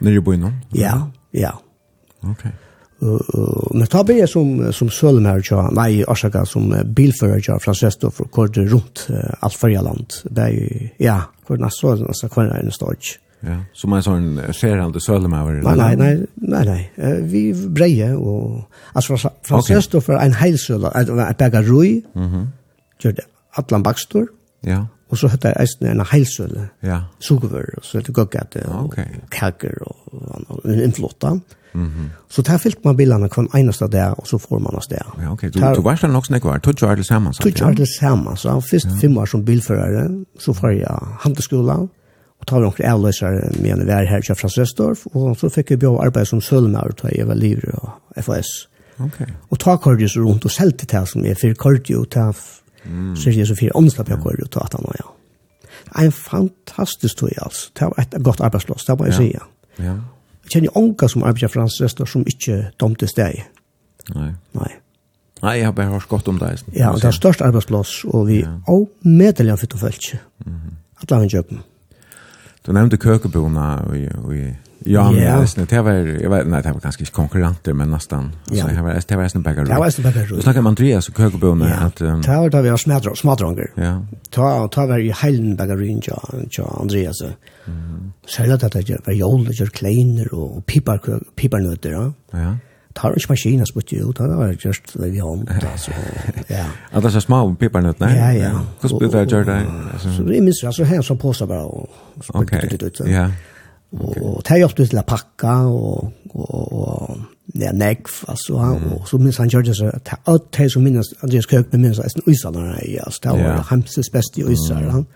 Nere 0.00 0.20
i 0.20 0.24
byen 0.24 0.40
nå? 0.46 0.50
Ja, 0.74 0.94
ja. 1.34 1.50
Ok. 2.22 2.46
Uh, 3.02 3.18
Men 3.70 3.86
ta 3.86 4.02
be 4.04 4.26
som 4.26 4.72
som 4.72 4.90
sölmer 4.90 5.42
jag 5.50 5.72
nej 5.72 6.04
orsaka 6.04 6.46
som 6.46 6.74
bilförare 6.84 7.40
jag 7.46 7.62
Francesco 7.62 8.10
för 8.10 8.24
kort 8.24 8.56
runt 8.56 9.06
allt 9.40 9.54
förra 9.54 9.82
land. 9.82 10.06
Det 10.24 10.40
är 10.40 10.48
ju 10.48 10.88
ja, 10.96 11.22
kort 11.46 11.60
nästa 11.60 11.96
så 11.96 12.08
så 12.12 12.28
kvar 12.28 12.44
en 12.44 12.70
storch. 12.70 13.18
Ja, 13.40 13.56
som 13.72 13.92
en 13.92 14.02
sån 14.02 14.40
skärhande 14.52 15.00
sölmer. 15.00 15.62
Nej 15.62 15.76
nej 15.76 15.96
nej 15.96 16.26
nej 16.34 16.90
nej. 16.96 17.22
Vi 17.22 17.54
breje 17.68 18.14
och 18.14 18.70
alltså 18.92 19.16
Francesco 19.42 20.00
för 20.00 20.12
en 20.12 20.32
hälsöl 20.32 20.84
att 20.84 21.38
bäga 21.38 21.62
roi. 21.62 22.02
Mhm. 22.12 22.48
Gjorde 23.00 23.22
Atlan 23.52 23.82
Baxter. 23.82 24.26
Ja. 24.60 24.86
Og 25.08 25.18
så 25.18 25.28
hette 25.28 25.48
jeg 25.48 25.56
eisen 25.60 25.86
en 25.86 26.00
hälsöl. 26.00 26.68
Ja. 26.82 27.00
Sugvör 27.18 27.78
så 27.82 27.98
det 27.98 28.08
gick 28.08 28.18
og, 28.18 28.34
och 28.84 28.94
kalker 29.30 29.82
og, 29.82 29.96
og, 30.12 30.44
og, 30.48 31.40
Mm. 31.74 32.10
Så 32.28 32.42
där 32.42 32.58
fyllt 32.58 32.84
man 32.84 32.96
bilarna 32.96 33.28
kvar 33.28 33.58
enaste 33.58 33.86
där 33.86 34.20
och 34.20 34.28
så 34.28 34.38
får 34.38 34.58
man 34.60 34.74
oss 34.74 34.88
där. 34.88 35.02
Ja, 35.06 35.12
okej. 35.14 35.48
Okay. 35.48 35.50
Du, 35.50 35.74
du 35.74 35.80
var 35.80 35.96
sen 35.96 36.16
också 36.16 36.32
när 36.32 36.40
kvar. 36.40 36.58
Tog 36.58 36.78
Charles 36.78 37.10
hemma 37.10 37.32
så. 37.32 37.42
Tog 37.42 37.56
Charles 37.56 38.00
hemma 38.00 38.36
så 38.36 38.48
han 38.48 38.62
först 38.62 39.00
fem 39.00 39.18
år 39.18 39.26
som 39.26 39.44
bilförare 39.44 40.24
så 40.38 40.54
får 40.54 40.72
jag 40.72 41.08
handelsskolan 41.20 41.88
och 42.40 42.46
tar 42.46 42.60
några 42.60 42.94
avlösare 42.94 43.52
med 43.62 43.70
en 43.70 43.86
vär 43.86 44.04
här 44.04 44.32
i 44.32 44.34
Fransestorf 44.34 45.06
och 45.06 45.38
så 45.38 45.50
fick 45.50 45.70
jag 45.70 45.78
börja 45.78 46.00
arbeta 46.00 46.24
som 46.24 46.40
sölmare 46.40 46.88
och 46.88 46.96
ta 46.96 47.08
över 47.08 47.34
livre 47.34 47.70
och 47.72 48.24
FOS. 48.24 48.68
Okej. 48.96 49.26
Och 49.48 49.58
ta 49.58 49.78
kordius 49.78 50.16
runt 50.16 50.44
och 50.44 50.50
sälja 50.50 50.76
till 50.76 50.86
det 50.86 51.06
som 51.06 51.24
är 51.24 51.34
för 51.34 51.54
kordio 51.54 52.04
ta 52.04 52.34
mm. 52.82 53.16
så 53.16 53.30
är 53.30 53.34
det 53.34 53.46
så 53.46 53.56
för 53.56 53.76
omslapp 53.76 54.08
jag 54.08 54.22
kordio 54.22 54.46
ta 54.46 54.60
att 54.60 54.72
han 54.72 54.84
och 54.84 54.94
ja. 54.98 55.14
En 55.94 56.12
fantastisk 56.12 57.18
tur 57.18 57.42
alltså. 57.42 57.70
Det 57.78 57.84
var 57.84 57.94
ett 57.98 58.14
gott 58.14 58.40
arbetslös, 58.40 58.84
det 58.84 58.94
var 58.94 59.06
jag 59.06 59.14
säga. 59.14 59.42
Ja 59.76 59.98
kjenner 60.48 60.76
onka 60.78 61.08
som 61.08 61.22
arbeider 61.22 61.52
fransk 61.52 61.84
restaurant 61.84 62.12
som 62.12 62.26
ikke 62.26 62.58
domtes 62.80 63.14
deg. 63.16 63.44
Nei. 64.14 64.32
Nei. 64.56 64.70
Nei, 65.42 65.54
jeg 65.60 65.68
har 65.68 65.72
bare 65.72 65.92
hørt 65.92 66.08
godt 66.10 66.28
om 66.28 66.38
det. 66.38 66.64
Ja, 66.74 66.90
og 66.90 67.02
det 67.02 67.12
er 67.12 67.14
størst 67.14 67.42
arbeidsplass, 67.46 68.04
og 68.10 68.26
vi 68.26 68.40
er 68.42 68.56
ja. 68.66 68.78
medelig 69.06 69.52
av 69.54 69.60
fyrt 69.62 69.74
og 69.74 69.80
følt. 69.80 70.14
Mm 70.46 70.54
-hmm. 70.54 70.74
At 71.02 71.10
langt 71.10 71.32
kjøkken. 71.32 71.60
Du 72.66 72.72
nevnte 72.72 72.96
køkebona 72.96 73.84
i, 73.94 74.04
i 74.34 74.54
Ja, 74.84 75.10
men 75.10 75.20
yeah. 75.20 75.46
det 75.54 75.72
här 75.72 75.82
var 75.82 75.92
jag 75.92 76.30
vet 76.30 76.46
nej 76.46 76.62
det 76.62 76.72
var 76.72 76.80
kanske 76.80 77.04
konkurrenter 77.04 77.72
men 77.72 77.90
nästan 77.90 78.32
yeah. 78.52 78.68
så 78.68 78.74
här 78.74 78.82
var 78.82 79.02
det 79.08 79.16
var 79.16 79.22
nästan 79.22 79.42
bagger. 79.42 79.64
Det 79.64 79.74
var 79.74 79.84
nästan 79.84 80.02
bagger. 80.02 80.26
Du 80.26 80.42
snackar 80.42 80.62
med 80.62 80.70
Andreas 80.70 81.08
och 81.08 81.16
Kökebona 81.16 81.68
yeah. 81.68 81.84
att 81.84 82.00
um, 82.00 82.22
Det 82.22 82.36
var 82.36 82.50
det 82.50 82.62
vi 82.62 82.68
har 82.68 82.76
smadra 82.76 83.14
smadronger. 83.22 83.70
Ja. 83.74 84.06
Ta 84.30 84.68
ta 84.68 84.86
var 84.86 84.98
ju 84.98 85.12
Helen 85.12 85.56
bagger 85.56 85.82
in 85.82 86.02
ja 86.06 86.22
ja 86.50 86.78
Andreas. 86.80 87.22
Mm. 87.66 88.12
Så 88.26 88.42
det 88.42 88.54
att 88.54 88.72
det 88.72 89.06
var 89.06 89.12
jol 89.12 89.44
det 89.44 89.52
gör 89.52 89.66
kleiner 89.66 90.34
och 90.34 90.66
pipar 90.66 91.20
piparnötter 91.36 91.90
ja. 91.90 92.12
Ja. 92.30 92.56
Tar 92.94 93.12
inte 93.12 93.26
maskinen 93.28 93.66
så 93.66 93.78
mycket 93.78 94.08
ut, 94.08 94.16
det 94.16 94.36
var 94.36 94.56
just 94.60 94.92
det 94.92 95.08
vi 95.10 95.18
har 95.18 95.46
alltså. 95.72 95.90
Ja. 96.46 96.64
Att 96.90 97.02
det 97.02 97.08
är 97.08 97.10
så 97.10 97.20
små 97.20 97.54
piparnötter, 97.54 98.06
nej? 98.06 98.38
Ja, 98.38 98.48
ja. 98.48 98.60
Hur 98.80 98.88
spelar 98.88 99.24
det 99.24 99.32
gör 99.32 99.44
det? 99.44 99.66
Så 100.16 100.22
vi 100.22 100.40
minns 100.40 100.64
alltså 100.64 100.84
här 100.84 101.02
som 101.02 101.18
påsar 101.18 101.46
bara 101.46 101.64
och 101.64 101.88
Okej. 102.28 102.78
Ja. 103.04 103.30
Okay. 103.90 104.22
Och 104.22 104.42
det 104.48 104.58
hjälpte 104.58 104.86
till 104.86 104.98
att 104.98 105.06
packa 105.06 105.56
och 105.58 106.12
och 106.28 106.72
och 106.72 107.18
det 107.46 107.72
näck 107.72 108.06
alltså 108.26 108.56
mm. 108.56 108.92
och 108.92 109.08
så 109.08 109.18
minns 109.18 109.38
han 109.38 109.48
George 109.48 109.74
så 109.74 109.86
att 109.86 110.08
allt 110.24 110.52
det 110.52 110.70
som 110.70 110.84
minns 110.84 111.14
Andreas 111.20 111.50
Kirk 111.50 111.72
minns 111.72 111.98
är 111.98 112.04
en 112.04 112.32
isar 112.32 112.50
när 112.50 112.90
jag 112.90 113.12
står 113.12 113.30
var 113.30 113.38
yeah. 113.38 113.64
hamses 113.64 114.12
bäst 114.12 114.38
i 114.38 114.40
isar 114.40 114.76
mm. 114.76 114.90
han. 114.90 115.06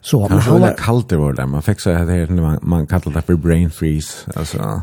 Så 0.00 0.28
han 0.28 0.30
han 0.40 0.52
har 0.52 0.68
var 0.68 0.74
kallt 0.78 1.08
det 1.08 1.16
var 1.16 1.32
där 1.32 1.46
man 1.46 1.62
fick 1.62 1.80
så 1.80 1.92
här 1.92 2.06
det 2.06 2.42
man, 2.42 2.58
man 2.62 2.86
kallar 2.86 3.12
det 3.12 3.22
för 3.22 3.34
brain 3.34 3.70
freeze 3.70 4.12
alltså. 4.34 4.82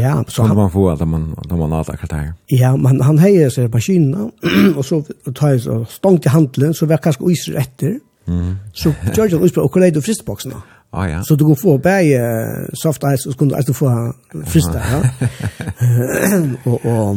Ja, 0.00 0.24
så 0.28 0.42
han 0.42 0.56
man 0.56 0.70
får 0.70 0.92
att 0.92 1.08
man 1.08 1.34
att 1.38 1.58
man 1.58 1.70
låter 1.70 1.96
kallt 1.96 2.12
här. 2.12 2.34
Ja, 2.46 2.76
men 2.76 3.00
han 3.00 3.18
hejer 3.18 3.50
sig 3.50 3.68
på 3.68 3.76
maskinen 3.76 4.30
och 4.76 4.86
så 4.86 5.02
tar 5.34 5.48
jag 5.48 5.60
så 5.60 5.84
stångt 5.84 6.26
i 6.26 6.28
handen 6.28 6.74
så 6.74 6.86
verkar 6.86 7.02
kanske 7.02 7.32
isar 7.32 7.54
efter. 7.54 8.00
Mm. 8.26 8.56
Så 8.72 8.92
George 9.14 9.36
och 9.36 9.46
Isbro 9.46 9.62
och 9.62 9.72
kollade 9.72 10.02
fristboxen. 10.02 10.52
Ah, 10.94 11.08
ja. 11.08 11.22
Så 11.22 11.34
du 11.34 11.44
kan 11.44 11.56
få 11.56 11.78
bäge 11.78 12.46
soft 12.72 13.02
ice 13.02 13.26
och 13.26 13.48
du 13.48 13.54
alltså 13.54 13.74
få 13.74 14.14
frista. 14.46 14.80
Ja. 14.92 15.02
och, 16.70 16.86
och, 16.86 17.16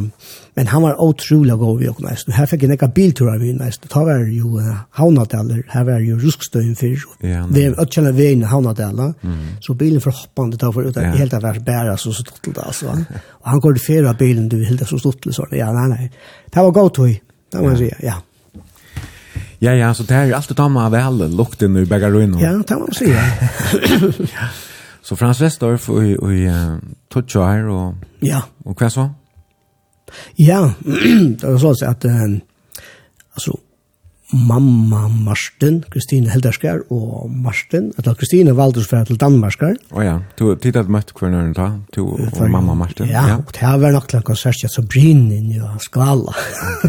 men 0.53 0.67
han 0.67 0.81
var 0.81 1.01
otroligt 1.01 1.57
god 1.57 1.79
vi 1.79 1.87
och 1.87 2.01
nästan. 2.01 2.33
Här 2.33 2.45
fick 2.45 2.63
jag 2.63 2.69
några 2.69 2.87
bilturer 2.87 3.39
vi 3.39 3.53
nästan. 3.53 3.89
Det 3.93 4.05
var 4.05 4.19
ju 4.19 4.41
uh, 4.41 4.75
Havnadaler, 4.89 5.63
Här 5.67 5.83
var 5.83 5.99
ju 5.99 6.19
ruskstøyen 6.19 6.75
för. 6.75 6.87
Ja, 7.19 7.47
vi 7.51 7.65
är 7.65 7.81
ötkänna 7.81 8.11
vägen 8.11 8.41
i 8.41 8.45
Havnadaler. 8.45 9.13
Mm. 9.21 9.37
Så 9.59 9.73
bilen 9.73 10.01
för 10.01 10.11
hoppande 10.11 10.57
tar 10.57 10.71
för 10.71 10.83
ut. 10.83 10.95
Ja. 10.95 11.01
Helt 11.01 11.33
av 11.33 11.41
värst 11.41 11.61
bära 11.61 11.97
så 11.97 12.13
stått 12.13 12.55
det 12.55 12.61
alltså. 12.61 12.85
Och 13.27 13.49
han 13.49 13.59
går 13.59 13.75
i 13.75 13.79
fyra 13.79 14.13
bilen 14.13 14.49
du 14.49 14.65
helt 14.65 14.87
så 14.87 14.99
stått 14.99 15.25
så. 15.31 15.47
Ja, 15.51 15.73
nej, 15.73 15.89
nej. 15.89 16.11
Det 16.51 16.59
var 16.59 16.71
gott 16.71 16.93
tog. 16.93 17.21
Det 17.51 17.57
var 17.57 17.67
man 17.67 17.77
säga, 17.77 17.95
ja. 18.01 18.13
Ja, 19.59 19.71
ja, 19.73 19.93
så 19.93 20.03
det 20.03 20.13
här 20.13 20.27
är 20.27 20.33
alltid 20.33 20.57
ta 20.57 20.69
med 20.69 20.91
väl 20.91 21.37
lukten 21.37 21.77
i 21.77 21.85
bägge 21.85 22.09
ruin. 22.09 22.39
Ja, 22.39 22.63
det 22.67 22.75
var 22.75 22.91
så 22.91 23.05
ja. 24.23 24.47
Så 25.01 25.15
Frans 25.15 25.41
Westorf 25.41 25.89
och 25.89 25.95
och 25.95 26.29
uh, 26.29 26.77
Tutchair 27.13 27.67
och 27.67 27.93
Ja. 28.19 28.43
Och 28.63 28.81
vad 28.81 28.93
så? 28.93 29.09
Ja, 30.35 30.73
det 31.41 31.43
var 31.43 31.73
så 31.73 31.85
att 31.85 32.05
eh 32.05 32.11
alltså 33.33 33.57
mamma 34.35 35.05
Marsten, 35.09 35.81
Kristine 35.91 36.29
Helderskar 36.33 36.83
og 36.93 37.31
Marsten, 37.31 37.91
eller 37.97 38.15
Kristine 38.19 38.55
Valders 38.57 38.87
fra 38.91 39.03
til 39.07 39.19
Danmarskar. 39.21 39.75
Å 39.91 39.99
oh, 39.99 40.03
ja, 40.05 40.15
du 40.39 40.47
tid 40.61 40.79
hadde 40.79 40.93
møtt 40.93 41.13
hver 41.15 41.33
nøyren 41.33 41.53
da, 41.57 41.67
du 41.95 42.01
og 42.05 42.23
For, 42.35 42.49
mamma 42.51 42.75
Marsten. 42.77 43.09
Ja, 43.11 43.25
ja. 43.31 43.37
og 43.41 43.53
det 43.55 43.65
har 43.65 43.79
vært 43.81 43.97
nok 43.97 44.09
til 44.11 44.21
en 44.21 44.27
konsert 44.27 44.65
jeg 44.65 44.73
så 44.73 44.85
brinner 44.85 45.37
inn 45.37 45.53
i 45.53 45.59
ja, 45.61 45.71
skvala. 45.83 46.35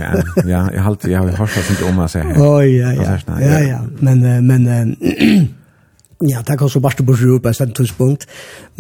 ja, 0.02 0.14
ja, 0.44 0.64
jeg 0.74 0.82
har 0.82 0.90
alltid, 0.92 1.12
jeg 1.12 1.22
har 1.22 1.44
hørt 1.44 1.70
sånn 1.70 1.84
om 1.90 2.02
å 2.02 2.08
se 2.10 2.24
her. 2.24 2.42
Å 2.42 2.50
ja, 2.66 2.96
ja, 2.96 3.20
ja, 3.42 3.60
ja, 3.74 3.84
men, 4.00 4.26
men, 4.46 5.54
Ja, 6.24 6.40
det 6.40 6.54
kan 6.56 6.70
så 6.72 6.80
bare 6.80 7.04
bort 7.04 7.20
rop 7.20 7.42
på 7.44 7.50
et 7.52 7.72
tidspunkt, 7.76 8.22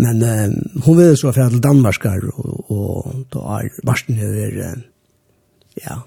men 0.00 0.22
eh, 0.24 0.54
hun 0.86 0.96
vil 0.96 1.16
så 1.20 1.34
fra 1.36 1.50
til 1.52 1.60
Danmarskar, 1.60 2.24
og, 2.32 2.70
og 2.72 3.26
da 3.34 3.58
er 3.58 3.74
Marsten 3.84 4.16
er, 4.16 4.78
ja, 5.82 5.98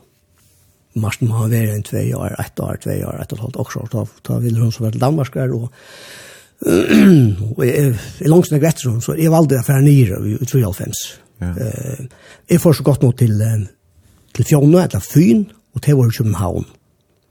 Marsten 0.98 1.30
må 1.30 1.38
ha 1.38 1.50
vært 1.52 1.76
en 1.76 1.86
tvei 1.86 2.08
år, 2.18 2.34
ett 2.42 2.60
år, 2.60 2.80
tvei 2.82 2.98
år, 3.06 3.20
ett 3.22 3.34
og 3.34 3.38
et 3.38 3.44
halvt 3.46 3.60
også, 3.62 3.86
da, 3.94 4.04
da 4.26 4.40
ville 4.42 4.62
hun 4.64 4.72
så 4.74 4.86
være 4.86 4.96
til 4.96 5.04
danmarskere, 5.04 5.54
og, 5.54 5.70
og 7.58 7.62
jeg, 7.68 7.92
jeg 8.20 8.32
langt 8.32 8.50
snakker 8.50 8.72
etter 8.72 8.90
hun, 8.90 9.04
så 9.06 9.16
jeg 9.20 9.34
valgte 9.34 9.60
å 9.62 9.68
fære 9.68 9.86
nyere 9.86 10.22
i 10.26 10.40
93. 10.42 11.04
Ja. 11.40 11.52
Uh, 11.56 12.34
jeg 12.50 12.64
får 12.64 12.80
så 12.80 12.88
godt 12.90 13.06
nå 13.06 13.14
til, 13.22 13.38
til 14.36 14.50
Fjone, 14.50 14.82
eller 14.82 15.06
Fyn, 15.06 15.46
og 15.78 15.86
til 15.86 16.00
vår 16.00 16.12
København. 16.18 16.66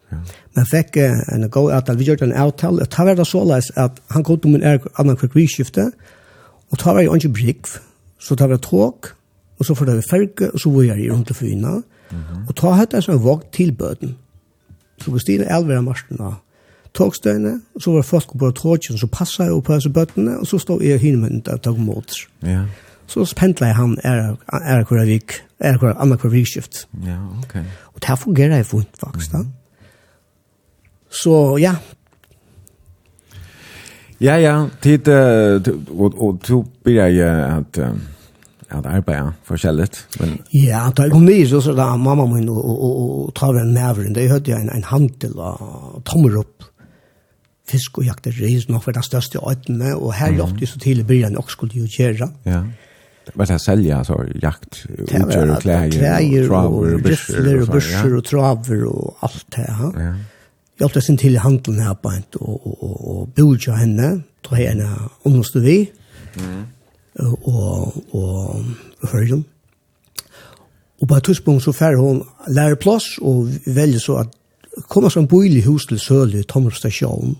Ja. 0.08 0.22
Men 0.56 0.70
fikk 0.70 1.00
uh, 1.02 1.18
en 1.34 1.50
god 1.52 1.74
avtal, 1.80 1.98
vi 1.98 2.08
gjorde 2.08 2.30
en 2.30 2.38
avtal, 2.46 2.78
og 2.78 2.88
ta 2.94 3.04
var 3.04 3.18
det 3.18 3.26
så 3.26 3.40
såleis 3.40 3.72
at 3.76 3.98
han 4.14 4.24
kom 4.24 4.38
til 4.40 4.54
min 4.54 4.64
er, 4.64 4.80
annan 5.02 5.18
kvarkvirskifte, 5.18 5.90
og 6.70 6.78
ta 6.78 6.94
var 6.94 7.02
jeg 7.02 7.20
ikke 7.20 7.36
brygg, 7.42 7.76
så 8.22 8.38
ta 8.38 8.46
var 8.46 8.60
det 8.60 8.68
tåk, 8.70 9.16
og 9.58 9.66
så 9.66 9.74
får 9.74 9.84
det 9.84 10.04
ferge, 10.10 10.50
og 10.52 10.60
så 10.60 10.70
var 10.70 10.82
jeg 10.82 11.12
rundt 11.12 11.30
og 11.30 11.36
fyna. 11.36 11.70
Mm 11.70 11.82
-hmm. 12.10 12.48
Og 12.48 12.56
ta 12.56 12.70
hatt 12.70 12.94
en 12.94 13.02
sånn 13.02 13.22
våg 13.22 13.42
til 13.52 13.72
bøten. 13.72 14.16
Så 15.00 15.10
Kristine 15.10 15.44
Elvera 15.56 15.94
av 16.20 16.34
togstøyene, 16.94 17.60
og 17.74 17.82
så 17.82 17.92
var 17.92 18.02
folk 18.02 18.38
på 18.38 18.50
togjen, 18.50 18.98
så 18.98 19.06
passet 19.06 19.46
jeg 19.46 19.62
på 19.62 19.74
disse 19.74 19.90
bøtene, 19.90 20.38
og 20.38 20.46
så 20.46 20.58
stod 20.58 20.82
jeg 20.82 21.00
hinne 21.00 21.20
med 21.20 21.48
og 21.48 21.62
tog 21.62 21.78
mot. 21.78 22.12
Ja. 22.42 22.62
Så 23.06 23.24
spentla 23.24 23.66
jeg 23.66 23.76
han 23.76 23.98
er, 24.04 24.36
er 24.52 24.84
hver 24.84 25.04
vik, 25.04 25.44
er 25.60 25.78
hver 25.78 25.94
annet 26.00 26.20
hver 26.20 26.30
vikskift. 26.30 26.88
Ja, 27.06 27.18
ok. 27.38 27.54
Og 27.94 28.00
det 28.00 28.08
her 28.08 28.16
fungerer 28.16 28.56
jeg 28.56 28.66
fint, 28.66 28.88
faktisk. 29.00 29.32
Mm 29.32 29.40
-hmm. 29.40 29.46
Så 31.10 31.56
ja, 31.60 31.74
Ja, 34.20 34.36
ja, 34.36 34.66
tid, 34.82 35.08
og, 35.08 35.68
og, 35.98 36.22
og 36.22 36.40
du 36.48 36.64
blir 36.84 37.02
jeg 37.06 37.28
at, 37.28 37.78
att 38.68 38.86
arbeta 38.86 39.32
forskjelligt. 39.44 40.06
Men... 40.20 40.38
Ja, 40.52 40.90
da 40.96 41.06
jeg 41.06 41.12
kom 41.12 41.24
ned, 41.24 41.46
så, 41.48 41.60
så 41.60 41.72
da 41.76 41.96
mamma 41.96 42.26
min 42.28 42.48
og, 42.48 42.58
og, 42.58 42.82
og, 42.84 42.98
og 43.26 43.34
tar 43.36 43.56
en 43.56 43.72
nævren, 43.72 44.12
da 44.16 44.26
hørte 44.28 44.52
jeg 44.52 44.60
en, 44.60 44.72
en 44.74 44.84
handel 44.84 45.38
og 45.38 46.02
tommer 46.08 46.36
opp 46.42 46.66
fisk 47.68 47.98
og 48.00 48.08
jakter 48.08 48.32
ris, 48.40 48.68
nok 48.68 48.84
for 48.84 48.96
den 48.96 49.04
største 49.04 49.40
øytene, 49.44 49.94
og 49.96 50.14
her 50.16 50.32
mm. 50.32 50.40
ofte 50.40 50.66
så 50.66 50.78
tidlig 50.80 51.06
blir 51.06 51.26
jeg 51.26 51.48
skulle 51.52 51.80
jo 51.80 51.88
gjøre. 51.88 52.30
Ja. 52.46 52.62
Vad 53.34 53.48
det 53.48 53.58
sälja 53.58 53.98
alltså 53.98 54.24
jakt 54.42 54.86
utgör 54.88 55.50
och 55.50 55.60
kläder 55.60 56.42
och 56.42 56.48
traver 56.48 56.52
og 56.52 56.94
och 56.94 57.02
börsor 57.02 57.60
och 57.60 57.68
börsor 57.68 58.16
og 58.16 58.24
traver 58.24 58.84
og 58.86 59.16
alt 59.22 59.46
det 59.56 59.66
här. 59.68 59.92
Ja. 59.96 60.14
Jag 60.78 60.86
åkte 60.86 61.00
sen 61.02 61.16
till 61.16 61.38
handelen 61.38 61.80
her 61.80 61.94
på 61.94 62.08
en, 62.08 62.22
og, 62.40 62.66
og, 62.66 62.82
og, 62.82 63.08
og 63.08 63.28
bodde 63.36 63.76
henne, 63.76 64.22
tog 64.42 64.56
henne 64.56 64.88
understod 65.24 65.62
vi. 65.62 65.90
Mm 66.36 66.64
og, 67.18 68.14
og 68.14 68.64
Hørgen. 69.12 69.44
Og 71.00 71.08
på 71.08 71.14
et 71.14 71.24
tidspunkt 71.24 71.62
så 71.62 71.72
færre 71.72 71.96
hun 71.96 72.22
læreplass 72.48 73.18
og 73.22 73.48
velger 73.66 73.98
så 73.98 74.16
at 74.16 74.28
komme 74.88 75.10
som 75.10 75.28
bolig 75.28 75.64
hus 75.64 75.86
til 75.86 75.98
sølje 75.98 76.40
i 76.40 76.42
Tommer 76.48 76.70
stasjon. 76.70 77.36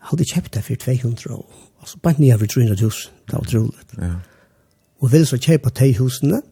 Jeg 0.00 0.08
hadde 0.10 0.24
kjøpt 0.24 0.54
det 0.54 0.64
for 0.64 0.74
200 0.74 1.34
år. 1.36 1.68
Altså 1.80 1.98
bare 2.02 2.14
nye 2.18 2.38
for 2.38 2.46
300 2.46 2.84
hus. 2.84 3.12
Det 3.26 3.32
var 3.32 3.40
utrolig. 3.40 3.78
Ja. 3.98 4.14
Og 5.00 5.12
velger 5.12 5.26
så 5.26 5.38
kjøpe 5.38 5.70
de 5.70 5.98
husene. 5.98 6.42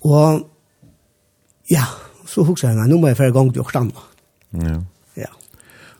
Og 0.00 0.48
ja, 1.70 1.84
så 2.26 2.42
husker 2.42 2.68
jeg, 2.68 2.88
nå 2.88 2.98
må 2.98 3.06
jeg 3.06 3.16
færre 3.16 3.32
gang 3.32 3.52
til 3.52 3.62
Åkland. 3.62 3.92
Ja. 4.52 4.78
Ja. 5.16 5.30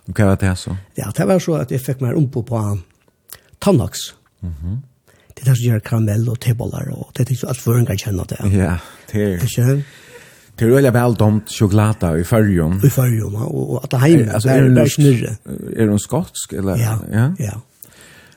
Og 0.09 0.16
hva 0.16 0.32
var 0.32 0.40
det 0.40 0.56
så? 0.59 0.76
Ja, 0.98 1.10
det 1.16 1.28
var 1.28 1.38
så 1.38 1.60
at 1.60 1.70
jeg 1.70 1.80
fikk 1.80 2.00
meg 2.00 2.16
ombå 2.16 2.42
på 2.42 2.62
Tannaks. 3.60 4.14
Mhm. 4.40 4.54
Mm 4.62 4.80
det 5.43 5.51
er 5.51 5.59
som 5.59 5.64
gjør 5.66 5.82
karamell 5.86 6.28
og 6.31 6.39
tebollar, 6.40 6.86
og 6.94 7.10
det 7.16 7.27
er 7.27 7.35
ikke 7.35 7.48
alt 7.51 7.60
for 7.60 7.78
en 7.78 7.86
kan 7.86 7.98
kjenne 7.98 8.24
det. 8.31 8.39
Ja, 8.55 8.77
det 9.12 9.23
er... 9.23 9.43
Ikke? 9.43 9.82
Det 10.56 10.64
är 10.64 10.70
veldig 10.70 10.93
väl 10.93 11.14
domt 11.14 11.48
choklad 11.51 12.20
i 12.20 12.24
fyrjon. 12.24 12.81
I 12.85 12.90
fyrjon, 12.90 13.32
ja, 13.32 13.44
og, 13.47 13.70
og 13.70 13.85
at 13.85 13.90
det 13.90 14.01
heim, 14.01 14.20
er, 14.20 14.35
är, 14.36 14.51
er, 14.52 14.69
det 14.69 14.82
er 14.82 14.90
snurre. 14.93 15.36
Er 15.77 15.89
hun 15.89 15.98
skotsk, 15.98 16.52
eller? 16.52 16.77
Ja, 16.77 16.98
ja. 17.12 17.31
ja. 17.40 17.56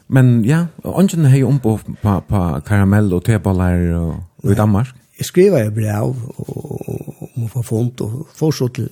Men 0.07 0.45
ja, 0.45 0.65
ungen 0.83 1.25
har 1.25 1.37
ju 1.37 1.43
ombå 1.43 1.79
på, 2.01 2.21
på 2.27 2.61
karamell 2.65 3.13
och 3.13 3.25
tebollar 3.25 3.93
och, 3.93 4.15
og 4.43 4.51
i 4.51 4.55
Danmark. 4.55 4.87
Jeg 5.17 5.25
skriver 5.25 5.63
jo 5.63 5.71
brev 5.71 6.15
og 6.37 7.29
må 7.35 7.47
få 7.47 7.61
fond 7.61 8.01
og 8.01 8.53
så 8.53 8.67
til 8.67 8.89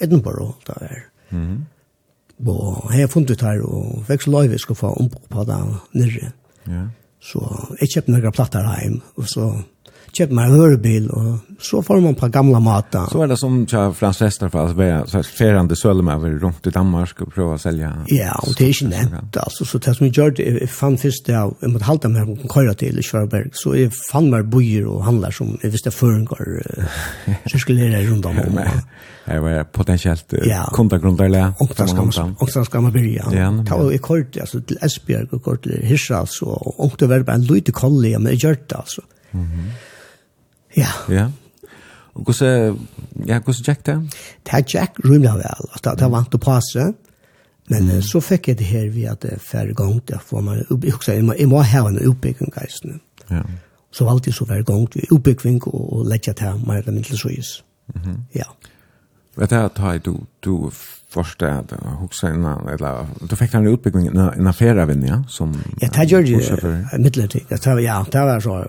Edinburgh, 0.00 0.54
da 0.66 0.72
er. 0.80 1.02
Mm 1.30 1.46
-hmm. 1.46 2.48
Og 2.48 2.90
jeg 2.92 3.00
har 3.00 3.06
funnet 3.06 3.30
ut 3.30 3.40
her, 3.40 3.62
og 3.62 4.04
vekst 4.08 4.28
løyve 4.28 4.58
skal 4.58 4.74
få 4.74 4.86
ombå 4.86 5.20
på 5.30 5.44
det 5.44 5.58
nere. 5.94 6.32
Ja. 6.68 6.84
Så 7.20 7.40
jeg 7.80 7.92
kjøpte 7.92 8.14
noen 8.14 8.32
platter 8.34 8.66
hjem, 8.80 9.00
og 9.20 9.28
så 9.28 9.50
kjøpte 10.12 10.34
meg 10.34 10.50
en 10.50 10.60
hörbil 10.60 11.10
och 11.10 11.38
så 11.60 11.82
får 11.82 12.00
man 12.00 12.14
på 12.14 12.28
gamla 12.28 12.60
matar. 12.60 13.06
Så 13.06 13.22
är 13.22 13.26
det 13.26 13.36
som 13.36 13.66
tja 13.66 13.92
Frans 13.92 14.22
Westerfall 14.22 14.74
var 14.74 15.06
så 15.06 15.16
här 15.16 15.22
färande 15.22 15.76
sölma 15.76 16.14
över 16.14 16.30
runt 16.30 16.66
i 16.66 16.70
Danmark 16.70 17.20
och 17.20 17.34
prova 17.34 17.54
att 17.54 17.60
sälja. 17.60 18.04
Ja, 18.06 18.32
og 18.42 18.54
det 18.58 18.64
er 18.64 18.68
ikke 18.68 18.88
nevnt. 18.88 19.36
Altså, 19.36 19.64
så 19.64 19.78
det 19.78 19.96
som 19.96 20.06
jeg 20.06 20.18
jag 20.18 20.38
jeg 20.38 20.68
fann 20.68 20.98
først 20.98 21.26
det 21.26 21.34
av 21.34 21.56
jeg 21.62 21.70
mot 21.70 21.82
halta 21.82 22.08
med 22.08 22.26
på 22.42 22.48
köra 22.48 22.74
til 22.74 22.98
i 22.98 23.02
Körberg 23.02 23.50
så 23.52 23.74
jeg 23.74 23.92
fann 24.12 24.30
meg 24.30 24.50
bojer 24.50 24.86
og 24.86 25.04
handlar 25.04 25.30
som 25.30 25.58
jeg 25.62 25.72
visste 25.72 25.90
det 25.90 25.98
förengår 25.98 26.86
så 27.46 27.58
skulle 27.58 27.90
det 27.90 28.10
runt 28.10 28.26
om. 28.26 28.36
Det 29.26 29.42
var 29.42 29.64
potentiellt 29.64 30.34
kontagrundar 30.72 31.54
Och 31.60 31.74
där 31.76 31.86
skal 31.86 32.04
man 32.04 32.36
och 32.38 32.50
där 32.54 32.64
ska 32.64 32.80
man 32.80 32.92
börja. 32.92 33.24
Ta 33.66 33.92
i 33.92 33.98
kort 33.98 34.36
alltså 34.36 34.60
till 34.60 34.78
Esbjerg 34.82 35.28
og 35.32 35.42
kørte 35.44 35.70
til 35.70 35.86
Hirschals 35.86 36.42
og 36.42 36.80
ångte 36.80 37.06
det 37.06 37.08
var 37.08 37.22
bara 37.22 37.36
en 37.36 37.42
lite 37.44 37.72
kolli 37.72 38.18
men 38.18 38.32
jag 38.32 38.34
gjorde 38.34 38.76
alltså. 38.76 39.02
Mhm. 39.30 39.70
Ja. 40.76 40.90
Ja. 41.08 41.28
Og 42.14 42.22
hvordan, 42.24 42.78
ja, 43.26 43.38
hvordan 43.38 43.64
Jack 43.66 43.86
det? 43.86 43.96
Det 44.46 44.52
er 44.52 44.62
Jack 44.74 44.98
rymlig 45.04 45.30
vel, 45.30 45.44
altså 45.72 45.90
det 45.90 45.98
det 45.98 46.10
vant 46.12 46.34
å 46.34 46.38
passe, 46.42 46.92
men 47.70 47.86
mm. 47.86 48.02
så 48.02 48.20
fikk 48.20 48.48
jeg 48.48 48.58
det 48.58 48.66
her 48.66 48.88
ved 48.90 49.10
at 49.12 49.22
det 49.22 49.32
er 49.32 49.42
færre 49.50 49.74
gang 49.74 50.00
til, 50.06 50.18
for 50.26 50.40
man, 50.40 50.64
jeg, 50.82 51.24
må, 51.24 51.34
jeg 51.38 51.48
må 51.48 51.62
ha 51.62 51.82
en 51.88 52.00
utbygging, 52.10 52.50
geisene. 52.54 52.98
Ja. 53.30 53.44
Så 53.92 54.04
valgte 54.04 54.30
jeg 54.30 54.34
så 54.34 54.46
færre 54.46 54.66
gang 54.66 54.88
til 54.90 55.06
oppbygging 55.14 55.62
og, 55.66 55.92
og 55.98 56.06
lette 56.10 56.34
til 56.34 56.64
mer 56.66 56.82
eller 56.82 56.92
mindre 56.92 57.16
såis. 57.16 57.62
Mm 57.94 58.02
-hmm. 58.02 58.18
Ja. 58.34 58.44
Vet 59.36 59.52
jeg 59.52 59.64
at 59.64 60.04
du, 60.04 60.16
du 60.44 60.70
första 61.10 61.64
huxa 62.00 62.30
innan 62.30 62.68
eller 62.68 63.06
då 63.20 63.36
fick 63.36 63.52
han 63.52 63.66
utbyggning 63.66 64.06
en 64.06 64.46
affär 64.46 64.76
av 64.76 65.04
ja 65.06 65.22
som 65.28 65.62
Ja, 65.80 65.88
det 65.88 66.04
gjorde 66.04 66.30
jeg 66.30 67.00
midlertid. 67.00 67.40
Det 67.48 67.66
var 67.66 67.78
ja, 67.78 68.04
det 68.12 68.20
var 68.20 68.40
så 68.40 68.68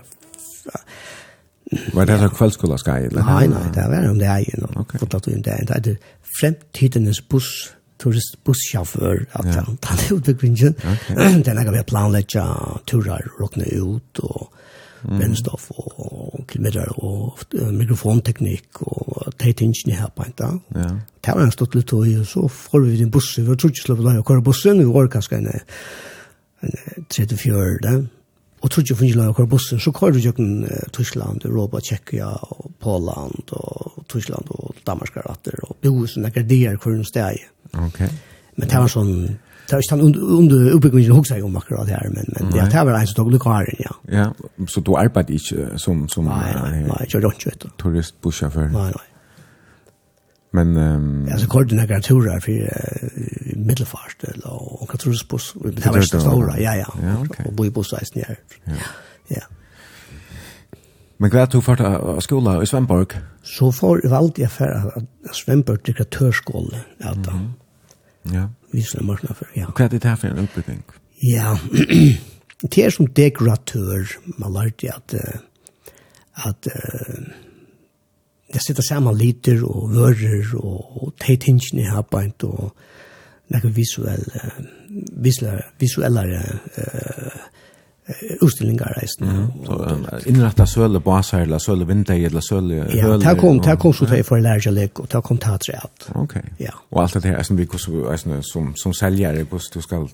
Var 1.92 2.06
det 2.06 2.18
så 2.18 2.28
kvällskola 2.28 2.78
ska 2.78 2.98
i? 2.98 3.08
Nej, 3.12 3.48
nej, 3.48 3.58
det 3.74 3.88
var 3.88 4.10
om 4.10 4.18
det 4.18 4.26
är 4.26 4.38
ju 4.38 4.60
någon. 4.60 4.78
Okay. 4.78 4.98
Fått 4.98 5.14
att 5.14 5.24
det 5.24 5.50
är 5.50 5.80
det 5.80 5.96
framtidens 6.40 7.28
buss 7.28 7.72
turistbusschaufför 8.02 9.26
att 9.32 9.54
han 9.54 9.76
tar 9.76 10.16
ut 10.16 10.24
på 10.24 10.32
grinchen. 10.32 10.74
Den 11.44 11.56
har 11.56 11.72
vi 11.72 11.82
planlägga 11.82 12.56
turer 12.90 13.30
rockna 13.40 13.64
ut 13.64 14.18
och 14.18 14.52
brennstoff, 15.02 15.70
och 15.70 16.50
kilometer 16.52 17.04
och 17.04 17.38
mikrofonteknik 17.72 18.64
och 18.80 19.38
tätingen 19.38 19.74
här 19.86 20.08
på 20.08 20.22
en 20.22 20.32
dag. 20.36 20.60
Ja. 20.68 20.98
Det 21.20 21.32
var 21.32 21.40
en 21.40 21.52
stort 21.52 21.74
lite 21.74 21.96
och 21.96 22.06
så 22.26 22.48
får 22.48 22.80
vi 22.80 22.96
din 22.96 23.10
buss. 23.10 23.38
Vi 23.38 23.44
tror 23.44 23.64
inte 23.64 23.80
släppa 23.80 24.02
där 24.02 24.18
och 24.18 24.28
köra 24.28 24.40
bussen 24.40 24.78
Vi 24.78 24.84
var 24.84 25.08
kanske 25.08 25.36
en 25.36 25.48
34 27.16 27.54
där 27.82 28.06
og 28.62 28.70
tror 28.70 28.84
ikke 28.84 28.96
finnes 28.96 29.16
lager 29.18 29.46
bussen, 29.50 29.80
så 29.82 29.90
kører 29.90 30.12
du 30.14 30.18
jo 30.22 30.32
eh, 30.38 30.90
Tyskland, 30.94 31.44
Europa, 31.44 31.80
Tjekkia, 31.80 32.26
og 32.26 32.70
Poland, 32.80 33.50
og 33.52 34.04
Tyskland, 34.08 34.50
og 34.50 34.74
Danmark 34.86 35.16
er 35.16 35.30
atter, 35.30 35.58
og 35.62 35.76
Bohusen, 35.82 36.22
det 36.22 36.36
er 36.36 36.42
der 36.42 36.76
hvor 36.76 36.94
hun 36.94 37.04
steg. 37.04 37.42
Ok. 37.74 38.00
Men 38.56 38.68
det 38.68 38.78
var 38.78 38.92
sånn, 38.92 39.12
det 39.66 39.74
var 39.74 39.82
ikke 39.82 39.98
den 39.98 40.16
under 40.38 40.74
oppbyggingen 40.76 41.16
hos 41.16 41.32
seg 41.32 41.44
om 41.44 41.56
akkurat 41.58 41.90
her, 41.90 42.10
men, 42.14 42.28
men 42.36 42.54
ja, 42.54 42.68
det 42.70 42.84
var 42.86 43.00
en 43.00 43.10
som 43.10 43.18
tog 43.18 43.32
lukaren, 43.34 43.82
ja. 43.82 43.96
Ja, 44.12 44.26
så 44.68 44.82
du 44.84 44.94
arbeidet 45.00 45.40
ikke 45.40 45.78
som, 45.82 46.04
som 46.12 46.28
nei, 46.30 46.52
nei, 46.54 46.84
nei, 46.86 47.00
ikke 47.08 47.24
rønt, 47.24 47.46
vet 47.48 47.64
du. 47.64 47.72
Turistbussjåfør? 47.82 48.70
Nei, 48.74 48.90
nei. 48.94 49.08
Men 50.54 50.76
ehm 50.76 51.24
um, 51.24 51.28
alltså 51.32 51.46
kort 51.46 51.70
några 51.70 52.00
turer 52.00 52.40
för 52.40 52.52
uh, 52.52 53.56
mittelfast 53.56 54.24
eller 54.24 54.52
och 54.82 54.90
katrusbuss 54.90 55.54
det 55.54 55.86
var 55.86 55.96
det 55.96 56.02
stora. 56.02 56.60
Ja 56.60 56.76
ja. 56.76 56.88
Och 57.44 57.52
bo 57.52 57.66
i 57.66 57.70
bussreisen 57.70 58.22
ja. 58.28 58.34
Ja. 59.28 59.42
Men 61.16 61.30
kvar 61.30 61.48
du 61.52 61.60
fart 61.60 61.80
av 61.80 62.20
skola 62.20 62.62
i 62.62 62.66
Svemborg? 62.66 63.06
Så 63.42 63.72
får 63.72 64.08
valde 64.08 64.42
jag 64.42 64.52
för 64.52 64.92
att 64.96 65.36
Svemborg 65.36 65.78
till 65.78 65.94
kreatörskola. 65.94 66.78
Ja. 66.98 67.14
Ja. 68.22 68.48
Vi 68.70 68.82
skulle 68.82 69.04
markna 69.04 69.34
för. 69.34 69.48
Ja. 69.54 69.72
Vad 69.78 69.94
är 69.94 69.98
det 69.98 70.08
här 70.08 70.16
för 70.16 70.28
en 70.28 70.38
utbildning? 70.38 70.82
Ja. 71.20 71.58
Det 72.60 72.84
är 72.84 72.90
som 72.90 73.12
dekoratör. 73.12 74.08
Man 74.24 74.52
lärde 74.52 74.92
att 74.94 75.14
att 76.32 76.66
uh, 76.66 77.24
det 78.52 78.62
sitter 78.62 78.82
sammen 78.82 79.16
liter 79.16 79.62
og 79.64 79.92
vører 79.94 80.54
og, 80.58 81.02
og 81.02 81.14
tei 81.20 81.36
tingene 81.36 81.88
her 81.90 82.04
beint 82.10 82.44
og 82.44 82.72
nekka 83.52 83.68
visuell, 83.76 84.24
visuelle, 85.24 85.64
visuellare 85.80 86.42
uh, 86.78 87.40
utstillingar 88.42 88.94
reisen. 89.00 89.28
Mm. 89.28 89.66
Så 89.66 89.72
um, 89.72 90.06
innrätta 90.26 90.66
söle 90.66 91.00
basar 91.00 91.40
eller 91.40 91.58
söle 91.58 91.84
vinter 91.84 92.14
eller 92.14 92.40
söle 92.40 92.74
Ja, 92.94 93.16
det 93.18 93.38
kom 93.40 93.60
det 93.60 93.76
kom 93.76 93.92
så 93.92 94.06
till 94.06 94.24
för 94.24 94.40
lägre 94.40 94.70
lek 94.70 95.00
og 95.00 95.06
det 95.12 95.22
kom 95.22 95.38
til 95.38 95.50
at 95.50 95.60
trätt. 95.60 96.08
Okej. 96.14 96.42
Ja. 96.58 96.72
Och 96.90 97.02
allt 97.02 97.22
det 97.22 97.28
här 97.28 97.42
som 97.42 97.56
vi 97.56 97.66
som 98.16 98.42
som 98.42 98.74
som 98.76 98.92
säljare 98.92 99.44
kus 99.44 99.70
du 99.70 99.80
ska 99.82 100.08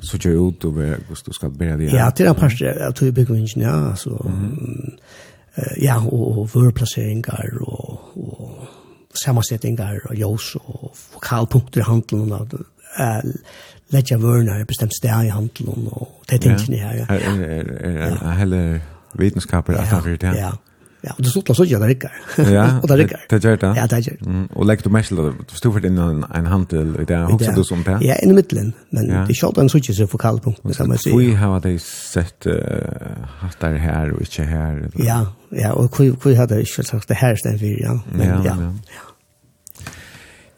så 0.00 0.28
ut 0.28 0.64
och 0.64 0.74
kus 1.08 1.22
du 1.22 1.32
ska 1.32 1.48
bära 1.48 1.76
det. 1.76 1.84
Ja, 1.84 2.10
till 2.10 2.26
en 2.26 2.34
par 2.34 2.78
att 2.88 2.96
du 2.96 3.12
bygger 3.12 3.34
ingen 3.34 3.60
ja, 3.60 3.96
så 3.96 4.32
ja, 5.82 5.98
og, 6.02 6.38
og 6.38 6.48
vørplasseringar 6.54 7.58
og, 7.60 8.00
og 8.16 9.18
samansettingar 9.24 10.08
og 10.10 10.16
ljós 10.18 10.54
og 10.58 10.96
vokalpunkter 11.14 11.80
i 11.80 11.86
handelen 11.86 12.32
og 12.32 12.56
uh, 12.98 13.20
letja 13.94 14.18
vørnar 14.18 14.64
i 14.64 14.68
bestemt 14.68 14.96
sted 14.96 15.28
i 15.28 15.30
handelen 15.30 15.88
og 15.92 16.10
det 16.30 16.40
tingene 16.42 16.82
her. 16.82 16.96
Ja. 16.98 17.06
Er, 17.08 17.14
er, 17.14 17.20
er, 17.30 17.62
er, 17.62 17.64
er, 17.86 18.02
er, 18.02 18.02
er, 18.02 18.34
er, 18.34 18.58
er, 18.58 18.74
er, 18.74 18.78
Ja. 20.34 20.50
Ja, 21.04 21.12
og 21.18 21.24
det 21.24 21.30
stod 21.30 21.56
så 21.56 21.64
jag 21.64 21.80
det 21.80 21.88
rikar. 21.88 22.12
Ja, 22.38 22.80
och 22.82 22.88
där 22.88 22.96
rikar. 22.96 23.20
Det 23.30 23.44
gjør 23.44 23.56
det. 23.56 23.74
Ja, 23.76 23.86
det 23.86 24.00
gör. 24.06 24.16
Mm, 24.26 24.46
och 24.46 24.66
lägger 24.66 24.82
du 24.82 24.90
mässel 24.90 25.16
då 25.16 25.32
står 25.48 25.72
för 25.72 25.86
en 25.86 26.24
en 26.34 26.46
handel 26.46 26.96
i 27.00 27.04
där 27.04 27.34
också 27.34 27.52
du 27.56 27.64
som 27.64 27.82
det? 27.82 27.98
Ja, 28.00 28.14
inn 28.22 28.30
i 28.30 28.32
middelen, 28.32 28.72
men 28.90 29.06
ja. 29.06 29.14
det 29.14 29.32
är 29.32 29.34
short 29.34 29.58
en 29.58 29.68
switch 29.68 29.90
så 29.90 30.06
för 30.06 30.18
kallt 30.18 30.44
det 30.62 30.74
samma 30.74 30.96
sig. 30.96 31.18
Vi 31.18 31.34
har 31.34 31.60
det 31.60 31.82
sett 31.82 32.46
uh, 32.46 32.52
hatt 33.40 33.60
der 33.60 33.78
her 33.78 34.12
og 34.12 34.20
ikke 34.22 34.44
her? 34.44 34.76
Eller? 34.76 35.04
Ja, 35.04 35.26
ja, 35.50 35.72
och 35.72 35.96
hvor 35.96 36.16
hur 36.24 36.34
hade 36.34 36.60
ikke 36.60 36.82
sagt 36.82 37.08
det 37.08 37.16
her 37.16 37.36
stedet 37.36 37.60
for, 37.60 37.66
ja. 37.66 38.00
Men 38.12 38.28
ja. 38.28 38.42
Ja, 38.44 38.72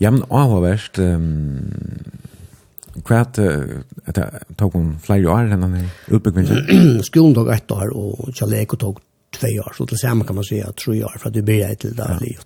ja 0.00 0.10
men 0.10 0.22
avvärst 0.30 0.98
ehm 0.98 2.06
kvart 3.04 3.36
det, 3.36 4.24
tog 4.58 4.72
hun 4.76 4.94
flere 5.02 5.28
år 5.30 5.46
enn 5.46 5.62
han 5.62 5.74
innan 5.74 5.90
utbyggnaden. 6.08 7.02
Skolen 7.08 7.34
tog 7.34 7.50
ett 7.52 7.70
år 7.70 7.96
och 7.96 8.30
jag 8.40 8.50
lekte 8.50 8.76
tog 8.76 9.00
två 9.40 9.46
år, 9.46 9.72
så 9.78 9.86
till 9.86 9.98
samma 9.98 10.24
kan 10.24 10.34
man 10.34 10.44
säga 10.44 10.72
tre 10.72 11.04
år 11.04 11.16
för 11.18 11.28
att 11.28 11.34
du 11.34 11.42
började 11.42 11.74
till 11.74 11.96
det 11.96 12.18
ja. 12.20 12.36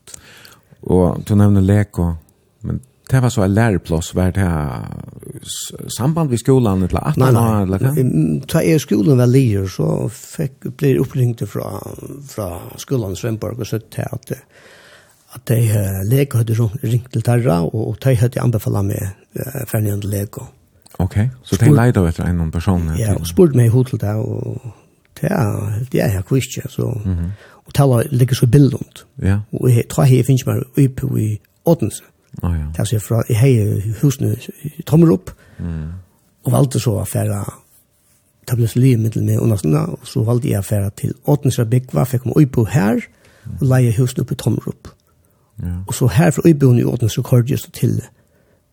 Och 0.81 1.21
du 1.27 1.35
nämner 1.35 1.61
leko, 1.61 2.15
men 2.61 2.81
det 3.11 3.21
var 3.21 3.31
så 3.31 3.43
en 3.43 3.55
lärplats 3.55 4.15
var 4.15 4.33
det 4.33 4.41
här 4.41 4.87
samband 5.89 6.31
vid 6.31 6.41
skolan 6.41 6.83
eller 6.83 7.09
att 7.09 7.17
nej, 7.17 7.33
nej. 7.33 7.63
eller 7.63 7.79
kan? 7.79 8.41
Ta 8.41 8.63
er 8.63 8.79
skolan 8.79 9.19
var 9.19 9.27
lier 9.27 9.67
så 9.67 10.09
fick 10.09 10.61
blir 10.61 10.97
uppringte 10.97 11.47
från 11.47 11.81
från 12.29 12.61
skolan 12.77 13.17
Svemborg 13.17 13.57
och 13.61 13.67
så 13.67 13.79
till 13.79 14.05
att 14.11 14.33
att 15.33 15.47
de 15.47 15.73
leker 16.05 16.39
hade 16.39 16.53
ringt 16.83 17.13
till 17.13 17.23
Tarra 17.23 17.61
och, 17.61 17.89
och 17.89 17.97
de 18.03 18.15
hade 18.15 18.41
anbefallat 18.41 18.85
mig 18.85 19.11
uh, 19.37 19.67
för 19.67 19.79
en 19.79 20.01
leko. 20.01 20.47
Okej, 20.97 21.27
okay. 21.27 21.29
så 21.43 21.65
de 21.65 21.71
lejde 21.71 22.09
efter 22.09 22.25
en 22.25 22.53
person? 22.53 22.95
Ja, 22.99 23.15
och 23.15 23.27
spurte 23.27 23.57
mig 23.57 23.69
hur 23.69 23.85
till 23.85 23.99
det 23.99 24.15
och 24.15 24.63
Ja, 25.23 25.45
det 25.93 26.03
er 26.03 26.15
jeg 26.19 26.25
kvisje, 26.29 26.69
så... 26.69 26.93
Og 27.71 27.75
tala 27.75 28.03
ligger 28.11 28.35
så 28.35 28.47
bildund. 28.51 29.05
Ja. 29.23 29.41
Og 29.53 29.69
jeg 29.71 29.85
tror 29.89 30.09
jeg 30.11 30.25
finnes 30.27 30.47
meg 30.47 30.65
oppe 30.75 31.07
i 31.23 31.27
Odense. 31.65 32.03
Oh, 32.43 32.51
ja. 32.51 32.67
Det 32.73 32.79
er 32.83 32.85
så 32.85 32.99
fra, 32.99 33.23
jeg 33.29 33.39
har 33.39 33.81
husene 34.01 34.37
tommer 34.87 35.13
opp, 35.13 35.31
mm. 35.59 35.87
og 36.45 36.53
valgte 36.53 36.81
så 36.83 36.97
å 36.99 37.07
fære 37.07 37.45
tablet 38.51 38.77
liv 38.77 38.99
middel 38.99 39.23
med 39.27 39.39
understående, 39.39 39.85
og 39.87 40.07
så 40.07 40.23
valgte 40.27 40.51
jeg 40.51 40.63
å 40.63 40.67
fære 40.67 40.91
til 40.99 41.15
Odense 41.31 41.67
Bygva, 41.67 42.07
fikk 42.11 42.27
meg 42.27 42.41
oppe 42.43 42.67
her, 42.71 43.03
og 43.59 43.67
leie 43.71 43.95
husene 43.99 44.25
oppe 44.25 44.39
tommer 44.39 44.67
opp. 44.71 44.91
Ja. 45.63 45.77
Og 45.87 45.95
så 45.95 46.09
her 46.11 46.31
fra 46.35 46.47
oppe 46.47 46.73
i 46.75 46.85
Odense, 46.85 47.15
så 47.15 47.27
kørte 47.27 47.55
jeg 47.55 47.63
så 47.63 47.71
til 47.77 47.99
det 48.01 48.09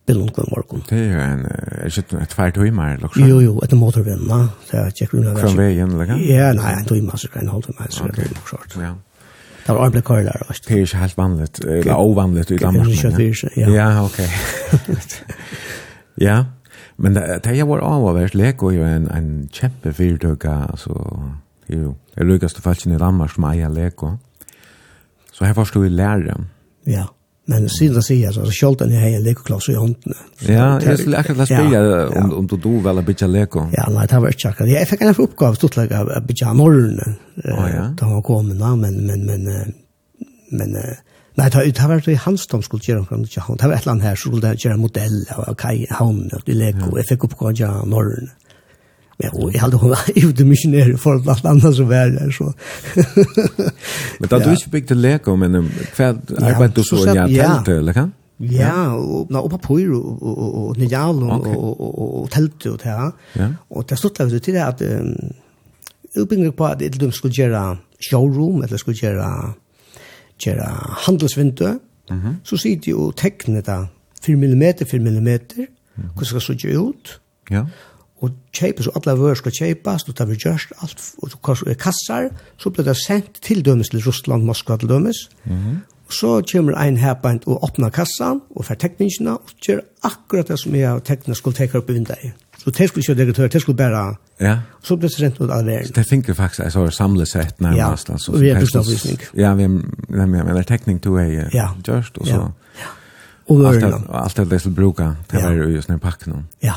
bilen 0.08 0.32
kvar 0.32 0.46
morgon. 0.52 0.84
Det 0.90 0.96
är 0.96 1.18
en 1.18 1.46
är 1.46 2.06
det 2.10 2.18
ett 2.24 2.34
fart 2.34 2.54
timmar 2.54 2.96
eller 2.96 3.08
så. 3.08 3.20
Jo 3.20 3.42
jo, 3.42 3.62
ett 3.64 3.72
motorvägen 3.72 4.28
va. 4.28 4.50
Så 4.66 4.76
jag 4.76 4.96
checkar 4.96 5.18
runt 5.18 5.36
där. 5.36 5.42
Från 5.42 5.56
vägen 5.58 5.98
lägga? 5.98 6.18
Ja, 6.18 6.54
nej, 6.54 6.76
en 6.80 6.86
timme 6.86 7.12
så 7.16 7.28
kan 7.28 7.46
jag 7.46 7.52
hålla 7.52 7.68
mig 7.80 7.88
så 7.90 8.08
det 8.08 8.22
är 8.22 8.28
kort. 8.28 8.76
Ja. 8.76 8.96
Det 9.66 9.74
var 9.74 9.80
ordentligt 9.80 10.06
kvar 10.06 10.18
där. 10.18 10.42
Det 10.68 10.74
är 10.74 10.78
inte 10.78 10.98
helt 10.98 11.18
vanligt, 11.18 11.60
eller 11.60 11.98
ovanligt 11.98 12.52
i 12.52 12.58
Danmark. 12.58 13.04
Ja, 13.56 13.70
ja 13.70 14.06
okej. 14.06 14.30
Ja, 16.16 16.46
men 16.96 17.14
det 17.14 17.46
är 17.46 17.54
ju 17.54 17.64
vår 17.64 17.80
avvärst 17.80 18.36
lek 18.36 18.64
och 18.64 18.74
ju 18.74 18.84
en, 18.84 19.08
en 19.08 19.50
kämpe 19.52 19.94
fyrtöka, 19.94 20.52
alltså, 20.52 21.24
det 21.68 21.74
är 21.74 21.78
ju 21.78 21.94
det 22.16 22.24
lyckaste 22.24 22.62
fallet 22.62 22.88
i 22.88 22.90
Danmark 22.90 23.32
som 23.32 23.44
eier 23.44 23.70
lek 23.70 24.04
och 24.04 24.14
så 25.32 25.46
här 25.46 25.54
förstår 25.54 25.82
vi 25.82 25.90
lära. 25.90 26.38
Ja. 26.84 27.08
Men 27.48 27.70
siden 27.72 28.04
sier 28.04 28.34
så 28.36 28.44
skjolt 28.52 28.82
den 28.84 28.92
her 28.92 29.22
lekoklass 29.24 29.70
i 29.72 29.78
hånden. 29.78 30.16
Ja, 30.44 30.74
jeg 30.84 31.00
skulle 31.00 31.22
akkurat 31.22 31.46
lese 31.46 31.62
bygge 31.64 31.82
om, 32.20 32.34
om 32.42 32.48
du 32.52 32.58
do 32.60 32.74
vel 32.84 33.00
å 33.00 33.04
bygge 33.08 33.30
Lego. 33.32 33.64
Ja, 33.72 33.86
nei, 33.94 34.04
det 34.12 34.20
var 34.20 34.36
ikke 34.36 34.52
akkurat. 34.52 34.72
Jeg 34.74 34.90
fikk 34.90 35.06
en 35.06 35.14
oppgave 35.14 35.60
stort 35.60 35.78
lege 35.80 36.02
å 36.04 36.22
bygge 36.28 36.56
morgenen 36.60 37.16
da 37.38 38.10
han 38.10 38.24
kom, 38.26 38.50
men, 38.52 38.82
men, 38.82 39.24
men, 39.30 39.48
men, 40.52 40.76
nei, 40.76 41.48
det 41.54 41.62
var 41.62 42.02
ikke 42.02 42.18
hans 42.26 42.48
de 42.52 42.60
skulle 42.66 42.84
gjøre 42.84 43.06
omkring 43.06 43.24
til 43.32 43.46
han. 43.46 43.62
Det 43.62 43.70
var 43.70 43.78
et 43.78 43.86
eller 43.86 43.96
annet 43.96 44.10
her, 44.10 44.20
så 44.20 44.28
skulle 44.28 44.44
det 44.44 44.66
gjøre 44.66 44.82
modell 44.82 45.18
av 45.38 45.56
Kai 45.62 45.86
havn, 45.88 46.26
og 46.36 46.52
leko. 46.52 46.92
Jeg 47.00 47.12
fikk 47.14 47.30
oppgave 47.30 47.54
å 47.54 47.60
gjøre 47.62 47.88
morgenen. 47.94 48.36
Ja, 49.24 49.32
og 49.34 49.50
jeg 49.54 49.62
hadde 49.62 49.80
hun 49.82 49.96
ute 50.30 50.46
misjonere 50.46 50.98
for 51.02 51.22
blant 51.26 51.46
andre 51.50 51.74
som 51.74 51.90
var 51.90 52.12
der, 52.14 52.30
så. 52.32 52.52
men 54.20 54.30
da 54.30 54.40
du 54.44 54.52
ikke 54.52 54.76
bygde 54.78 54.96
lego, 54.96 55.36
men 55.36 55.58
hva 55.96 56.14
arbeidde 56.38 56.76
du 56.78 56.84
så 56.86 57.02
i 57.02 57.16
telt, 57.34 57.72
eller 57.74 57.98
hva? 57.98 58.08
Ja, 58.38 58.94
og 58.94 59.32
na 59.34 59.42
opa 59.42 59.58
pyr 59.58 59.96
og 59.98 60.22
og 60.28 60.78
nyal 60.78 61.24
og 61.26 61.48
og 61.50 61.80
og 62.22 62.30
telt 62.30 62.68
og 62.70 62.78
det. 62.84 62.98
Og 63.70 63.90
det 63.90 63.98
stod 63.98 64.14
der 64.20 64.40
til 64.40 64.54
det 64.54 64.62
at 64.62 64.84
uppbygging 66.18 66.54
på 66.56 66.66
at 66.66 66.80
det 66.80 67.14
skulle 67.14 67.34
gjøre 67.34 67.78
showroom 68.10 68.64
eller 68.64 68.78
skulle 68.78 68.98
gjøre 68.98 69.54
gjøre 70.40 70.70
handelsvindu. 71.06 71.80
Mhm. 72.10 72.36
Så 72.44 72.58
sitter 72.58 72.92
jo 72.92 73.12
tekne 73.12 73.62
da 73.62 73.86
4 74.24 74.38
mm 74.38 74.64
4 74.92 75.00
mm. 75.00 75.28
Hvordan 76.14 76.26
skal 76.26 76.56
det 76.56 76.62
se 76.62 76.78
ut? 76.78 77.22
Ja 77.52 77.64
og 78.22 78.32
kjøper 78.54 78.88
så 78.88 78.94
alle 78.98 79.14
vører 79.20 79.38
skal 79.38 79.54
kjøpes, 79.54 80.08
og 80.08 80.18
det 80.18 80.28
blir 80.30 80.40
gjørst 80.42 80.74
alt, 80.82 81.04
og 81.22 81.78
kassar, 81.78 82.32
så 82.58 82.72
blir 82.74 82.88
det 82.88 82.98
sendt 82.98 83.42
til 83.46 83.62
dømes 83.66 83.90
til 83.94 84.02
Russland, 84.06 84.44
Moskva 84.44 84.78
til 84.78 84.90
dømes, 84.90 85.30
mm 85.46 85.56
-hmm. 85.56 85.78
og 86.08 86.14
så 86.14 86.42
kommer 86.52 86.82
ein 86.82 86.98
herbeint 86.98 87.48
og 87.48 87.64
åpner 87.64 87.90
kassan, 87.90 88.42
og 88.56 88.66
får 88.66 88.76
tekningene, 88.76 89.32
og 89.32 89.50
gjør 89.62 89.80
akkurat 90.04 90.48
det 90.48 90.60
som 90.60 90.76
jeg 90.76 90.92
og 90.92 91.04
tekningene 91.04 91.36
skulle 91.36 91.56
teke 91.58 91.78
opp 91.78 91.90
i 91.90 91.94
vinduet. 91.94 92.34
Så 92.58 92.72
det 92.72 92.90
skulle 92.90 93.04
ikke 93.04 93.22
direktør, 93.22 93.48
det 93.48 93.62
skulle 93.62 93.78
bare, 93.78 94.16
ja. 94.42 94.58
så 94.84 94.96
blir 94.96 95.10
det 95.10 95.18
sendt 95.18 95.42
ut 95.42 95.50
av 95.50 95.66
verden. 95.66 95.92
Det 95.96 96.06
finner 96.10 96.34
faktisk, 96.34 96.64
jeg 96.64 96.72
så 96.72 96.90
samlet 96.90 97.28
sett 97.28 97.62
nærmest, 97.62 98.08
ja. 98.10 98.14
altså. 98.14 98.32
og 98.32 98.42
vi 98.42 98.50
er 98.50 98.60
bursdavvisning. 98.60 99.20
Ja, 99.38 99.54
vi 99.54 99.64
er, 99.64 100.50
eller 100.50 100.62
tekning 100.62 101.04
to 101.04 101.16
er 101.16 101.50
ja. 101.54 101.68
gjørst, 101.88 102.18
og 102.18 102.28
så. 102.28 102.34
Ja. 102.34 102.88
Og 103.48 103.60
vørene. 103.60 104.02
Alt 104.10 104.52
det 104.52 104.62
som 104.62 104.76
brukar, 104.76 105.16
det 105.32 105.44
er 105.44 105.52
jo 105.52 105.70
just 105.70 105.90
nere 105.90 106.00
pakken. 106.00 106.48
Ja. 106.64 106.74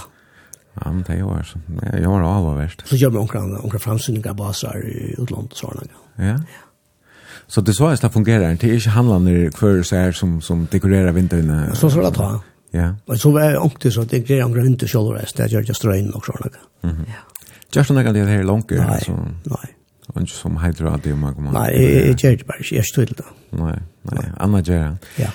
Ja, 0.85 0.93
men 0.93 1.05
det 1.07 1.17
gör 1.17 1.43
så. 1.43 1.59
Jag 1.93 2.01
gör 2.01 2.23
av 2.23 2.47
og 2.47 2.59
verst. 2.59 2.83
Så 2.85 2.97
gjør 2.97 3.11
vi 3.11 3.19
omkring 3.19 3.57
omkring 3.57 3.81
framsynningar 3.81 4.35
basar 4.35 4.77
i 4.87 5.15
utlandet 5.19 5.55
så 5.55 5.71
där. 5.71 6.27
Ja. 6.27 6.41
Så 7.47 7.61
det 7.61 7.75
så 7.75 7.87
är 7.87 7.99
det 8.03 8.11
fungerer. 8.13 8.55
Det 8.55 8.65
er 8.65 8.75
ikke 8.75 8.91
handlende 8.91 9.51
hver 9.61 9.83
så 9.83 9.97
här 9.97 10.13
som 10.13 10.41
som 10.41 10.67
dekorerer 10.73 11.13
vintern. 11.13 11.75
Så 11.75 11.91
så 11.91 12.01
det 12.01 12.15
ta. 12.15 12.41
Ja. 12.73 12.95
Og 13.07 13.19
så 13.19 13.31
var 13.31 13.41
jeg 13.41 13.63
också 13.63 13.91
så 13.91 14.01
att 14.01 14.11
det 14.11 14.31
är 14.31 14.45
omkring 14.45 14.65
vinter 14.65 14.87
själva 14.87 15.15
rest. 15.15 15.37
Det 15.37 15.47
gör 15.53 15.61
just 15.63 15.85
regn 15.85 16.11
och 16.11 16.25
sådana. 16.27 16.51
Mhm. 16.83 17.05
Just 17.77 17.91
några 17.91 18.13
det 18.13 18.27
her 18.27 18.43
langt? 18.43 18.71
Nei, 18.71 18.81
altså. 18.81 19.13
nei. 19.45 19.67
Og 20.09 20.23
ikke 20.23 20.33
som 20.35 20.57
heiter 20.57 20.91
heter 20.91 21.11
det 21.11 21.19
man 21.19 21.35
kommer. 21.35 21.53
Nej, 21.53 21.83
jeg 21.83 22.17
gjør 22.17 22.37
det 22.37 22.47
bare 22.47 22.59
ikke. 22.61 22.75
bara. 22.75 22.77
Jag 22.77 22.85
står 22.85 23.05
det. 23.05 23.25
Nei, 23.53 23.79
nei. 24.03 24.25
Anna 24.41 24.59
gjør 24.61 24.79
det. 24.89 24.99
Ja. 25.19 25.31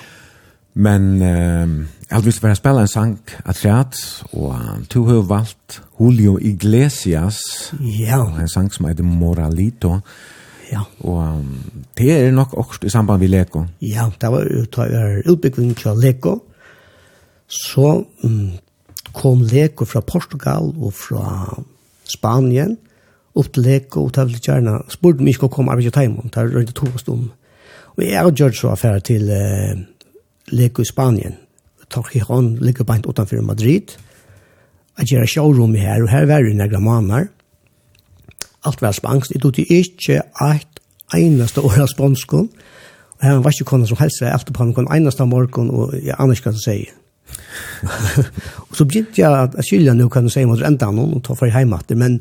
Men 0.76 1.22
eh, 1.22 1.68
jeg 2.10 2.24
vil 2.24 2.34
bare 2.42 2.56
spille 2.58 2.82
en 2.84 2.90
sang 2.90 3.14
at 3.48 3.60
rett, 3.64 3.96
og 4.36 4.84
du 4.92 5.04
har 5.08 5.22
valgt 5.24 5.80
Julio 6.00 6.36
Iglesias, 6.38 7.38
ja. 7.80 8.20
og 8.20 8.36
en 8.40 8.48
sang 8.48 8.68
som 8.72 8.86
heter 8.86 9.04
Moralito. 9.04 9.96
Ja. 10.72 10.82
Og 11.00 11.44
det 11.98 12.10
er 12.12 12.30
nok 12.30 12.54
også 12.54 12.86
i 12.86 12.92
samband 12.92 13.20
med 13.20 13.28
Leko. 13.28 13.64
Ja, 13.80 14.10
det 14.20 14.30
var 14.30 14.44
utbygging 15.26 15.76
til 15.76 15.98
Leko. 16.02 16.38
Så 17.48 18.04
mm, 18.22 18.50
kom 19.14 19.42
Leko 19.42 19.84
fra 19.84 20.00
Portugal 20.00 20.74
og 20.76 20.92
fra 20.92 21.56
Spanien 22.04 22.76
opp 23.34 23.52
til 23.52 23.62
Leko, 23.62 24.04
og 24.04 24.14
det 24.14 24.26
ville 24.26 24.44
gjerne 24.44 24.78
spurt 24.88 25.20
om 25.20 25.26
jeg 25.26 25.34
skulle 25.34 25.52
komme 25.52 25.72
arbeid 25.72 25.88
til 25.88 25.92
Taimon, 25.92 26.30
det 26.34 26.36
er 26.36 26.56
rundt 26.56 26.74
to 26.74 26.86
oss 26.94 27.08
om. 27.08 27.30
Og 27.96 28.04
jeg 28.04 28.24
og 28.24 28.34
George 28.34 28.68
var 28.68 28.74
ferdig 28.74 29.04
til 29.04 29.30
Leko, 29.30 29.95
leker 30.52 30.82
i 30.82 30.88
Spanien. 30.88 31.36
Torquijon 31.90 32.56
leker 32.60 32.84
beint 32.84 33.06
utanför 33.06 33.42
Madrid. 33.42 33.96
Jeg 34.98 35.06
gjør 35.06 35.26
showroom 35.26 35.74
her, 35.74 36.02
og 36.02 36.10
her 36.10 36.26
var 36.26 36.42
det 36.42 36.56
några 36.56 36.80
måneder. 36.80 37.26
Alt 38.64 38.82
var 38.82 38.92
spansk. 38.92 39.30
Jeg 39.34 39.42
tog 39.42 39.58
ikke 39.58 40.22
et 40.54 40.80
eneste 41.14 41.60
år 41.60 41.82
av 41.84 41.90
spanskon. 41.92 42.48
Og 43.16 43.26
her 43.26 43.40
var 43.40 43.54
ikke 43.54 43.64
kona 43.64 43.86
som 43.86 43.96
helst, 44.00 44.20
jeg 44.20 44.32
alltid 44.32 44.54
på 44.54 44.62
ham 44.62 44.72
eneste 44.92 45.22
av 45.22 45.28
morgen, 45.28 45.70
og 45.70 45.94
jeg 46.02 46.16
aner 46.18 46.36
ikke 46.36 46.50
hva 46.50 46.56
kan 46.56 46.64
sier. 46.64 46.94
og 48.68 48.76
så 48.76 48.84
begynte 48.84 49.20
jeg 49.20 49.32
at 49.32 49.56
skylde 49.64 49.94
nu 49.94 50.08
kan 50.08 50.24
du 50.24 50.30
säga 50.30 50.46
mot 50.46 50.62
enda 50.62 50.90
noen, 50.90 51.14
og 51.14 51.24
ta 51.24 51.34
for 51.34 51.46
hjemme 51.46 51.78
men 51.96 52.20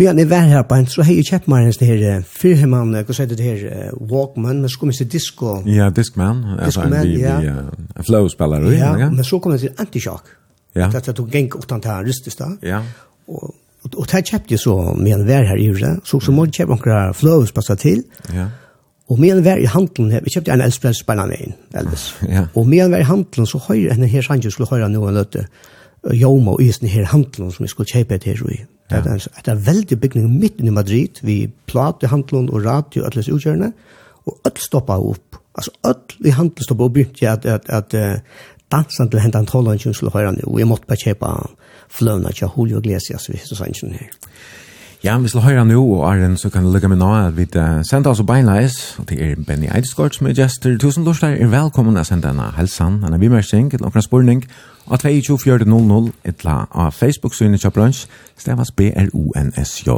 Men 0.00 0.18
jeg 0.22 0.30
var 0.30 0.48
her 0.48 0.66
på 0.66 0.80
en, 0.80 0.88
så 0.88 1.04
har 1.04 1.12
jeg 1.12 1.28
kjøpt 1.28 1.48
meg 1.52 1.68
en 1.68 1.78
det 1.80 1.88
her, 1.88 2.26
før 2.26 2.66
man, 2.72 2.92
hva 3.04 3.16
sier 3.16 3.30
det 3.30 3.44
her, 3.44 3.64
Walkman, 4.10 4.62
men 4.64 4.72
så 4.72 4.80
kom 4.80 4.92
jeg 4.92 5.02
til 5.02 5.10
Disco. 5.12 5.56
Ja, 5.68 5.90
Discman. 5.94 6.44
Discman, 6.64 7.10
ja. 7.20 7.38
En 7.38 8.06
flow-spillere. 8.06 8.76
Ja, 8.78 8.94
men 9.10 9.24
så 9.24 9.38
kom 9.38 9.52
jeg 9.56 9.66
til 9.66 9.74
Antishock. 9.78 10.32
Ja. 10.74 10.88
Det 10.88 11.02
er 11.02 11.12
at 11.12 11.18
hun 11.18 11.30
gikk 11.30 11.58
til 11.68 11.90
Ristis 12.06 12.38
da. 12.38 12.54
Ja. 12.62 12.80
Og 13.28 13.54
Og 13.96 14.06
det 14.12 14.26
kjøpte 14.28 14.52
jeg 14.52 14.60
så 14.60 14.74
med 14.96 15.14
en 15.14 15.26
vær 15.26 15.46
her 15.48 15.56
i 15.56 15.68
huset, 15.70 16.00
så 16.04 16.20
så 16.20 16.32
måtte 16.32 16.52
jeg 16.52 16.68
kjøpe 16.68 16.76
noen 16.76 17.14
fløvespasser 17.14 17.78
til. 17.80 18.02
Ja. 18.34 18.48
Og 19.08 19.18
med 19.18 19.32
en 19.32 19.44
vær 19.44 19.56
i 19.56 19.64
handelen 19.64 20.10
her, 20.12 20.20
vi 20.24 20.30
kjøpte 20.34 20.52
en 20.52 20.60
elspels 20.60 21.02
på 21.02 21.12
en 21.12 21.54
Elvis. 21.74 22.14
Ja. 22.28 22.46
Og 22.54 22.68
med 22.68 22.84
en 22.84 22.92
vær 22.92 23.00
i 23.00 23.08
handelen 23.08 23.46
så 23.46 23.58
høyre, 23.58 23.94
henne 23.94 24.06
her 24.06 24.22
sannsyn 24.22 24.50
skulle 24.50 24.68
høyre 24.70 24.88
noen 24.88 25.14
løte, 25.14 25.46
Joma 26.12 26.50
og 26.52 26.62
isen 26.62 26.88
her 26.88 27.04
handelen 27.04 27.50
som 27.52 27.64
vi 27.64 27.68
skulle 27.68 27.88
kjøpe 27.88 28.18
til 28.18 28.36
her 28.36 28.52
i. 28.52 28.60
Det 28.90 29.12
er, 29.12 29.26
det 29.46 29.52
er 29.52 29.64
veldig 29.66 29.98
bygning 30.02 30.30
midt 30.40 30.60
i 30.60 30.70
Madrid, 30.74 31.22
vi 31.22 31.44
plate, 31.70 32.10
handlån 32.10 32.50
og 32.50 32.64
radio, 32.64 33.04
alle 33.04 33.20
disse 33.20 33.34
utgjørende, 33.34 33.72
og 34.26 34.40
alt 34.48 34.62
stoppa 34.62 34.98
opp. 34.98 35.38
Altså, 35.54 35.74
alt 35.86 36.16
i 36.24 36.34
handlån 36.34 36.66
stoppa 36.66 36.86
opp, 36.86 36.96
begynte 36.96 37.30
at, 37.30 37.46
at, 37.46 37.70
at 37.70 37.94
uh, 37.94 38.40
dansen 38.72 39.10
til 39.10 39.22
hentan 39.22 39.46
tålen 39.46 39.78
skulle 39.78 40.12
høre 40.14 40.32
nu, 40.32 40.42
og 40.46 40.58
jeg 40.58 40.68
måtte 40.70 40.90
bare 40.90 41.04
kjøpe 41.04 41.34
fløvna 41.90 42.32
til 42.34 42.48
Julio 42.56 42.78
Iglesias, 42.78 43.30
vi 43.30 43.38
så 43.38 43.58
sannsyn 43.58 43.94
her. 43.98 44.10
Ja, 45.04 45.18
vi 45.18 45.28
skal 45.28 45.40
høre 45.40 45.64
nå, 45.64 45.80
og 45.80 46.12
Arjen, 46.12 46.36
så 46.36 46.50
kan 46.52 46.64
du 46.64 46.72
lykke 46.72 46.88
med 46.88 46.98
nå 47.00 47.06
at 47.16 47.36
vi 47.36 47.46
uh, 47.56 47.80
sender 47.88 48.10
oss 48.10 48.20
og 48.20 48.26
beinleis, 48.28 48.98
og 48.98 49.08
det 49.08 49.16
er 49.24 49.38
Benny 49.46 49.70
Eidskort 49.72 50.14
som 50.14 50.26
er 50.28 50.34
gjester. 50.36 50.76
Tusen 50.76 51.08
lortar 51.08 51.38
er 51.40 51.48
velkommen 51.48 51.96
å 51.96 52.04
sende 52.04 52.28
denne 52.28 52.50
helsan, 52.58 52.98
denne 53.00 53.16
bimersing, 53.18 53.72
et 53.72 53.80
nokre 53.80 54.04
spurning, 54.04 54.44
av 54.92 55.00
2200, 55.00 56.12
et 56.28 56.44
la 56.44 56.66
av 56.68 56.92
Facebook-synet 56.92 57.64
til 57.64 57.72
brunch, 57.72 58.04
stavas 58.36 58.74
B-R-O-N-S-J. 58.76 59.96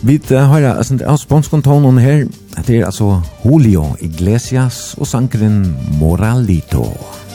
Vi 0.00 0.20
uh, 0.32 0.36
hører 0.54 0.80
uh, 0.80 0.98
av 1.04 1.20
sponskontonen 1.20 2.00
her, 2.00 2.24
det 2.64 2.80
er 2.80 2.88
altså 2.88 3.18
Julio 3.44 3.98
Iglesias 4.00 4.94
og 4.96 5.12
sankeren 5.12 5.66
Moralito. 6.00 6.88
Moralito. 6.88 7.29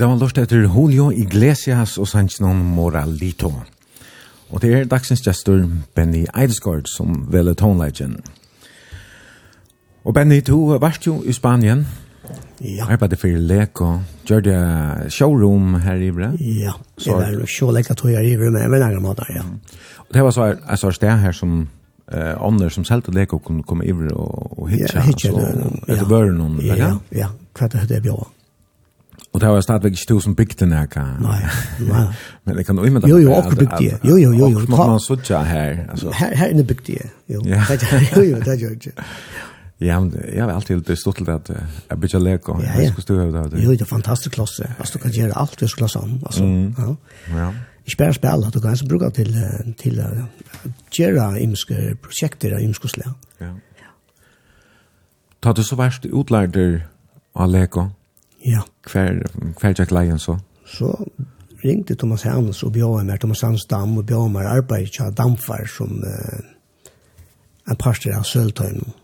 Vi 0.00 0.06
har 0.06 0.16
lort 0.16 0.38
etter 0.40 0.62
Julio 0.64 1.10
Iglesias 1.12 1.98
og 2.00 2.06
Sanchinon 2.08 2.62
Moralito. 2.72 3.50
Og 4.48 4.62
det 4.62 4.70
er 4.72 4.86
dagsens 4.88 5.20
gestor 5.20 5.66
Benny 5.94 6.22
Eidesgaard 6.32 6.88
som 6.88 7.26
veler 7.28 7.52
tonelegen. 7.52 8.14
Og 10.04 10.14
Benny, 10.16 10.38
du 10.46 10.78
varst 10.80 11.04
jo 11.04 11.18
i 11.20 11.36
Spanien. 11.36 11.84
Ja. 12.64 12.88
Arbeidde 12.88 13.20
for 13.20 13.44
lek 13.52 13.84
og 13.84 14.00
Gjør 14.24 14.40
det 14.48 15.12
showroom 15.12 15.76
her 15.84 16.00
i 16.00 16.10
Bre? 16.16 16.32
Ja, 16.40 16.72
det 17.04 17.12
var 17.12 17.46
showleka 17.46 17.94
tog 17.94 18.14
jeg 18.14 18.32
i 18.32 18.34
Bre, 18.40 18.50
men 18.54 18.80
jeg 18.80 18.90
vil 18.94 19.04
måte, 19.04 19.28
ja. 19.36 19.44
Og 19.98 20.14
det 20.14 20.24
var 20.24 20.32
så 20.32 20.50
et 20.54 20.80
sånn 20.80 20.96
sted 20.96 21.16
her 21.26 21.36
som 21.36 21.66
eh 22.08 22.34
ånder 22.40 22.72
som 22.72 22.88
selte 22.88 23.12
lek 23.12 23.34
og 23.36 23.44
kunne 23.44 23.62
komme 23.62 23.84
i 23.84 23.92
Bre 23.92 24.16
og 24.16 24.68
hitja. 24.70 24.94
Ja, 24.94 25.08
hitja. 25.12 25.30
Så, 25.30 25.72
etter 25.88 26.08
børen, 26.08 26.60
ja? 26.64 26.74
Ja, 26.74 26.94
ja. 27.12 27.34
Hva 27.52 27.68
er 27.68 27.76
det 27.76 27.88
det 27.88 28.02
bjør? 28.08 28.30
Och 29.40 29.42
det 29.42 29.48
har 29.48 29.54
jag 29.54 29.64
snart 29.64 29.84
väg 29.84 29.98
stor 29.98 30.20
som 30.20 30.34
byggt 30.34 30.58
den 30.58 30.72
här 30.72 30.86
kan. 30.86 31.16
Nej. 31.22 31.46
nej. 31.78 32.08
Men 32.44 32.56
det 32.56 32.64
kan 32.64 32.76
du 32.76 32.86
inte. 32.86 33.08
Jo 33.08 33.18
jo, 33.18 33.32
och 33.32 33.56
byggt 33.56 33.78
det. 33.78 33.98
Jo 34.02 34.18
jo 34.18 34.34
jo 34.34 34.50
jo. 34.50 34.76
Man 34.76 35.00
så 35.00 35.16
tjä 35.16 35.38
här 35.38 35.88
alltså. 35.90 36.10
Här 36.10 36.34
här 36.34 36.48
inne 36.48 36.62
byggt 36.62 36.86
det. 36.86 37.10
Jo. 37.26 37.42
Jo 38.16 38.22
jo, 38.22 38.40
det 38.44 38.54
gör 38.54 38.70
det. 38.70 38.92
Ja, 39.82 40.00
men 40.00 40.24
jag 40.36 40.44
har 40.44 40.52
alltid 40.52 40.76
lite 40.76 40.96
stort 40.96 41.16
till 41.16 41.30
att 41.30 41.50
jag 41.88 42.04
Ja, 42.12 42.18
lego. 42.18 42.62
Jag 42.62 42.86
skulle 42.86 43.02
stå 43.02 43.14
över 43.14 43.48
det. 43.48 43.62
Jo, 43.62 43.70
det 43.70 43.80
är 43.80 43.84
fantastisk 43.84 44.34
klasse. 44.34 44.74
Alltså 44.78 44.98
du 44.98 45.02
kan 45.02 45.12
göra 45.12 45.32
allt 45.32 45.62
i 45.62 45.66
klassen 45.66 46.22
alltså. 46.26 46.44
Ja. 46.44 46.96
Ja. 47.36 47.54
Ich 47.84 47.92
spär 47.92 48.12
spel 48.12 48.50
du 48.52 48.60
kan 48.60 48.76
så 48.76 48.86
bruka 48.86 49.10
till 49.10 49.36
till 49.76 50.04
göra 50.98 51.38
imske 51.38 51.96
projekt 52.02 52.40
där 52.40 52.58
imske 52.58 52.88
slä. 52.88 53.04
Ja. 53.38 53.54
Ta 55.40 55.52
du 55.52 55.64
så 55.64 55.76
värst 55.76 56.04
utlärder 56.04 56.86
av 57.32 57.48
lego? 57.48 57.90
Ja. 58.46 58.62
Hver, 58.92 59.20
hver 59.60 59.76
tjekk 59.76 59.92
leien 59.92 60.18
så? 60.18 60.38
Så 60.66 60.92
ringte 61.64 61.94
Thomas 61.94 62.22
Hans 62.22 62.62
og 62.64 62.72
bjør 62.72 63.02
meg, 63.04 63.20
Thomas 63.20 63.42
Hans 63.44 63.66
Dam 63.68 63.98
og 63.98 64.06
bjør 64.08 64.30
meg 64.32 64.48
arbeid 64.48 64.92
til 64.94 65.12
Damfar 65.16 65.66
som 65.68 66.00
uh, 66.00 66.38
en 67.68 67.80
parster 67.80 68.16
av 68.16 68.24
Søltøyen. 68.24 68.94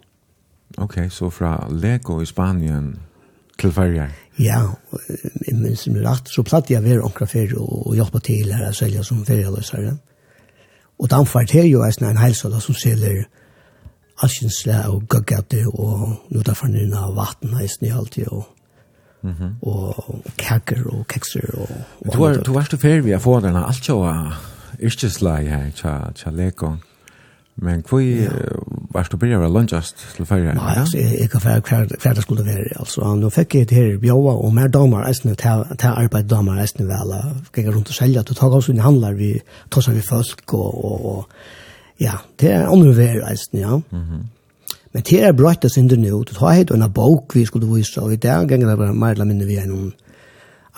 Ok, 0.78 0.98
så 1.10 1.30
fra 1.30 1.58
Lego 1.70 2.20
i 2.20 2.26
Spanien 2.28 2.94
til 3.60 3.72
Færger? 3.72 4.12
Ja, 4.38 4.62
jeg 5.46 5.56
minns 5.56 5.86
som 5.86 5.96
rett, 6.04 6.28
så 6.28 6.44
platt 6.44 6.70
jeg 6.70 6.84
være 6.84 7.04
omkring 7.04 7.30
ferie 7.30 7.60
og, 7.60 7.86
og 7.90 7.94
hjelpe 7.96 8.20
til 8.24 8.52
her 8.52 8.68
og 8.68 8.76
selge 8.76 9.04
som 9.04 9.24
ferieløsere. 9.24 9.96
Og 10.98 11.10
Damfar 11.12 11.44
til 11.48 11.70
jo 11.70 11.84
er 11.84 11.96
en 12.02 12.20
helsøla 12.20 12.60
som 12.60 12.76
selger 12.76 13.24
Alkinsle 14.24 14.78
og 14.88 15.08
Gaggate 15.12 15.66
og 15.68 16.32
nå 16.32 16.42
derfor 16.44 16.72
nynne 16.72 16.96
av 16.96 17.16
vatten 17.16 17.52
heisen 17.56 17.84
i 17.88 17.92
alltid 17.92 18.30
og 18.32 18.46
Og 19.62 20.24
kaker 20.38 20.84
og 20.86 21.06
kekser 21.08 21.48
og, 21.54 21.70
og 22.00 22.12
Du 22.12 22.18
var 22.18 22.42
du 22.46 22.52
varst 22.54 22.72
du 22.72 22.76
ferdig 22.76 23.16
å 23.16 23.22
få 23.22 23.40
den 23.40 23.56
alt 23.56 23.88
jo 23.88 24.02
yrkeslei 24.80 25.46
her 25.48 25.70
tja 25.74 25.96
tja 26.14 26.30
lekon. 26.30 26.78
Men 27.56 27.80
kvøy 27.82 28.04
ja. 28.20 28.30
varst 28.92 29.12
du 29.12 29.16
byrja 29.16 29.38
var 29.40 29.48
lunchast 29.48 30.02
til 30.16 30.26
ferja. 30.28 30.52
Nei, 30.58 30.74
altså 30.82 31.00
jeg 31.00 31.30
kan 31.32 31.40
ferja 31.40 31.62
hver 31.64 31.94
hver 32.02 32.18
det 32.18 32.24
skulle 32.26 32.44
være. 32.44 32.74
Altså 32.76 33.14
nå 33.16 33.30
fikk 33.32 33.56
jeg 33.56 33.68
det 33.70 33.78
her 33.78 33.94
bjåa 34.02 34.34
og 34.36 34.52
mer 34.54 34.68
damer 34.68 35.08
eisne 35.08 35.32
til 35.40 35.64
til 35.80 35.88
arbeid 36.04 36.28
damer 36.28 36.60
eisne 36.60 36.84
vel. 36.88 37.14
Gikk 37.56 37.72
rundt 37.72 37.92
og 37.92 37.96
selja 37.96 38.22
til 38.22 38.36
tag 38.36 38.58
oss 38.58 38.68
inn 38.68 38.84
handlar 38.84 39.16
vi 39.16 39.38
tosa 39.72 39.96
vi 39.96 40.04
folk 40.04 40.52
og 40.52 40.84
og, 40.84 41.06
og 41.12 41.28
ja, 42.00 42.18
det 42.40 42.52
er 42.52 42.68
andre 42.68 42.92
vær 42.96 43.22
eisne 43.30 43.64
ja. 43.64 43.80
Mhm. 43.90 44.24
Men 44.96 45.04
det 45.04 45.18
er 45.28 45.34
brøtt 45.36 45.60
det 45.60 45.68
synder 45.74 45.98
nå, 46.00 46.22
det 46.24 46.38
har 46.40 46.54
hett 46.56 46.70
en 46.72 46.84
bok 46.88 47.34
vi 47.36 47.42
skulle 47.44 47.68
vise, 47.68 48.00
og 48.00 48.14
i 48.14 48.16
dag 48.16 48.46
ganger 48.48 48.70
det 48.70 48.78
var 48.80 48.94
mer 48.96 49.12
eller 49.12 49.28
mindre 49.28 49.44
vi 49.44 49.58
er 49.60 49.66
noen 49.68 49.90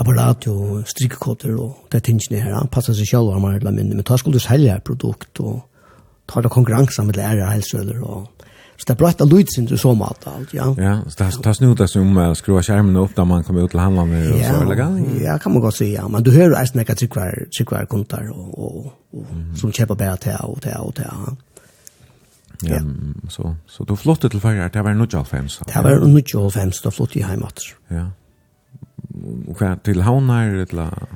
apparat 0.03 0.49
og 0.51 0.81
strikkotter 0.91 1.53
og 1.55 1.85
det 1.93 2.01
tingene 2.09 2.41
her, 2.43 2.57
han 2.57 2.71
passer 2.73 2.97
seg 2.99 3.07
selv 3.13 3.31
og 3.31 3.45
mer 3.45 3.61
eller 3.61 3.77
mindre, 3.77 4.01
men 4.01 4.07
da 4.09 4.19
skulle 4.19 4.41
du 4.41 4.43
selge 4.43 4.75
et 4.75 4.83
produkt 4.83 5.39
og 5.39 5.61
ta 6.27 6.43
det 6.43 6.51
konkurranse 6.51 7.05
med 7.07 7.15
lærere 7.15 7.47
og 7.47 7.55
helsøler 7.55 8.03
og 8.03 8.27
Så 8.79 8.85
det 8.87 8.93
er 8.95 8.99
brøtt 8.99 9.21
at 9.21 9.27
det 9.27 9.33
lyder 9.33 9.51
sin 9.55 9.79
så 9.79 9.93
mat 9.99 10.27
alt, 10.31 10.53
ja. 10.55 10.67
Ja, 10.79 10.93
så 11.11 11.25
det 11.25 11.43
tas 11.43 11.61
nu 11.61 11.73
det 11.75 11.89
som 11.91 12.13
uh, 12.17 12.31
skrua 12.39 12.61
skjermen 12.63 12.97
opp 12.97 13.17
da 13.17 13.25
man 13.27 13.43
kommer 13.43 13.67
ut 13.67 13.71
til 13.71 13.81
handlene 13.81 14.21
og 14.35 14.39
så, 14.39 14.61
eller 14.63 15.19
Ja, 15.19 15.39
kan 15.39 15.53
man 15.53 15.63
godt 15.63 15.75
si, 15.81 15.89
ja. 15.97 16.07
Men 16.07 16.23
du 16.23 16.31
hører 16.31 16.61
eisen 16.61 16.79
ikke 16.79 16.95
tryggvær, 16.95 17.49
tryggvær 17.57 17.91
kontar 17.91 18.31
og, 18.31 18.55
og, 18.55 18.93
og 19.13 19.27
mm. 19.35 19.57
som 19.59 19.73
kjøper 19.75 19.99
bare 19.99 20.17
til 20.23 20.39
og 20.47 20.63
til 20.63 20.79
og 20.79 20.95
til. 20.95 21.35
Ja. 22.67 22.81
Så, 23.29 23.55
så 23.67 23.85
du 23.85 23.95
flyttet 23.97 24.31
til 24.31 24.41
Førjar, 24.41 24.69
det 24.69 24.85
var 24.85 24.95
nu 24.95 25.07
95? 25.07 25.61
Det 25.67 25.85
var 25.85 26.07
nu 26.07 26.21
95, 26.21 26.81
da 26.83 26.91
flyttet 26.91 27.21
jeg 27.21 27.29
hjemme. 27.29 27.51
Ja. 27.91 28.05
Og 29.49 29.59
hva, 29.59 29.77
til 29.85 30.03
Havnar? 30.03 30.51
eller 30.67 31.09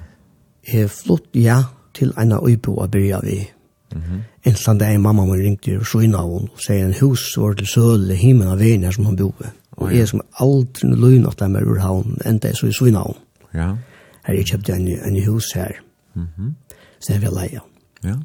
Jeg 0.73 0.91
flott, 0.91 1.27
ja, 1.35 1.63
til 1.95 2.13
en 2.19 2.33
av 2.33 2.47
Øybo 2.49 2.77
og 2.77 2.91
byrja 2.91 3.21
vi. 3.23 3.51
Mm 3.93 4.01
-hmm. 4.01 4.21
En 4.45 4.55
sånn 4.55 4.79
dag 4.79 5.01
mamma 5.01 5.25
må 5.25 5.35
ringte 5.35 5.79
og 5.79 5.87
så 5.87 6.01
inn 6.01 6.15
av 6.15 6.33
henne 6.33 6.51
og 6.53 6.61
sier 6.61 6.87
en 6.87 6.95
hus 7.01 7.37
var 7.37 7.55
til 7.55 7.67
Søle, 7.67 8.15
himmel 8.15 8.49
av 8.49 8.59
veien 8.59 8.85
her 8.85 8.91
som 8.91 9.05
han 9.05 9.17
bor. 9.17 9.53
Og 9.77 9.95
jeg 9.95 10.09
som 10.09 10.21
aldri 10.41 10.89
løgn 10.89 11.27
at 11.27 11.39
dem 11.39 11.57
er 11.57 11.65
ur 11.65 11.79
havn, 11.79 12.19
enda 12.27 12.49
jeg 12.49 12.57
så 12.57 12.67
i 12.67 12.73
så 12.73 12.87
inn 12.87 12.97
av 12.97 13.07
Søle 13.07 13.21
Ja. 13.55 13.77
Her 14.25 14.35
jeg 14.35 14.47
kjøpte 14.47 14.75
en, 14.75 14.89
en 14.89 15.25
hus 15.25 15.53
her. 15.55 15.73
Mm 16.15 16.27
-hmm. 16.39 16.53
Så 17.01 17.13
jeg 17.13 17.21
vil 17.21 17.31
leie. 17.31 17.61
Ja. 18.05 18.17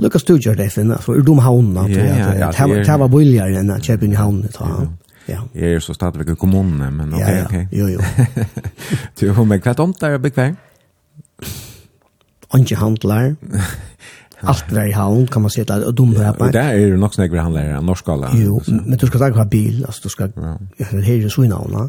Lucas 0.00 0.22
Studier 0.22 0.54
det 0.54 0.70
finna 0.70 0.98
för 0.98 1.20
dom 1.20 1.38
havna 1.38 1.84
tror 1.84 1.98
jag. 1.98 2.86
Det 2.86 2.98
var 2.98 3.08
billigare 3.08 3.56
än 3.56 3.70
att 3.70 3.84
köpa 3.84 4.06
i 4.06 4.14
havnen 4.14 4.48
ta. 4.48 4.86
Ja. 5.26 5.40
Jeg 5.54 5.74
er 5.74 5.78
så 5.80 5.94
stadigvæk 5.94 6.28
i 6.28 6.34
kommunen 6.34 6.96
men 6.96 7.14
okej 7.14 7.42
ok. 7.44 7.54
Jo 7.72 7.86
jo. 7.88 8.00
Du 9.20 9.32
har 9.32 9.44
mig 9.44 9.62
kvart 9.62 9.80
om 9.80 9.94
der, 10.00 10.18
Bekvær? 10.18 10.52
Anki 12.54 12.74
handlar. 12.74 13.34
Allt 14.42 14.72
var 14.72 14.84
i 14.84 14.92
havn 14.92 15.26
kan 15.26 15.42
man 15.42 15.50
se 15.50 15.62
att 15.62 15.70
och 15.70 15.94
dom 15.94 16.16
här. 16.16 16.52
Där 16.52 16.74
är 16.74 16.90
det 16.90 16.96
nog 16.96 17.14
snägg 17.14 17.34
handlar 17.36 17.80
i 17.80 17.84
norskala. 17.84 18.30
Jo, 18.34 18.60
men 18.66 18.98
du 18.98 19.06
ska 19.06 19.18
ta 19.18 19.26
en 19.26 19.48
bil 19.48 19.84
alltså 19.84 20.02
du 20.02 20.08
ska 20.08 20.28
höra 20.78 21.30
så 21.30 21.44
i 21.44 21.48
havna. 21.48 21.88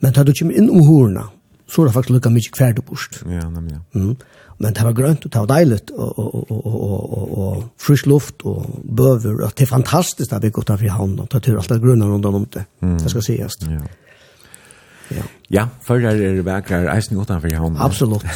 Men 0.00 0.12
tar 0.12 0.24
du 0.24 0.32
ju 0.32 0.52
in 0.52 0.70
om 0.70 0.86
horna 0.86 1.28
så 1.68 1.82
er 1.82 1.86
det 1.86 1.92
faktisk 1.92 2.10
lukka 2.10 2.30
mykje 2.30 2.52
kverd 2.52 2.84
bort. 2.84 3.22
Ja, 3.26 3.50
nemlig. 3.50 3.74
Ja. 3.74 4.00
Mm 4.00 4.16
men 4.58 4.74
det 4.74 4.84
var 4.84 4.94
grønt 4.96 5.24
og 5.26 5.32
det 5.32 5.40
var 5.40 5.50
deiligt 5.52 5.90
og, 5.94 6.18
og, 6.18 6.50
og, 6.50 6.66
og, 6.66 7.12
og, 7.18 7.38
og 7.38 7.64
frisk 7.78 8.08
luft 8.10 8.42
og 8.44 8.80
bøver. 8.96 9.44
Og 9.46 9.52
det 9.54 9.66
er 9.68 9.70
fantastisk 9.70 10.32
at 10.34 10.42
vi 10.42 10.50
går 10.50 10.66
utenfor 10.66 10.94
havn 10.96 11.18
og 11.22 11.28
tar 11.30 11.44
tur 11.44 11.60
alt 11.60 11.70
det 11.70 11.80
grunne 11.82 12.08
rundt 12.10 12.26
om 12.26 12.46
det. 12.46 12.64
Mm. 12.80 12.96
Det 12.98 13.10
skal 13.10 13.22
sies. 13.22 13.58
Ja. 13.62 13.80
Ja, 15.14 15.26
ja 15.50 15.66
førre 15.86 16.12
er 16.12 16.42
vekker 16.42 16.90
eisen 16.92 17.16
utenfor 17.16 17.54
havn. 17.54 17.78
Absolutt. 17.78 18.26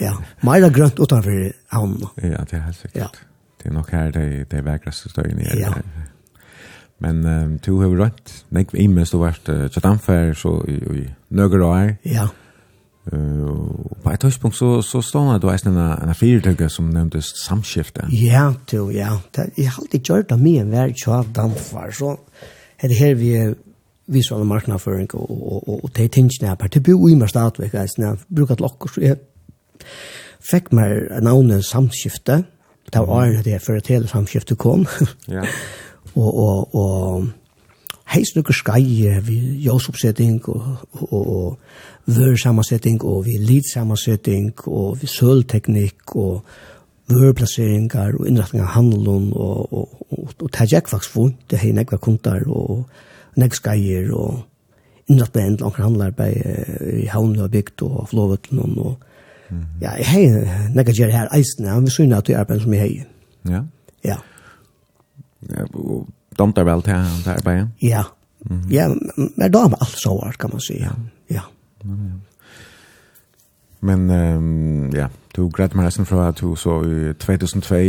Ja, 0.00 0.14
mer 0.42 0.70
grønt 0.72 0.98
utenfor 0.98 1.52
havn. 1.74 2.00
Ja, 2.22 2.44
det 2.48 2.60
er 2.62 2.64
helt 2.64 2.80
sikkert. 2.80 3.02
Ja. 3.02 3.12
Det 3.58 3.68
er 3.68 3.74
nok 3.74 3.90
her 3.90 4.10
det 4.14 4.50
de 4.50 4.64
vekreste 4.64 5.12
støyene 5.12 5.44
er. 5.44 5.58
Ja. 5.58 5.72
Men 6.98 7.22
um, 7.26 7.58
du 7.58 7.80
har 7.80 7.92
rønt, 7.92 8.44
nekv 8.50 8.74
mest 8.90 9.12
du 9.12 9.20
har 9.20 9.34
vært 9.34 9.48
uh, 9.52 9.68
Chatamfer, 9.70 10.32
så 10.34 10.56
i, 10.66 10.80
i 10.98 11.08
Nøgerøy. 11.30 11.98
Ja. 12.04 12.24
Ja 12.24 12.28
Uh, 13.12 13.88
på 14.02 14.12
et 14.12 14.20
tidspunkt 14.20 14.56
så, 14.56 14.82
så 14.84 15.00
stod 15.02 15.40
det 15.40 15.54
en, 15.66 15.78
en 15.78 16.14
fyrtøkke 16.14 16.68
som 16.68 16.90
nevntes 16.92 17.32
samskifte. 17.44 18.08
Ja, 18.12 18.52
du, 18.70 18.90
ja. 18.90 19.16
Det, 19.36 19.50
jeg 19.56 19.70
har 19.70 19.80
alltid 19.82 20.04
gjort 20.04 20.28
det 20.28 20.40
mye 20.42 20.64
enn 20.66 20.74
av 20.74 21.32
dampfar, 21.34 21.90
så 21.96 22.16
er 22.78 22.92
det 22.92 22.98
her 22.98 23.16
vi 23.18 23.32
er 23.36 23.56
visuelle 24.08 24.46
marknadsføring 24.48 25.08
og, 25.14 25.30
og, 25.30 25.68
og, 25.68 25.84
og 25.84 25.90
de 25.96 26.08
tingene 26.08 26.48
her, 26.48 26.68
det 26.72 26.82
bor 26.82 27.08
i 27.08 27.14
meg 27.14 27.28
stadigvæk. 27.28 27.74
jeg 27.74 28.16
bruker 28.36 28.52
et 28.52 28.60
lokk, 28.60 28.88
så 28.94 29.00
jeg 29.00 29.16
fikk 30.50 30.72
meg 30.72 31.10
navnet 31.22 31.64
samskifte, 31.64 32.42
det 32.88 33.02
var 33.04 33.26
åren 33.26 33.44
det 33.44 33.60
før 33.62 33.76
et 33.76 33.90
hele 33.92 34.08
samskifte 34.08 34.56
kom, 34.56 34.86
ja. 35.36 35.44
og, 36.14 36.38
og, 36.38 36.74
og 36.74 37.28
heis 38.14 38.32
nukker 38.36 38.56
skei, 38.56 38.84
vi, 39.24 39.38
jøsoppsetting 39.66 40.40
og, 40.48 40.86
og, 41.10 41.20
og 41.36 41.58
vørsammansetting 42.08 43.02
og 43.04 43.26
vi 43.26 43.36
lidsammansetting 43.42 44.52
og 44.66 44.98
vi 45.02 45.08
sølteknikk 45.10 46.16
og 46.16 46.44
vørplasseringar 47.08 48.16
og 48.18 48.28
innretting 48.28 48.62
av 48.64 48.72
handelen 48.76 49.30
og, 49.32 49.72
og, 49.72 50.06
og, 50.10 50.32
og 50.40 50.52
det 50.52 50.72
er 50.72 50.88
faktisk 50.88 51.16
vondt, 51.16 51.44
det 51.50 51.60
er 51.62 51.76
nekva 51.76 52.00
kontar 52.00 52.44
og 52.48 52.86
nekva 53.40 53.60
skeier 53.60 54.10
og 54.12 54.42
innretting 55.08 55.44
av 55.44 55.50
endel 55.52 55.68
anker 55.68 55.86
handlarbeid 55.86 56.98
i 57.04 57.06
havnene 57.12 57.46
og 57.46 57.52
bygd 57.52 57.84
og 57.86 58.08
flåvetlen 58.12 58.76
og 58.76 59.04
ja, 59.80 59.94
jeg 59.96 60.08
har 60.10 60.72
nekva 60.76 60.92
gjer 60.92 61.12
her 61.14 61.30
eisene, 61.32 61.72
han 61.72 61.86
vil 61.86 61.94
synne 61.94 62.18
at 62.20 62.28
det 62.28 62.34
er 62.36 62.42
arbeid 62.42 62.60
som 62.60 62.74
jeg 62.76 62.82
har. 62.82 63.06
Ja? 63.48 63.62
Ja. 64.04 64.16
Ja, 65.48 65.64
og 65.72 66.08
damtar 66.36 66.66
vel 66.68 66.82
til 66.84 66.98
det 67.24 67.32
arbeidet? 67.38 67.68
Ja, 67.80 68.02
ja, 68.70 68.88
men 69.16 69.52
da 69.52 69.64
er 69.64 69.72
det 69.72 69.80
alt 69.80 69.96
så 69.98 70.12
kan 70.38 70.52
man 70.52 70.62
si, 70.62 70.76
ja. 70.82 70.92
ja. 71.32 71.46
Men, 71.84 72.22
men 73.80 74.10
um, 74.10 74.90
ja, 74.94 75.08
du 75.36 75.48
grad 75.54 75.76
meg 75.78 75.88
resten 75.88 76.08
fra 76.08 76.28
at 76.32 76.40
du 76.40 76.54
så 76.58 76.80
i 76.82 77.12
2002 77.20 77.82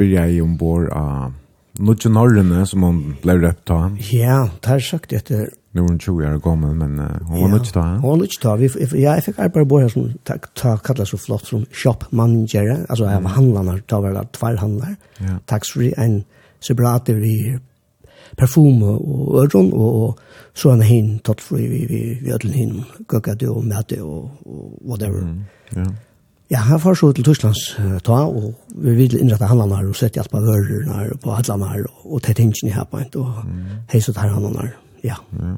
byrja 0.00 0.26
jeg 0.30 0.42
ombord 0.44 0.90
av 0.94 1.32
Nudje 1.80 2.10
Norrene 2.12 2.64
som 2.68 2.84
hon 2.84 3.00
ble 3.22 3.38
røpt 3.40 3.70
av. 3.72 3.96
Ja, 4.12 4.42
det 4.60 4.72
har 4.72 4.82
sagt 4.84 5.14
etter. 5.16 5.48
Nu 5.72 5.84
er 5.84 5.86
hun 5.86 6.00
20 6.02 6.26
år 6.26 6.40
gammel, 6.42 6.74
men 6.74 6.98
uh, 6.98 7.06
hon 7.30 7.44
var 7.44 7.52
nudje 7.54 7.72
da. 7.76 7.84
Hon 8.02 8.10
var 8.10 8.18
nudje 8.18 8.40
da. 8.42 8.54
Vi, 8.58 8.70
ja, 8.98 9.14
jeg 9.14 9.28
fikk 9.28 9.38
arbeid 9.44 9.68
på 9.70 9.78
her 9.78 9.92
som 9.92 10.08
ta, 10.26 10.36
ta, 10.58 10.74
kallet 10.82 11.08
så 11.08 11.20
flott 11.20 11.46
som 11.46 11.62
shop 11.70 12.08
manager, 12.10 12.72
altså 12.88 13.06
jeg 13.06 13.22
var 13.22 13.36
handlander, 13.36 13.78
da 13.86 14.00
var 14.02 14.16
det 14.18 14.26
tverrhandler. 14.34 14.96
Ja. 15.22 15.38
Takk 15.50 15.68
for 15.70 16.02
en 16.02 16.16
separat 16.60 17.12
i 17.14 17.16
perfume 18.36 18.86
og 18.86 19.42
øron, 19.42 19.72
og, 19.72 20.02
og 20.02 20.18
så 20.54 20.70
han 20.70 20.82
hin 20.82 21.18
tatt 21.24 21.40
fri 21.40 21.66
vi, 21.66 21.80
vi, 21.88 22.00
vi 22.22 22.32
ødelen 22.32 22.54
hin, 22.54 22.84
gøkkade 23.08 23.48
og 23.50 23.64
mæte 23.64 24.02
og, 24.02 24.30
og 24.46 24.78
whatever. 24.86 25.20
Mm, 25.20 25.42
ja. 25.76 25.88
Ja, 26.50 26.58
han 26.66 26.80
får 26.80 26.94
så 26.94 27.12
til 27.12 27.24
Tysklands 27.24 27.78
uh, 27.78 27.98
ta, 28.02 28.12
og 28.26 28.54
vi 28.74 28.94
vil 28.94 29.20
innrette 29.20 29.46
handlene 29.46 29.76
her, 29.76 29.86
og 29.86 29.94
sette 29.96 30.18
hjelp 30.18 30.32
av 30.34 30.48
ørene 30.50 30.96
her, 30.96 31.12
på 31.22 31.34
handlene 31.36 31.68
her, 31.70 31.84
og, 31.86 32.14
og 32.16 32.22
tett 32.26 32.42
hensyn 32.42 32.72
i 32.72 32.74
her 32.74 32.88
på 32.90 32.98
en, 32.98 33.12
og 33.22 33.44
mm. 33.46 33.60
heiset 33.92 34.18
her 34.18 34.32
handlene 34.34 34.64
her, 34.64 34.72
ja. 35.04 35.20
ja. 35.38 35.52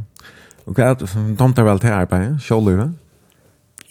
Og 0.67 0.77
hva 0.77 0.91
er 0.91 0.99
det 1.01 1.09
tomter 1.39 1.65
vel 1.67 1.81
til 1.81 1.97
arbeidet, 1.97 2.37
sjålivet? 2.45 2.93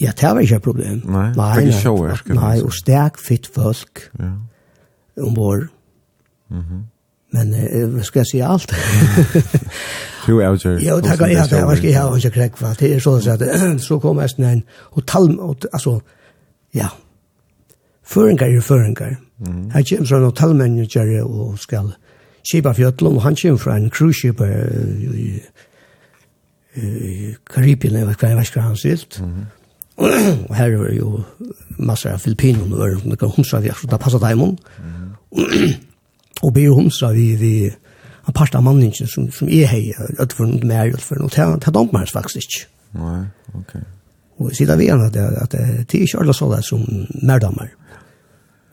Ja, 0.02 0.14
det 0.18 0.30
var 0.30 0.40
ikke 0.46 0.56
et 0.62 0.66
problem. 0.66 1.02
Nei, 1.06 1.28
nei 1.38 1.50
det 1.56 1.64
er 1.64 1.68
ikke 1.68 1.82
sjåer. 1.82 2.22
Nei, 2.38 2.54
og 2.66 2.74
sterk, 2.74 3.20
fitt 3.22 3.50
folk, 3.54 4.08
ja. 4.20 4.32
ombord. 5.22 5.68
Mm 6.50 6.62
-hmm. 6.62 6.80
Men 7.32 7.54
eh, 7.54 8.02
ska 8.02 8.20
jag 8.20 8.28
säga 8.28 8.48
allt? 8.48 8.72
Jo, 10.28 10.42
jag 10.42 10.60
tror. 10.60 10.80
Jo, 10.82 10.96
det 10.96 11.10
tack. 11.10 11.32
Ja, 11.32 11.48
det 11.48 11.66
var 11.66 11.76
jag 11.76 12.02
har 12.02 12.16
inte 12.16 12.30
kräck 12.30 12.58
för 12.58 12.76
det 12.80 12.94
är 12.94 13.00
så 13.00 13.16
att 13.16 13.82
så 13.82 14.00
kommer 14.00 14.30
jag 14.38 14.52
en 14.52 14.62
och 14.72 15.06
tal 15.06 15.40
och 15.40 15.66
alltså 15.72 16.02
ja. 16.72 16.90
Föringar 18.06 18.58
är 18.58 18.62
föringar. 18.62 19.18
Här 19.74 19.84
kommer 19.84 20.06
så 20.06 20.16
en 20.16 20.32
talmanager 20.32 21.24
och 21.24 21.60
ska 21.60 21.90
skipa 22.52 22.74
fjötlum 22.74 23.18
han 23.18 23.36
kommer 23.36 23.58
från 23.58 23.76
en 23.76 23.90
cruise 23.90 24.22
ship 24.22 24.38
Karibien, 27.54 28.00
jag 28.00 28.08
vet 28.08 28.24
inte 28.24 28.52
vad 28.56 28.64
han 28.64 28.78
silt. 28.78 29.22
Og 30.50 30.56
her 30.56 30.66
er 30.66 30.94
jo 30.96 31.24
massor 31.78 32.16
av 32.16 32.20
filippiner, 32.20 32.62
og 32.64 33.04
det 33.12 33.22
er 33.22 33.36
hundra 33.36 33.60
vi 33.62 33.70
har, 33.70 33.78
så 33.78 33.88
det 33.92 34.00
passer 34.00 34.20
dem 34.20 34.58
og 36.42 36.54
ber 36.54 36.74
homsra 36.74 37.12
vi, 37.16 37.36
vi 37.36 37.54
en 38.28 38.34
part 38.34 38.56
av 38.56 38.64
manningen 38.64 39.10
som, 39.10 39.30
som 39.34 39.50
er 39.50 39.68
hei, 39.72 39.84
at 40.20 40.34
for 40.34 40.50
noe 40.50 40.68
mer, 40.68 40.94
at 40.94 41.04
for 41.04 41.20
noe, 41.22 41.32
det 41.32 41.42
er 41.68 41.74
dampen 41.74 42.00
hans 42.00 42.14
faktisk 42.14 42.46
ikke. 42.46 42.68
Nei, 43.02 43.24
ok. 43.58 43.76
Og 44.42 44.56
sida 44.58 44.78
vi 44.78 44.88
gjerne 44.90 45.10
at, 45.10 45.18
at 45.18 45.54
det 45.54 45.98
er 45.98 46.06
ikke 46.06 46.22
alle 46.22 46.36
sånne 46.36 46.62
som 46.66 46.86
mer 47.22 47.42
damer. 47.42 47.74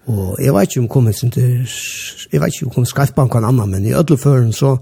Og 0.08 0.38
jeg 0.40 0.54
vet 0.54 0.70
ikke 0.70 0.80
om 0.80 0.88
kommer 0.88 1.12
sin 1.12 1.32
til, 1.32 1.66
jeg 2.32 2.40
vet 2.40 2.54
ikke 2.54 2.68
om 2.68 2.76
kommer 2.76 2.88
skaffbank 2.88 3.34
og 3.34 3.42
en 3.42 3.48
annan 3.50 3.74
men 3.74 3.84
i 3.84 3.92
ødelføren 3.96 4.52
så, 4.56 4.76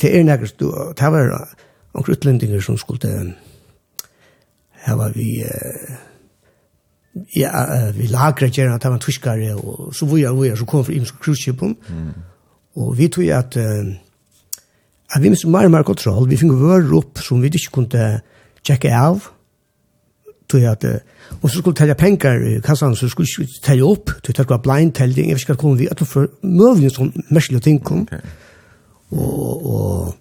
det 0.00 0.10
er 0.10 0.26
nekker, 0.26 0.50
det 0.58 1.12
var 1.14 1.30
noen 1.94 2.10
utlendingar 2.14 2.64
som 2.64 2.78
skulle, 2.78 3.34
her 4.86 4.98
var 4.98 5.14
vi, 5.14 5.28
eh, 5.46 5.94
ja, 7.36 7.90
vi 7.94 8.08
lagret 8.10 8.56
gjerne 8.56 8.74
at 8.74 8.82
det 8.82 8.90
var 8.90 9.00
tyskere, 9.02 9.54
og 9.56 9.94
så 9.94 10.06
var 10.06 10.20
jeg, 10.20 10.36
var 10.36 10.44
jeg, 10.44 10.58
så 10.58 10.66
kom 10.68 10.84
fra 10.84 10.92
imenske 10.92 11.22
cruiseskipen, 11.22 11.76
mm. 11.88 12.12
og 12.82 12.92
vi 12.98 13.08
tog 13.08 13.24
at, 13.24 13.56
uh, 13.56 14.62
at 15.14 15.22
vi 15.22 15.32
mistet 15.32 15.50
mer 15.50 15.68
og 15.68 15.74
mer 15.74 15.86
kontroll, 15.88 16.28
vi 16.28 16.38
fikk 16.40 16.54
vører 16.60 16.94
opp 16.98 17.22
som 17.24 17.42
vi 17.42 17.50
ikke 17.52 17.74
kunne 17.80 18.10
tjekke 18.66 18.92
av, 18.94 19.30
tog 20.48 20.64
at, 20.68 20.84
uh, 20.84 21.34
og 21.40 21.50
så 21.50 21.58
skulle 21.58 21.76
telle 21.76 21.96
penger 21.98 22.46
i 22.52 22.54
kassan, 22.64 22.96
så 22.96 23.08
skulle 23.08 23.28
vi 23.38 23.48
ikke 23.48 23.66
telle 23.70 23.88
opp, 23.88 24.14
tog 24.22 24.32
at 24.34 24.44
det 24.44 24.50
var 24.54 24.64
blind 24.64 24.94
telling, 24.98 25.28
jeg 25.30 25.38
vet 25.38 25.46
ikke 25.46 25.56
hva 25.56 25.62
kom 25.64 25.78
vi, 25.80 25.90
at 25.90 26.00
det 26.00 26.08
var 26.14 26.30
møvende 26.42 26.94
som 26.94 27.12
merkelig 27.30 27.62
ting 27.62 27.82
kom, 27.84 28.06
okay. 28.08 28.24
og, 29.10 29.66
og, 29.66 30.16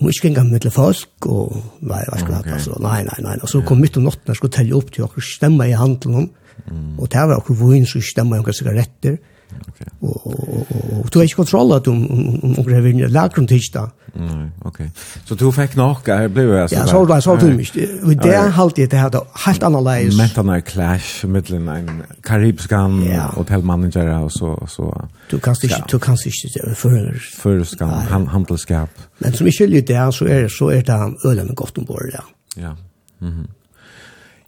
Og 0.00 0.08
ikke 0.08 0.30
engang 0.30 0.48
med 0.50 0.64
folk, 0.72 1.26
og 1.28 1.52
nei, 1.84 2.00
hva 2.08 2.18
skal 2.18 2.38
okay. 2.38 2.56
altså, 2.56 2.78
nei, 2.82 3.02
nei, 3.06 3.18
nei. 3.22 3.34
Og 3.44 3.50
så 3.50 3.60
kom 3.66 3.82
midt 3.82 3.98
om 4.00 4.06
natten, 4.08 4.24
jeg 4.32 4.38
skulle 4.38 4.54
telle 4.56 4.74
opp 4.78 4.88
til 4.90 5.04
dere, 5.04 5.24
stemmer 5.26 5.68
i 5.68 5.76
handelen 5.78 6.30
mm. 6.64 6.96
og 6.98 7.10
det 7.12 7.26
var 7.28 7.36
dere 7.36 7.58
vun 7.60 7.86
som 7.86 8.02
stemmer 8.04 8.40
i 8.40 8.42
noen 8.42 8.56
sigaretter, 8.56 9.18
Og 10.00 11.08
du 11.12 11.18
har 11.18 11.22
ikke 11.22 11.36
kontroll 11.36 11.72
at 11.76 11.88
om 11.88 12.10
om 12.10 12.58
om 12.58 12.64
det 12.64 12.84
vill 12.84 12.96
lägga 12.96 13.28
runt 13.28 13.50
hitta. 13.50 13.90
Nej, 14.14 14.50
okej. 14.64 14.90
Så 15.24 15.34
du 15.34 15.52
fick 15.52 15.76
nog 15.76 15.96
här 16.06 16.28
blev 16.28 16.48
jag 16.54 16.70
så. 16.70 16.76
Ja, 16.76 16.86
så 16.86 17.04
var 17.04 17.14
då 17.14 17.20
så 17.22 17.36
du 17.36 17.46
mig. 17.46 17.66
Vi 18.02 18.14
där 18.14 18.48
halt 18.48 18.76
det 18.76 18.92
här 18.96 19.10
då 19.10 19.26
helt 19.46 19.62
annorlunda. 19.62 20.56
er 20.56 20.60
clash 20.60 21.26
mellan 21.26 21.68
en 21.68 22.02
karibskan 22.22 23.02
hotellmanager 23.36 24.18
og 24.18 24.32
så 24.32 24.66
så. 24.68 25.08
Du 25.30 25.38
kan 25.38 25.56
ikke, 25.62 25.82
du 25.92 25.98
kan 25.98 26.16
inte 26.44 26.74
för 26.74 27.20
för 27.38 27.64
skan 27.64 28.26
handelskap. 28.26 28.90
Men 29.18 29.32
som 29.32 29.46
ikke 29.46 29.56
skiljer 29.56 29.82
det 29.82 30.14
så 30.14 30.24
är 30.24 30.48
så 30.48 30.70
er 30.70 30.82
det 30.82 31.14
ølende 31.24 31.54
godt 31.54 31.78
ombord 31.78 32.10
ja. 32.12 32.22
Ja. 32.56 32.76
Mhm. 33.20 33.46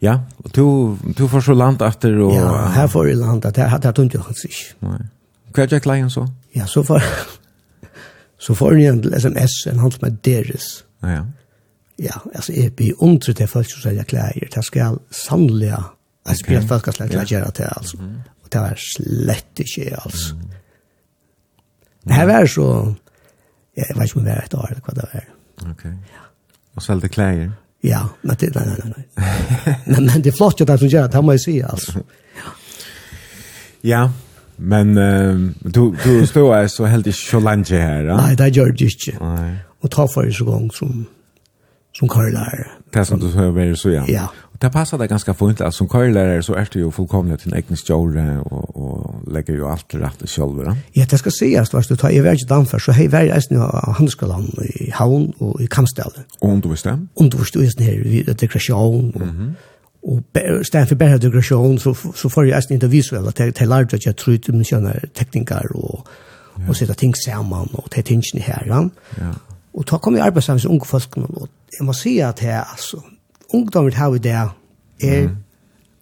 Ja, 0.03 0.19
og 0.45 0.51
du, 0.57 0.65
du 1.19 1.27
får 1.31 1.47
så 1.47 1.55
land 1.57 1.83
etter 1.83 2.17
og... 2.21 2.35
Ja, 2.35 2.51
her 2.75 2.89
får 2.93 3.09
jeg 3.09 3.21
land 3.21 3.45
etter, 3.47 3.69
her 3.71 3.81
tar 3.81 3.95
tungt 3.97 4.15
jo 4.15 4.23
hans 4.25 4.45
ikke. 4.45 4.75
Nei. 4.85 4.99
Hva 5.55 5.65
er 5.65 5.73
Jack 5.77 5.87
Lyon 5.87 6.11
så? 6.11 6.27
Ja, 6.57 6.67
så 6.67 6.83
får, 6.87 7.07
så 8.39 8.55
får 8.61 8.77
jeg 8.81 8.93
en 8.93 9.03
sms, 9.21 9.57
en 9.71 9.83
hand 9.85 9.97
som 9.97 10.09
er 10.11 10.19
deres. 10.27 10.69
Ja, 11.03 11.17
ja. 11.19 11.25
Ja, 12.03 12.17
altså, 12.35 12.51
jeg 12.53 12.73
blir 12.75 13.03
ondret 13.07 13.37
til 13.39 13.47
folk 13.47 13.69
som 13.71 13.85
selger 13.85 14.07
klær, 14.11 14.35
det 14.35 14.65
skal 14.67 14.97
sannelig, 15.15 15.71
jeg 16.27 16.41
spiller 16.41 16.65
at 16.65 16.69
folk 16.73 16.83
skal 16.83 16.97
selger 16.97 17.13
klær 17.13 17.29
gjøre 17.31 17.51
til, 17.55 17.69
altså. 17.71 17.99
Og 18.43 18.51
det 18.51 18.63
er 18.67 18.81
slett 18.83 19.63
ikke, 19.63 19.85
altså. 20.01 20.35
Mm. 20.35 20.57
Det 22.05 22.17
her 22.19 22.27
var 22.27 22.47
så, 22.51 22.67
jeg 23.77 23.97
vet 23.97 24.11
ikke 24.11 24.19
om 24.19 24.25
det 24.27 24.35
var 24.35 24.49
et 24.49 24.55
år, 24.59 24.73
eller 24.73 24.89
hva 24.89 24.97
det 24.99 25.07
var. 25.13 25.29
Ok. 25.71 25.85
Ja. 25.85 26.25
Og 26.75 26.83
selger 26.83 27.15
klær? 27.15 27.45
Ja, 27.87 28.09
men 28.23 28.37
det, 28.41 28.55
nej, 28.55 28.67
nej, 28.67 28.95
nej. 29.17 29.81
men, 29.85 30.05
men 30.05 30.23
det 30.23 30.29
är 30.29 30.33
flott 30.33 30.61
att 30.61 30.67
det 30.67 30.79
som 30.79 30.89
gör 30.89 31.09
det, 31.09 31.15
här 31.15 31.23
må 31.23 31.33
jag 31.33 31.41
säga 31.41 31.67
alltså. 31.67 31.93
Ja, 33.81 34.13
men 34.57 34.99
uh, 34.99 35.51
du, 35.61 35.95
du 36.05 36.27
står 36.27 36.57
är 36.57 36.69
så 36.69 36.85
helt 36.85 37.07
i 37.07 37.13
Kjolanje 37.13 37.79
här, 37.79 38.03
ja? 38.03 38.17
Nej, 38.17 38.37
det 38.37 38.49
gör 38.49 38.73
det 38.73 38.85
inte. 38.85 39.25
Nej. 39.25 39.57
Och 39.81 39.91
ta 39.91 40.09
för 40.09 40.23
sig 40.23 40.33
så 40.33 40.45
gång 40.45 40.71
som, 40.71 41.05
som 41.99 42.09
Karl 42.09 42.37
är. 42.37 42.73
Det 42.91 43.05
som 43.05 43.21
du 43.21 43.29
hör 43.29 43.53
med 43.53 43.79
så, 43.79 43.91
ja. 43.91 44.05
Ja 44.09 44.33
det 44.65 44.71
passar 44.71 44.99
det 44.99 45.07
ganska 45.07 45.35
fint 45.35 45.61
att 45.61 45.75
som 45.75 45.89
körlärare 45.89 46.43
så 46.43 46.55
är 46.55 46.69
det 46.73 46.79
ju 46.79 46.91
fullkomligt 46.91 47.41
till 47.41 47.55
egen 47.55 47.77
stjåre 47.77 48.39
och, 48.39 48.77
och 48.77 49.33
lägger 49.33 49.55
ju 49.55 49.65
allt 49.67 49.95
rätt 49.95 50.23
i 50.23 50.27
själva. 50.27 50.77
Ja, 50.93 51.07
det 51.11 51.19
ska 51.19 51.31
sägas 51.31 51.75
att 51.75 51.89
du 51.89 51.97
tar 51.97 52.11
i 52.11 52.21
världs 52.21 52.47
danför 52.47 52.79
så 52.79 52.93
hej 52.93 53.09
värld 53.09 53.29
är 53.29 53.43
nu 53.51 53.59
handelsskolan 53.59 54.45
i 54.75 54.91
Havn 54.91 55.33
och 55.39 55.61
i 55.61 55.67
Kamställe. 55.67 56.21
Och 56.39 56.49
om 56.49 56.61
du 56.61 56.69
visste? 56.69 57.07
Om 57.15 57.31
du 57.31 57.37
visste 57.39 57.59
just 57.59 57.79
nere 57.79 57.97
vid 57.97 58.37
degression 58.37 59.11
och, 59.11 59.21
mm 59.23 59.37
-hmm. 59.37 59.53
och 60.61 60.67
stand 60.67 60.89
för 60.89 60.97
bättre 60.97 61.19
degression 61.19 61.79
så, 61.79 61.95
så 62.15 62.31
får 62.31 62.47
jag 62.47 62.63
inte 62.71 62.87
visuella 62.87 63.33
till, 63.33 63.53
till 63.53 63.69
large 63.69 63.97
att 63.97 64.07
jag 64.07 64.17
tror 64.17 64.35
att 64.35 64.49
man 64.49 64.65
känner 64.65 65.09
tekniker 65.19 65.77
och, 65.77 66.09
ja. 66.57 66.69
och 66.69 66.77
sätta 66.77 66.95
ting 66.95 67.15
samman 67.15 67.69
och 67.73 67.91
ta 67.91 68.03
tingen 68.03 68.23
här. 68.41 68.65
Ja. 68.67 68.91
ja. 69.21 69.35
Och 69.73 69.87
ta 69.87 69.99
kommer 69.99 70.19
jag 70.19 70.27
arbetsamma 70.27 70.59
som 70.59 70.71
unga 70.71 70.85
folk 70.85 71.17
och 71.17 71.49
jag 71.79 71.85
måste 71.85 72.03
säga 72.03 72.29
att 72.29 72.37
det 72.37 72.47
är 72.47 72.63
alltså 72.63 73.03
ungdommer 73.53 73.95
har 73.95 74.11
vi 74.11 74.19
det 74.19 74.33
er 74.33 74.49
mm. 75.29 75.37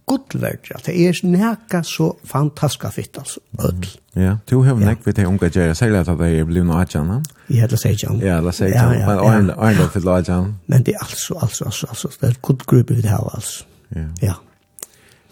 godverdig, 0.06 0.74
at 0.74 0.86
det 0.86 1.08
er 1.08 1.26
nækka 1.26 1.82
så 1.82 2.12
fantastisk 2.24 2.94
fitt, 2.94 3.18
altså, 3.18 3.40
öll. 3.58 3.88
Ja, 4.16 4.36
du 4.50 4.62
har 4.62 4.74
nekk 4.76 5.06
vidt 5.06 5.16
til 5.16 5.26
unga 5.26 5.48
gjerra, 5.48 5.74
særlig 5.74 5.98
at 6.00 6.06
det 6.06 6.38
er 6.38 6.44
blivna 6.44 6.80
adjan, 6.82 7.24
Ja, 7.48 7.66
det 7.66 7.78
sier 7.80 7.96
jeg. 7.96 8.20
Ja, 8.22 8.40
det 8.40 8.54
sier 8.54 8.68
jeg, 8.68 9.04
men 9.08 9.50
Arne 9.56 9.88
til 9.92 10.08
adjan. 10.08 10.54
Men 10.66 10.82
det 10.82 10.94
er 10.94 11.04
altså, 11.04 11.38
altså, 11.42 11.64
altså, 11.64 11.86
altså, 11.88 12.08
det 12.20 12.28
er 12.28 12.40
god 12.42 12.66
gruppe 12.66 12.94
vi 12.94 13.08
har, 13.08 13.30
altså. 13.34 13.64
Ja. 13.94 14.06
ja. 14.22 14.34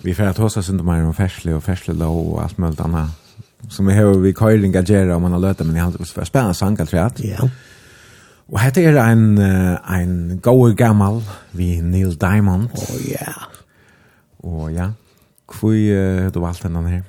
Vi 0.02 0.14
får 0.14 0.32
ta 0.32 0.44
oss 0.44 0.68
inte 0.68 0.84
mer 0.84 1.04
om 1.04 1.14
färsle 1.14 1.54
och 1.54 1.64
färsle 1.64 1.94
då 1.94 2.08
och 2.08 2.42
allt 2.42 2.58
möjligt 2.58 2.80
annat. 2.80 3.10
Som 3.68 3.86
vi 3.86 3.94
har 3.94 4.14
vi 4.14 4.34
kajlingar 4.34 4.82
gjerra 4.82 5.16
om 5.16 5.22
man 5.22 5.32
har 5.32 5.38
löta, 5.38 5.64
men 5.64 5.76
jag 5.76 5.84
har 5.84 5.92
inte 5.92 6.26
spännande 6.26 6.54
sankar, 6.54 6.86
tror 6.86 7.02
jag. 7.02 7.12
Ja. 7.16 7.50
Og 8.50 8.58
hette 8.58 8.82
er 8.82 8.98
ein, 8.98 9.38
ein 9.38 10.40
gode 10.42 10.74
gammal 10.74 11.22
vi 11.54 11.76
Neil 11.80 12.16
Diamond. 12.18 12.70
Åh, 12.74 12.82
oh, 12.82 13.00
ja. 13.06 13.22
Yeah. 13.22 13.46
Og 14.40 14.72
ja, 14.72 14.88
hvor 15.46 15.70
uh, 15.70 16.30
du 16.34 16.40
valgte 16.40 16.68
henne 16.68 16.88
her? 16.88 17.02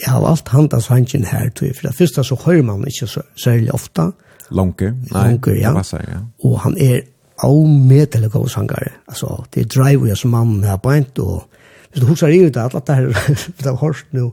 Jeg 0.00 0.12
har 0.12 0.20
valgt 0.20 0.48
han 0.48 0.68
da 0.68 0.80
sannsyn 0.80 1.24
her, 1.24 1.50
tror 1.54 1.70
jeg. 1.70 1.76
For 1.76 1.88
det 1.88 1.96
første 1.96 2.24
så 2.24 2.38
hører 2.44 2.62
man 2.62 2.86
ikke 2.86 3.06
så 3.06 3.22
særlig 3.36 3.74
ofte. 3.74 4.10
Lonke? 4.50 4.92
nei. 5.12 5.22
Lanker, 5.30 5.54
ja. 5.54 5.72
Passer, 5.72 6.02
ja. 6.08 6.18
Og 6.44 6.60
han 6.60 6.76
er 6.80 7.00
avmedelig 7.44 8.30
god 8.32 8.48
sangare. 8.48 8.92
Altså, 9.08 9.44
det 9.54 9.62
er 9.62 9.72
driver 9.74 10.06
jeg 10.06 10.16
som 10.16 10.30
mannen 10.30 10.64
her 10.64 10.76
på 10.76 10.90
en, 10.90 11.06
og 11.18 11.48
hvis 11.90 12.00
du 12.00 12.06
husker 12.06 12.26
i 12.26 12.44
det, 12.48 12.56
at 12.56 12.86
det 12.86 12.96
her, 12.96 13.06
det 13.62 13.66
har 13.66 13.76
hørt 13.76 14.06
nå, 14.12 14.30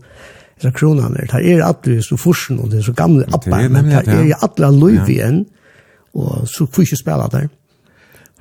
så 0.61 0.71
kronene, 0.71 1.27
det 1.31 1.51
er 1.51 1.65
at 1.65 1.85
du 1.85 1.97
er 1.97 2.01
så 2.01 2.17
forsen, 2.17 2.59
og 2.59 2.71
det 2.71 2.79
er 2.79 2.83
så 2.83 2.93
gamle 2.93 3.25
appa, 3.33 3.67
men 3.67 3.85
det 3.85 4.07
er 4.07 4.39
alle 4.41 4.79
løyvien, 4.79 5.43
ja 5.43 5.59
og 6.13 6.47
så 6.47 6.65
får 6.65 6.81
ikke 6.81 7.01
spela 7.01 7.27
der. 7.31 7.47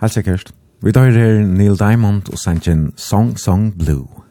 Helt 0.01 0.12
sikkert. 0.12 0.53
Vi 0.82 0.93
tar 0.93 1.11
her 1.11 1.39
Neil 1.47 1.78
Diamond 1.78 2.32
og 2.32 2.39
sangen 2.39 2.93
Song 2.97 3.39
Song 3.39 3.78
Blue. 3.78 4.22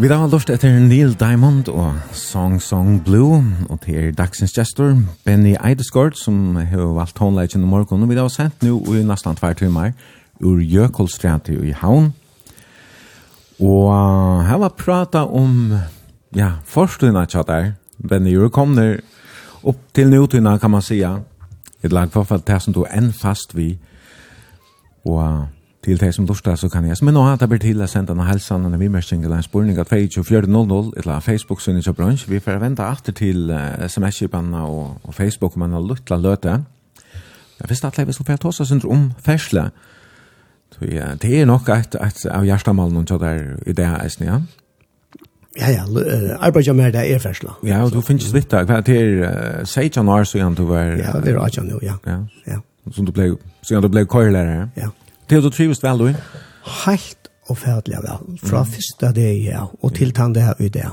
Vi 0.00 0.08
da 0.08 0.16
har 0.16 0.30
lust 0.32 0.48
etter 0.48 0.78
Neil 0.80 1.10
Diamond 1.20 1.66
og 1.68 2.14
Song 2.16 2.54
Song 2.64 3.02
Blue, 3.04 3.42
og 3.68 3.82
til 3.84 4.14
dagsens 4.16 4.54
gestor, 4.56 4.94
Benny 5.26 5.50
Eideskort, 5.60 6.16
som 6.16 6.56
har 6.56 6.86
valgt 6.96 7.18
tonleggen 7.18 7.66
i 7.66 7.68
morgen, 7.68 8.00
og 8.00 8.08
vi 8.08 8.16
da 8.16 8.24
har 8.24 8.32
sendt 8.32 8.64
nu 8.64 8.78
i 8.94 9.02
nesten 9.04 9.36
tvær 9.36 9.58
timer 9.60 9.92
ur 10.40 10.62
Jøkolstræti 10.64 11.58
i 11.68 11.74
Havn. 11.76 12.14
Og 13.60 13.92
her 14.48 14.62
var 14.64 14.72
prata 14.72 15.26
om, 15.28 15.76
ja, 16.32 16.48
forstuna 16.64 17.26
tja 17.28 17.44
der 17.44 17.72
Benny, 18.00 18.38
du 18.40 18.48
kom 18.48 18.72
der 18.80 19.02
opp 19.62 19.84
til 19.92 20.08
nutøyna, 20.08 20.56
kan 20.56 20.70
man 20.70 20.82
sija, 20.82 21.18
et 21.84 21.92
lag 21.92 22.08
for 22.08 22.24
det 22.24 22.62
som 22.62 22.72
du 22.72 22.86
enn 22.88 23.12
fast 23.12 23.52
vi, 23.52 23.74
og 25.04 25.44
Til 25.80 26.00
det 26.00 26.10
som 26.12 26.26
lortar 26.28 26.58
så 26.60 26.68
kan 26.68 26.84
jeg 26.84 26.96
som 26.98 27.08
er 27.08 27.14
nå 27.16 27.22
at 27.24 27.40
jeg 27.40 27.48
blir 27.48 27.60
til 27.62 27.80
å 27.80 27.86
senda 27.88 28.12
en 28.12 28.26
helsan 28.28 28.66
vi 28.68 28.82
vimersing 28.82 29.22
eller 29.24 29.40
en 29.40 29.46
spurning 29.46 29.78
av 29.80 29.88
2400 29.88 30.90
eller 31.00 31.20
Facebook-synet 31.24 31.86
til 31.86 31.96
bransj. 31.96 32.26
Vi 32.28 32.40
får 32.40 32.60
vente 32.60 32.84
after 32.84 33.16
til 33.16 33.48
SMS-kipanna 33.86 34.66
og, 34.68 34.98
og 35.02 35.14
Facebook 35.14 35.56
om 35.56 35.64
man 35.64 35.72
har 35.72 35.80
luttla 35.80 36.20
løte. 36.20 36.58
Jeg 37.60 37.68
visste 37.72 37.88
at 37.88 37.96
leivis 37.96 38.20
som 38.20 38.28
fyrir 38.28 38.42
tåsa 38.44 38.64
synder 38.68 38.92
om 38.92 39.08
fersle. 39.24 39.70
Så 40.76 40.84
ja, 40.84 41.14
det 41.22 41.32
er 41.40 41.48
nok 41.48 41.68
et, 41.72 41.96
et 41.96 42.26
av 42.30 42.44
hjertemålen 42.44 43.00
og 43.00 43.08
tjadar 43.08 43.40
i 43.66 43.72
det 43.72 43.88
her 43.88 44.04
eisen, 44.04 44.28
ja? 44.28 44.40
Ja, 45.58 45.72
ja, 45.74 45.84
arbeidet 46.38 46.76
med 46.76 46.92
det 46.92 47.08
er 47.10 47.18
fersle. 47.18 47.56
Ja, 47.66 47.82
og 47.84 47.92
du 47.92 48.00
finnes 48.04 48.28
vitt 48.34 48.52
da, 48.52 48.62
hva 48.68 48.82
det 48.86 49.00
er 49.00 49.64
16 49.64 50.08
år 50.08 50.28
siden 50.28 50.54
du 50.54 50.66
var... 50.68 50.92
Ja, 51.00 51.16
det 51.24 51.34
er 51.34 51.40
18 51.40 51.72
år, 51.74 51.84
ja. 51.84 51.96
Ja, 52.06 52.20
ja. 52.46 52.60
Som 52.92 53.08
du 53.08 53.12
ble, 53.12 53.32
siden 53.62 53.82
du 53.82 53.88
ble 53.88 54.04
køylærer, 54.06 54.52
ja? 54.60 54.68
Ja. 54.76 54.92
Det 55.30 55.36
er 55.38 55.44
du 55.46 55.50
trivist 55.54 55.84
vel, 55.86 55.98
du? 55.98 56.06
Helt 56.84 57.28
og 57.46 57.58
færdelig 57.58 58.00
vel. 58.02 58.38
Fra 58.42 58.64
mm. 58.64 58.70
første 58.72 59.12
det 59.14 59.28
ja, 59.44 59.62
og 59.82 59.94
til 59.94 60.10
tann 60.10 60.34
det 60.34 60.42
her 60.42 60.58
i 60.58 60.68
det. 60.68 60.88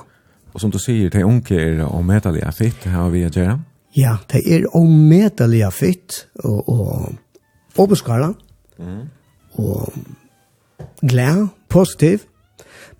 Og 0.53 0.61
som 0.61 0.71
du 0.71 0.77
sier, 0.77 1.09
det 1.09 1.23
unge 1.25 1.57
er 1.57 1.81
omedelig 1.85 2.43
fitt 2.53 2.85
her 2.85 2.99
har 2.99 3.09
vi 3.09 3.23
å 3.25 3.31
gjøre. 3.33 3.57
Ja, 3.97 4.17
det 4.29 4.43
er 4.45 4.67
omedelig 4.77 5.63
fitt 5.73 6.27
og, 6.45 6.69
og 6.69 7.81
oppskala. 7.81 8.33
Mm. 8.77 9.07
Og 9.57 9.93
glad, 11.01 11.47
positiv. 11.69 12.27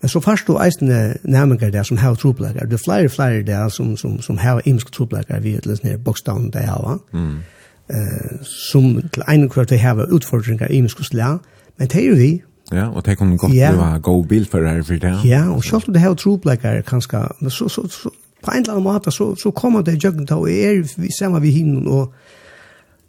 Men 0.02 0.10
så 0.10 0.20
først 0.20 0.48
du 0.48 0.58
eisende 0.58 1.18
nærmengar 1.24 1.70
der 1.70 1.84
som 1.84 1.98
har 1.98 2.16
troplegger. 2.16 2.66
Det 2.66 2.80
er 2.80 2.84
flere 2.86 3.06
og 3.06 3.14
flere 3.14 3.44
der 3.46 3.70
som, 3.70 3.94
som, 3.98 4.18
som 4.22 4.38
har 4.38 4.62
imenske 4.66 4.92
troplegger 4.92 5.40
vi 5.46 5.54
er 5.58 5.70
litt 5.70 5.86
nere, 5.86 6.02
bokstavn 6.02 6.50
der 6.54 6.66
har. 6.66 7.00
Mm 7.14 7.40
eh, 7.90 8.44
som 8.44 9.02
til 9.14 9.24
ene 9.30 9.50
kvart 9.50 9.70
de 9.70 9.78
har 9.78 10.06
utfordringar 10.14 10.72
i 10.72 10.82
muskuslag, 10.82 11.40
men 11.78 11.88
det 11.88 12.02
er 12.02 12.08
jo 12.08 12.16
vi. 12.16 12.32
Ja, 12.72 12.90
og 12.90 13.06
det 13.06 13.18
kan 13.18 13.38
godt 13.38 13.54
ja. 13.56 13.72
være 13.72 14.00
god 14.00 14.26
bilfører 14.26 14.84
for 14.84 14.94
det. 14.94 15.14
Ja, 15.26 15.50
og 15.50 15.64
selv 15.64 15.88
om 15.88 15.94
det 15.94 16.02
har 16.02 16.14
troblekker 16.14 16.82
kanskje, 16.82 17.22
så, 17.50 17.70
så, 17.70 17.88
så, 17.88 18.10
på 18.44 18.52
en 18.52 18.58
eller 18.58 18.74
annen 18.74 18.84
måte 18.84 19.12
så, 19.12 19.36
så 19.36 19.52
kommer 19.52 19.82
det 19.82 20.04
jøkken 20.04 20.26
da, 20.26 20.36
og 20.36 20.52
er 20.52 20.84
vi 20.98 21.12
sammen 21.20 21.42
vi 21.42 21.52
hinner, 21.52 21.92
og 21.92 22.14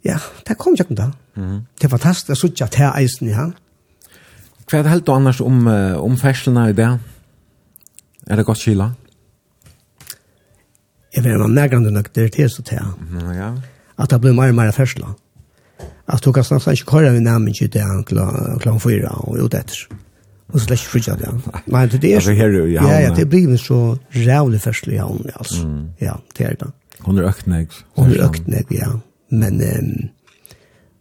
ja, 0.05 0.17
det 0.47 0.57
kom 0.57 0.75
jøkken 0.79 0.95
da. 0.95 1.11
Mm. 1.35 1.59
Det 1.75 1.83
er 1.83 1.89
fantastisk, 1.89 2.29
jeg 2.29 2.37
synes 2.37 2.61
at 2.61 2.77
det 2.77 2.85
er 2.85 2.95
eisen, 3.01 3.27
ja. 3.27 3.49
Hva 4.69 4.77
er 4.77 4.85
det 4.85 4.91
helt 4.91 5.09
annars 5.09 5.41
om, 5.41 5.67
om 5.97 6.17
ferslene 6.17 6.69
i 6.69 6.73
det? 6.77 6.89
Er 8.29 8.35
det 8.35 8.45
godt 8.45 8.59
kila? 8.61 8.91
Jeg 11.15 11.23
vet 11.23 11.33
ikke 11.33 11.43
om 11.43 11.51
nærkende 11.57 11.91
nok 11.91 12.15
det 12.15 12.23
er 12.23 12.33
til 12.33 12.49
så 12.49 12.63
ta. 12.63 12.83
Ja, 13.13 13.31
ja 13.33 13.49
at 13.99 14.11
det 14.11 14.21
blir 14.23 14.35
mer 14.37 14.53
og 14.53 14.57
mer 14.57 14.71
fersla. 14.75 15.13
At 16.09 16.25
du 16.25 16.31
kan 16.33 16.45
snart 16.47 16.67
ikke 16.71 16.89
kåre 16.89 17.13
vi 17.13 17.21
nærmere 17.21 17.53
ikke 17.53 17.73
det 17.75 17.85
han 17.85 18.03
klant 18.05 18.81
fyra 18.81 19.13
og 19.27 19.37
ut 19.37 19.53
etter. 19.53 19.85
Og 20.49 20.57
så 20.57 20.65
slett 20.65 20.79
ikke 20.79 20.93
frutja 20.95 21.15
det. 21.19 21.29
Nei, 21.69 21.83
det 21.93 22.09
er 22.09 22.23
så... 22.25 22.33
Ja, 22.33 22.85
ja, 23.03 23.11
det 23.13 23.27
blir 23.29 23.57
så 23.61 23.97
rævlig 24.15 24.61
fersla 24.63 24.95
i 24.95 25.01
havn, 25.01 25.27
altså. 25.35 25.67
Ja, 26.01 26.15
det 26.37 26.47
er 26.47 26.55
det. 26.63 26.71
Hun 27.05 27.19
er 27.19 27.27
øktnegg. 27.29 27.75
Hun 27.99 28.15
er 28.15 28.25
øktnegg, 28.29 28.71
ja. 28.73 28.95
Men... 29.29 29.61
Um, 29.61 30.09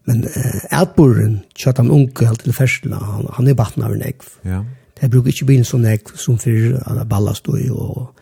Men 0.09 0.25
uh, 0.25 0.62
atborren, 0.73 1.43
kjøtt 1.53 1.83
han 1.83 1.91
unge 1.93 2.25
helt 2.25 2.41
til 2.41 2.55
fersla, 2.57 2.97
han, 2.97 3.27
han 3.37 3.51
er 3.51 3.57
batten 3.59 3.85
av 3.85 3.93
en 3.93 4.05
egg. 4.07 4.25
Ja. 4.49 4.62
Det 4.97 5.11
bruker 5.12 5.35
ikke 5.35 5.51
bilen 5.51 5.66
som 5.69 5.85
egg 5.87 6.09
som 6.16 6.39
fyrir 6.41 6.79
alla 6.89 7.05
ballast 7.05 7.51
og, 7.53 7.61
og, 7.69 8.18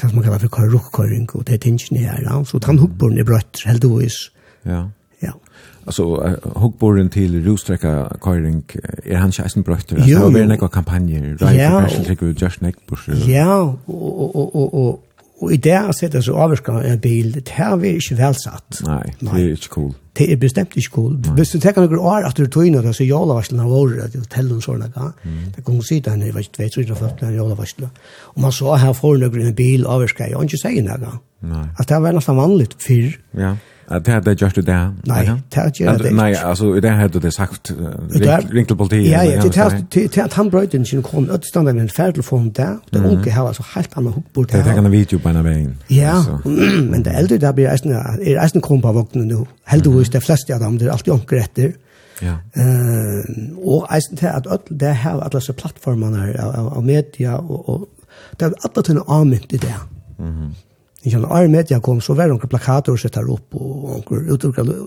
hva 0.00 0.08
man 0.14 0.24
kallar 0.24 0.38
for 0.38 0.72
rukkøring, 0.72 1.28
og 1.34 1.46
det 1.46 1.54
er 1.54 1.58
tingene 1.58 1.98
her, 2.06 2.20
ja. 2.24 2.44
Så 2.44 2.58
den 2.58 2.78
hukkboren 2.78 3.18
er 3.18 3.24
brøtt, 3.24 3.62
heldigvis. 3.66 4.30
Ja. 4.64 4.84
Ja. 5.22 5.32
Alltså 5.86 6.16
Altså, 6.22 6.48
hukkboren 6.60 7.08
till 7.10 7.44
rostrekka 7.46 8.08
køring, 8.22 8.64
är 9.04 9.16
han 9.16 9.28
ikke 9.28 9.42
eisen 9.42 9.62
brøtt? 9.62 9.92
Jo. 9.92 10.04
Det 10.04 10.20
var 10.20 10.30
veldig 10.30 10.48
några 10.48 10.68
kampanjer, 10.68 11.36
right? 11.40 11.56
Ja. 11.56 11.80
for 11.80 12.26
Og, 12.26 12.42
just 12.42 12.62
neck 12.62 12.76
nek, 12.90 13.28
ja, 13.28 13.58
og, 13.58 13.78
og, 13.86 14.36
og, 14.36 14.56
og, 14.56 14.74
og, 14.74 15.04
og 15.40 15.52
i 15.52 15.56
det 15.56 15.78
å 15.78 15.92
sette 15.92 16.22
så 16.22 16.34
avvirka 16.38 16.72
en 16.86 17.00
bil, 17.00 17.34
det 17.34 17.48
her 17.48 17.74
er 17.74 17.98
ikke 17.98 18.18
velsatt. 18.18 18.82
Nej, 18.86 19.14
det 19.20 19.28
är 19.32 19.52
ikke 19.52 19.68
cool 19.68 19.94
det 20.18 20.26
er 20.28 20.36
bestemt 20.36 20.76
ikke 20.76 20.92
cool. 20.92 21.12
Mm. 21.16 21.34
Hvis 21.38 21.54
du 21.54 21.58
tenker 21.60 21.86
noen 21.86 21.98
år 21.98 22.26
at 22.28 22.36
du 22.36 22.44
tog 22.46 22.66
inn, 22.68 22.76
så 22.92 23.06
jala 23.06 23.38
varslen 23.38 23.62
av 23.64 23.72
året, 23.72 24.04
at 24.04 24.12
du 24.12 24.28
teller 24.28 24.58
en 24.58 24.64
sånn, 24.64 24.84
det 24.84 25.64
kan 25.64 25.78
du 25.78 25.84
si 25.86 26.00
det 26.04 26.12
henne, 26.12 26.28
jeg 26.28 26.36
vet 26.36 26.50
ikke, 26.50 26.62
jeg 26.68 27.00
vet 27.00 27.12
ikke, 27.16 27.32
jala 27.32 27.56
varslen. 27.56 27.92
Og 28.34 28.44
man 28.44 28.52
så 28.52 28.76
her 28.76 28.92
får 28.98 29.20
noen 29.22 29.46
en 29.48 29.56
bil 29.56 29.88
avvarskei, 29.88 30.34
og 30.36 30.44
ikke 30.44 30.60
sier 30.66 30.84
noe. 30.84 31.18
At 31.78 31.88
det 31.88 32.02
var 32.04 32.12
nesten 32.16 32.36
vanligt 32.38 32.76
før. 32.80 33.14
Ja. 33.32 33.40
Yeah. 33.40 33.60
Att 33.92 34.04
det 34.04 34.12
hade 34.12 34.32
gjort 34.32 34.54
det 34.54 34.62
där. 34.62 34.92
Nej, 35.04 35.30
det 35.54 35.60
hadde 35.60 35.84
gjort 35.84 36.02
det. 36.02 36.10
Nej, 36.10 36.36
alltså 36.36 36.80
det 36.80 36.90
hade 36.90 37.20
det 37.20 37.32
sagt, 37.32 37.72
ringte 38.50 38.76
politiet. 38.76 39.10
Ja, 39.10 39.22
ja, 39.22 39.42
det 39.42 40.14
hadde 40.14 40.34
han 40.34 40.50
brøyde 40.50 40.72
den 40.72 40.86
sin 40.86 41.02
kom, 41.02 41.30
ødestanden 41.30 41.78
en 41.78 41.88
ferdtelefon 41.88 42.50
der, 42.50 42.76
det 42.92 43.04
unge 43.04 43.30
har 43.30 43.46
altså 43.46 43.62
helt 43.74 43.90
annet 43.96 44.12
hukkbord 44.12 44.46
der. 44.46 44.56
Det 44.56 44.66
hadde 44.66 44.86
en 44.86 44.92
video 44.92 45.18
på 45.18 45.28
en 45.28 45.44
väg. 45.44 45.68
Ja, 45.90 46.14
men 46.90 47.04
det 47.04 47.12
eldre 47.16 47.38
der 47.38 47.52
blir 47.52 47.70
eisen, 47.70 47.92
er 47.92 48.42
eisen 48.42 48.60
kom 48.60 48.80
på 48.80 48.92
vognene 48.92 49.34
nå. 49.34 49.46
Heldigvis, 49.66 50.08
det 50.08 50.22
fleste 50.22 50.54
av 50.54 50.60
dem, 50.60 50.78
det 50.78 50.88
er 50.88 50.92
alltid 50.92 51.12
unge 51.12 51.44
etter. 51.44 51.72
Ja. 52.22 52.36
og 53.64 53.86
eisen 53.94 54.16
til 54.16 54.26
at 54.26 54.46
öll 54.46 54.78
det 54.80 54.94
har 54.94 55.20
alle 55.20 55.38
disse 55.40 55.52
plattformene 55.52 56.38
av 56.38 56.84
media, 56.84 57.36
og 57.36 57.88
det 58.40 58.46
er 58.46 58.52
alle 58.64 58.82
tøyne 58.82 59.00
avmynt 59.08 59.52
i 59.52 59.56
det. 59.56 59.74
Mhm. 60.18 60.54
Jeg 61.02 61.16
kjenner 61.16 61.32
Arne 61.34 61.50
Media 61.50 61.80
kom, 61.82 62.00
så 62.00 62.14
var 62.14 62.28
det 62.28 62.36
noen 62.36 62.50
plakater 62.50 62.94
å 62.94 63.00
sette 63.00 63.18
her 63.18 63.30
opp, 63.34 63.56
og 63.58 64.10
noen 64.12 64.28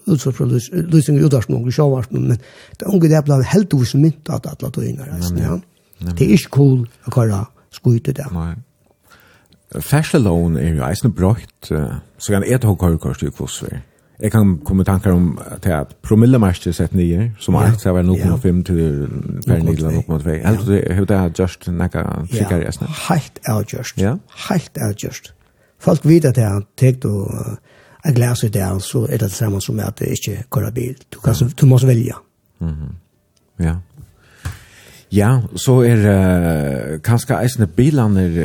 utsatt 0.07 0.37
fra 0.37 0.47
løsning 0.47 1.17
i 1.19 1.25
Udarsmån, 1.27 1.65
noen 1.65 1.75
sjåvarsmån, 1.75 2.29
men 2.29 2.39
det 2.39 2.85
er 2.85 2.93
noen 2.93 3.11
det 3.11 3.23
blant 3.27 3.49
helt 3.51 3.75
over 3.75 3.97
mynt 3.99 4.31
at 4.31 4.47
alle 4.53 4.71
tøyene 4.71 5.09
reisende, 5.09 5.43
ja. 5.43 5.57
Det 6.05 6.23
er 6.23 6.37
ikke 6.37 6.53
cool 6.55 6.85
å 7.07 7.11
kjøre 7.11 7.41
skuite 7.75 8.15
det. 8.15 8.29
Nei. 8.31 8.53
Ferselån 9.75 10.55
er 10.61 10.77
jo 10.77 10.87
eisende 10.87 11.11
brøkt, 11.15 11.67
så 11.67 12.31
kan 12.31 12.47
jeg 12.47 12.63
ta 12.63 12.71
kjørkors 12.71 13.19
til 13.19 13.35
Kvosvær. 13.35 13.83
Jeg 14.15 14.31
kan 14.31 14.53
komme 14.63 14.85
tankar 14.87 15.11
om 15.11 15.33
til 15.59 15.73
at 15.75 15.91
promillemarster 16.05 16.71
sett 16.71 16.93
nye, 16.95 17.33
som 17.39 17.57
er 17.59 17.73
alt, 17.73 17.81
så 17.83 17.91
var 17.91 18.07
0,5 18.07 18.61
til 18.69 19.09
per 19.43 19.63
nidla 19.67 19.91
0,2. 19.97 20.37
Helt 20.47 21.09
det 21.11 21.17
er 21.17 21.33
just 21.35 21.67
nekka 21.67 22.05
sikker 22.31 22.63
reisende. 22.63 22.93
Helt 23.09 23.41
avgjørst. 23.51 23.99
Helt 24.47 24.79
avgjørst 24.87 25.34
folk 25.85 26.05
vet 26.07 26.29
at 26.31 26.41
jeg 26.41 26.49
har 26.49 26.65
tekt 26.77 27.05
og 27.09 27.31
er 28.05 28.13
glas 28.13 28.43
i 28.45 28.51
det, 28.53 28.65
så 28.85 29.05
er 29.05 29.17
det 29.17 29.29
det 29.29 29.37
samme 29.37 29.61
som 29.61 29.79
at 29.81 29.99
det 29.99 30.13
ikke 30.17 30.43
kører 30.53 30.73
bil. 30.73 30.95
Du, 31.13 31.19
kan, 31.19 31.35
mm. 31.41 31.51
du 31.57 31.65
må 31.65 31.77
velge. 31.77 32.13
Mm 32.59 32.69
-hmm. 32.69 32.93
Ja. 33.59 33.75
Ja, 35.11 35.41
så 35.55 35.79
er 35.85 36.01
uh, 36.01 37.01
kanskje 37.01 37.37
eisne 37.39 37.67
bilene 37.67 38.21
er, 38.21 38.39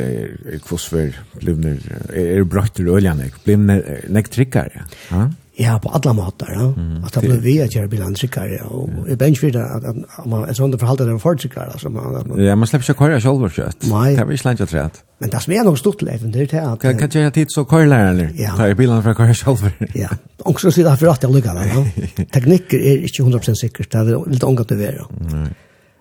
er 0.53 0.59
kvossver 0.59 1.17
blimner, 1.39 1.77
er 2.09 2.39
er 2.39 2.43
brøtter 2.43 2.89
og 2.89 2.97
øljene, 2.97 3.31
blimner, 3.43 3.81
nek 4.09 4.29
trykkere. 4.29 4.85
Ja? 5.11 5.27
Ja, 5.55 5.79
på 5.83 5.89
alla 5.89 6.13
måter. 6.13 6.47
Ja. 6.53 6.61
Mm. 6.61 7.03
Att 7.03 7.13
det 7.13 7.19
blir 7.19 7.37
vi 7.37 7.61
att 7.61 7.75
göra 7.75 7.87
bilen 7.87 8.13
tryckare. 8.15 8.61
Och 8.61 8.89
jag 9.09 9.17
bänks 9.17 9.43
vid 9.43 9.55
att, 9.55 9.85
att, 9.85 9.95
att 10.15 10.25
man 10.25 10.49
är 10.49 10.53
sånt 10.53 10.79
förhållande 10.79 11.13
där 11.13 11.19
för 11.19 11.35
tryckare. 11.35 11.69
Alltså, 11.71 11.89
man, 11.89 12.27
man, 12.27 12.43
ja, 12.43 12.55
man 12.55 12.67
släpper 12.67 12.85
sig 12.85 12.95
köra 12.95 13.21
själv 13.21 13.43
och 13.43 13.51
kött. 13.51 13.77
Nej. 13.79 14.15
Det 14.15 14.21
är 14.21 14.31
inte 14.31 14.47
längre 14.47 14.65
trätt. 14.65 15.03
Men 15.17 15.29
det 15.29 15.39
som 15.39 15.53
är 15.53 15.63
nog 15.63 15.79
stort 15.79 16.01
leven, 16.01 16.31
det 16.31 16.53
är 16.53 16.61
att... 16.61 16.81
Kan, 16.81 17.09
kan 17.09 17.21
jag 17.21 17.33
tid 17.33 17.47
så 17.49 17.65
körläraren 17.65 18.17
nu? 18.17 18.29
Ja. 18.35 18.53
Ta 18.57 18.67
i 18.67 18.75
bilen 18.75 19.03
för 19.03 19.09
att 19.09 19.17
köra 19.17 19.55
själv? 19.55 19.73
ja. 19.93 20.09
Och 20.37 20.61
så 20.61 20.71
sitter 20.71 20.89
jag 20.89 20.99
för 20.99 21.07
att 21.07 21.23
jag 21.23 21.35
lyckas. 21.35 21.57
Ja. 21.75 22.23
Tekniker 22.33 22.77
är 22.77 22.97
inte 22.97 23.37
100% 23.37 23.53
säkert. 23.55 23.91
Det 23.91 23.97
är 23.97 24.29
lite 24.29 24.45
ångat 24.45 24.71
att 24.71 24.77
vara. 24.77 24.91
Nej. 25.19 25.53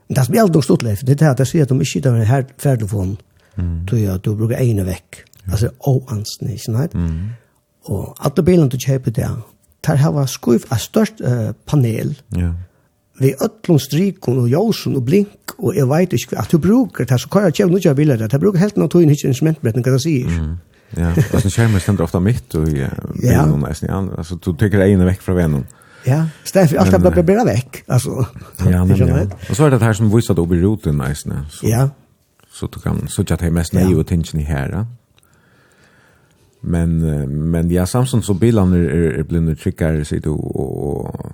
Men 0.08 0.14
det 0.14 0.24
som 0.24 0.34
är 0.34 0.52
nog 0.52 0.64
stort 0.64 0.82
leven, 0.82 0.98
det 1.02 1.22
är 1.22 1.30
att 1.30 1.38
jag 1.38 1.48
ser 1.48 1.62
att 1.62 1.68
de 1.68 1.80
inte 1.80 1.90
hittar 1.94 2.12
den 2.12 2.26
här 2.26 2.46
färdofon. 2.58 3.16
Mm. 3.54 3.86
Tror 3.86 4.00
jag 4.00 4.14
att 4.14 4.22
du 4.22 4.36
brukar 4.36 4.60
ena 4.60 4.84
väck. 4.84 5.16
Alltså, 5.52 5.70
oansnig, 5.78 6.60
nej. 6.68 6.88
Mm 6.94 7.30
Og 7.84 8.16
alle 8.20 8.44
bilene 8.44 8.68
du 8.68 8.76
kjøper 8.76 9.10
der, 9.10 9.38
der 9.86 9.96
har 9.96 10.12
vært 10.12 10.30
skuif 10.30 10.66
av 10.72 10.82
størst 10.82 11.22
uh, 11.24 11.52
panel. 11.66 12.16
Ja. 12.36 12.52
Vi 13.20 13.34
øtlån 13.44 13.80
strikon 13.80 14.38
og 14.40 14.48
jåsen 14.48 14.96
og 14.96 15.04
blink, 15.04 15.54
og 15.58 15.76
jeg 15.76 15.88
vet 15.88 16.12
ikke 16.16 16.38
at 16.40 16.52
du 16.52 16.58
bruker 16.58 17.04
det, 17.04 17.20
så 17.20 17.28
kan 17.28 17.48
jeg 17.48 17.60
kjøpe 17.60 17.72
noen 17.72 17.96
biler 17.96 18.16
der. 18.16 18.28
Jeg 18.32 18.40
bruker 18.40 18.60
helt 18.60 18.76
noen 18.76 18.92
tog 18.92 19.02
inn, 19.02 19.12
ikke 19.12 19.28
instrumentbretten, 19.28 19.84
hva 19.84 19.96
det 19.96 20.02
sier. 20.04 20.28
Mm. 20.28 20.58
Ja, 20.96 21.14
altså 21.32 21.50
skärmen 21.50 21.80
ständer 21.80 22.04
ofta 22.04 22.20
mitt 22.20 22.54
och 22.54 22.68
i 22.68 22.80
ja, 22.80 22.88
bilen, 23.44 23.60
nesten, 23.60 23.88
ja. 23.88 24.08
Alltså 24.18 24.34
du 24.34 24.54
tykker 24.56 24.80
deg 24.82 24.90
inn 24.90 25.04
vekk 25.06 25.22
fra 25.22 25.34
venen. 25.34 25.66
Ja, 26.06 26.24
Steff, 26.44 26.74
allt 26.78 26.90
det 26.90 27.12
blir 27.12 27.22
bara 27.22 27.44
veck 27.44 27.84
alltså. 27.86 28.26
Ja, 28.70 28.84
men 28.84 28.96
ja. 28.96 29.26
Och 29.50 29.56
så 29.56 29.64
är 29.64 29.70
det 29.70 29.78
här 29.78 29.92
som 29.92 30.16
visar 30.16 30.34
då 30.34 30.54
i 30.54 30.60
roten 30.60 30.96
nästan. 30.96 31.46
Så. 31.50 31.68
Ja. 31.68 31.90
Så 32.52 32.66
du 32.66 32.80
kan 32.80 33.08
så 33.08 33.22
att 33.22 33.30
jag 33.30 33.38
tar 33.38 33.50
mest 33.50 33.72
nej 33.72 33.94
och 33.94 34.06
tingen 34.06 34.40
i 34.40 34.42
här. 34.42 34.86
Men 36.60 37.00
men 37.50 37.70
ja 37.70 37.86
Samsung 37.86 38.22
så 38.22 38.34
bilarna 38.34 38.76
är 38.76 38.88
är 38.88 39.18
er 39.18 39.22
blivna 39.22 39.54
trickare 39.54 40.04
så 40.04 40.18
då 40.18 40.34
och 40.34 41.32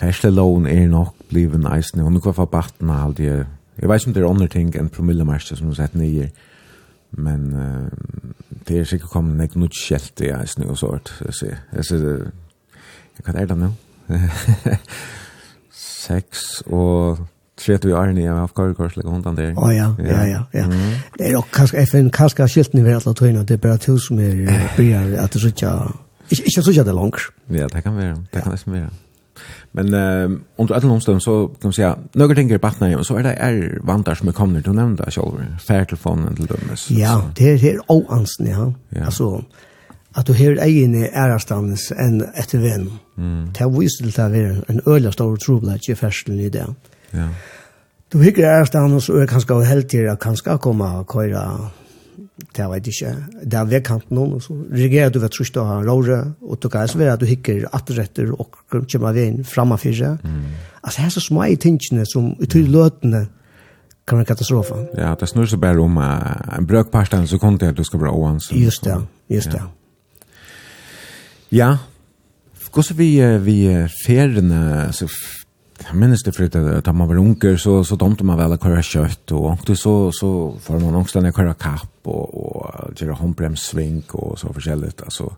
Fastelån 0.00 0.66
är 0.66 0.88
nog 0.88 1.08
bliven 1.28 1.60
nice 1.60 1.96
nu 1.96 2.02
och 2.02 2.22
kvar 2.22 2.32
för 2.32 2.46
batten 2.46 2.90
allt 2.90 3.16
det. 3.16 3.46
Jag 3.76 3.88
vet 3.88 4.06
inte 4.06 4.20
det 4.20 4.26
är 4.26 4.30
andra 4.30 4.48
ting 4.48 4.74
än 4.76 4.88
promillemarsch 4.88 5.56
som 5.56 5.74
sett 5.74 5.94
nio. 5.94 6.30
Men 7.10 7.54
uh, 7.54 7.86
det 8.48 8.78
är 8.78 8.84
säkert 8.84 9.10
kommer 9.10 9.34
något 9.34 9.54
nytt 9.54 9.74
skält 9.74 10.20
i 10.20 10.34
isen 10.44 10.70
och 10.70 10.78
sånt. 10.78 11.12
Jag 11.24 11.34
ser 11.34 11.58
jag 11.70 11.84
ser 11.88 12.32
jag 13.16 13.24
kan 13.24 13.36
ärda 13.36 13.54
nu. 13.54 13.70
Sex 16.06 16.60
och 16.60 17.18
Tret 17.60 17.84
vi 17.84 17.92
Arne, 17.92 18.22
jeg 18.22 18.32
har 18.32 18.40
haft 18.40 18.54
karrikorslig 18.56 19.04
hundan 19.04 19.36
der. 19.36 19.52
Å 19.58 19.68
ja, 19.74 19.90
ja, 19.98 20.22
ja. 20.24 20.40
ja. 20.54 20.64
Det 21.18 21.26
er 21.28 21.36
nok 21.36 21.50
kanskje, 21.52 21.84
FN 21.84 22.08
kanskje 22.14 22.48
skilt 22.48 22.74
ni 22.74 22.84
ved 22.86 22.96
alle 22.96 23.14
tøyene, 23.14 23.44
det 23.44 23.58
er 23.58 23.62
bare 23.66 23.80
to 23.82 23.98
som 24.00 24.20
er 24.22 24.38
bryr 24.76 25.18
at 25.20 25.34
det 25.34 25.42
sutja, 25.42 25.74
ikke 26.30 26.46
ikke 26.48 26.64
sutja 26.64 26.84
det 26.88 26.96
langt. 26.96 27.28
Ja, 27.52 27.68
det 27.68 27.84
kan 27.84 27.96
være, 27.96 28.16
det 28.32 28.42
kan 28.42 28.54
nesten 28.56 28.78
være. 28.78 28.90
Men 29.72 29.94
um, 29.94 30.42
under 30.58 30.74
alle 30.74 30.92
omstånd 30.92 31.22
så 31.22 31.46
kan 31.46 31.68
man 31.68 31.72
säga, 31.72 31.96
några 32.12 32.34
ting 32.34 32.50
är 32.50 32.58
partner 32.58 32.96
och 32.96 33.06
så 33.06 33.16
är 33.16 33.22
det 33.22 33.32
är 33.32 33.78
vantar 33.82 34.14
som 34.14 34.28
är 34.28 34.32
kommande, 34.32 34.60
du 34.60 34.72
nämnde 34.72 35.04
det 35.04 35.10
själv, 35.10 35.58
färtelefonen 35.58 36.36
till 36.36 36.46
dömes. 36.46 36.90
Ja, 36.90 37.30
det 37.36 37.52
er 37.52 37.58
det 37.58 37.70
är 37.70 37.80
oansen, 37.88 38.46
ja. 38.46 38.72
ja. 38.88 39.04
Altså, 39.04 39.44
at 40.14 40.26
du 40.26 40.32
hör 40.32 40.56
egen 40.56 40.94
i 40.94 41.10
ärastannes 41.12 41.92
än 41.92 42.22
ett 42.34 42.54
vän. 42.54 42.90
Mm. 43.18 43.52
Det 43.52 43.64
har 43.64 43.80
visat 43.80 44.14
til 44.14 44.20
att 44.20 44.32
det 44.32 44.38
är 44.38 44.64
en 44.68 44.80
øyla 44.86 45.12
stor 45.12 45.36
trobladje 45.36 45.92
i 45.92 45.94
ferselen 45.94 46.40
i 46.40 46.48
det. 46.48 46.64
Mm 46.64 46.74
Ja. 47.14 47.28
Du 48.10 48.18
hikker 48.18 48.46
er 48.46 48.64
stannet, 48.66 49.02
så 49.02 49.20
er 49.20 49.28
kanskje 49.30 49.54
også 49.54 49.70
helt 49.70 49.90
til 49.90 50.08
at 50.10 50.18
kanskje 50.22 50.58
komme 50.62 50.88
og 51.00 51.06
køyre 51.10 51.70
det 52.56 52.66
vet 52.70 52.86
ikke, 52.86 53.10
det 53.44 53.58
er 53.58 53.64
vedkanten 53.68 54.16
noen, 54.16 54.32
og 54.36 54.42
så 54.42 54.54
reagerer 54.72 55.12
du 55.12 55.18
ved 55.20 55.32
trusht 55.34 55.56
å 55.60 55.64
ha 55.68 55.76
råre, 55.84 56.20
og 56.40 56.60
du 56.62 56.68
kan 56.72 56.88
være 56.96 57.12
at 57.14 57.20
du 57.20 57.26
hikker 57.28 57.66
atretter 57.76 58.32
og 58.32 58.56
kommer 58.70 59.10
av 59.10 59.18
inn 59.20 59.42
fremme 59.44 59.76
fyrre. 59.80 60.16
Mm. 60.24 60.46
Altså, 60.82 61.00
her 61.00 61.10
er 61.10 61.14
så 61.16 61.22
små 61.24 61.44
i 61.44 61.58
tingene 61.60 62.06
som 62.08 62.32
i 62.40 62.48
tydelig 62.48 62.72
løtene 62.72 63.26
kan 64.08 64.18
være 64.18 64.30
katastrofa. 64.32 64.80
Ja, 64.98 65.12
det 65.20 65.28
snur 65.30 65.48
seg 65.50 65.60
bare 65.62 65.82
om 65.84 66.00
uh, 66.00 66.56
en 66.56 66.66
brökpastan 66.66 67.28
så 67.30 67.38
kom 67.38 67.58
det 67.60 67.74
at 67.74 67.78
du 67.78 67.84
skal 67.86 68.02
bra 68.02 68.14
åan. 68.14 68.40
Just 68.50 68.84
det, 68.84 68.96
just 69.30 69.52
det. 69.52 69.62
Ja, 71.50 71.70
ja. 71.70 71.76
Vi, 72.94 73.08
vi 73.42 73.56
feriene, 74.06 74.92
så 74.94 75.08
Jag 75.86 75.96
minns 75.96 76.22
det 76.22 76.32
för 76.32 76.44
att 76.88 76.94
man 76.96 77.08
var 77.08 77.16
unger 77.16 77.56
så 77.56 77.84
så 77.84 77.96
domte 77.96 78.24
man 78.24 78.38
väl 78.38 78.52
att 78.52 78.62
köra 78.62 78.82
kött 78.82 79.32
och 79.32 79.70
och 79.70 79.78
så 79.78 80.12
så 80.12 80.54
får 80.62 80.78
man 80.78 80.94
också 80.94 81.20
när 81.20 81.32
köra 81.32 81.54
kapp 81.54 82.00
och 82.02 82.34
och 82.34 83.02
göra 83.02 83.14
handbremssvink 83.14 84.14
och 84.14 84.38
så 84.38 84.52
förskälet 84.52 85.02
alltså 85.02 85.32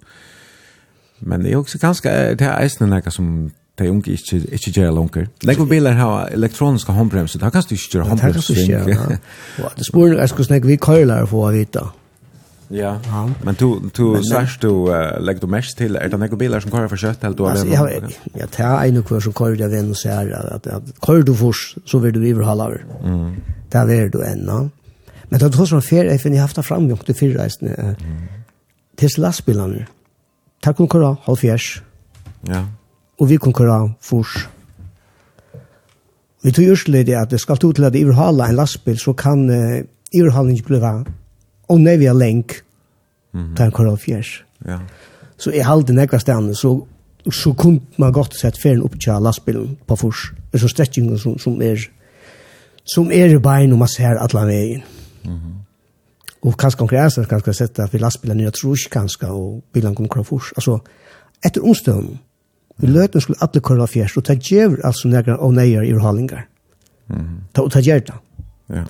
men 1.19 1.43
det 1.43 1.53
är 1.53 1.57
också 1.57 1.79
ganska 1.79 2.11
det 2.11 2.45
är 2.45 2.63
nästan 2.63 2.91
där 2.91 3.11
som 3.11 3.51
de 3.75 3.89
unge 3.89 4.11
inte 4.11 4.37
inte 4.37 4.81
gör 4.81 4.93
longer. 4.93 5.29
Lägger 5.41 5.65
bilar 5.65 5.93
ha 5.93 6.29
elektroniska 6.29 6.93
handbremsar. 6.93 7.41
Där 7.41 7.51
kan 7.51 7.63
du 7.69 7.75
inte 7.75 7.97
göra 7.97 8.07
ja 8.89 9.17
Och 9.65 9.73
det 9.77 9.85
spår 9.85 10.15
jeg 10.15 10.29
skulle 10.29 10.45
snakke, 10.45 10.67
vi 10.67 10.79
kölar 10.79 11.27
för 11.27 11.37
å 11.37 11.51
vite. 11.51 11.81
Ja. 12.73 13.01
ja. 13.07 13.31
Men 13.43 13.55
du 13.55 13.81
du 13.95 14.23
sagst 14.25 14.61
du 14.61 14.69
uh, 14.69 15.21
lägger 15.21 15.41
du 15.41 15.47
mest 15.47 15.77
till 15.77 15.97
är 15.97 16.09
det 16.09 16.17
några 16.17 16.37
bilar 16.37 16.61
som 16.61 16.71
kör 16.71 16.89
för 16.89 16.97
kött 16.97 17.23
helt 17.23 17.37
då 17.37 17.49
eller? 17.49 17.75
Ja, 17.75 17.91
ja, 18.35 18.47
det 18.57 18.63
är 18.63 18.85
en 18.85 19.03
kurs 19.03 19.25
som 19.25 19.33
kör 19.33 19.57
där 19.57 19.69
vem 19.69 19.91
och 19.91 19.97
säger 19.97 20.55
att 20.55 20.67
att 20.67 20.85
kör 21.07 21.23
du 21.23 21.35
först 21.35 21.77
så 21.87 21.99
vill 21.99 22.13
du 22.13 22.31
överhålla. 22.31 22.71
Mm. 23.05 23.37
Där 23.71 23.91
är 23.91 24.09
du 24.09 24.25
ännu. 24.25 24.71
Men 25.25 25.41
det 25.41 25.51
tror 25.51 25.67
som 25.67 25.83
fel 25.83 26.09
FN 26.09 26.35
jag 26.35 26.43
haft 26.43 26.59
en 26.59 26.65
framgång 26.65 26.97
till 26.97 27.15
fyra 27.15 27.45
resten. 27.45 27.69
Mm. 27.69 27.97
Tills 28.97 29.19
lastbilarna. 29.19 29.87
Tack 30.61 30.81
och 30.81 30.93
köra 30.93 31.17
halvfjärs. 31.23 31.83
Ja. 32.41 32.67
Och 33.19 33.31
vi 33.31 33.39
kunde 33.39 33.59
köra 33.59 33.95
fors. 34.01 34.49
Vi 36.43 36.53
tror 36.53 36.67
just 36.67 36.87
det 36.87 37.15
att 37.15 37.31
det 37.31 37.39
ska 37.39 37.57
till 37.73 37.85
att 37.85 37.95
överhålla 37.95 38.49
en 38.49 38.57
lastbil 38.57 38.99
så 38.99 39.15
kan 39.15 39.51
uh, 39.51 39.85
överhållningen 40.13 40.65
bli 40.67 40.79
og 41.69 41.81
nevja 41.81 42.13
lenk 42.13 42.63
mm 43.33 43.41
-hmm. 43.41 43.57
til 43.57 43.65
en 43.65 43.73
koral 43.73 43.97
fjers. 43.97 44.45
Ja. 44.67 44.79
Så 45.37 45.51
i 45.51 45.59
halden 45.59 45.99
ekva 45.99 46.19
stedene, 46.19 46.55
så, 46.55 46.87
så 47.33 47.53
kunne 47.53 47.81
man 47.99 48.13
godt 48.13 48.35
sett 48.35 48.59
ferien 48.63 48.83
opp 48.83 49.01
til 49.01 49.13
lastbilen 49.13 49.79
på 49.87 49.97
fors, 49.97 50.33
så 50.55 50.69
stretchingen 50.69 51.19
som, 51.19 51.39
som 51.39 51.63
er 51.63 51.89
som 52.85 53.13
er 53.13 53.31
i 53.31 53.39
bein 53.39 53.73
og 53.73 53.79
man 53.79 53.89
ser 53.89 54.19
alle 54.19 54.47
veien. 54.47 54.83
Mm. 55.25 55.63
Og 56.43 56.57
kanskje 56.59 56.79
konkurrensen 56.79 57.25
kan 57.31 57.41
skal 57.41 57.55
sette 57.55 57.87
for 57.89 58.03
lastbilen 58.03 58.41
nye 58.41 58.51
trus 58.51 58.89
kanskje, 58.91 59.29
og 59.31 59.63
bilen 59.73 59.95
kommer 59.95 60.11
kvar 60.11 60.27
fors. 60.27 60.53
Altså, 60.57 60.79
etter 61.45 61.63
omstøvn, 61.63 62.19
vi 62.79 62.87
løten 62.87 63.21
skulle 63.21 63.43
alle 63.43 63.61
koral 63.61 63.87
fjers, 63.87 64.17
og 64.17 64.25
ta 64.25 64.35
gjør 64.35 64.81
altså 64.85 65.09
negre 65.09 65.39
og 65.39 65.55
neier 65.55 65.83
i 65.83 65.95
urhalingar. 65.95 66.49
Mm 67.09 67.17
-hmm. 67.17 67.39
Ta, 67.55 67.63
og 67.63 67.73
ta 67.73 67.81
gjør 67.81 67.99
det. 67.99 68.15
Ja. 68.71 68.85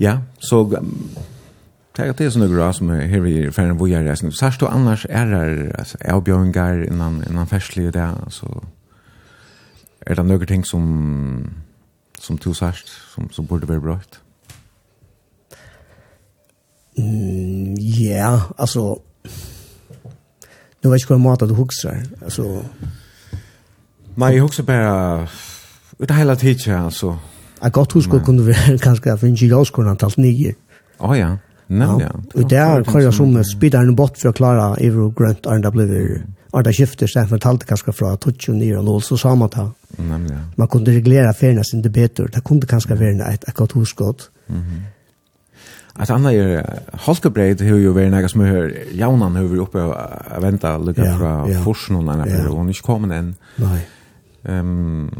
Ja, 0.00 0.18
så 0.38 0.64
Det 1.96 2.06
er 2.08 2.12
det 2.12 2.32
som 2.32 2.42
er 2.42 2.48
bra 2.48 2.72
som 2.72 2.90
er 2.90 3.06
her 3.06 3.20
vi 3.20 3.38
är 3.46 3.50
för 3.50 3.62
en 3.62 3.78
voyage 3.78 4.10
resan. 4.10 4.32
Sørst 4.32 4.60
då 4.60 4.66
annars 4.66 5.06
er 5.08 5.24
det 5.24 5.72
alltså 5.78 5.98
erbjudningar 6.00 6.82
innan 6.92 7.24
innan 7.30 7.46
färslig 7.46 7.92
det, 7.92 8.14
så 8.28 8.64
er 10.06 10.14
det 10.14 10.26
noen 10.26 10.46
ting 10.46 10.66
som 10.66 11.54
som 12.20 12.38
du 12.38 12.54
sørst, 12.54 12.88
som 13.14 13.30
som 13.30 13.46
burde 13.46 13.68
være 13.68 13.80
bra. 13.80 13.98
Mm, 16.98 17.74
ja, 17.78 18.40
altså, 18.58 19.00
Nu 20.84 20.90
vet 20.90 21.00
ikke 21.00 21.14
hva 21.14 21.18
måte 21.18 21.46
du 21.46 21.54
huxar. 21.54 22.02
altså. 22.22 22.64
Nei, 24.16 24.32
jeg 24.32 24.42
husker 24.42 24.62
bare, 24.62 25.28
ut 25.98 26.10
av 26.10 26.16
hele 26.16 26.36
tiden 26.36 26.84
altså, 26.84 27.16
Jeg 27.64 27.72
godt 27.72 27.92
husker 27.92 28.20
kunne 28.24 28.46
være 28.46 28.78
kanskje 28.86 29.12
at 29.12 29.22
vi 29.22 29.32
ikke 29.32 29.48
gjør 29.48 29.94
talt 29.98 30.18
nye. 30.18 30.54
Å 31.00 31.14
ja, 31.16 31.30
nemlig. 31.68 32.06
Ja. 32.06 32.12
Og 32.34 32.50
det 32.50 32.58
er 32.60 32.84
hva 32.84 33.02
jeg 33.02 33.14
som 33.16 33.34
spiller 33.48 33.82
en 33.82 33.96
bort 33.96 34.20
for 34.20 34.30
å 34.30 34.36
klare 34.36 34.74
Euro 34.84 35.10
Grønt 35.16 35.48
Arne 35.50 35.72
ble 35.72 35.88
vi 35.90 36.02
Arne 36.54 36.72
skifter 36.72 37.10
seg 37.10 37.26
for 37.30 37.42
talte 37.42 37.66
kanskje 37.66 37.96
fra 37.96 38.12
20 38.14 38.60
nye 38.60 38.76
og 38.78 38.84
0, 38.86 39.00
så 39.02 39.18
sa 39.18 39.34
man 39.34 39.50
det. 39.50 39.64
Nemlig. 39.98 40.36
Man 40.60 40.70
kunne 40.70 40.94
reglere 40.94 41.32
feriene 41.34 41.64
sin 41.66 41.82
det 41.82 41.90
bedre. 41.92 42.28
Det 42.30 42.44
kunne 42.44 42.68
kanskje 42.68 42.98
være 43.00 43.32
et 43.32 43.54
godt 43.54 43.72
huskott. 43.72 44.30
Mm 44.48 44.60
-hmm. 44.60 44.82
Att 45.96 46.10
andra 46.10 46.32
är 46.32 46.80
Holkebreit 46.92 47.60
hur 47.60 47.78
ju 47.78 47.92
väl 47.92 48.10
några 48.10 48.28
smör 48.28 48.74
jaunan 48.92 49.36
hur 49.36 49.48
vi 49.48 49.58
uppe 49.58 49.84
att 49.84 50.42
vänta 50.42 50.78
lucka 50.78 51.18
från 51.18 51.64
forsen 51.64 51.96
och 51.96 52.04
när 52.04 52.26
det 52.26 52.48
hon 52.48 52.68
inte 52.68 52.80
kommer 52.80 53.14
än. 53.14 53.34
Nej. 53.56 53.88
Ehm 54.44 55.10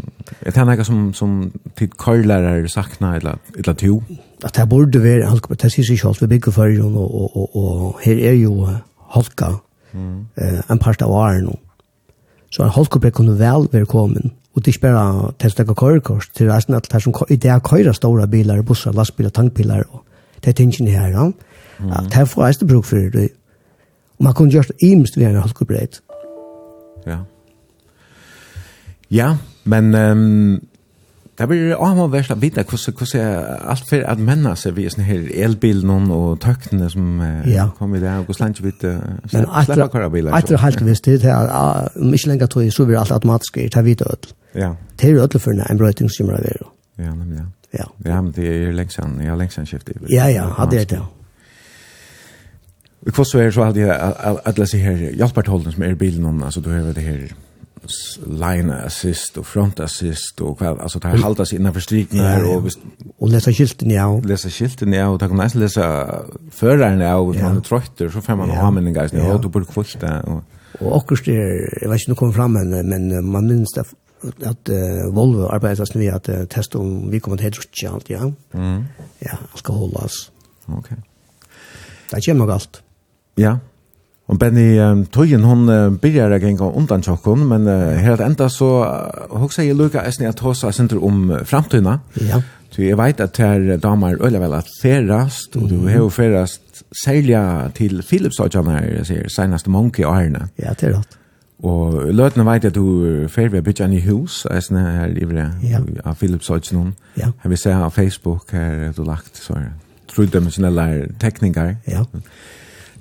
det 0.41 0.57
annat 0.57 0.87
som 0.87 1.15
som 1.15 1.53
tid 1.75 1.97
kollar 1.97 2.67
sakna 2.67 3.17
eller 3.17 3.39
eller 3.59 3.75
to. 3.75 4.03
Att 4.43 4.55
det 4.55 4.67
borde 4.67 4.99
vara 4.99 5.29
halka 5.29 5.49
på 5.49 5.55
tessis 5.55 5.91
i 5.91 5.99
själva 5.99 6.27
bygga 6.27 6.53
för 6.53 6.81
och 6.81 7.15
och 7.15 7.37
och 7.37 7.57
och 7.57 8.01
här 8.03 8.19
är 8.19 8.33
ju 8.33 8.67
halka. 9.09 9.59
Mm. 9.93 10.27
Eh 10.35 10.61
en 10.71 10.79
part 10.79 11.03
av 11.03 11.11
åren. 11.11 11.57
Så 12.51 12.63
en 12.63 12.71
halka 12.71 13.01
på 13.01 13.11
kunde 13.11 13.33
väl 13.33 13.69
välkommen 13.73 14.31
och 14.55 14.63
det 14.63 14.73
spela 14.73 15.33
testa 15.39 15.65
körkort 15.65 16.33
till 16.35 16.47
resten 16.47 16.75
att 16.75 17.03
som 17.03 17.13
i 17.29 17.37
det 17.37 17.61
köra 17.71 17.95
stora 17.95 18.27
bilar, 18.27 18.63
bussar, 18.63 18.93
lastbilar, 18.93 19.31
tankbilar 19.31 19.85
och 19.91 20.05
det 20.41 20.53
tingen 20.53 20.87
här. 20.87 21.11
Ja. 21.11 21.33
Att 21.93 22.15
här 22.15 22.27
får 22.27 22.47
jag 22.47 22.69
bruk 22.69 22.85
för 22.85 23.11
det. 23.11 23.29
Man 24.19 24.35
kunde 24.35 24.55
just 24.55 24.71
imst 24.79 25.17
vid 25.17 25.27
en 25.27 25.37
halka 25.37 25.65
Ja. 27.05 27.25
Ja, 29.15 29.36
men 29.70 29.95
um, 29.95 30.61
det 31.39 31.47
blir 31.51 31.73
avhånd 31.74 32.12
verst 32.12 32.32
å 32.35 32.36
vite 32.39 32.62
hvordan, 32.66 32.97
hvordan 32.99 33.69
alt 33.73 33.89
for 33.89 34.07
at 34.11 34.20
mennene 34.23 34.55
seg 34.59 34.77
ved 34.77 34.93
sånne 34.95 35.07
her 35.07 35.24
elbilen 35.47 36.12
og 36.15 36.41
tøktene 36.43 36.91
som 36.91 37.23
uh, 37.23 37.43
ja. 37.51 37.69
kom 37.78 37.95
i 37.95 38.03
det, 38.03 38.11
og 38.11 38.28
hvordan 38.31 38.55
ikke 38.55 38.66
vi 38.66 38.73
vet 38.73 38.86
Men 39.32 39.49
etter 39.62 39.85
at 39.86 40.65
helt 40.66 40.86
visst 40.86 41.11
det, 41.11 41.24
er 41.31 41.51
om 41.99 42.15
ikke 42.15 42.32
lenger 42.32 42.51
tog 42.51 42.70
så 42.74 42.86
blir 42.86 43.01
alt 43.01 43.15
automatisk 43.15 43.59
i 43.62 43.69
det 43.70 43.85
hvite 43.86 44.07
ødel. 44.11 44.39
Ja. 44.55 44.70
Det 45.01 45.11
er 45.11 45.23
ødel 45.24 45.43
for 45.43 45.55
en 45.55 45.78
brøyting 45.78 46.11
som 46.11 46.31
er 46.31 46.43
ved. 46.47 46.66
Ja, 46.99 47.11
nemlig, 47.11 47.43
ja. 47.43 47.51
Ja. 47.74 47.85
ja, 48.07 48.20
men 48.23 48.32
det 48.32 48.47
er 48.47 48.73
lengst 48.73 48.95
siden, 48.95 49.20
jeg 49.20 49.31
har 49.31 49.39
lengst 49.39 49.55
siden 49.59 49.66
skiftet. 49.66 50.03
Ja, 50.11 50.28
ja, 50.31 50.47
hadde 50.59 50.78
det, 50.78 50.93
ja. 50.93 51.07
Og 53.05 53.12
hva 53.12 53.24
så 53.27 53.41
er 53.43 53.51
så 53.53 53.66
hadde 53.66 53.82
jeg 53.82 54.12
alle 54.23 54.55
disse 54.57 54.78
her 54.81 55.03
hjelpertholdene 55.19 55.74
som 55.74 55.82
er 55.82 55.97
bilen, 55.99 56.43
altså 56.43 56.62
du 56.65 56.70
har 56.70 56.86
det 56.95 57.03
her 57.05 57.35
line 58.27 58.70
assist 58.70 59.36
och 59.36 59.47
front 59.47 59.81
assist 59.81 60.40
och 60.40 60.59
kväll 60.59 60.81
alltså 60.81 60.98
det 60.98 61.09
här 61.09 61.16
haltas 61.16 61.52
innan 61.52 61.74
förstrykningar 61.74 62.40
ja, 62.40 62.47
ja. 62.47 62.56
och 62.56 62.70
och 63.19 63.28
läsa 63.28 63.52
skylten 63.52 63.90
ja. 63.90 64.20
läsa 64.24 64.48
skylten 64.48 64.93
ja 64.93 65.09
och 65.09 65.20
ta 65.20 65.28
kan 65.28 65.36
nästan 65.36 65.62
läsa 65.62 66.09
föraren 66.51 67.01
ja 67.01 67.16
och 67.16 67.36
man 67.36 67.62
tröttar 67.62 68.09
så 68.09 68.20
får 68.20 68.36
man 68.36 68.51
ha 68.51 68.70
men 68.70 68.94
guys 68.94 69.12
nu 69.12 69.20
och 69.20 69.40
då 69.40 69.48
borde 69.48 69.66
kvist 69.66 70.02
och 70.24 70.43
och 70.81 70.97
också 70.97 71.15
jag 71.31 71.90
vet 71.90 72.01
inte 72.01 72.11
om 72.11 72.16
kommer 72.16 72.32
fram 72.32 72.52
men 72.52 72.89
men 72.89 73.31
man 73.31 73.47
minns 73.47 73.73
det 73.73 73.85
att 74.47 74.69
uh, 74.69 75.15
Volvo 75.15 75.47
arbetar 75.47 75.98
nu 75.98 76.09
att 76.09 76.28
uh, 76.28 76.44
testa 76.44 76.78
om 76.78 77.11
vi 77.11 77.20
kommer 77.20 77.36
att 77.36 77.40
hedrutcha 77.40 77.90
allt 77.90 78.11
ja. 78.11 78.32
Mm. 78.52 78.85
ja 79.19 79.39
alkoholas 79.52 80.31
okej 80.65 80.78
okay. 80.78 80.97
det 82.11 82.20
kommer 82.20 82.39
nog 82.39 82.51
allt 82.51 82.82
ja. 83.35 83.59
Og 84.27 84.39
Benny 84.41 84.79
um, 84.81 85.05
Tøyen, 85.13 85.45
hun 85.45 85.69
uh, 85.69 85.93
byrjar 86.01 86.33
jeg 86.33 86.45
en 86.49 86.57
gang 86.57 86.77
undan 86.77 87.03
tjokken, 87.05 87.45
men 87.49 87.67
uh, 87.69 87.93
her 88.01 88.23
enda 88.25 88.49
så 88.49 88.69
uh, 88.81 89.41
hoksa 89.43 89.67
jeg 89.67 89.77
lukka 89.77 90.01
eisen 90.07 90.25
at 90.29 90.41
hos 90.41 90.65
jeg 90.65 90.75
synder 90.75 91.03
om 91.05 91.27
framtøyna. 91.45 91.99
Ja. 92.25 92.41
Så 92.73 92.83
jeg 92.83 92.99
vet 92.99 93.21
at 93.21 93.37
her 93.39 93.77
damer 93.77 94.17
øyla 94.25 94.41
vel 94.41 94.57
at 94.57 94.71
ferast, 94.81 95.57
og 95.57 95.69
du 95.71 95.85
har 95.87 96.01
jo 96.01 96.09
ferast 96.09 96.83
særlig 97.05 97.37
til 97.77 98.03
Philips 98.03 98.41
og 98.41 98.49
John 98.55 98.73
her, 98.73 99.05
sier, 99.05 99.29
senast 99.29 99.69
Monkey 99.69 100.05
og 100.05 100.17
herrene. 100.17 100.49
Ja, 100.59 100.73
det 100.73 100.89
er 100.89 100.97
rett. 100.97 101.21
Og 101.65 101.95
løtene 102.11 102.45
vet 102.49 102.65
at 102.67 102.75
du 102.75 103.29
fer 103.31 103.53
ved 103.53 103.63
bytja 103.63 103.87
i 103.93 104.01
hus, 104.09 104.43
eisen 104.51 104.81
her 104.81 105.07
livre 105.13 105.53
ja. 105.63 105.79
av 106.05 106.19
Philips 106.19 106.51
og 106.51 106.65
John. 106.65 106.97
Ja. 107.17 107.31
Her 107.45 107.53
vi 107.53 107.61
ser 107.61 107.79
av 107.79 107.95
Facebook 107.95 108.51
her 108.53 108.91
du 108.97 109.05
lagt, 109.05 109.39
så 109.39 109.61
er 109.61 109.71
truddimensionelle 110.11 111.13
tekninger. 111.21 111.77
Ja. 111.87 112.03
Ja 112.03 112.21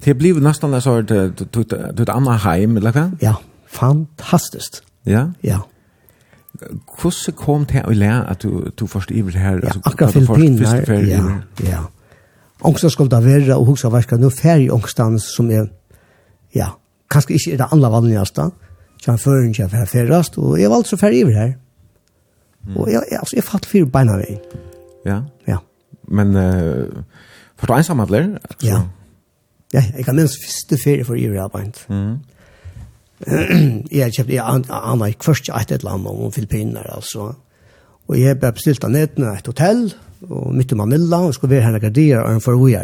Det 0.03 0.13
blir 0.13 0.33
nästan 0.33 0.81
så 0.81 0.97
att 0.97 1.07
du 1.07 1.63
du 1.93 2.11
andra 2.11 2.33
hem 2.33 2.77
eller 2.77 2.91
vad? 2.91 3.17
Ja, 3.19 3.35
fantastiskt. 3.67 4.83
Ja. 5.03 5.31
Ja. 5.41 5.67
Kusse 6.97 7.31
kom 7.31 7.65
det 7.65 7.81
att 7.81 7.95
lära 7.95 8.23
att 8.23 8.39
du 8.39 8.71
du 8.75 8.87
förstår 8.87 9.31
det 9.31 9.39
här 9.39 9.65
alltså 9.65 9.79
att 9.83 10.13
du 10.13 10.25
förstår 10.25 10.93
Ja. 11.09 11.39
Ja. 11.71 11.89
Angst 12.59 12.91
skulle 12.91 13.09
det 13.09 13.15
vara 13.15 13.57
och 13.57 13.65
huxa 13.65 13.89
vad 13.89 14.19
nu 14.19 14.31
färg 14.31 14.71
ångstans 14.71 15.35
som 15.35 15.51
är 15.51 15.69
ja, 16.51 16.77
kanske 17.09 17.33
inte 17.33 17.51
är 17.51 17.57
det 17.57 17.65
andra 17.65 17.89
vanligaste. 17.89 18.51
Jag 19.05 19.21
för 19.21 19.45
inte 19.45 19.69
för 19.69 19.85
färrast 19.85 20.37
och 20.37 20.59
jag 20.59 20.69
var 20.69 20.77
alltså 20.77 20.97
färg 20.97 21.21
över 21.21 21.33
här. 21.33 21.57
Och 22.77 22.91
jag 22.91 23.13
alltså 23.19 23.35
jag 23.35 23.45
fatt 23.45 23.65
beina 23.71 24.17
benen. 24.17 24.39
Ja. 25.03 25.25
Ja. 25.45 25.61
Men 26.07 26.35
eh 26.35 26.65
uh, 26.65 26.85
för 27.57 27.77
ensamma 27.77 28.05
där. 28.05 28.39
Ja. 28.59 28.83
Ja, 29.73 29.81
jeg 29.97 30.05
kan 30.05 30.15
minnes 30.15 30.37
første 30.37 30.77
ferie 30.77 31.05
for 31.07 31.17
Ivra 31.17 31.47
Bant. 31.49 31.79
Mm. 31.89 32.19
jeg 33.91 34.13
kjøpte, 34.13 34.35
jeg 34.35 34.43
aner 34.69 35.09
ikke 35.09 35.29
først 35.31 35.49
et 35.49 35.71
eller 35.71 35.95
annet 35.95 36.11
om 36.11 36.31
Filippiner, 36.31 36.89
altså. 36.93 37.31
Og 38.07 38.19
jeg 38.19 38.37
ble 38.39 38.51
bestilt 38.53 38.83
av 38.83 38.91
nettene 38.93 39.31
et 39.37 39.47
hotell, 39.47 39.87
og 40.29 40.53
midt 40.53 40.75
i 40.75 40.77
Manila, 40.77 41.23
og 41.23 41.33
skulle 41.33 41.55
være 41.55 41.69
her 41.69 41.77
noen 41.77 41.95
dier, 41.95 42.21
og 42.21 42.35
en 42.35 42.43
for 42.43 42.59
vi. 42.59 42.75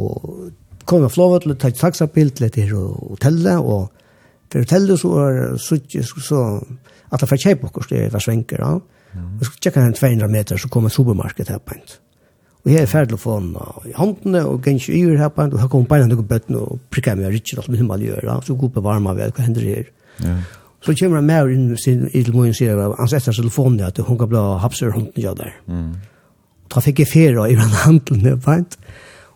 Og 0.00 0.50
kom 0.88 1.04
jeg 1.06 1.14
flåvet 1.14 1.44
til 1.44 1.54
å 1.54 1.58
ta 1.60 1.70
et 1.70 1.78
taksabil 1.78 2.34
til 2.34 2.48
et 2.48 2.60
hotellet, 2.72 3.60
og 3.60 3.90
for 4.50 4.64
hotellet 4.64 4.98
så 4.98 5.14
var 5.14 5.40
så, 5.62 5.78
så, 5.86 6.22
så 6.26 6.44
at 7.10 7.22
jeg 7.22 7.30
får 7.30 7.44
kjøpe 7.44 7.70
akkurat, 7.70 7.94
det 7.94 8.12
var 8.14 8.26
svenker, 8.26 8.64
ja. 8.64 8.78
Og 9.20 9.42
så 9.46 9.56
tjekket 9.58 9.82
jeg 9.84 9.98
200 9.98 10.30
meter, 10.30 10.58
så 10.58 10.68
kom 10.70 10.86
en 10.86 10.94
supermarked 10.94 11.50
her 11.50 11.62
på 11.62 11.76
en. 11.76 11.84
Mm 11.86 12.09
Og 12.60 12.68
jeg 12.68 12.84
er 12.84 12.90
ferdig 12.90 13.16
å 13.16 13.20
få 13.20 13.38
i 13.88 13.94
håndene, 13.96 14.42
og 14.44 14.60
gikk 14.64 14.82
ikke 14.82 14.96
yver 14.98 15.20
her 15.22 15.30
på 15.32 15.44
en, 15.44 15.54
og 15.54 15.62
her 15.62 15.68
kom 15.72 15.86
beina 15.88 16.08
noen 16.10 16.26
bøtten 16.28 16.58
og 16.60 16.80
prikket 16.92 17.16
meg 17.16 17.30
og 17.30 17.62
alt 17.62 17.70
med 17.72 17.80
himmel 17.80 18.02
gjør, 18.04 18.24
øyre, 18.26 18.40
så 18.44 18.56
god 18.60 18.74
på 18.74 18.82
varme 18.84 19.14
ved 19.16 19.32
hva 19.36 19.46
hender 19.46 19.64
her. 19.64 19.92
Ja. 20.20 20.34
Så 20.84 20.94
kommer 20.96 21.20
han 21.20 21.28
med 21.28 21.42
og 21.44 21.52
inn 21.52 21.76
sin 21.80 22.06
idel 22.16 22.36
og 22.36 22.56
sier, 22.56 22.78
han 22.98 23.08
setter 23.08 23.36
telefonen 23.36 23.80
at 23.84 24.00
hun 24.04 24.18
kan 24.20 24.28
bli 24.28 24.42
hapser 24.62 24.92
hånden 24.92 25.20
ja 25.20 25.32
der. 25.36 25.56
Mm. 25.68 25.94
Da 26.70 26.82
fikk 26.84 27.02
jeg 27.02 27.10
ferie 27.10 27.46
i 27.50 27.56
den 27.58 27.74
handelen, 27.84 28.40
fint. 28.44 28.76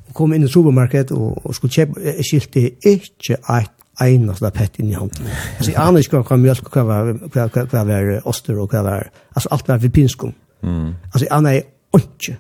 Og 0.09 0.15
kom 0.17 0.33
inn 0.37 0.45
i 0.45 0.51
supermarkedet 0.51 1.17
og, 1.17 1.41
og 1.45 1.57
skulle 1.57 1.73
kjøpe, 1.73 2.01
jeg 2.05 2.29
skilte 2.29 2.67
ikke 2.93 3.41
et 3.41 3.75
einast 4.05 4.45
pett 4.55 4.81
inn 4.83 4.93
i 4.93 4.97
handen. 4.99 5.29
Altså, 5.59 5.71
jeg 5.71 5.81
aner 5.81 6.05
ikke 6.05 6.23
hva 6.23 6.39
mjølk, 6.41 6.71
hva 6.73 6.87
var, 6.89 7.13
hva, 7.25 7.49
hva, 7.49 7.67
hva 7.73 7.85
var 7.89 8.11
oster 8.31 8.59
og 8.61 8.73
hva 8.73 8.83
var, 8.87 9.13
altså 9.35 9.53
alt 9.55 9.69
var 9.71 9.83
ved. 9.85 10.33
Mm. 10.65 10.91
Altså, 11.13 11.25
jeg 11.27 11.33
aner 11.33 11.61
ikke 11.95 12.39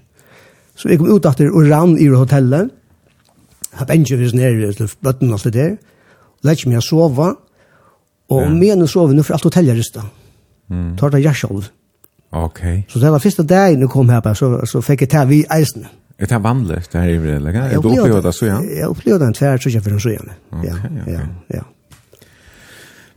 Så 0.75 0.91
jeg 0.91 1.01
kom 1.01 1.11
ut 1.11 1.27
etter 1.29 1.53
og 1.53 1.71
rann 1.71 1.97
i 1.99 2.09
hotellet. 2.11 2.71
Jeg 3.71 3.81
har 3.81 3.89
bensjer 3.91 4.21
hvis 4.21 4.35
nere 4.35 4.73
til 4.75 4.91
bøtten 5.03 5.31
og 5.31 5.39
alt 5.39 5.49
det 5.49 5.55
der. 5.55 5.75
lette 6.45 6.69
meg 6.69 6.79
å 6.79 6.85
sove. 6.85 7.33
Og 8.35 8.43
ja. 8.43 8.51
mener 8.51 8.91
sove 8.91 9.15
nå 9.15 9.23
for 9.23 9.37
alt 9.37 9.47
hotellet 9.47 9.79
rystet. 9.79 10.07
Mm. 10.71 10.95
Tar 10.97 11.13
det 11.15 11.25
jeg 11.25 11.37
selv. 11.37 11.69
Ok. 12.35 12.61
Så 12.89 12.99
det 12.99 13.13
var 13.13 13.23
første 13.23 13.45
dagen 13.47 13.85
jeg 13.85 13.91
kom 13.93 14.09
her, 14.11 14.23
på, 14.25 14.33
så, 14.35 14.57
så 14.67 14.81
fikk 14.83 15.05
jeg 15.05 15.13
ta 15.13 15.25
vi 15.29 15.45
eisen. 15.55 15.87
Er 16.19 16.31
det 16.31 16.41
vanlig 16.43 16.81
det 16.93 17.01
her 17.01 17.11
i 17.11 17.19
vrede? 17.19 17.53
Er 17.59 17.81
du 17.83 17.91
opplevd 17.91 18.23
det 18.23 18.35
så, 18.35 18.47
ja? 18.47 18.59
Jeg 18.63 18.89
opplevd 18.89 19.23
det 19.23 19.29
en 19.29 19.37
tvær, 19.39 19.57
så 19.59 19.71
ikke 19.71 19.85
for 19.87 19.97
en 19.97 20.03
så, 20.03 20.15
ja. 20.15 20.37
Ok, 20.51 20.67
ok. 20.67 21.09
Ja, 21.11 21.25
ja. 21.55 21.63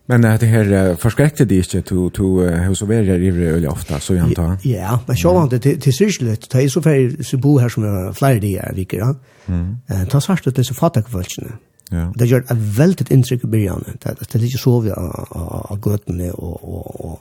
Men 0.09 0.21
det 0.21 0.45
här 0.45 0.95
förskräckte 0.95 1.45
det 1.45 1.55
inte 1.55 1.81
to 1.81 2.09
to 2.09 2.47
hos 2.67 2.81
och 2.81 2.91
vägar 2.91 3.19
i 3.19 3.47
öl 3.47 3.67
ofta 3.67 3.99
så 3.99 4.15
jag 4.15 4.23
antar. 4.23 4.57
Ja, 4.63 4.99
men 5.05 5.17
så 5.17 5.33
var 5.33 5.49
det 5.49 5.59
till 5.59 5.93
syslet. 5.93 6.49
Det 6.49 6.63
är 6.63 6.69
så 6.69 6.81
för 6.81 7.23
så 7.23 7.37
bo 7.37 7.59
här 7.59 7.69
som 7.69 7.83
är 7.83 8.13
flyr 8.13 8.39
det 8.41 8.57
är 8.57 8.73
vilket 8.73 8.99
ja. 8.99 9.15
Mm. 9.45 9.77
Ta 10.09 10.21
svart 10.21 10.55
det 10.55 10.63
så 10.63 10.73
fatta 10.73 11.01
kvällen. 11.01 11.53
Ja. 11.89 12.13
Det 12.15 12.25
gör 12.25 12.39
ett 12.39 12.51
väldigt 12.51 13.11
intryck 13.11 13.43
i 13.43 13.47
början. 13.47 13.83
Det 14.03 14.15
det 14.19 14.35
är 14.35 14.39
lite 14.39 14.57
så 14.57 14.79
vi 14.79 14.91
av 14.91 15.79
gatan 15.79 16.31
och 16.31 16.63
och 16.63 17.05
och 17.05 17.19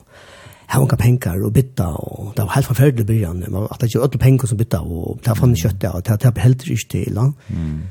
här 0.67 0.79
hon 0.79 0.89
kan 0.89 0.99
pengar 0.99 1.43
och 1.45 1.51
bytta 1.51 1.87
och 1.87 2.33
det 2.35 2.41
var 2.41 2.49
helt 2.49 2.67
förfärligt 2.67 2.99
i 2.99 3.03
början. 3.03 3.45
Man 3.47 3.67
att 3.69 3.79
det 3.79 3.95
var 3.95 4.03
öll 4.03 4.19
pengar 4.19 4.45
som 4.45 4.57
bytta 4.57 4.81
och 4.81 5.19
var 5.25 5.35
fram 5.35 5.55
kött 5.55 5.73
och 5.73 6.01
det 6.01 6.25
var 6.25 6.39
helt 6.39 6.63
riktigt 6.63 6.89
till. 6.89 7.17
Mm. 7.17 7.81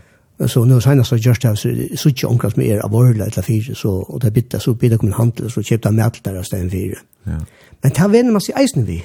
Så 0.46 0.64
nu 0.64 0.80
senast 0.80 1.08
så 1.08 1.16
just 1.16 1.42
det 1.42 1.56
så 1.56 1.68
så 1.96 2.08
inte 2.08 2.26
onkar 2.26 2.50
som 2.50 2.62
är 2.62 2.84
aborla 2.84 3.24
eller 3.24 3.42
fyra 3.42 3.74
så 3.74 3.90
och 3.90 4.20
det 4.20 4.30
bitta 4.30 4.60
så 4.60 4.74
bitta 4.74 4.98
kom 4.98 5.08
en 5.08 5.14
handel 5.14 5.50
så 5.50 5.62
köpte 5.62 5.90
mer 5.90 6.04
mätt 6.04 6.24
där 6.24 6.42
sten 6.42 6.70
fyra. 6.70 6.98
Ja. 7.24 7.38
Men 7.82 7.90
ta 7.90 8.08
vänner 8.08 8.32
man 8.32 8.40
sig 8.40 8.54
eisen 8.54 8.84
vi. 8.84 9.04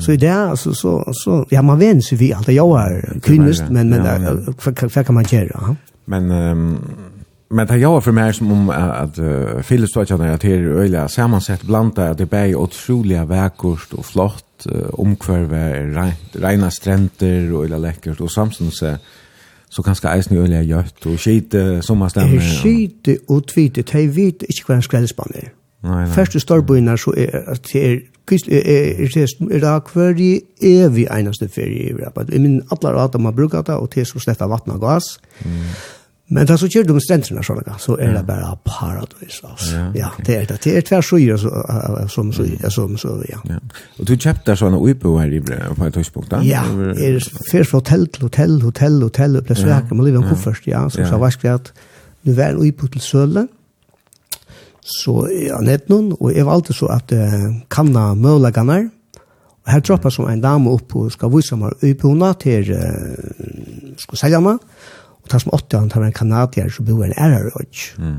Så 0.00 0.12
i 0.12 0.16
det 0.16 0.34
alltså 0.34 0.74
så 0.74 1.04
så 1.12 1.46
ja 1.50 1.62
man 1.62 1.78
vänner 1.78 2.00
sig 2.00 2.18
vi 2.18 2.32
allt 2.32 2.48
jag 2.48 2.80
är 2.80 3.20
kvinnist 3.20 3.64
men 3.70 3.90
men 3.90 4.44
vad 4.94 5.06
kan 5.06 5.14
man 5.14 5.24
göra? 5.24 5.76
Men 6.04 6.30
um, 6.30 6.78
men 7.48 7.66
det 7.66 7.76
jag 7.76 8.04
för 8.04 8.12
mig 8.12 8.34
som 8.34 8.52
om 8.52 8.70
att 8.70 9.18
uh, 9.18 9.86
står 9.86 10.06
jag 10.08 10.18
när 10.18 10.38
det 10.38 10.44
är 10.44 10.60
öliga 10.60 11.08
sammansett 11.08 11.62
blanda 11.62 12.10
att 12.10 12.18
det 12.18 12.26
bär 12.26 12.54
otroliga 12.54 13.24
verkost 13.24 13.92
och 13.92 14.06
flott 14.06 14.66
omkvärve 14.92 15.86
rena 16.32 16.70
stränder 16.70 17.52
och 17.52 17.64
öliga 17.64 17.78
läckert 17.78 18.20
och 18.20 18.32
samtidigt 18.32 18.76
så 19.72 19.82
kanskje 19.82 20.10
eisen 20.12 20.36
i 20.36 20.38
øyne 20.38 20.64
gjøtt, 20.68 21.06
og 21.06 21.18
skite 21.18 21.82
sommerstemme. 21.82 22.36
Er 22.36 22.40
skite 22.40 23.16
og 23.28 23.46
tvite, 23.48 23.82
de 23.82 24.02
vet 24.16 24.44
ikke 24.48 24.68
hva 24.68 24.76
en 24.76 24.84
skrellspann 24.84 25.36
er. 25.40 25.52
Først 26.12 26.34
i 26.34 26.42
storbyene 26.42 26.98
så 26.98 27.14
er 27.16 27.38
at 27.50 27.64
det 27.72 27.86
er 27.86 27.96
er 28.30 29.60
da 29.60 29.78
hver 29.92 30.20
i 30.20 30.40
evig 30.62 31.06
eneste 31.10 31.48
ferie 31.48 31.88
i 31.88 31.90
Europa. 31.90 32.24
I 32.32 32.38
min 32.38 32.62
alle 32.70 33.00
at 33.02 33.20
man 33.20 33.34
bruker 33.34 33.62
det, 33.62 33.74
og 33.74 33.90
til 33.90 34.06
så 34.06 34.18
slett 34.18 34.40
av 34.40 34.50
vattnet 34.50 34.76
og 34.76 34.80
gass. 34.80 35.18
Mm. 35.44 35.50
Men 36.32 36.46
da 36.48 36.56
så 36.56 36.68
gjør 36.70 36.86
de 36.88 37.00
stenderne 37.04 37.42
sånn, 37.44 37.60
så 37.82 37.94
er 38.00 38.14
det 38.16 38.22
bare 38.24 38.54
paradis, 38.64 39.42
altså. 39.44 39.82
Ja, 39.98 40.08
det 40.24 40.36
er 40.38 40.46
det. 40.48 40.58
Det 40.64 40.76
er 40.78 40.86
tvær 40.88 41.04
søyer 41.04 41.40
som 42.08 42.30
så, 42.32 42.46
som 42.72 42.94
så, 43.00 43.16
ja. 43.28 43.40
ja. 43.50 43.58
Og 44.00 44.08
du 44.08 44.14
kjøpte 44.16 44.56
sånne 44.56 44.80
uipo 44.80 45.18
her 45.20 45.32
i 45.34 45.42
brev 45.44 45.76
på 45.76 45.90
et 45.90 45.98
høyspunkt, 46.00 46.30
da? 46.32 46.40
Ja, 46.46 46.62
er 46.96 47.18
først 47.50 47.74
fra 47.74 47.82
hotell 47.82 48.06
til 48.08 48.28
hotell, 48.28 48.56
hotell, 48.64 49.02
hotell, 49.04 49.36
og 49.40 49.48
ble 49.50 49.58
svekker 49.58 49.98
man 49.98 50.08
lever 50.08 50.22
en 50.22 50.30
koffert, 50.30 50.64
ja. 50.70 50.86
Så 50.88 51.04
så 51.08 51.20
var 51.20 51.36
jeg 51.36 51.52
at 51.52 51.72
nu 52.24 52.32
var 52.38 52.54
en 52.54 52.62
uipo 52.62 52.88
til 52.88 53.04
Søle, 53.04 53.46
så 54.82 55.26
er 55.28 55.52
han 55.54 55.68
et 55.70 55.92
noen, 55.92 56.14
og 56.18 56.32
jeg 56.34 56.46
valgte 56.48 56.74
så 56.74 56.88
at 56.96 57.12
uh, 57.14 57.50
kanna 57.70 58.12
mølagene 58.18 58.80
og 59.62 59.70
her 59.70 59.82
droppet 59.84 60.14
som 60.16 60.26
en 60.26 60.40
dame 60.42 60.72
opp 60.72 60.96
og 60.98 61.12
skal 61.14 61.30
vise 61.30 61.54
meg 61.58 61.84
uipona 61.84 62.32
til 62.40 62.72
uh, 62.74 63.92
skal 64.00 64.18
selge 64.24 64.40
meg, 64.42 64.58
ta 65.32 65.40
som 65.42 65.54
åtta 65.56 65.80
han 65.80 65.90
tar 65.92 66.04
en 66.06 66.16
kanadier 66.16 66.70
som 66.72 66.86
bor 66.88 67.04
en 67.04 67.14
ærer 67.16 67.50
mm. 67.98 68.18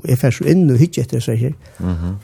og 0.00 0.08
jeg 0.08 0.20
færs 0.20 0.40
inn 0.40 0.70
og 0.70 0.80
hyggje 0.80 1.04
etter 1.04 1.20
seg 1.24 1.38
her 1.38 1.52
mm 1.78 1.92
-hmm. 1.92 2.14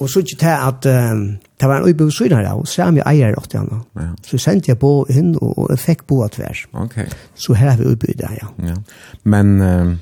og 0.00 0.10
så 0.10 0.18
ikke 0.18 0.36
til 0.38 0.46
at 0.46 1.12
um, 1.12 1.38
det 1.60 1.68
var 1.68 1.76
en 1.76 1.84
uibu 1.84 2.10
syn 2.10 2.32
her 2.32 2.52
og 2.52 2.68
så 2.68 2.82
er 2.82 2.90
vi 2.90 3.02
eier 3.06 3.38
åtta 3.38 3.58
han 3.58 3.82
ja. 3.96 4.08
så 4.26 4.38
sendte 4.38 4.70
jeg 4.70 4.78
på 4.78 5.06
inn 5.10 5.36
og, 5.40 5.58
og 5.58 5.66
jeg 5.70 5.78
fikk 5.78 6.06
bo 6.06 6.22
av 6.22 6.28
tvers. 6.28 6.66
okay. 6.72 7.06
så 7.34 7.52
her 7.52 7.70
har 7.70 7.76
vi 7.76 7.84
uibu 7.84 8.06
det 8.06 8.30
ja. 8.30 8.66
ja. 8.68 8.74
men 9.24 9.60
uh, 9.60 9.96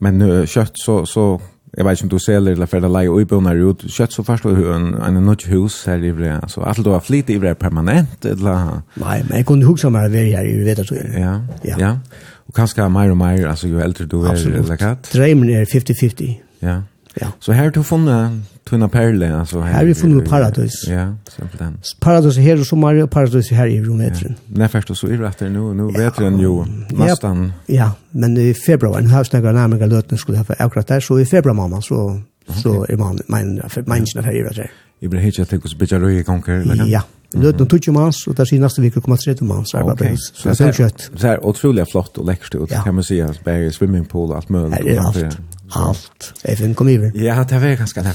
men 0.00 0.22
uh, 0.22 0.44
kjøtt 0.44 0.72
så, 0.84 1.04
så 1.04 1.40
jag 1.76 1.84
vet 1.84 1.92
inte 1.92 2.04
om 2.04 2.08
du 2.08 2.18
säljer 2.18 2.52
eller 2.52 2.66
för 2.66 2.80
det 2.80 2.88
läge 2.88 3.08
och 3.08 3.22
ibland 3.22 3.48
ut 3.48 3.90
kött 3.90 4.12
så 4.12 4.24
först 4.24 4.44
och 4.44 4.76
en 4.76 4.94
en 4.94 5.26
något 5.26 5.42
hus 5.42 5.86
här 5.86 6.04
i 6.04 6.12
Bre 6.12 6.40
alltså 6.40 6.60
allt 6.60 6.78
då 6.78 6.92
har 6.92 7.00
flit 7.00 7.30
i 7.30 7.38
Bre 7.38 7.54
permanent 7.54 8.24
eller 8.24 8.80
Nej 8.94 9.24
men 9.28 9.36
jag 9.36 9.46
kunde 9.46 9.66
huxa 9.66 9.90
mig 9.90 10.04
över 10.04 10.36
här 10.36 10.46
i 10.46 10.64
vet 10.64 10.78
att 10.78 10.86
så 10.86 10.94
ja 10.94 11.40
ja, 11.62 11.76
ja. 11.78 11.98
Och 12.46 12.54
kanske 12.54 12.88
mer 12.88 13.10
och 13.10 13.16
mer 13.16 13.46
alltså 13.46 13.66
ju 13.66 13.80
äldre 13.80 14.04
du 14.04 14.26
är 14.26 14.46
eller 14.46 14.76
kat. 14.76 15.12
Drömmen 15.12 15.50
är 15.50 15.64
50-50. 15.64 16.34
Ja. 16.58 16.82
Ja. 17.14 17.26
Så 17.40 17.52
här 17.52 17.70
du 17.70 17.82
funnit 17.82 18.44
tunna 18.64 18.88
perle 18.88 19.36
alltså 19.36 19.60
här. 19.60 19.72
Här 19.72 19.84
vi 19.84 19.94
funna 19.94 20.24
paradis. 20.24 20.88
Ja, 20.88 21.14
simpelt 21.28 21.58
den. 21.58 21.78
Paradis 22.00 22.36
här 22.36 22.60
och 22.60 22.66
så 22.66 22.76
mer 22.76 23.06
paradis 23.06 23.50
här 23.50 23.66
i 23.66 23.82
Rometren. 23.82 24.34
Ja. 24.46 24.58
När 24.58 24.68
först 24.68 24.96
så 24.96 25.06
är 25.06 25.18
det 25.18 25.28
efter 25.28 25.48
nu 25.48 25.74
nu 25.74 25.92
vet 25.98 26.16
du 26.16 26.24
ju 26.24 26.64
nästan. 26.88 27.52
Ja, 27.66 27.92
men 28.10 28.36
i 28.36 28.54
februari 28.54 29.06
har 29.06 29.24
snäggar 29.24 29.52
närmare 29.52 29.86
löten 29.86 30.18
skulle 30.18 30.38
ha 30.38 30.44
för 30.44 30.62
akkurat 30.62 30.86
där 30.86 31.00
så 31.00 31.20
i 31.20 31.26
februari 31.26 31.56
mamma 31.56 31.82
så 31.82 32.20
så 32.62 32.86
är 32.88 32.96
man 32.96 33.18
man 33.26 33.62
man 33.86 34.22
her 34.22 34.22
här 34.22 34.52
i 34.52 34.54
det. 34.54 34.70
Jag 34.98 35.10
blir 35.10 35.20
helt 35.20 35.38
jag 35.38 35.48
tänker 35.48 35.68
så 35.68 35.76
bitte 35.76 36.24
konker 36.24 36.52
eller? 36.52 36.86
Ja. 36.86 37.02
Løten 37.34 37.68
tog 37.68 37.88
mans, 37.94 38.26
og 38.28 38.36
der 38.38 38.48
sier 38.48 38.62
neste 38.62 38.82
vik 38.84 38.98
kommer 39.00 39.18
tredje 39.20 39.46
mans 39.46 39.74
arbeidsplass. 39.74 40.58
Så 40.58 40.64
det 40.64 40.68
er 40.68 40.78
kjøtt. 40.78 41.06
Det 41.20 41.30
er 41.30 41.42
utrolig 41.42 41.86
flott 41.90 42.18
og 42.18 42.28
lekkert 42.28 42.54
ut, 42.54 42.70
ja. 42.70 42.82
kan 42.86 42.94
man 42.94 43.06
si, 43.06 43.18
at 43.24 43.40
bare 43.44 43.72
swimmingpool 43.74 44.30
og 44.30 44.36
alt 44.36 44.50
mulig. 44.54 44.78
Det 44.84 44.96
er 44.96 45.02
alt. 45.02 45.40
Alt. 45.74 46.30
FN 46.58 46.74
kom 46.78 46.88
iver. 46.88 47.10
Ja, 47.18 47.42
det 47.48 47.60
var 47.62 47.74
ganske 47.80 48.04
det. 48.04 48.14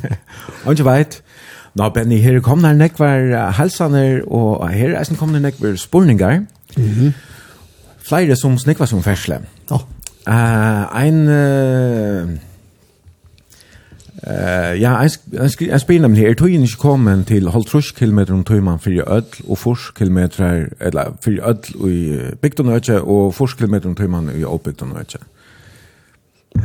Og 0.64 0.76
ikke 0.76 0.84
veit, 0.86 1.22
Nå, 1.74 1.88
Benny, 1.90 2.20
her 2.22 2.36
kom 2.44 2.62
der 2.62 2.76
nekvar 2.78 3.32
halsaner, 3.56 4.20
og 4.30 4.62
her 4.70 4.94
er 4.94 5.16
kom 5.18 5.32
der 5.34 5.42
nekvar 5.42 5.74
spurningar. 5.76 6.44
Mm 6.76 6.90
-hmm. 6.90 7.12
Flere 7.98 8.36
som 8.36 8.58
snikvar 8.58 8.86
som 8.86 9.02
fersle. 9.02 9.40
Ja. 9.70 9.74
Oh. 9.74 9.80
Uh, 10.28 10.96
ein... 10.96 11.28
Uh, 11.28 12.30
Eh 14.26 14.80
ja, 14.80 15.08
jeg 15.68 15.80
spiller 15.80 16.08
nemlig 16.08 16.22
her, 16.22 16.34
tog 16.34 16.50
ikke 16.50 16.78
kommet 16.80 17.26
til 17.26 17.50
halvtrus 17.50 17.90
kilometer 17.92 18.32
om 18.34 18.44
tøyman 18.44 18.78
fyrir 18.80 19.04
ødl 19.04 19.44
og 19.48 19.58
fors 19.58 19.90
kilometer, 19.90 20.66
eller 20.80 21.16
fyrir 21.24 21.44
ødl 21.48 21.90
i 21.90 22.20
bygden 22.40 22.68
og 23.02 23.34
fors 23.34 23.54
kilometer 23.54 23.88
om 23.88 23.94
tøyman 23.94 24.30
i 24.38 24.44
åbygden 24.44 24.92
og 24.92 25.00
ødl. 25.00 25.20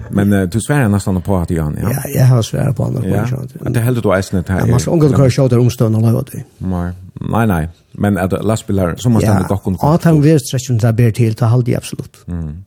Men 0.10 0.34
uh, 0.34 0.50
du 0.50 0.62
svär 0.62 0.88
nästan 0.88 1.22
på 1.22 1.38
att 1.38 1.50
Johan, 1.50 1.78
ja. 1.82 1.92
Ja, 1.92 2.10
jag 2.20 2.26
har 2.26 2.42
svär 2.42 2.72
på 2.72 2.84
andra 2.84 3.08
ja. 3.08 3.28
konstigt. 3.28 3.62
Men 3.62 3.74
det 3.74 3.80
hällde 3.80 4.02
då 4.02 4.14
Eisnet 4.14 4.50
här. 4.50 4.60
Ja, 4.60 4.66
man 4.66 4.80
ska 4.80 4.92
ungefär 4.92 5.18
köra 5.18 5.30
shot 5.30 5.50
där 5.50 5.60
omstånd 5.60 5.96
och 5.96 6.02
leva 6.02 6.22
det. 6.22 6.44
Nej, 6.58 6.94
nej, 7.14 7.48
nej. 7.48 7.70
Men 7.92 8.18
att 8.18 8.46
lastbilar 8.46 8.96
som 8.96 9.14
man 9.14 9.24
ändå 9.24 9.48
dock 9.48 9.64
kunna. 9.64 9.78
Ja, 9.82 9.96
att 9.96 10.04
han 10.04 10.22
vill 10.22 10.40
stretchen 10.40 10.78
där 10.78 10.92
ber 10.92 11.12
till 11.12 11.36
till 11.36 11.46
halde 11.46 11.78
absolut. 11.78 12.18
Mm. 12.28 12.64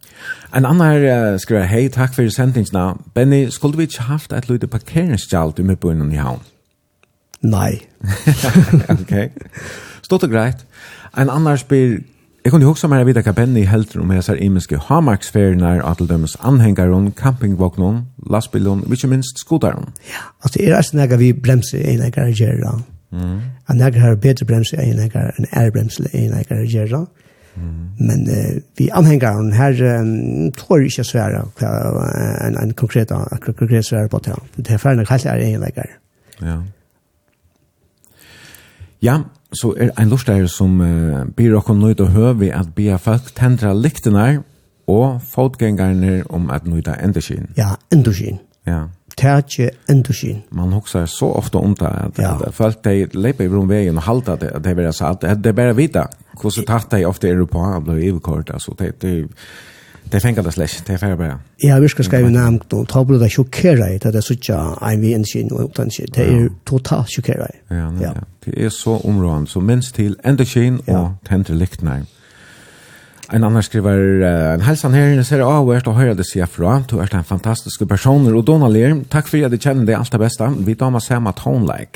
En 0.52 0.66
annan 0.66 0.86
här 0.86 1.32
uh, 1.32 1.38
skriver, 1.38 1.62
jag 1.62 1.68
hej 1.68 1.88
tack 1.88 2.14
för 2.14 2.28
sändningarna. 2.28 2.98
Benny 3.14 3.50
skulle 3.50 3.76
vi 3.76 3.88
haft 3.98 4.32
ett 4.32 4.48
lite 4.48 4.68
parkeringsstall 4.68 5.52
i 5.56 5.62
mitten 5.62 6.12
i 6.12 6.16
havn. 6.16 6.40
Nej. 7.40 7.82
Okej. 8.88 9.32
Stort 10.02 10.20
det 10.20 10.28
greit. 10.28 10.56
En 11.16 11.30
annan 11.30 11.58
spyr, 11.58 12.02
Jeg 12.44 12.50
kunne 12.50 12.66
huske 12.66 12.88
meg 12.90 13.04
videre 13.06 13.22
hva 13.22 13.34
Benny 13.36 13.62
helter 13.70 14.00
om 14.02 14.10
hesar 14.10 14.40
imenske 14.42 14.78
hamarksferien 14.88 15.62
at 15.62 16.00
til 16.00 16.08
dømes 16.10 16.34
anhengaren, 16.42 17.12
campingvognen, 17.14 18.00
lastbilen, 18.30 18.82
og 18.82 18.92
ikke 18.92 19.10
minst 19.12 19.38
skodaren. 19.38 19.92
Ja, 20.08 20.24
altså 20.42 20.58
det 20.58 20.68
er 20.68 20.76
altså 20.76 20.96
nægge 20.96 21.18
vi 21.18 21.32
bremser 21.32 21.78
ene 21.78 22.10
garagera. 22.10 22.80
Mm. 23.12 23.40
Og 23.68 23.76
nægge 23.76 24.00
har 24.00 24.14
bedre 24.14 24.46
bremser 24.46 24.80
ene 24.82 25.08
garagera 25.08 25.38
enn 25.38 25.46
er 25.52 25.70
bremser 25.70 26.08
en 26.10 26.24
ene 26.24 26.42
garagera. 26.48 27.04
Mm. 27.54 28.08
Men 28.08 28.26
uh, 28.30 28.58
vi 28.78 28.88
anhengaren 28.92 29.52
her 29.52 30.00
um, 30.00 30.52
tror 30.52 30.80
jeg 30.80 30.90
ikke 30.90 31.04
svære 31.04 31.44
hva 31.60 31.72
en, 32.48 32.58
en 32.58 32.74
konkret, 32.74 33.12
konkret 33.46 33.84
svære 33.84 34.08
på 34.08 34.18
det. 34.24 34.34
Det 34.56 34.70
er 34.72 34.82
ferdig 34.82 35.06
helt 35.10 35.26
er 35.26 35.46
ene 35.46 35.70
garagera. 35.70 36.00
Ja. 36.42 36.56
Ja, 39.02 39.16
så 39.52 39.74
er 39.76 39.92
ein 40.00 40.08
lustar 40.08 40.46
som 40.48 40.80
uh, 40.80 41.24
byr 41.36 41.58
okkom 41.58 41.80
nøyt 41.82 42.00
og 42.00 42.14
høvi 42.14 42.48
at 42.54 42.72
bia 42.76 42.96
folk 42.96 43.32
tendra 43.36 43.74
liktenar 43.76 44.40
og 44.90 45.20
fotgjengarne 45.28 46.22
om 46.30 46.50
at 46.50 46.66
nøyta 46.66 46.96
endeskin. 47.04 47.52
Ja, 47.56 47.74
endeskin. 47.92 48.40
Ja. 48.66 48.86
Tætje 49.18 49.70
endeskin. 49.90 50.42
Man 50.50 50.72
huksar 50.72 51.06
så 51.06 51.28
ofte 51.36 51.60
om 51.60 51.74
det 51.76 51.86
at, 51.86 52.18
ja. 52.18 52.34
at 52.46 52.54
folk 52.54 52.84
de 52.84 53.06
leipa 53.14 53.44
i 53.44 53.48
vegen 53.48 53.96
og 53.96 54.02
halda 54.02 54.36
det 54.36 54.50
at 54.54 54.64
det 54.64 54.70
er 54.70 54.74
bare 54.74 55.10
at 55.10 55.44
Det 55.44 55.46
er 55.46 55.52
bare 55.52 55.76
vita 55.76 56.06
hvordan 56.40 56.66
tatt 56.66 56.90
de 56.90 57.04
ofte 57.04 57.28
er 57.28 57.44
på 57.44 57.64
at 57.76 57.84
blir 57.84 58.02
iverkort. 58.08 58.50
Altså, 58.50 58.74
det, 58.78 59.02
det, 59.02 59.02
det 59.02 59.28
Det 60.12 60.22
fengar 60.22 60.42
det 60.42 60.52
slash, 60.52 60.82
det 60.86 60.94
er 60.94 60.98
fengar 60.98 61.16
bara. 61.16 61.38
Jeg 61.62 61.72
har 61.72 61.80
virkelig 61.80 62.04
skrevet 62.04 62.32
namn 62.32 62.60
og 62.72 62.88
Ta 62.88 63.04
blir 63.04 63.18
det 63.18 63.30
sjokkeret, 63.32 64.04
i 64.04 64.10
det 64.12 64.24
så 64.24 64.36
jag 64.48 64.92
en 64.92 65.00
vi 65.00 65.14
engine 65.14 65.52
och 65.52 65.70
utan 65.70 65.90
shit. 65.90 66.14
Det 66.14 66.26
er 66.28 66.48
totalt 66.66 67.08
chockera. 67.08 67.46
Ja, 67.70 67.90
ja. 68.00 68.12
Det 68.44 68.64
er 68.64 68.68
så 68.68 69.00
områden 69.04 69.46
så 69.46 69.60
minst 69.60 69.94
til 69.94 70.16
ända 70.24 70.44
skin 70.44 70.80
og 70.86 71.14
tänder 71.28 71.54
liktnar. 71.54 72.02
En 73.32 73.44
annan 73.44 73.62
skriver 73.62 74.54
en 74.54 74.60
hälsan 74.60 74.92
här 74.92 75.12
inne 75.12 75.24
ser 75.24 75.38
jag 75.38 75.48
av 75.48 75.68
och 75.68 75.94
höra 75.94 76.14
det 76.14 76.24
sig 76.24 76.46
fra, 76.46 76.84
Du 76.90 76.98
är 76.98 77.14
en 77.14 77.24
fantastisk 77.24 77.88
person 77.88 78.34
och 78.34 78.44
Donald 78.44 78.72
Lerm. 78.72 79.04
Tack 79.04 79.28
för 79.28 79.44
att 79.44 79.50
du 79.50 79.58
kände 79.58 79.86
dig 79.86 79.94
allt 79.94 80.12
det 80.12 80.18
bästa. 80.18 80.54
Vi 80.58 80.74
damer 80.74 80.90
med 80.90 81.02
samma 81.02 81.32
tone. 81.32 81.86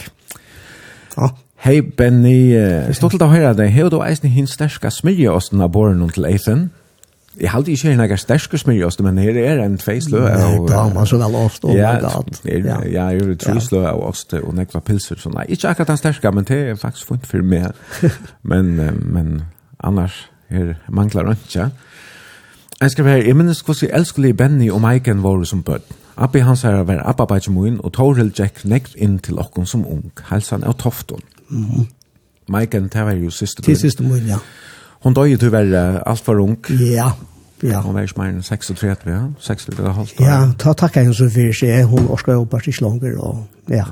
Ja. 1.16 1.36
Hej 1.56 1.82
Benny, 1.82 2.54
Stort 2.92 3.10
til 3.10 3.22
å 3.22 3.26
høre 3.26 3.54
deg. 3.54 3.70
Hei, 3.70 3.88
du 3.88 3.98
ni 4.22 4.28
hin 4.28 4.46
starka 4.46 4.90
smörja 4.90 5.32
av 5.32 5.70
borren 5.72 6.08
til 6.10 6.38
till 6.38 6.68
Jeg 7.40 7.50
halte 7.52 7.72
ikke 7.72 7.90
en 7.92 8.00
egen 8.00 8.18
sterske 8.18 8.58
smyrjøst, 8.58 9.02
men 9.04 9.18
her 9.18 9.36
er 9.36 9.58
en 9.64 9.74
tvei 9.76 9.98
tveislø. 9.98 10.20
Nei, 10.24 10.58
bra, 10.66 10.86
man 10.88 11.06
så 11.06 11.18
vel 11.20 11.34
ost. 11.36 11.64
Ja, 11.68 11.92
ja, 12.00 12.78
ja, 12.88 13.08
jeg 13.10 13.36
er 13.44 13.60
slø 13.60 13.82
av 13.84 14.00
ost 14.08 14.32
og 14.38 14.54
nekva 14.56 14.80
pilser. 14.80 15.20
Så 15.20 15.32
nei, 15.34 15.44
ikke 15.52 15.68
akkurat 15.68 15.92
den 15.92 16.00
sterske, 16.00 16.32
men 16.32 16.46
det 16.48 16.60
er 16.70 16.80
faktisk 16.80 17.10
funnet 17.10 17.28
for 17.28 17.44
meg. 17.44 17.76
Men, 18.50 18.76
men 19.02 19.42
annars, 19.84 20.30
her 20.48 20.74
mangler 20.88 21.26
han 21.26 21.36
ikke. 21.36 21.70
Jeg 22.80 22.90
skal 22.90 23.04
være, 23.04 23.24
jeg 23.26 23.36
minnes 23.36 23.60
hvordan 23.60 23.90
elskelig 23.92 24.36
Benny 24.36 24.70
og 24.70 24.80
Maiken 24.80 25.22
var 25.22 25.44
som 25.44 25.62
bød. 25.62 25.80
Abbi 26.16 26.38
hans 26.38 26.62
her 26.62 26.82
var 26.82 27.02
Abba 27.04 27.24
Bajimoin, 27.24 27.80
og 27.80 27.92
Toril 27.92 28.32
Jack 28.38 28.64
nekt 28.64 28.94
inn 28.96 29.18
til 29.18 29.38
okken 29.38 29.66
som 29.66 29.86
ung. 29.86 30.12
Helsan 30.30 30.64
og 30.64 30.78
Tofton. 30.78 31.20
Mm 31.48 31.64
-hmm. 31.64 31.84
Maiken, 32.48 32.88
det 32.88 33.04
var 33.04 33.12
jo 33.12 33.30
siste. 33.30 33.62
Til 33.62 33.76
siste 33.76 34.02
min, 34.02 34.26
ja. 34.26 34.28
Ja. 34.28 34.38
Hon 35.06 35.14
døde 35.14 35.36
tyvärr 35.36 36.02
allt 36.06 36.20
för 36.20 36.40
ung. 36.40 36.56
Ja. 36.68 37.12
Ja. 37.60 37.80
Hon 37.80 37.94
var 37.94 38.00
ju 38.00 38.08
mer 38.16 38.42
36, 38.42 39.00
ja. 39.04 39.32
36 39.40 39.78
halvt. 39.78 40.14
Ja, 40.18 40.52
ta 40.58 40.74
tacka 40.74 41.00
henne 41.00 41.14
så 41.14 41.30
för 41.30 41.52
sig. 41.52 41.82
Hon 41.82 42.06
orskar 42.08 42.32
ju 42.32 42.44
bara 42.44 42.60
inte 42.66 42.84
längre 42.84 43.16
och 43.16 43.36
ja. 43.66 43.86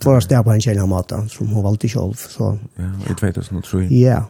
Tvåra 0.00 0.20
stäppa 0.20 0.54
en 0.54 0.60
tjejna 0.60 0.86
maten 0.86 1.28
som 1.28 1.48
hon 1.48 1.64
valde 1.64 1.88
själv. 1.88 2.14
Så. 2.14 2.58
Ja, 2.76 2.84
i 3.10 3.14
2003. 3.14 3.84
Ja. 3.84 4.24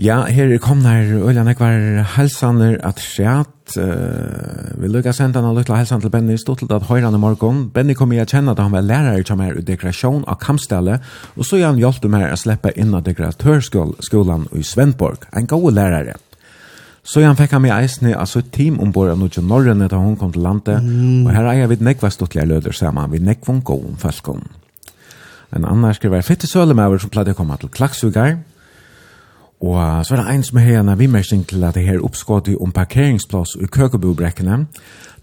Ja, 0.00 0.22
her 0.24 0.48
er 0.48 0.60
kom 0.62 0.80
der 0.80 1.10
Øljan 1.20 1.50
Ekvar 1.52 2.06
helsaner 2.14 2.78
at 2.80 3.00
skjæt. 3.02 3.74
Uh, 3.76 4.72
vi 4.80 4.88
lukka 4.88 5.12
senda 5.12 5.40
han 5.40 5.50
og 5.50 5.58
lukla 5.60 5.76
helsan 5.78 6.00
til 6.00 6.10
Benny 6.10 6.38
Stottelt 6.40 6.72
at 6.72 6.88
høyrande 6.88 7.20
morgon. 7.20 7.66
Benny 7.74 7.92
kom 7.94 8.12
i 8.12 8.20
a 8.20 8.24
kjenne 8.24 8.54
at 8.54 8.60
han 8.60 8.72
var 8.72 8.86
lærare 8.86 9.24
som 9.28 9.40
er 9.44 9.58
i 9.60 9.64
dekorasjon 9.64 10.24
av 10.26 10.40
kampstelle, 10.40 10.98
og 11.36 11.44
så 11.44 11.60
han 11.60 11.80
hjelpte 11.80 12.08
meg 12.08 12.30
å 12.32 12.40
slippe 12.40 12.72
inn 12.72 12.94
av 12.96 13.04
dekoratørskolan 13.04 14.48
i 14.56 14.64
Svendborg, 14.64 15.28
en 15.36 15.48
god 15.48 15.72
lærare. 15.76 16.16
Så 17.04 17.20
han 17.26 17.36
fikk 17.36 17.52
han 17.52 17.64
med 17.64 17.74
eisne, 17.74 18.14
altså 18.16 18.40
sitt 18.40 18.52
team 18.54 18.78
ombord 18.80 19.10
av 19.12 19.18
Norge 19.20 19.42
Norrøne 19.44 19.88
da 19.90 19.98
hun 20.00 20.16
kom 20.16 20.32
til 20.32 20.44
landet, 20.46 20.80
mm. 20.80 21.26
og 21.26 21.32
her 21.34 21.50
eier 21.52 21.68
vi 21.68 21.80
nekva 21.82 22.10
stottlige 22.10 22.48
løder 22.48 22.72
sammen, 22.72 23.10
vi 23.12 23.20
nekva 23.20 23.56
en 23.56 23.64
god 23.66 23.88
falkon. 24.00 24.46
En 25.52 25.66
annan 25.68 25.94
skriver, 25.94 26.24
fitte 26.24 26.48
sølemøver 26.48 27.02
som 27.02 27.12
pleide 27.12 27.34
å 27.34 27.38
komme 27.38 27.58
til 27.60 27.72
Klaksvugar, 27.74 28.38
Og 29.62 30.06
så 30.06 30.16
er 30.16 30.22
det 30.22 30.34
en 30.34 30.42
som 30.42 30.58
har 30.58 30.80
en 30.80 30.88
avimmersning 30.88 31.46
til 31.46 31.64
at 31.64 31.74
det 31.74 31.84
her 31.86 32.02
oppskått 32.02 32.50
om 32.60 32.72
parkeringsplass 32.74 33.54
i 33.62 33.66
Køkebobrekkene. 33.70 34.66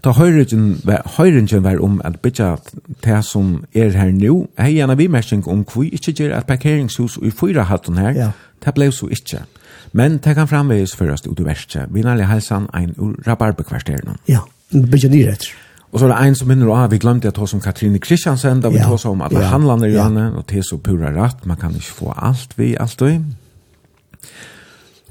Da 0.04 0.14
høyringen 0.16 0.80
var, 0.84 1.60
var 1.60 1.82
om 1.84 2.00
at 2.04 2.20
bytja 2.20 2.56
det 3.04 3.24
som 3.24 3.64
er 3.74 3.92
her 3.92 4.12
nå, 4.16 4.46
er 4.56 4.84
en 4.84 4.90
avimmersning 4.90 5.44
om 5.48 5.64
hvor 5.64 5.84
ikke 5.84 6.12
gjør 6.12 6.38
at 6.38 6.46
parkeringshus 6.46 7.18
i 7.22 7.30
fyra 7.30 7.62
hatten 7.68 7.98
her, 7.98 8.12
ja. 8.16 8.30
det 8.64 8.74
ble 8.74 8.88
så 8.92 9.10
ikke. 9.12 9.44
Men 9.92 10.18
det 10.24 10.34
kan 10.34 10.48
framveges 10.48 10.96
først 10.96 11.26
ut 11.26 11.40
i 11.40 11.44
verset. 11.44 11.90
Vi 11.90 12.02
nærlig 12.02 12.26
helsen 12.26 12.68
en 12.74 12.94
ur 12.98 13.14
rabarberkvarteren. 13.26 14.16
Ja, 14.28 14.40
bytja 14.72 15.08
nyrett. 15.08 15.50
Og 15.92 16.00
så 16.00 16.06
er 16.06 16.14
det 16.14 16.28
en 16.28 16.34
som 16.38 16.48
minner 16.48 16.70
av, 16.70 16.90
vi 16.90 16.98
glemte 17.02 17.28
at 17.28 17.36
hos 17.36 17.54
om 17.54 17.60
Katrine 17.60 17.98
Kristiansen, 17.98 18.60
da 18.62 18.70
vi 18.70 18.78
ja. 18.78 18.86
hos 18.86 19.04
om 19.04 19.20
alle 19.26 19.40
ja. 19.42 19.50
handlander 19.50 19.90
i 19.90 19.96
ja. 19.96 20.06
henne, 20.06 20.30
og 20.38 20.46
det 20.48 20.62
er 20.62 20.66
så 20.68 20.78
pura 20.78 21.10
rett, 21.10 21.46
man 21.46 21.58
kan 21.58 21.74
ikke 21.74 21.96
få 21.96 22.14
alt 22.16 22.54
vi, 22.56 22.76
alt 22.80 23.02
vi. 23.02 23.18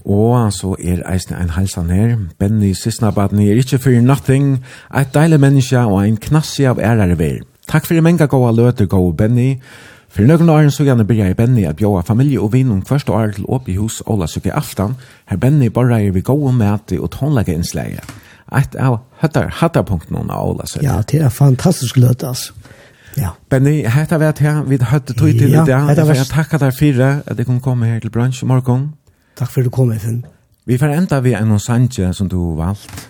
Og 0.06 0.54
så 0.54 0.74
er 0.80 1.04
eisne 1.12 1.38
ein 1.38 1.54
halsan 1.54 1.90
her. 1.90 2.16
Benny 2.40 2.74
Sissnabaden 2.74 3.40
er 3.44 3.60
ikkje 3.60 3.80
for 3.84 4.02
nothing. 4.02 4.64
Eit 4.96 5.14
deilig 5.14 5.40
menneske 5.40 5.80
og 5.86 6.02
ein 6.04 6.18
knassi 6.18 6.66
av 6.66 6.80
ærare 6.80 7.18
ver. 7.20 7.44
Takk 7.70 7.86
fyrir 7.86 8.02
menga 8.02 8.26
gåa 8.26 8.52
løter 8.56 8.88
goa 8.90 9.12
Benny. 9.14 9.60
For 10.10 10.26
nøkken 10.26 10.50
åren 10.50 10.72
så 10.74 10.84
gjerne 10.88 11.06
byrja 11.06 11.28
i 11.30 11.36
Benny 11.38 11.68
at 11.70 11.78
bjóa 11.78 12.02
familie 12.02 12.42
og 12.42 12.56
vinn 12.56 12.72
om 12.74 12.82
første 12.86 13.14
år 13.14 13.36
til 13.36 13.46
åp 13.46 13.68
i 13.70 13.76
hus 13.78 14.02
Ola 14.10 14.26
Sukke 14.28 14.54
Aftan. 14.54 14.96
Her 15.30 15.38
Benny 15.38 15.70
borra 15.70 16.00
er 16.02 16.16
vi 16.16 16.26
gåa 16.26 16.52
mæti 16.52 16.98
og 16.98 17.12
tonlaga 17.14 17.54
innsleie. 17.54 18.02
Eit 18.50 18.74
av 18.82 19.04
hattar 19.22 19.52
hattarpunkten 19.60 20.18
av 20.18 20.56
Ola 20.56 20.66
Sukke. 20.66 20.86
Ja, 20.88 21.02
det 21.06 21.22
er 21.22 21.30
fantastisk 21.30 21.98
løt, 22.02 22.24
altså. 22.24 22.54
Ja. 23.18 23.36
Benny, 23.50 23.84
hetta 23.90 24.18
vet 24.22 24.40
her, 24.40 24.64
vi 24.70 24.78
høtte 24.82 25.14
tog 25.14 25.30
til 25.34 25.50
i 25.50 25.54
dag. 25.54 25.70
Ja, 25.70 25.80
hetta 25.90 26.06
var... 26.08 26.18
Jeg 26.18 26.30
takkar 26.32 26.62
deg 26.62 26.76
fire 26.78 27.10
at 27.26 27.38
jeg 27.38 27.46
kom 27.46 27.60
komme 27.62 27.90
her 27.90 28.00
til 28.02 28.14
brunch 28.14 28.42
i 28.44 28.50
morgen. 28.50 28.94
Takk 29.40 29.52
for 29.52 29.62
at 29.62 29.70
du 29.70 29.72
kom, 29.72 29.94
Finn. 30.00 30.26
Vi 30.68 30.78
får 30.78 30.92
enda 30.98 31.20
vi 31.24 31.34
en 31.34 31.60
sanje 31.60 32.14
som 32.14 32.28
du 32.30 32.56
valgt 32.58 33.10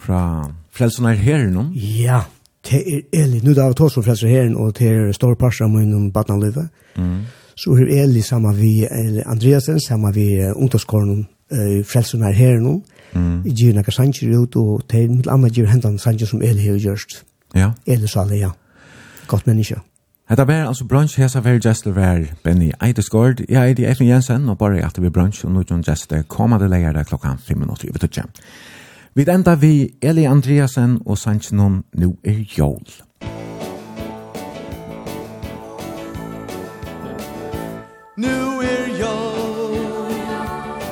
fra 0.00 0.48
Frelsen 0.72 1.06
er 1.08 1.16
her 1.20 1.46
nå. 1.52 1.68
Ja, 1.74 2.22
det 2.68 2.80
er 2.80 3.02
Eli. 3.12 3.40
Nå 3.44 3.52
er 3.54 3.72
det 3.72 3.80
også 3.80 4.02
Frelsen 4.02 4.28
er 4.28 4.32
her 4.32 4.56
og 4.56 4.74
det 4.78 4.88
er 4.88 5.12
store 5.12 5.36
parser 5.36 5.68
med 5.68 5.86
noen 5.86 6.10
badnanløyve. 6.12 6.68
Mm. 6.96 7.20
Så 7.56 7.76
er 7.76 8.02
Eli 8.02 8.20
sammen 8.20 8.56
vi 8.56 8.86
Andreasen, 9.26 9.80
sammen 9.80 10.14
vi 10.14 10.26
ungdomskåren 10.52 11.26
uh, 11.52 11.84
Frelsen 11.84 12.22
er 12.22 12.32
her 12.36 12.60
nå. 12.60 12.80
Mm. 13.14 13.42
Gjør 13.44 13.78
noen 13.78 13.92
sanje 13.92 14.28
ut, 14.36 14.56
og 14.56 14.82
det 14.90 15.02
er 15.02 15.12
noen 15.12 15.32
annet 15.32 15.56
gjør 15.56 15.72
hendene 15.72 16.00
sanje 16.00 16.28
som 16.28 16.42
Eli 16.42 16.68
har 16.68 16.80
gjort. 16.80 17.22
Ja. 17.56 17.72
Eli 17.86 18.08
sa 18.08 18.26
det, 18.28 18.40
ja. 18.40 18.50
Godt 19.26 19.46
menneske. 19.46 19.80
Hetta 20.28 20.44
var 20.46 20.66
altså 20.66 20.84
brunch 20.84 21.20
hesa 21.20 21.40
ver 21.40 21.58
gestur 21.58 21.92
var 21.92 22.24
Benny 22.44 22.70
Eidesgaard. 22.82 23.40
Jeg 23.48 23.70
er 23.70 23.74
de 23.74 23.86
Eilen 23.86 24.08
Jensen 24.08 24.48
og 24.48 24.58
bare 24.58 24.84
at 24.84 25.02
vi 25.02 25.10
brunch 25.10 25.44
og 25.44 25.52
nå 25.52 25.62
John 25.70 25.84
Jester 25.88 26.22
kommande 26.22 26.70
der 26.70 27.02
klokkan 27.02 27.38
5 27.38 27.58
minutter 27.58 27.88
over 27.88 27.98
tutja. 27.98 28.22
Vi 29.14 29.22
enda 29.22 29.54
vi 29.54 29.88
Eli 30.02 30.24
Andreasen 30.24 30.98
og 31.06 31.18
Sanchinon 31.18 31.84
nu 31.94 32.16
er 32.24 32.44
jól. 32.58 32.82
Nu 38.16 38.60
er 38.60 38.86
jól, 39.00 40.10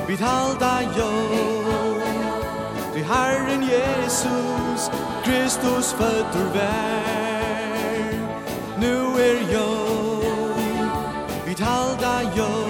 vi 0.07 0.15
halda 0.15 0.75
jól, 0.97 2.01
du 2.93 2.99
Herren 2.99 3.63
Jesus, 3.63 4.91
Kristus 5.25 5.93
fötter 5.93 6.53
vær 6.53 7.24
nu 8.85 8.95
er 9.27 9.39
jag 9.53 10.25
vi 11.45 11.53
halda 11.63 12.15
jag 12.35 12.69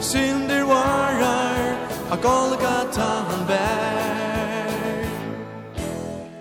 Synder 0.00 0.62
varar 0.64 1.58
A 2.10 2.16
Golgata 2.22 3.08
han 3.28 3.46
bär 3.46 5.08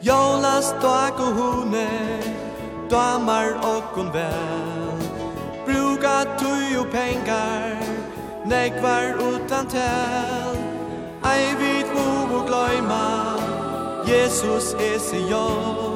Jag 0.02 0.42
las 0.42 0.72
dag 0.82 1.14
och 1.18 1.36
hone 1.40 1.90
Damar 2.90 3.48
och 3.74 3.90
hon 3.96 4.12
väl 4.12 5.00
Bruka 5.66 6.26
tui 6.40 6.78
och 6.78 6.92
pengar 6.92 7.78
Nekvar 8.46 9.04
utan 9.30 9.68
tel. 9.68 10.58
Ei 11.26 11.56
vid 11.60 11.86
mo 11.96 12.38
och 12.38 12.48
glöjma 12.48 13.38
Jesus 14.06 14.74
er 14.74 15.00
sig 15.00 15.30
jag 15.30 15.93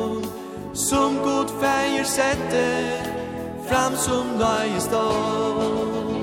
Som 0.78 1.16
god 1.18 1.49
feir 1.49 2.04
sette 2.04 2.66
Fram 3.68 3.95
som 3.95 4.38
dagens 4.40 4.84
stål. 4.84 6.14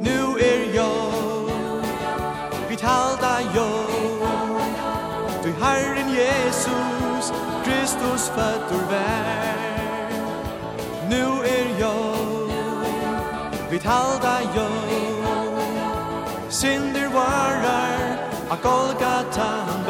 Nu 0.00 0.38
er 0.40 0.74
jag 0.74 1.50
vi 2.68 2.76
talda 2.76 3.40
jag 3.54 3.90
Du 5.42 5.52
Herren 5.64 6.08
Jesus 6.08 7.32
Kristus 7.64 8.28
fötter 8.28 8.82
vær. 8.90 9.56
Nu 11.10 11.24
er 11.44 11.80
jag 11.80 12.16
vi 13.70 13.78
talda 13.78 14.40
jag 14.54 14.96
Synder 16.48 17.08
varar 17.08 18.18
A 18.50 18.56
Golgata 18.62 19.48
han 19.66 19.85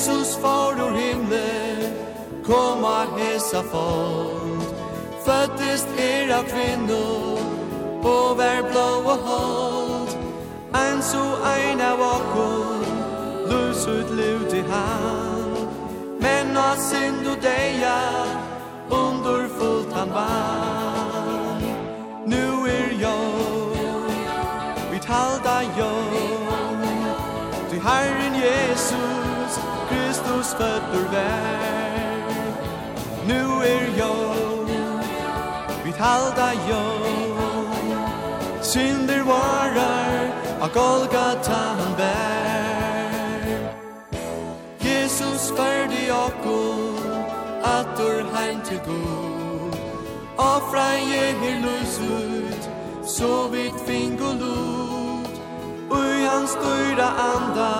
Jesus 0.00 0.34
for 0.36 0.72
ur 0.84 0.92
himle 0.96 1.92
Koma 2.46 3.06
hesa 3.16 3.62
fond 3.62 4.62
Föttest 5.24 5.88
er 5.98 6.38
av 6.38 6.44
kvinno 6.52 7.36
På 8.02 8.34
vær 8.38 8.62
blå 8.70 8.88
og 9.12 9.18
hold. 9.28 10.08
Ein 10.72 11.02
så 11.02 11.24
ein 11.44 11.80
av 11.80 12.00
okkur 12.00 12.86
Lus 13.50 13.86
ut 13.86 14.10
lut 14.20 14.52
i 14.54 14.62
han 14.72 15.68
Men 16.20 16.56
av 16.56 16.80
synd 16.80 17.28
og 17.32 17.36
deia 17.44 17.98
Under 18.90 19.48
fullt 19.58 19.92
han 19.92 20.10
vann 20.16 21.62
Nu 22.26 22.46
er 22.78 22.88
jag 23.04 23.76
Vi 24.92 24.98
talda 24.98 25.49
hans 30.50 30.62
fötter 30.62 31.04
vær 31.12 32.44
Nu 33.26 33.62
er 33.64 33.98
jag 33.98 34.66
vid 35.84 35.94
halda 35.94 36.52
jag 36.68 37.94
Synder 38.62 39.22
varar 39.22 40.30
A 40.60 40.68
Golgata 40.74 41.60
han 41.78 41.96
bär 41.96 43.72
Jesus 44.78 45.52
färdig 45.56 46.12
okkur 46.12 47.00
Attur 47.62 48.24
heim 48.34 48.60
til 48.64 48.80
god 48.86 49.76
Offra 50.36 50.92
je 51.12 51.32
her 51.40 51.60
lus 51.60 52.00
ut 52.00 52.70
Så 53.06 53.48
vid 53.48 53.72
fingolot 53.86 55.30
Ui 55.90 56.24
hans 56.24 56.54
dyra 56.54 57.08
anda 57.34 57.74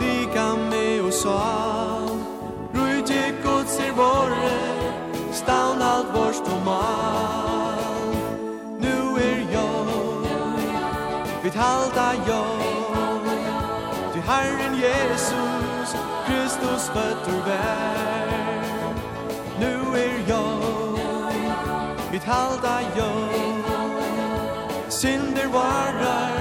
Lika 0.00 0.54
med 0.56 0.77
sal 1.22 2.08
Rujtje 2.74 3.22
godsir 3.44 3.92
våre 3.92 4.58
Staun 5.32 5.82
alt 5.82 6.10
vorst 6.14 6.46
og 6.54 6.60
mal. 6.64 8.12
Nu 8.84 9.16
er 9.28 9.38
jord 9.54 10.26
Vit 11.42 11.54
halda 11.54 12.08
jord 12.28 13.26
Ty 14.12 14.20
Herren 14.30 14.74
Jesus 14.84 15.88
Kristus 16.26 16.84
fötter 16.94 17.38
vär 17.46 18.28
Nu 19.62 19.74
er 20.04 20.14
jord 20.30 21.58
Vit 22.12 22.24
halda 22.24 22.76
jord 22.98 23.64
Synder 24.88 25.48
varar 25.52 26.38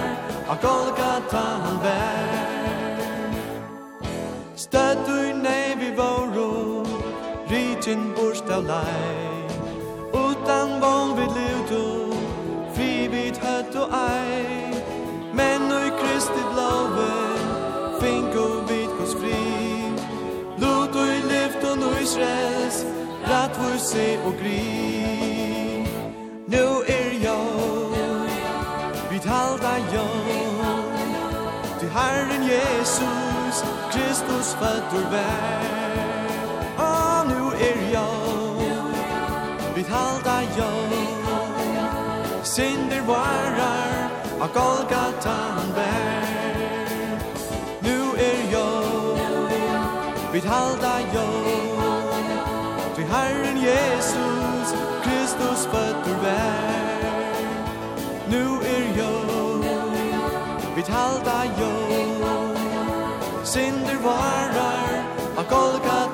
A 0.49 0.55
Golgata 0.61 1.43
han 1.63 1.79
vär 1.83 2.16
Støtt 4.68 5.07
ui 5.07 5.31
nei 5.31 5.76
vi 5.80 5.89
våro 5.95 6.84
Ritin 7.48 8.02
borst 8.15 8.49
av 8.52 8.65
lei 8.68 9.45
Utan 10.11 10.73
von 10.81 11.14
vi 11.15 11.27
levdo 11.35 11.84
Fri 12.76 12.89
vid 13.14 13.39
høtt 13.44 13.77
og 13.80 13.95
ei 13.95 14.81
Men 15.39 15.72
ui 15.72 15.88
Kristi 16.02 16.44
blåve 16.52 17.14
Finko 18.02 18.48
vid 18.72 18.91
hos 18.98 19.14
fri 19.22 19.39
Lot 20.60 20.99
ui 20.99 21.15
lift 21.31 21.64
og 21.69 21.80
nuis 21.85 22.18
res 22.19 22.81
Ratt 23.30 23.56
vur 23.61 23.80
se 23.80 24.10
og 24.27 24.35
gri 24.41 25.88
Nu 26.52 26.65
er 26.98 27.15
jo 27.23 27.39
Vid 29.14 29.31
halda 29.31 29.73
jo 29.95 30.06
Til 31.80 31.89
Herren 31.95 32.48
Jesus 32.52 33.26
Kristus 33.98 34.56
fødder 34.56 35.10
vær 35.10 35.61
Og 36.78 37.28
nu 37.28 37.49
er 37.49 37.80
jeg 37.91 38.76
Vid 39.76 39.86
halda 39.86 40.38
jeg 40.57 41.07
Sinder 42.44 43.02
varar 43.07 44.11
Av 44.41 44.49
Golgata 44.57 45.36
han 45.57 45.69
vær 45.76 47.18
Nu 47.82 48.14
er 48.30 48.40
jeg 48.53 48.76
Vid 50.34 50.45
halda 50.53 50.94
jeg 51.15 51.36
Til 52.95 53.06
Herren 53.14 53.57
Jesus 53.69 54.68
Kristus 55.03 55.68
fødder 55.72 56.18
vær 56.24 57.02
Nu 58.32 58.45
er 58.76 58.86
jeg 58.99 59.18
Vid 60.76 60.88
halda 60.90 61.40
jeg 61.60 61.86
synder 63.57 63.97
varar 64.03 65.03
av 65.38 65.45
Golgata 65.49 66.06